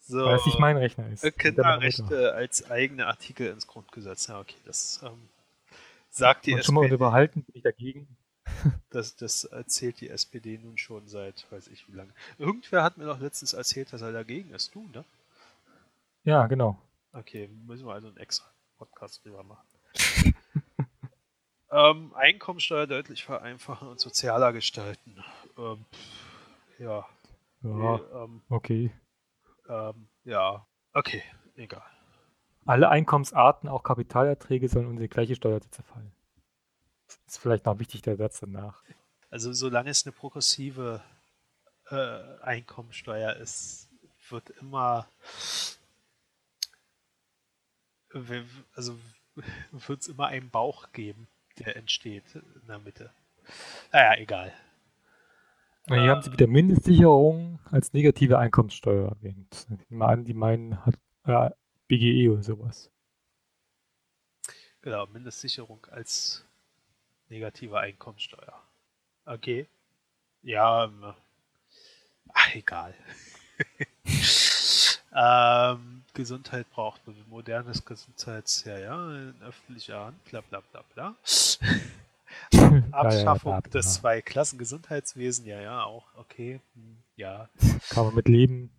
So, 0.00 0.24
Weil 0.24 0.36
es 0.36 0.46
nicht 0.46 0.58
mein 0.58 0.76
Rechner 0.76 1.08
ist. 1.08 1.22
Kinderrechte 1.38 2.32
als 2.32 2.68
eigene 2.70 3.06
Artikel 3.06 3.48
ins 3.48 3.66
Grundgesetz. 3.66 4.26
Ja, 4.28 4.40
okay, 4.40 4.56
das 4.64 5.00
ähm, 5.04 5.28
sagt 6.10 6.46
die 6.46 6.52
Und 6.52 6.60
SPD. 6.60 6.66
schon 6.66 6.74
mal 6.74 6.92
unterhalten, 6.92 7.44
bin 7.44 7.56
ich 7.56 7.62
dagegen. 7.62 8.16
Das, 8.90 9.16
das 9.16 9.44
erzählt 9.44 10.00
die 10.00 10.10
SPD 10.10 10.58
nun 10.58 10.76
schon 10.76 11.06
seit 11.08 11.46
weiß 11.50 11.68
ich 11.68 11.86
wie 11.88 11.92
lange. 11.92 12.12
Irgendwer 12.36 12.82
hat 12.82 12.98
mir 12.98 13.04
doch 13.04 13.20
letztens 13.20 13.52
erzählt, 13.52 13.92
dass 13.92 14.02
er 14.02 14.12
dagegen 14.12 14.50
ist. 14.50 14.74
Du, 14.74 14.86
ne? 14.88 15.04
Ja, 16.24 16.46
genau. 16.46 16.76
Okay, 17.12 17.48
müssen 17.66 17.86
wir 17.86 17.94
also 17.94 18.08
einen 18.08 18.16
extra 18.16 18.50
Podcast 18.76 19.24
drüber 19.24 19.44
machen. 19.44 19.66
ähm, 21.70 22.12
Einkommensteuer 22.14 22.86
deutlich 22.86 23.24
vereinfachen 23.24 23.88
und 23.88 24.00
sozialer 24.00 24.52
gestalten. 24.52 25.22
Ähm, 25.56 25.84
ja. 26.78 27.06
Ja, 27.62 27.70
okay. 27.70 28.04
Ähm, 28.14 28.42
okay. 28.48 28.92
Ähm, 29.68 30.08
ja, 30.24 30.66
okay, 30.92 31.22
egal. 31.56 31.84
Alle 32.66 32.88
Einkommensarten, 32.88 33.68
auch 33.68 33.82
Kapitalerträge, 33.82 34.68
sollen 34.68 34.86
unter 34.86 35.02
die 35.02 35.08
gleiche 35.08 35.34
Steuersätze 35.34 35.82
fallen. 35.82 36.12
Das 37.06 37.18
ist 37.26 37.38
vielleicht 37.38 37.66
noch 37.66 37.78
wichtig, 37.78 38.02
der 38.02 38.16
Satz 38.16 38.40
danach. 38.40 38.82
Also 39.30 39.52
solange 39.52 39.90
es 39.90 40.04
eine 40.04 40.12
progressive 40.12 41.00
äh, 41.90 42.40
Einkommensteuer 42.42 43.36
ist, 43.36 43.88
wird 44.28 44.50
immer 44.60 45.08
also 48.74 48.96
wird 49.72 50.00
es 50.00 50.08
immer 50.08 50.26
einen 50.26 50.50
Bauch 50.50 50.92
geben, 50.92 51.28
der 51.58 51.76
entsteht 51.76 52.34
in 52.34 52.66
der 52.68 52.78
Mitte. 52.78 53.10
Naja, 53.92 54.18
egal. 54.18 54.52
hier 55.88 55.96
äh, 55.96 56.08
haben 56.08 56.22
sie 56.22 56.32
wieder 56.32 56.46
Mindestsicherung 56.46 57.58
als 57.70 57.92
negative 57.92 58.38
Einkommenssteuer 58.38 59.08
erwähnt. 59.08 59.66
Ich 59.70 59.90
nehme 59.90 60.06
an, 60.06 60.24
die 60.24 60.34
meinen 60.34 60.84
hat, 60.84 60.94
äh, 61.24 61.50
BGE 61.90 62.30
oder 62.30 62.42
sowas. 62.42 62.88
Genau, 64.82 65.06
Mindestsicherung 65.06 65.84
als 65.90 66.44
negative 67.28 67.78
Einkommenssteuer. 67.78 68.62
Okay. 69.26 69.66
Ja, 70.42 70.84
ähm, 70.84 71.14
ach, 72.32 72.54
egal. 72.54 72.94
ähm, 75.14 76.02
Gesundheit 76.14 76.70
braucht 76.70 77.06
ein 77.08 77.24
modernes 77.28 77.84
Gesundheits, 77.84 78.64
ja, 78.64 78.78
ja, 78.78 79.12
in 79.12 79.42
öffentlicher 79.42 80.06
Hand, 80.06 80.24
bla 80.24 80.40
bla 80.40 80.60
bla 80.60 80.84
bla. 80.94 81.16
Abschaffung 82.92 83.52
ja, 83.52 83.60
ja, 83.64 83.70
des 83.70 83.94
Zwei-Klassen-Gesundheitswesen, 83.94 85.44
ja, 85.44 85.60
ja, 85.60 85.84
auch, 85.84 86.06
okay, 86.14 86.60
hm, 86.74 86.96
ja. 87.16 87.50
Kann 87.90 88.06
man 88.06 88.14
mit 88.14 88.28
leben. 88.28 88.70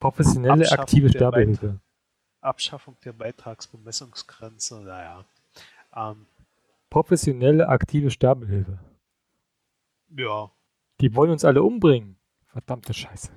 Professionelle 0.00 0.70
aktive 0.70 1.10
Sterbehilfe. 1.10 1.80
Abschaffung 2.40 2.96
der 3.04 3.12
Beitragsbemessungsgrenze, 3.12 4.80
naja. 4.82 5.24
Ähm, 5.94 6.26
Professionelle 6.90 7.68
aktive 7.68 8.10
Sterbehilfe. 8.10 8.78
Ja. 10.16 10.50
Die 11.00 11.14
wollen 11.14 11.30
uns 11.30 11.44
alle 11.44 11.62
umbringen. 11.62 12.16
Verdammte 12.46 12.94
Scheiße. 12.94 13.30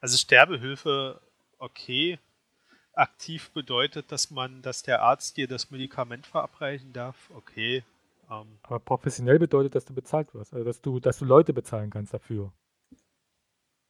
Also 0.00 0.18
Sterbehilfe, 0.18 1.20
okay. 1.58 2.18
Aktiv 2.92 3.50
bedeutet, 3.52 4.12
dass 4.12 4.30
man, 4.30 4.62
dass 4.62 4.82
der 4.82 5.02
Arzt 5.02 5.36
dir 5.36 5.48
das 5.48 5.70
Medikament 5.70 6.26
verabreichen 6.26 6.92
darf, 6.92 7.30
okay. 7.34 7.82
Ähm, 8.30 8.58
Aber 8.62 8.78
professionell 8.80 9.38
bedeutet, 9.38 9.74
dass 9.74 9.84
du 9.84 9.94
bezahlt 9.94 10.34
wirst, 10.34 10.52
also 10.52 10.64
dass 10.64 10.80
du, 10.80 11.00
dass 11.00 11.18
du 11.18 11.24
Leute 11.24 11.52
bezahlen 11.52 11.90
kannst 11.90 12.14
dafür. 12.14 12.52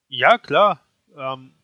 Ja, 0.08 0.38
klar. 0.38 0.80
Ähm, 1.16 1.54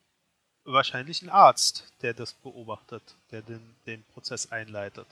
wahrscheinlich 0.73 1.23
ein 1.23 1.31
Arzt, 1.31 1.93
der 2.03 2.15
das 2.15 2.33
beobachtet, 2.35 3.03
der 3.31 3.43
den, 3.43 3.75
den 3.87 4.03
Prozess 4.05 4.51
einleitet. 4.51 5.07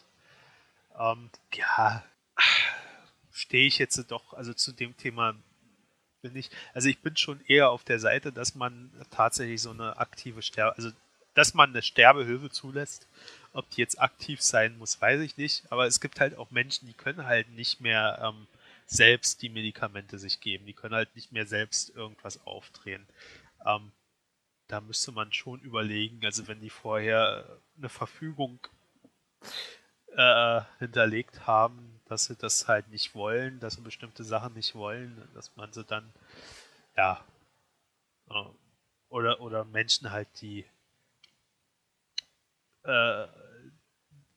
Ähm, 0.98 1.30
ja, 1.54 2.02
stehe 3.32 3.66
ich 3.66 3.78
jetzt 3.78 3.98
doch, 4.10 4.34
also 4.34 4.52
zu 4.52 4.72
dem 4.72 4.96
Thema 4.96 5.34
bin 6.22 6.36
ich, 6.36 6.50
also 6.74 6.88
ich 6.88 6.98
bin 6.98 7.16
schon 7.16 7.40
eher 7.46 7.70
auf 7.70 7.84
der 7.84 8.00
Seite, 8.00 8.32
dass 8.32 8.54
man 8.54 8.90
tatsächlich 9.10 9.62
so 9.62 9.70
eine 9.70 9.96
aktive 9.98 10.42
Sterbe, 10.42 10.76
also 10.76 10.90
dass 11.34 11.54
man 11.54 11.70
eine 11.70 11.82
Sterbehilfe 11.82 12.50
zulässt. 12.50 13.06
Ob 13.52 13.70
die 13.70 13.80
jetzt 13.80 14.00
aktiv 14.00 14.42
sein 14.42 14.76
muss, 14.76 15.00
weiß 15.00 15.20
ich 15.20 15.36
nicht. 15.36 15.62
Aber 15.70 15.86
es 15.86 16.00
gibt 16.00 16.20
halt 16.20 16.36
auch 16.36 16.50
Menschen, 16.50 16.86
die 16.88 16.94
können 16.94 17.26
halt 17.26 17.48
nicht 17.50 17.80
mehr 17.80 18.18
ähm, 18.22 18.48
selbst 18.86 19.40
die 19.42 19.48
Medikamente 19.48 20.18
sich 20.18 20.40
geben. 20.40 20.66
Die 20.66 20.72
können 20.72 20.94
halt 20.94 21.14
nicht 21.14 21.30
mehr 21.30 21.46
selbst 21.46 21.94
irgendwas 21.94 22.44
aufdrehen. 22.44 23.06
Ähm, 23.64 23.92
da 24.68 24.80
müsste 24.80 25.12
man 25.12 25.32
schon 25.32 25.60
überlegen, 25.60 26.24
also 26.24 26.46
wenn 26.46 26.60
die 26.60 26.70
vorher 26.70 27.58
eine 27.76 27.88
Verfügung 27.88 28.60
äh, 30.14 30.60
hinterlegt 30.78 31.46
haben, 31.46 32.00
dass 32.06 32.26
sie 32.26 32.36
das 32.36 32.68
halt 32.68 32.88
nicht 32.88 33.14
wollen, 33.14 33.60
dass 33.60 33.74
sie 33.74 33.80
bestimmte 33.80 34.24
Sachen 34.24 34.54
nicht 34.54 34.74
wollen, 34.74 35.28
dass 35.34 35.56
man 35.56 35.72
sie 35.72 35.84
dann, 35.84 36.12
ja, 36.96 37.24
äh, 38.30 38.44
oder, 39.08 39.40
oder 39.40 39.64
Menschen 39.64 40.10
halt, 40.10 40.28
die 40.40 40.66
äh, 42.84 43.26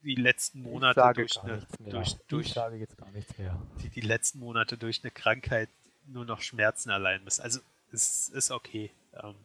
die 0.04 0.16
letzten 0.16 0.62
Monate 0.64 1.12
durch 1.14 1.40
eine, 1.44 1.66
durch, 1.80 2.16
durch, 2.28 2.54
Die, 3.84 3.90
die 3.90 4.02
letzten 4.02 4.40
Monate 4.40 4.78
durch 4.78 5.04
eine 5.04 5.12
Krankheit 5.12 5.70
nur 6.08 6.26
noch 6.26 6.42
Schmerzen 6.42 6.90
allein 6.90 7.24
müssen. 7.24 7.42
Also 7.42 7.60
es 7.92 8.30
ist 8.30 8.50
okay. 8.50 8.92
Ähm, 9.14 9.36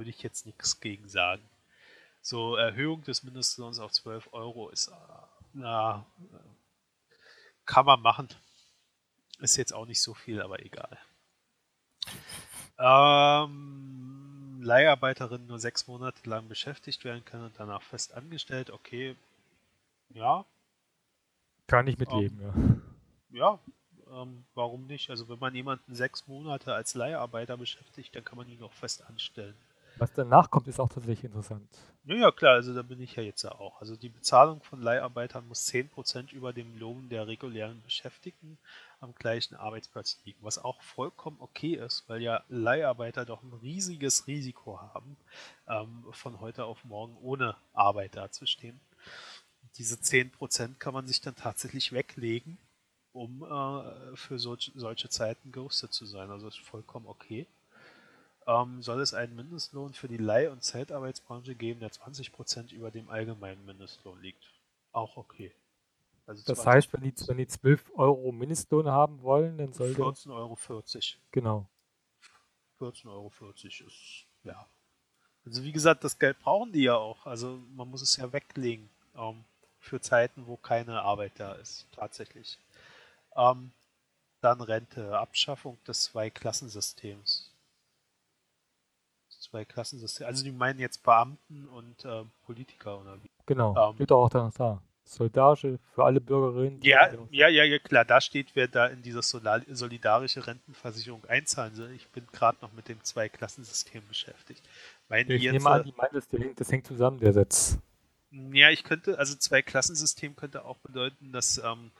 würde 0.00 0.10
ich 0.10 0.22
jetzt 0.22 0.46
nichts 0.46 0.80
gegen 0.80 1.10
sagen. 1.10 1.42
So 2.22 2.56
Erhöhung 2.56 3.04
des 3.04 3.22
Mindestlohns 3.22 3.78
auf 3.78 3.92
12 3.92 4.30
Euro 4.32 4.70
ist 4.70 4.88
äh, 4.88 4.94
na, 5.52 6.06
kann 7.66 7.84
man 7.84 8.00
machen. 8.00 8.28
Ist 9.40 9.58
jetzt 9.58 9.74
auch 9.74 9.84
nicht 9.84 10.00
so 10.00 10.14
viel, 10.14 10.40
aber 10.40 10.64
egal. 10.64 10.98
Ähm, 12.78 14.60
Leiharbeiterin 14.62 15.46
nur 15.46 15.58
sechs 15.58 15.86
Monate 15.86 16.28
lang 16.28 16.48
beschäftigt 16.48 17.04
werden 17.04 17.24
können 17.26 17.44
und 17.44 17.58
danach 17.58 17.82
fest 17.82 18.14
angestellt. 18.14 18.70
Okay, 18.70 19.16
ja. 20.08 20.46
Kann 21.66 21.86
ich 21.86 21.98
mitleben, 21.98 22.40
ähm, 22.40 22.82
ja. 23.32 23.58
Ja, 24.10 24.22
ähm, 24.22 24.44
warum 24.54 24.86
nicht? 24.86 25.10
Also 25.10 25.28
wenn 25.28 25.38
man 25.38 25.54
jemanden 25.54 25.94
sechs 25.94 26.26
Monate 26.26 26.74
als 26.74 26.94
Leiharbeiter 26.94 27.58
beschäftigt, 27.58 28.16
dann 28.16 28.24
kann 28.24 28.38
man 28.38 28.48
ihn 28.48 28.62
auch 28.62 28.72
fest 28.72 29.04
anstellen. 29.06 29.56
Was 30.00 30.14
danach 30.14 30.50
kommt, 30.50 30.66
ist 30.66 30.80
auch 30.80 30.88
tatsächlich 30.88 31.24
interessant. 31.24 31.68
Ja, 32.04 32.14
ja, 32.14 32.30
klar, 32.30 32.54
also 32.54 32.72
da 32.72 32.80
bin 32.80 33.02
ich 33.02 33.16
ja 33.16 33.22
jetzt 33.22 33.44
auch. 33.44 33.78
Also 33.82 33.96
die 33.96 34.08
Bezahlung 34.08 34.62
von 34.62 34.80
Leiharbeitern 34.80 35.46
muss 35.46 35.66
10% 35.66 36.32
über 36.32 36.54
dem 36.54 36.78
Lohn 36.78 37.10
der 37.10 37.26
regulären 37.26 37.82
Beschäftigten 37.82 38.56
am 39.00 39.14
gleichen 39.14 39.56
Arbeitsplatz 39.56 40.18
liegen, 40.24 40.38
was 40.40 40.56
auch 40.56 40.80
vollkommen 40.80 41.36
okay 41.40 41.74
ist, 41.74 42.04
weil 42.08 42.22
ja 42.22 42.42
Leiharbeiter 42.48 43.26
doch 43.26 43.42
ein 43.42 43.52
riesiges 43.52 44.26
Risiko 44.26 44.80
haben, 44.80 45.18
ähm, 45.68 46.06
von 46.12 46.40
heute 46.40 46.64
auf 46.64 46.82
morgen 46.86 47.18
ohne 47.18 47.54
Arbeit 47.74 48.16
dazustehen. 48.16 48.80
Diese 49.76 50.00
10% 50.00 50.80
kann 50.80 50.94
man 50.94 51.06
sich 51.06 51.20
dann 51.20 51.36
tatsächlich 51.36 51.92
weglegen, 51.92 52.56
um 53.12 53.42
äh, 53.42 54.16
für 54.16 54.38
solch, 54.38 54.72
solche 54.74 55.10
Zeiten 55.10 55.52
gerüstet 55.52 55.92
zu 55.92 56.06
sein. 56.06 56.30
Also 56.30 56.48
ist 56.48 56.58
vollkommen 56.58 57.06
okay 57.06 57.46
ähm, 58.50 58.82
soll 58.82 59.00
es 59.00 59.14
einen 59.14 59.36
Mindestlohn 59.36 59.94
für 59.94 60.08
die 60.08 60.16
Leih- 60.16 60.50
und 60.50 60.64
Zeitarbeitsbranche 60.64 61.54
geben, 61.54 61.80
der 61.80 61.90
20% 61.90 62.72
über 62.72 62.90
dem 62.90 63.08
allgemeinen 63.08 63.64
Mindestlohn 63.64 64.20
liegt. 64.20 64.52
Auch 64.92 65.16
okay. 65.16 65.54
Also 66.26 66.42
das 66.44 66.66
heißt, 66.66 66.92
wenn 66.92 67.02
die, 67.02 67.14
wenn 67.28 67.38
die 67.38 67.46
12 67.46 67.92
Euro 67.94 68.32
Mindestlohn 68.32 68.88
haben 68.88 69.22
wollen, 69.22 69.56
dann 69.58 69.72
sollte... 69.72 70.02
14,40 70.02 70.30
Euro. 70.32 70.58
Genau. 71.30 71.66
14,40 72.80 73.06
Euro 73.06 73.32
ist, 73.40 74.26
ja. 74.42 74.66
Also 75.44 75.62
wie 75.62 75.72
gesagt, 75.72 76.02
das 76.02 76.18
Geld 76.18 76.38
brauchen 76.40 76.72
die 76.72 76.82
ja 76.82 76.96
auch. 76.96 77.26
Also 77.26 77.60
man 77.74 77.88
muss 77.88 78.02
es 78.02 78.16
ja 78.16 78.32
weglegen 78.32 78.90
ähm, 79.14 79.44
für 79.78 80.00
Zeiten, 80.00 80.46
wo 80.46 80.56
keine 80.56 81.02
Arbeit 81.02 81.32
da 81.36 81.52
ist, 81.52 81.86
tatsächlich. 81.92 82.58
Ähm, 83.36 83.70
dann 84.40 84.60
Rente, 84.60 85.18
Abschaffung 85.18 85.78
des 85.84 86.04
Zweiklassensystems 86.04 87.49
zwei 89.50 89.64
Klassensysteme. 89.64 90.28
Also 90.28 90.44
die 90.44 90.52
meinen 90.52 90.78
jetzt 90.78 91.02
Beamten 91.02 91.66
und 91.68 92.04
äh, 92.04 92.24
Politiker 92.44 93.00
oder 93.00 93.22
wie? 93.22 93.30
Genau, 93.46 93.90
ähm, 93.90 93.96
steht 93.96 94.12
auch 94.12 94.28
da, 94.28 94.50
da. 94.56 94.80
solidarische 95.04 95.78
für 95.94 96.04
alle 96.04 96.20
Bürgerinnen. 96.20 96.80
Ja, 96.82 97.10
ja, 97.30 97.48
ja, 97.48 97.64
ja, 97.64 97.78
klar, 97.78 98.04
da 98.04 98.20
steht, 98.20 98.54
wer 98.54 98.68
da 98.68 98.86
in 98.86 99.02
diese 99.02 99.22
solidarische 99.22 100.46
Rentenversicherung 100.46 101.24
einzahlen 101.26 101.74
soll. 101.74 101.90
Ich 101.90 102.08
bin 102.08 102.26
gerade 102.32 102.58
noch 102.62 102.72
mit 102.72 102.88
dem 102.88 103.02
Zweiklassensystem 103.02 104.06
beschäftigt. 104.08 104.62
Meine 105.08 105.34
ich 105.34 105.50
nehme 105.50 105.68
an, 105.68 105.82
die 105.82 105.94
meint, 105.96 106.14
das, 106.14 106.28
das 106.56 106.70
hängt 106.70 106.86
zusammen, 106.86 107.18
der 107.18 107.32
Satz. 107.32 107.78
Ja, 108.52 108.70
ich 108.70 108.84
könnte, 108.84 109.18
also 109.18 109.34
Zweiklassensystem 109.34 110.36
könnte 110.36 110.64
auch 110.64 110.78
bedeuten, 110.78 111.32
dass 111.32 111.58
ähm, 111.58 111.90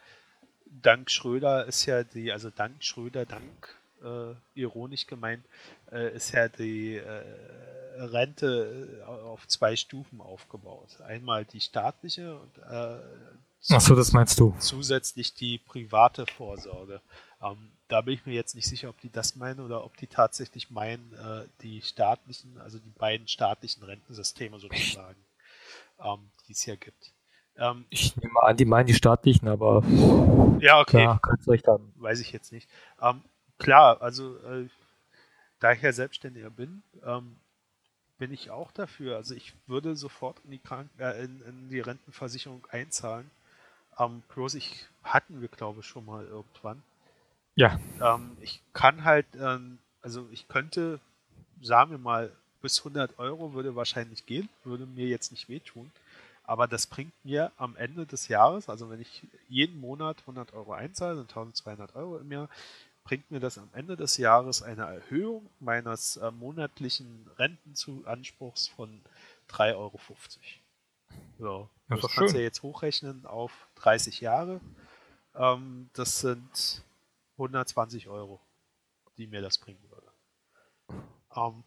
dank 0.67 1.11
Schröder 1.11 1.67
ist 1.67 1.87
ja 1.87 2.05
die, 2.05 2.31
also 2.31 2.51
dank 2.51 2.85
Schröder, 2.85 3.27
dank 3.27 3.80
äh, 4.05 4.35
ironisch 4.55 5.07
gemeint, 5.07 5.45
äh, 5.91 6.15
ist 6.15 6.33
ja 6.33 6.49
die 6.49 6.97
äh, 6.97 7.23
Rente 7.97 8.99
äh, 9.01 9.05
auf 9.05 9.47
zwei 9.47 9.77
Stufen 9.77 10.21
aufgebaut. 10.21 11.01
Einmal 11.03 11.45
die 11.45 11.61
staatliche 11.61 12.39
und 12.39 12.59
äh, 12.59 12.99
Ach 13.69 13.81
so, 13.81 13.95
das 13.95 14.13
meinst 14.13 14.41
du. 14.41 14.55
Zusätzlich 14.59 15.35
die 15.35 15.59
private 15.59 16.25
Vorsorge. 16.27 17.03
Ähm, 17.43 17.73
da 17.89 18.01
bin 18.01 18.15
ich 18.15 18.25
mir 18.25 18.33
jetzt 18.33 18.55
nicht 18.55 18.67
sicher, 18.67 18.89
ob 18.89 18.99
die 19.01 19.11
das 19.11 19.37
meinen 19.37 19.61
oder 19.61 19.85
ob 19.85 19.97
die 19.97 20.07
tatsächlich 20.07 20.71
meinen, 20.71 21.13
äh, 21.15 21.47
die 21.63 21.83
staatlichen, 21.83 22.59
also 22.59 22.79
die 22.79 22.93
beiden 22.99 23.29
staatlichen 23.29 23.83
Rentensysteme 23.83 24.59
sozusagen, 24.59 25.19
ähm, 26.03 26.31
die 26.49 26.53
es 26.53 26.63
hier 26.63 26.77
gibt. 26.77 27.13
Ähm, 27.59 27.85
ich 27.91 28.17
nehme 28.17 28.43
an, 28.43 28.57
die 28.57 28.65
meinen 28.65 28.87
die 28.87 28.95
staatlichen, 28.95 29.49
aber 29.49 29.83
ja, 30.61 30.81
okay. 30.81 31.03
Klar, 31.03 31.21
kannst 31.21 31.49
recht 31.49 31.67
haben. 31.67 31.93
Weiß 31.97 32.21
ich 32.21 32.33
jetzt 32.33 32.53
nicht. 32.53 32.69
Ähm, 33.03 33.23
klar, 33.61 34.03
also 34.03 34.37
äh, 34.39 34.69
da 35.61 35.73
ich 35.73 35.82
ja 35.82 35.93
Selbstständiger 35.93 36.51
bin, 36.51 36.82
ähm, 37.05 37.37
bin 38.19 38.32
ich 38.32 38.51
auch 38.51 38.73
dafür. 38.73 39.16
Also 39.16 39.35
ich 39.35 39.55
würde 39.66 39.95
sofort 39.95 40.39
in 40.45 40.51
die, 40.51 40.59
Kranken 40.59 41.01
äh, 41.01 41.23
in, 41.23 41.43
in, 41.43 41.69
die 41.69 41.81
Rentenversicherung 41.81 42.66
einzahlen. 42.70 43.31
Ähm, 43.99 44.23
bloß 44.35 44.55
ich 44.55 44.87
hatten 45.05 45.41
wir, 45.41 45.49
glaube 45.49 45.81
ich, 45.81 45.87
schon 45.87 46.05
mal 46.05 46.24
irgendwann. 46.27 46.82
Ja. 47.55 47.78
Ähm, 48.01 48.37
ich 48.41 48.62
kann 48.73 49.05
halt, 49.05 49.27
ähm, 49.39 49.78
also 50.03 50.28
ich 50.32 50.49
könnte, 50.49 51.01
sagen 51.61 51.91
wir 51.93 51.99
mal, 51.99 52.32
bis 52.62 52.78
100 52.78 53.19
Euro 53.19 53.55
würde 53.55 53.77
wahrscheinlich 53.77 54.27
gehen, 54.27 54.49
würde 54.65 54.87
mir 54.87 55.07
jetzt 55.07 55.31
nicht 55.31 55.49
wehtun. 55.49 55.91
Aber 56.45 56.66
das 56.66 56.87
bringt 56.87 57.12
mir 57.24 57.53
am 57.59 57.77
Ende 57.77 58.07
des 58.07 58.28
Jahres, 58.28 58.69
also 58.69 58.91
wenn 58.91 59.01
ich 59.01 59.23
jeden 59.49 59.81
Monat 59.81 60.19
100 60.23 60.53
Euro 60.53 60.73
einzahle, 60.73 61.16
sind 61.16 61.31
1200 61.31 61.95
Euro 61.95 62.19
im 62.19 62.32
Jahr, 62.32 62.49
bringt 63.05 63.31
mir 63.31 63.41
das 63.41 63.59
am 63.59 63.69
Ende 63.73 63.97
des 63.97 64.17
Jahres 64.17 64.63
eine 64.63 64.83
Erhöhung 64.83 65.49
meines 65.59 66.17
äh, 66.17 66.31
monatlichen 66.31 67.29
Rentenanspruchs 67.39 68.69
von 68.69 69.01
3,50 69.51 69.77
Euro. 69.77 70.01
So, 71.39 71.69
das, 71.89 72.01
das 72.01 72.13
kannst 72.13 72.35
du 72.35 72.39
ja 72.39 72.45
jetzt 72.45 72.63
hochrechnen 72.63 73.27
auf 73.27 73.53
30 73.77 74.21
Jahre. 74.21 74.61
Ähm, 75.35 75.91
das 75.95 76.21
sind 76.21 76.83
120 77.39 78.09
Euro, 78.09 78.41
die 79.17 79.27
mir 79.27 79.41
das 79.41 79.59
bringen 79.59 79.83
würde. 79.89 81.03
Ähm, 81.35 81.65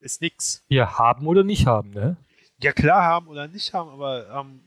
ist 0.00 0.20
nix. 0.20 0.64
Ja, 0.68 0.98
haben 0.98 1.26
oder 1.26 1.44
nicht 1.44 1.66
haben, 1.66 1.90
ne? 1.90 2.16
Ja, 2.58 2.72
klar 2.72 3.02
haben 3.02 3.28
oder 3.28 3.48
nicht 3.48 3.74
haben, 3.74 3.90
aber 3.90 4.28
ähm, 4.30 4.60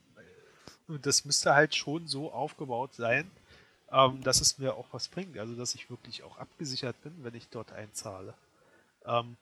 das 1.01 1.25
müsste 1.25 1.53
halt 1.53 1.75
schon 1.75 2.07
so 2.07 2.31
aufgebaut 2.31 2.93
sein, 2.93 3.29
ähm, 3.91 4.21
dass 4.23 4.41
es 4.41 4.57
mir 4.57 4.75
auch 4.75 4.87
was 4.91 5.07
bringt. 5.07 5.37
Also, 5.37 5.55
dass 5.55 5.75
ich 5.75 5.89
wirklich 5.89 6.23
auch 6.23 6.37
abgesichert 6.37 7.01
bin, 7.03 7.13
wenn 7.23 7.35
ich 7.35 7.49
dort 7.49 7.71
einzahle. 7.71 8.33
Ähm, 9.05 9.37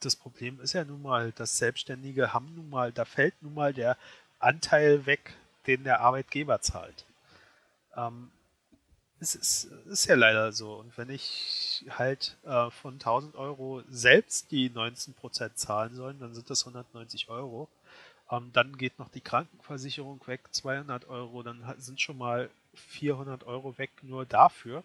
das 0.00 0.16
Problem 0.16 0.60
ist 0.60 0.72
ja 0.72 0.84
nun 0.84 1.02
mal, 1.02 1.32
dass 1.32 1.58
Selbstständige 1.58 2.32
haben 2.32 2.54
nun 2.54 2.70
mal, 2.70 2.92
da 2.92 3.04
fällt 3.04 3.40
nun 3.42 3.54
mal 3.54 3.74
der 3.74 3.96
Anteil 4.38 5.04
weg, 5.06 5.34
den 5.66 5.84
der 5.84 6.00
Arbeitgeber 6.00 6.60
zahlt. 6.60 7.04
Ähm, 7.96 8.30
es 9.20 9.34
ist, 9.34 9.64
ist, 9.64 10.06
ja 10.06 10.14
leider 10.14 10.52
so. 10.52 10.74
Und 10.76 10.96
wenn 10.96 11.10
ich 11.10 11.84
halt 11.90 12.38
äh, 12.44 12.70
von 12.70 12.94
1000 12.94 13.34
Euro 13.36 13.82
selbst 13.90 14.50
die 14.50 14.70
19% 14.70 15.54
zahlen 15.54 15.94
soll, 15.94 16.14
dann 16.14 16.34
sind 16.34 16.48
das 16.48 16.66
190 16.66 17.28
Euro. 17.28 17.68
Ähm, 18.30 18.50
dann 18.54 18.78
geht 18.78 18.98
noch 18.98 19.10
die 19.10 19.20
Krankenversicherung 19.20 20.26
weg, 20.26 20.40
200 20.52 21.08
Euro, 21.08 21.42
dann 21.42 21.62
sind 21.78 22.00
schon 22.00 22.16
mal 22.16 22.48
400 22.74 23.44
Euro 23.44 23.78
weg 23.78 23.90
nur 24.02 24.26
dafür. 24.26 24.84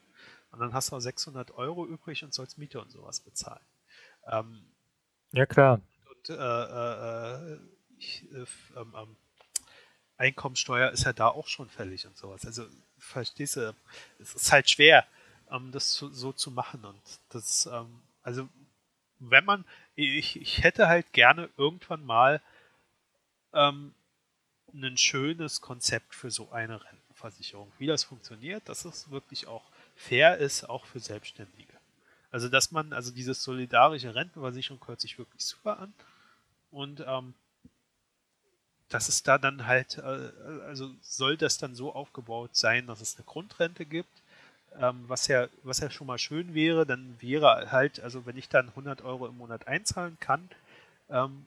Und 0.51 0.59
dann 0.59 0.73
hast 0.73 0.91
du 0.91 0.95
auch 0.95 1.01
600 1.01 1.51
Euro 1.51 1.85
übrig 1.85 2.23
und 2.23 2.33
sollst 2.33 2.57
Miete 2.57 2.79
und 2.79 2.91
sowas 2.91 3.19
bezahlen. 3.19 3.65
Ähm, 4.27 4.65
ja, 5.31 5.45
klar. 5.45 5.81
Und 6.09 6.29
äh, 6.29 6.33
äh, 6.33 7.53
äh 7.53 7.59
ich, 7.97 8.23
äh, 8.31 8.45
ähm, 8.77 8.93
ähm, 8.95 9.15
Einkommensteuer 10.17 10.91
ist 10.91 11.03
ja 11.05 11.13
da 11.13 11.27
auch 11.27 11.47
schon 11.47 11.69
fällig 11.69 12.07
und 12.07 12.17
sowas. 12.17 12.45
Also, 12.45 12.65
verstehst 12.97 13.57
du, 13.57 13.75
es 14.19 14.33
ist 14.33 14.51
halt 14.51 14.69
schwer, 14.69 15.05
ähm, 15.51 15.71
das 15.71 15.93
so, 15.93 16.09
so, 16.09 16.31
zu 16.31 16.51
machen. 16.51 16.85
Und 16.85 17.01
das, 17.29 17.65
ähm, 17.65 18.01
also, 18.21 18.47
wenn 19.19 19.45
man, 19.45 19.65
ich, 19.95 20.39
ich 20.39 20.63
hätte 20.63 20.87
halt 20.87 21.11
gerne 21.13 21.49
irgendwann 21.57 22.05
mal 22.05 22.41
ähm, 23.53 23.93
ein 24.73 24.97
schönes 24.97 25.61
Konzept 25.61 26.15
für 26.15 26.31
so 26.31 26.51
eine 26.51 26.81
Rentenversicherung. 27.25 27.71
Wie 27.79 27.87
das 27.87 28.03
funktioniert, 28.03 28.67
dass 28.69 28.85
es 28.85 29.09
wirklich 29.11 29.47
auch 29.47 29.63
fair 29.95 30.37
ist, 30.37 30.69
auch 30.69 30.85
für 30.85 30.99
Selbstständige. 30.99 31.73
Also, 32.31 32.49
dass 32.49 32.71
man, 32.71 32.93
also 32.93 33.11
diese 33.11 33.33
solidarische 33.33 34.13
Rentenversicherung 34.13 34.79
hört 34.87 34.99
sich 34.99 35.17
wirklich 35.17 35.43
super 35.43 35.79
an. 35.79 35.93
Und 36.71 37.03
ähm, 37.05 37.33
dass 38.89 39.09
es 39.09 39.23
da 39.23 39.37
dann 39.37 39.65
halt, 39.65 39.97
äh, 39.97 40.31
also 40.65 40.91
soll 41.01 41.37
das 41.37 41.57
dann 41.57 41.75
so 41.75 41.93
aufgebaut 41.93 42.55
sein, 42.55 42.87
dass 42.87 43.01
es 43.01 43.15
eine 43.15 43.25
Grundrente 43.25 43.85
gibt, 43.85 44.21
ähm, 44.77 45.05
was 45.07 45.27
ja, 45.27 45.47
was 45.63 45.79
ja 45.79 45.89
schon 45.89 46.07
mal 46.07 46.17
schön 46.17 46.53
wäre, 46.53 46.85
dann 46.85 47.15
wäre 47.21 47.71
halt, 47.71 48.01
also 48.01 48.25
wenn 48.25 48.37
ich 48.37 48.49
dann 48.49 48.69
100 48.69 49.03
Euro 49.03 49.27
im 49.27 49.37
Monat 49.37 49.67
einzahlen 49.67 50.17
kann, 50.19 50.49
ähm, 51.09 51.45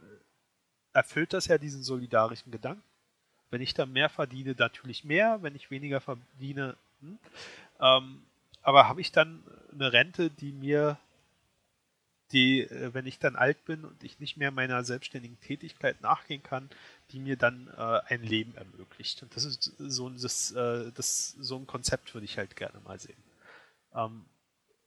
erfüllt 0.94 1.34
das 1.34 1.46
ja 1.46 1.58
diesen 1.58 1.82
solidarischen 1.82 2.50
Gedanken. 2.50 2.82
Wenn 3.50 3.62
ich 3.62 3.74
dann 3.74 3.92
mehr 3.92 4.08
verdiene, 4.08 4.54
natürlich 4.58 5.04
mehr. 5.04 5.42
Wenn 5.42 5.54
ich 5.54 5.70
weniger 5.70 6.00
verdiene, 6.00 6.76
hm. 7.00 7.18
ähm, 7.80 8.22
aber 8.62 8.88
habe 8.88 9.00
ich 9.00 9.12
dann 9.12 9.42
eine 9.72 9.92
Rente, 9.92 10.30
die 10.30 10.52
mir, 10.52 10.98
die, 12.32 12.62
äh, 12.62 12.92
wenn 12.92 13.06
ich 13.06 13.18
dann 13.18 13.36
alt 13.36 13.64
bin 13.64 13.84
und 13.84 14.02
ich 14.04 14.20
nicht 14.20 14.36
mehr 14.36 14.50
meiner 14.50 14.84
selbstständigen 14.84 15.40
Tätigkeit 15.40 16.00
nachgehen 16.02 16.42
kann, 16.42 16.68
die 17.10 17.20
mir 17.20 17.36
dann 17.36 17.68
äh, 17.76 18.00
ein 18.06 18.22
Leben 18.22 18.54
ermöglicht. 18.56 19.22
Und 19.22 19.34
das 19.34 19.44
ist 19.44 19.72
so, 19.78 20.10
das, 20.10 20.50
äh, 20.52 20.92
das, 20.92 21.30
so 21.38 21.56
ein 21.56 21.66
Konzept 21.66 22.12
würde 22.14 22.26
ich 22.26 22.36
halt 22.36 22.56
gerne 22.56 22.80
mal 22.80 22.98
sehen. 22.98 23.22
Ähm, 23.94 24.24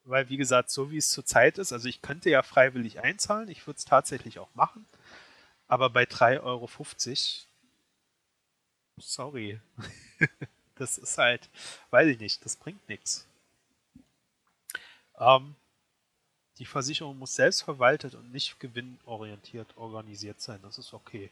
weil, 0.03 0.29
wie 0.29 0.37
gesagt, 0.37 0.71
so 0.71 0.91
wie 0.91 0.97
es 0.97 1.09
zurzeit 1.09 1.57
ist, 1.57 1.73
also 1.73 1.87
ich 1.87 2.01
könnte 2.01 2.29
ja 2.29 2.41
freiwillig 2.41 2.99
einzahlen, 2.99 3.49
ich 3.49 3.65
würde 3.67 3.77
es 3.77 3.85
tatsächlich 3.85 4.39
auch 4.39 4.53
machen, 4.55 4.85
aber 5.67 5.89
bei 5.89 6.03
3,50 6.03 6.43
Euro, 6.43 6.67
sorry, 9.01 9.59
das 10.75 10.97
ist 10.97 11.17
halt, 11.17 11.49
weiß 11.89 12.07
ich 12.07 12.19
nicht, 12.19 12.43
das 12.45 12.55
bringt 12.55 12.87
nichts. 12.87 13.27
Ähm, 15.19 15.55
die 16.57 16.65
Versicherung 16.65 17.17
muss 17.17 17.35
selbst 17.35 17.63
verwaltet 17.63 18.15
und 18.15 18.31
nicht 18.31 18.59
gewinnorientiert 18.59 19.77
organisiert 19.77 20.41
sein. 20.41 20.59
Das 20.63 20.77
ist 20.77 20.93
okay. 20.93 21.31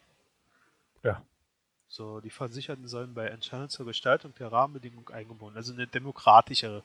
Ja. 1.04 1.24
So, 1.88 2.20
die 2.20 2.30
Versicherten 2.30 2.88
sollen 2.88 3.14
bei 3.14 3.28
Entscheidungen 3.28 3.70
zur 3.70 3.86
Gestaltung 3.88 4.34
der 4.36 4.52
Rahmenbedingungen 4.52 5.08
eingebunden. 5.10 5.58
Also 5.58 5.74
eine 5.74 5.88
demokratische, 5.88 6.84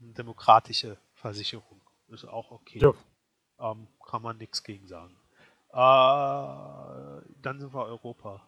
eine 0.00 0.12
demokratische 0.12 0.96
Versicherung. 1.14 1.80
Ist 2.08 2.24
auch 2.24 2.50
okay. 2.50 2.78
Ja. 2.78 2.92
Ähm, 3.58 3.88
kann 4.04 4.22
man 4.22 4.38
nichts 4.38 4.62
gegen 4.62 4.86
sagen. 4.86 5.16
Äh, 5.70 5.76
dann 7.42 7.58
sind 7.58 7.72
wir 7.74 7.84
Europa. 7.84 8.42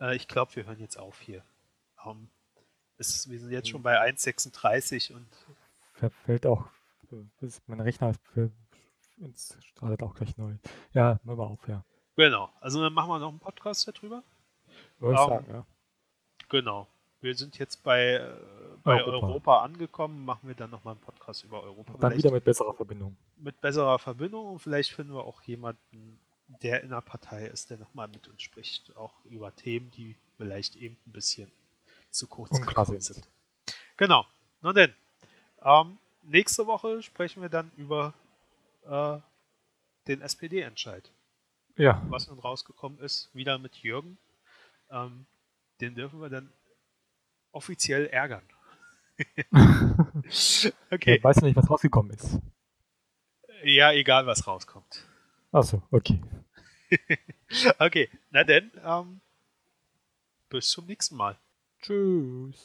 Äh, 0.00 0.16
ich 0.16 0.28
glaube, 0.28 0.54
wir 0.56 0.66
hören 0.66 0.80
jetzt 0.80 0.98
auf 0.98 1.20
hier. 1.20 1.42
Ähm, 2.04 2.28
ist, 2.98 3.30
wir 3.30 3.38
sind 3.38 3.50
jetzt 3.50 3.68
schon 3.68 3.82
bei 3.82 4.00
1,36 4.00 5.12
und. 5.12 5.26
Verfällt 5.92 6.46
auch. 6.46 6.66
Mein 7.66 7.80
Rechner 7.80 8.14
startet 9.60 10.02
auch 10.02 10.14
gleich 10.14 10.36
neu. 10.36 10.54
Ja, 10.92 11.18
machen 11.22 11.38
wir 11.38 11.46
auf, 11.46 11.68
ja. 11.68 11.84
Genau. 12.16 12.50
Also 12.60 12.82
dann 12.82 12.92
machen 12.92 13.10
wir 13.10 13.18
noch 13.18 13.28
einen 13.28 13.38
Podcast 13.38 13.86
darüber. 13.88 14.22
Würde 14.98 15.20
um, 15.20 15.28
sagen, 15.28 15.46
ja. 15.50 15.66
Genau. 16.48 16.88
Wir 17.20 17.34
sind 17.34 17.58
jetzt 17.58 17.82
bei, 17.82 18.14
äh, 18.14 18.32
bei 18.82 19.02
Europa. 19.02 19.26
Europa. 19.26 19.62
angekommen, 19.62 20.24
machen 20.24 20.48
wir 20.48 20.54
dann 20.54 20.70
nochmal 20.70 20.92
einen 20.92 21.00
Podcast 21.00 21.44
über 21.44 21.62
Europa. 21.62 21.94
Und 21.94 22.02
dann 22.02 22.12
vielleicht 22.12 22.24
wieder 22.24 22.34
mit 22.34 22.44
besserer 22.44 22.74
Verbindung. 22.74 23.16
Mit 23.36 23.60
besserer 23.60 23.98
Verbindung 23.98 24.46
und 24.46 24.58
vielleicht 24.58 24.92
finden 24.92 25.14
wir 25.14 25.24
auch 25.24 25.42
jemanden, 25.42 26.20
der 26.48 26.82
in 26.82 26.90
der 26.90 27.00
Partei 27.00 27.46
ist, 27.46 27.70
der 27.70 27.78
nochmal 27.78 28.08
mit 28.08 28.28
uns 28.28 28.42
spricht, 28.42 28.96
auch 28.96 29.24
über 29.24 29.54
Themen, 29.54 29.90
die 29.90 30.16
vielleicht 30.36 30.76
eben 30.76 30.96
ein 31.06 31.12
bisschen 31.12 31.50
zu 32.10 32.26
kurz 32.26 32.60
gekommen 32.60 33.00
sind. 33.00 33.28
Genau. 33.96 34.26
Nun 34.62 34.74
denn, 34.74 34.94
ähm, 35.62 35.98
nächste 36.22 36.66
Woche 36.66 37.02
sprechen 37.02 37.42
wir 37.42 37.48
dann 37.48 37.70
über 37.76 38.14
äh, 38.84 39.18
den 40.06 40.22
SPD-Entscheid. 40.22 41.10
Ja. 41.76 42.02
Was 42.08 42.28
nun 42.28 42.38
rausgekommen 42.38 42.98
ist, 43.00 43.34
wieder 43.34 43.58
mit 43.58 43.76
Jürgen. 43.76 44.18
ähm, 44.90 45.26
den 45.80 45.94
dürfen 45.94 46.20
wir 46.20 46.30
dann 46.30 46.50
offiziell 47.52 48.06
ärgern. 48.06 48.42
okay. 50.90 51.16
Ich 51.16 51.24
weiß 51.24 51.42
nicht, 51.42 51.56
was 51.56 51.68
rausgekommen 51.68 52.12
ist. 52.12 52.38
Ja, 53.62 53.92
egal, 53.92 54.26
was 54.26 54.46
rauskommt. 54.46 55.06
Achso, 55.52 55.82
okay. 55.90 56.20
okay, 57.78 58.08
na 58.30 58.44
denn, 58.44 58.70
ähm, 58.84 59.20
bis 60.48 60.68
zum 60.70 60.86
nächsten 60.86 61.16
Mal. 61.16 61.36
Tschüss. 61.82 62.56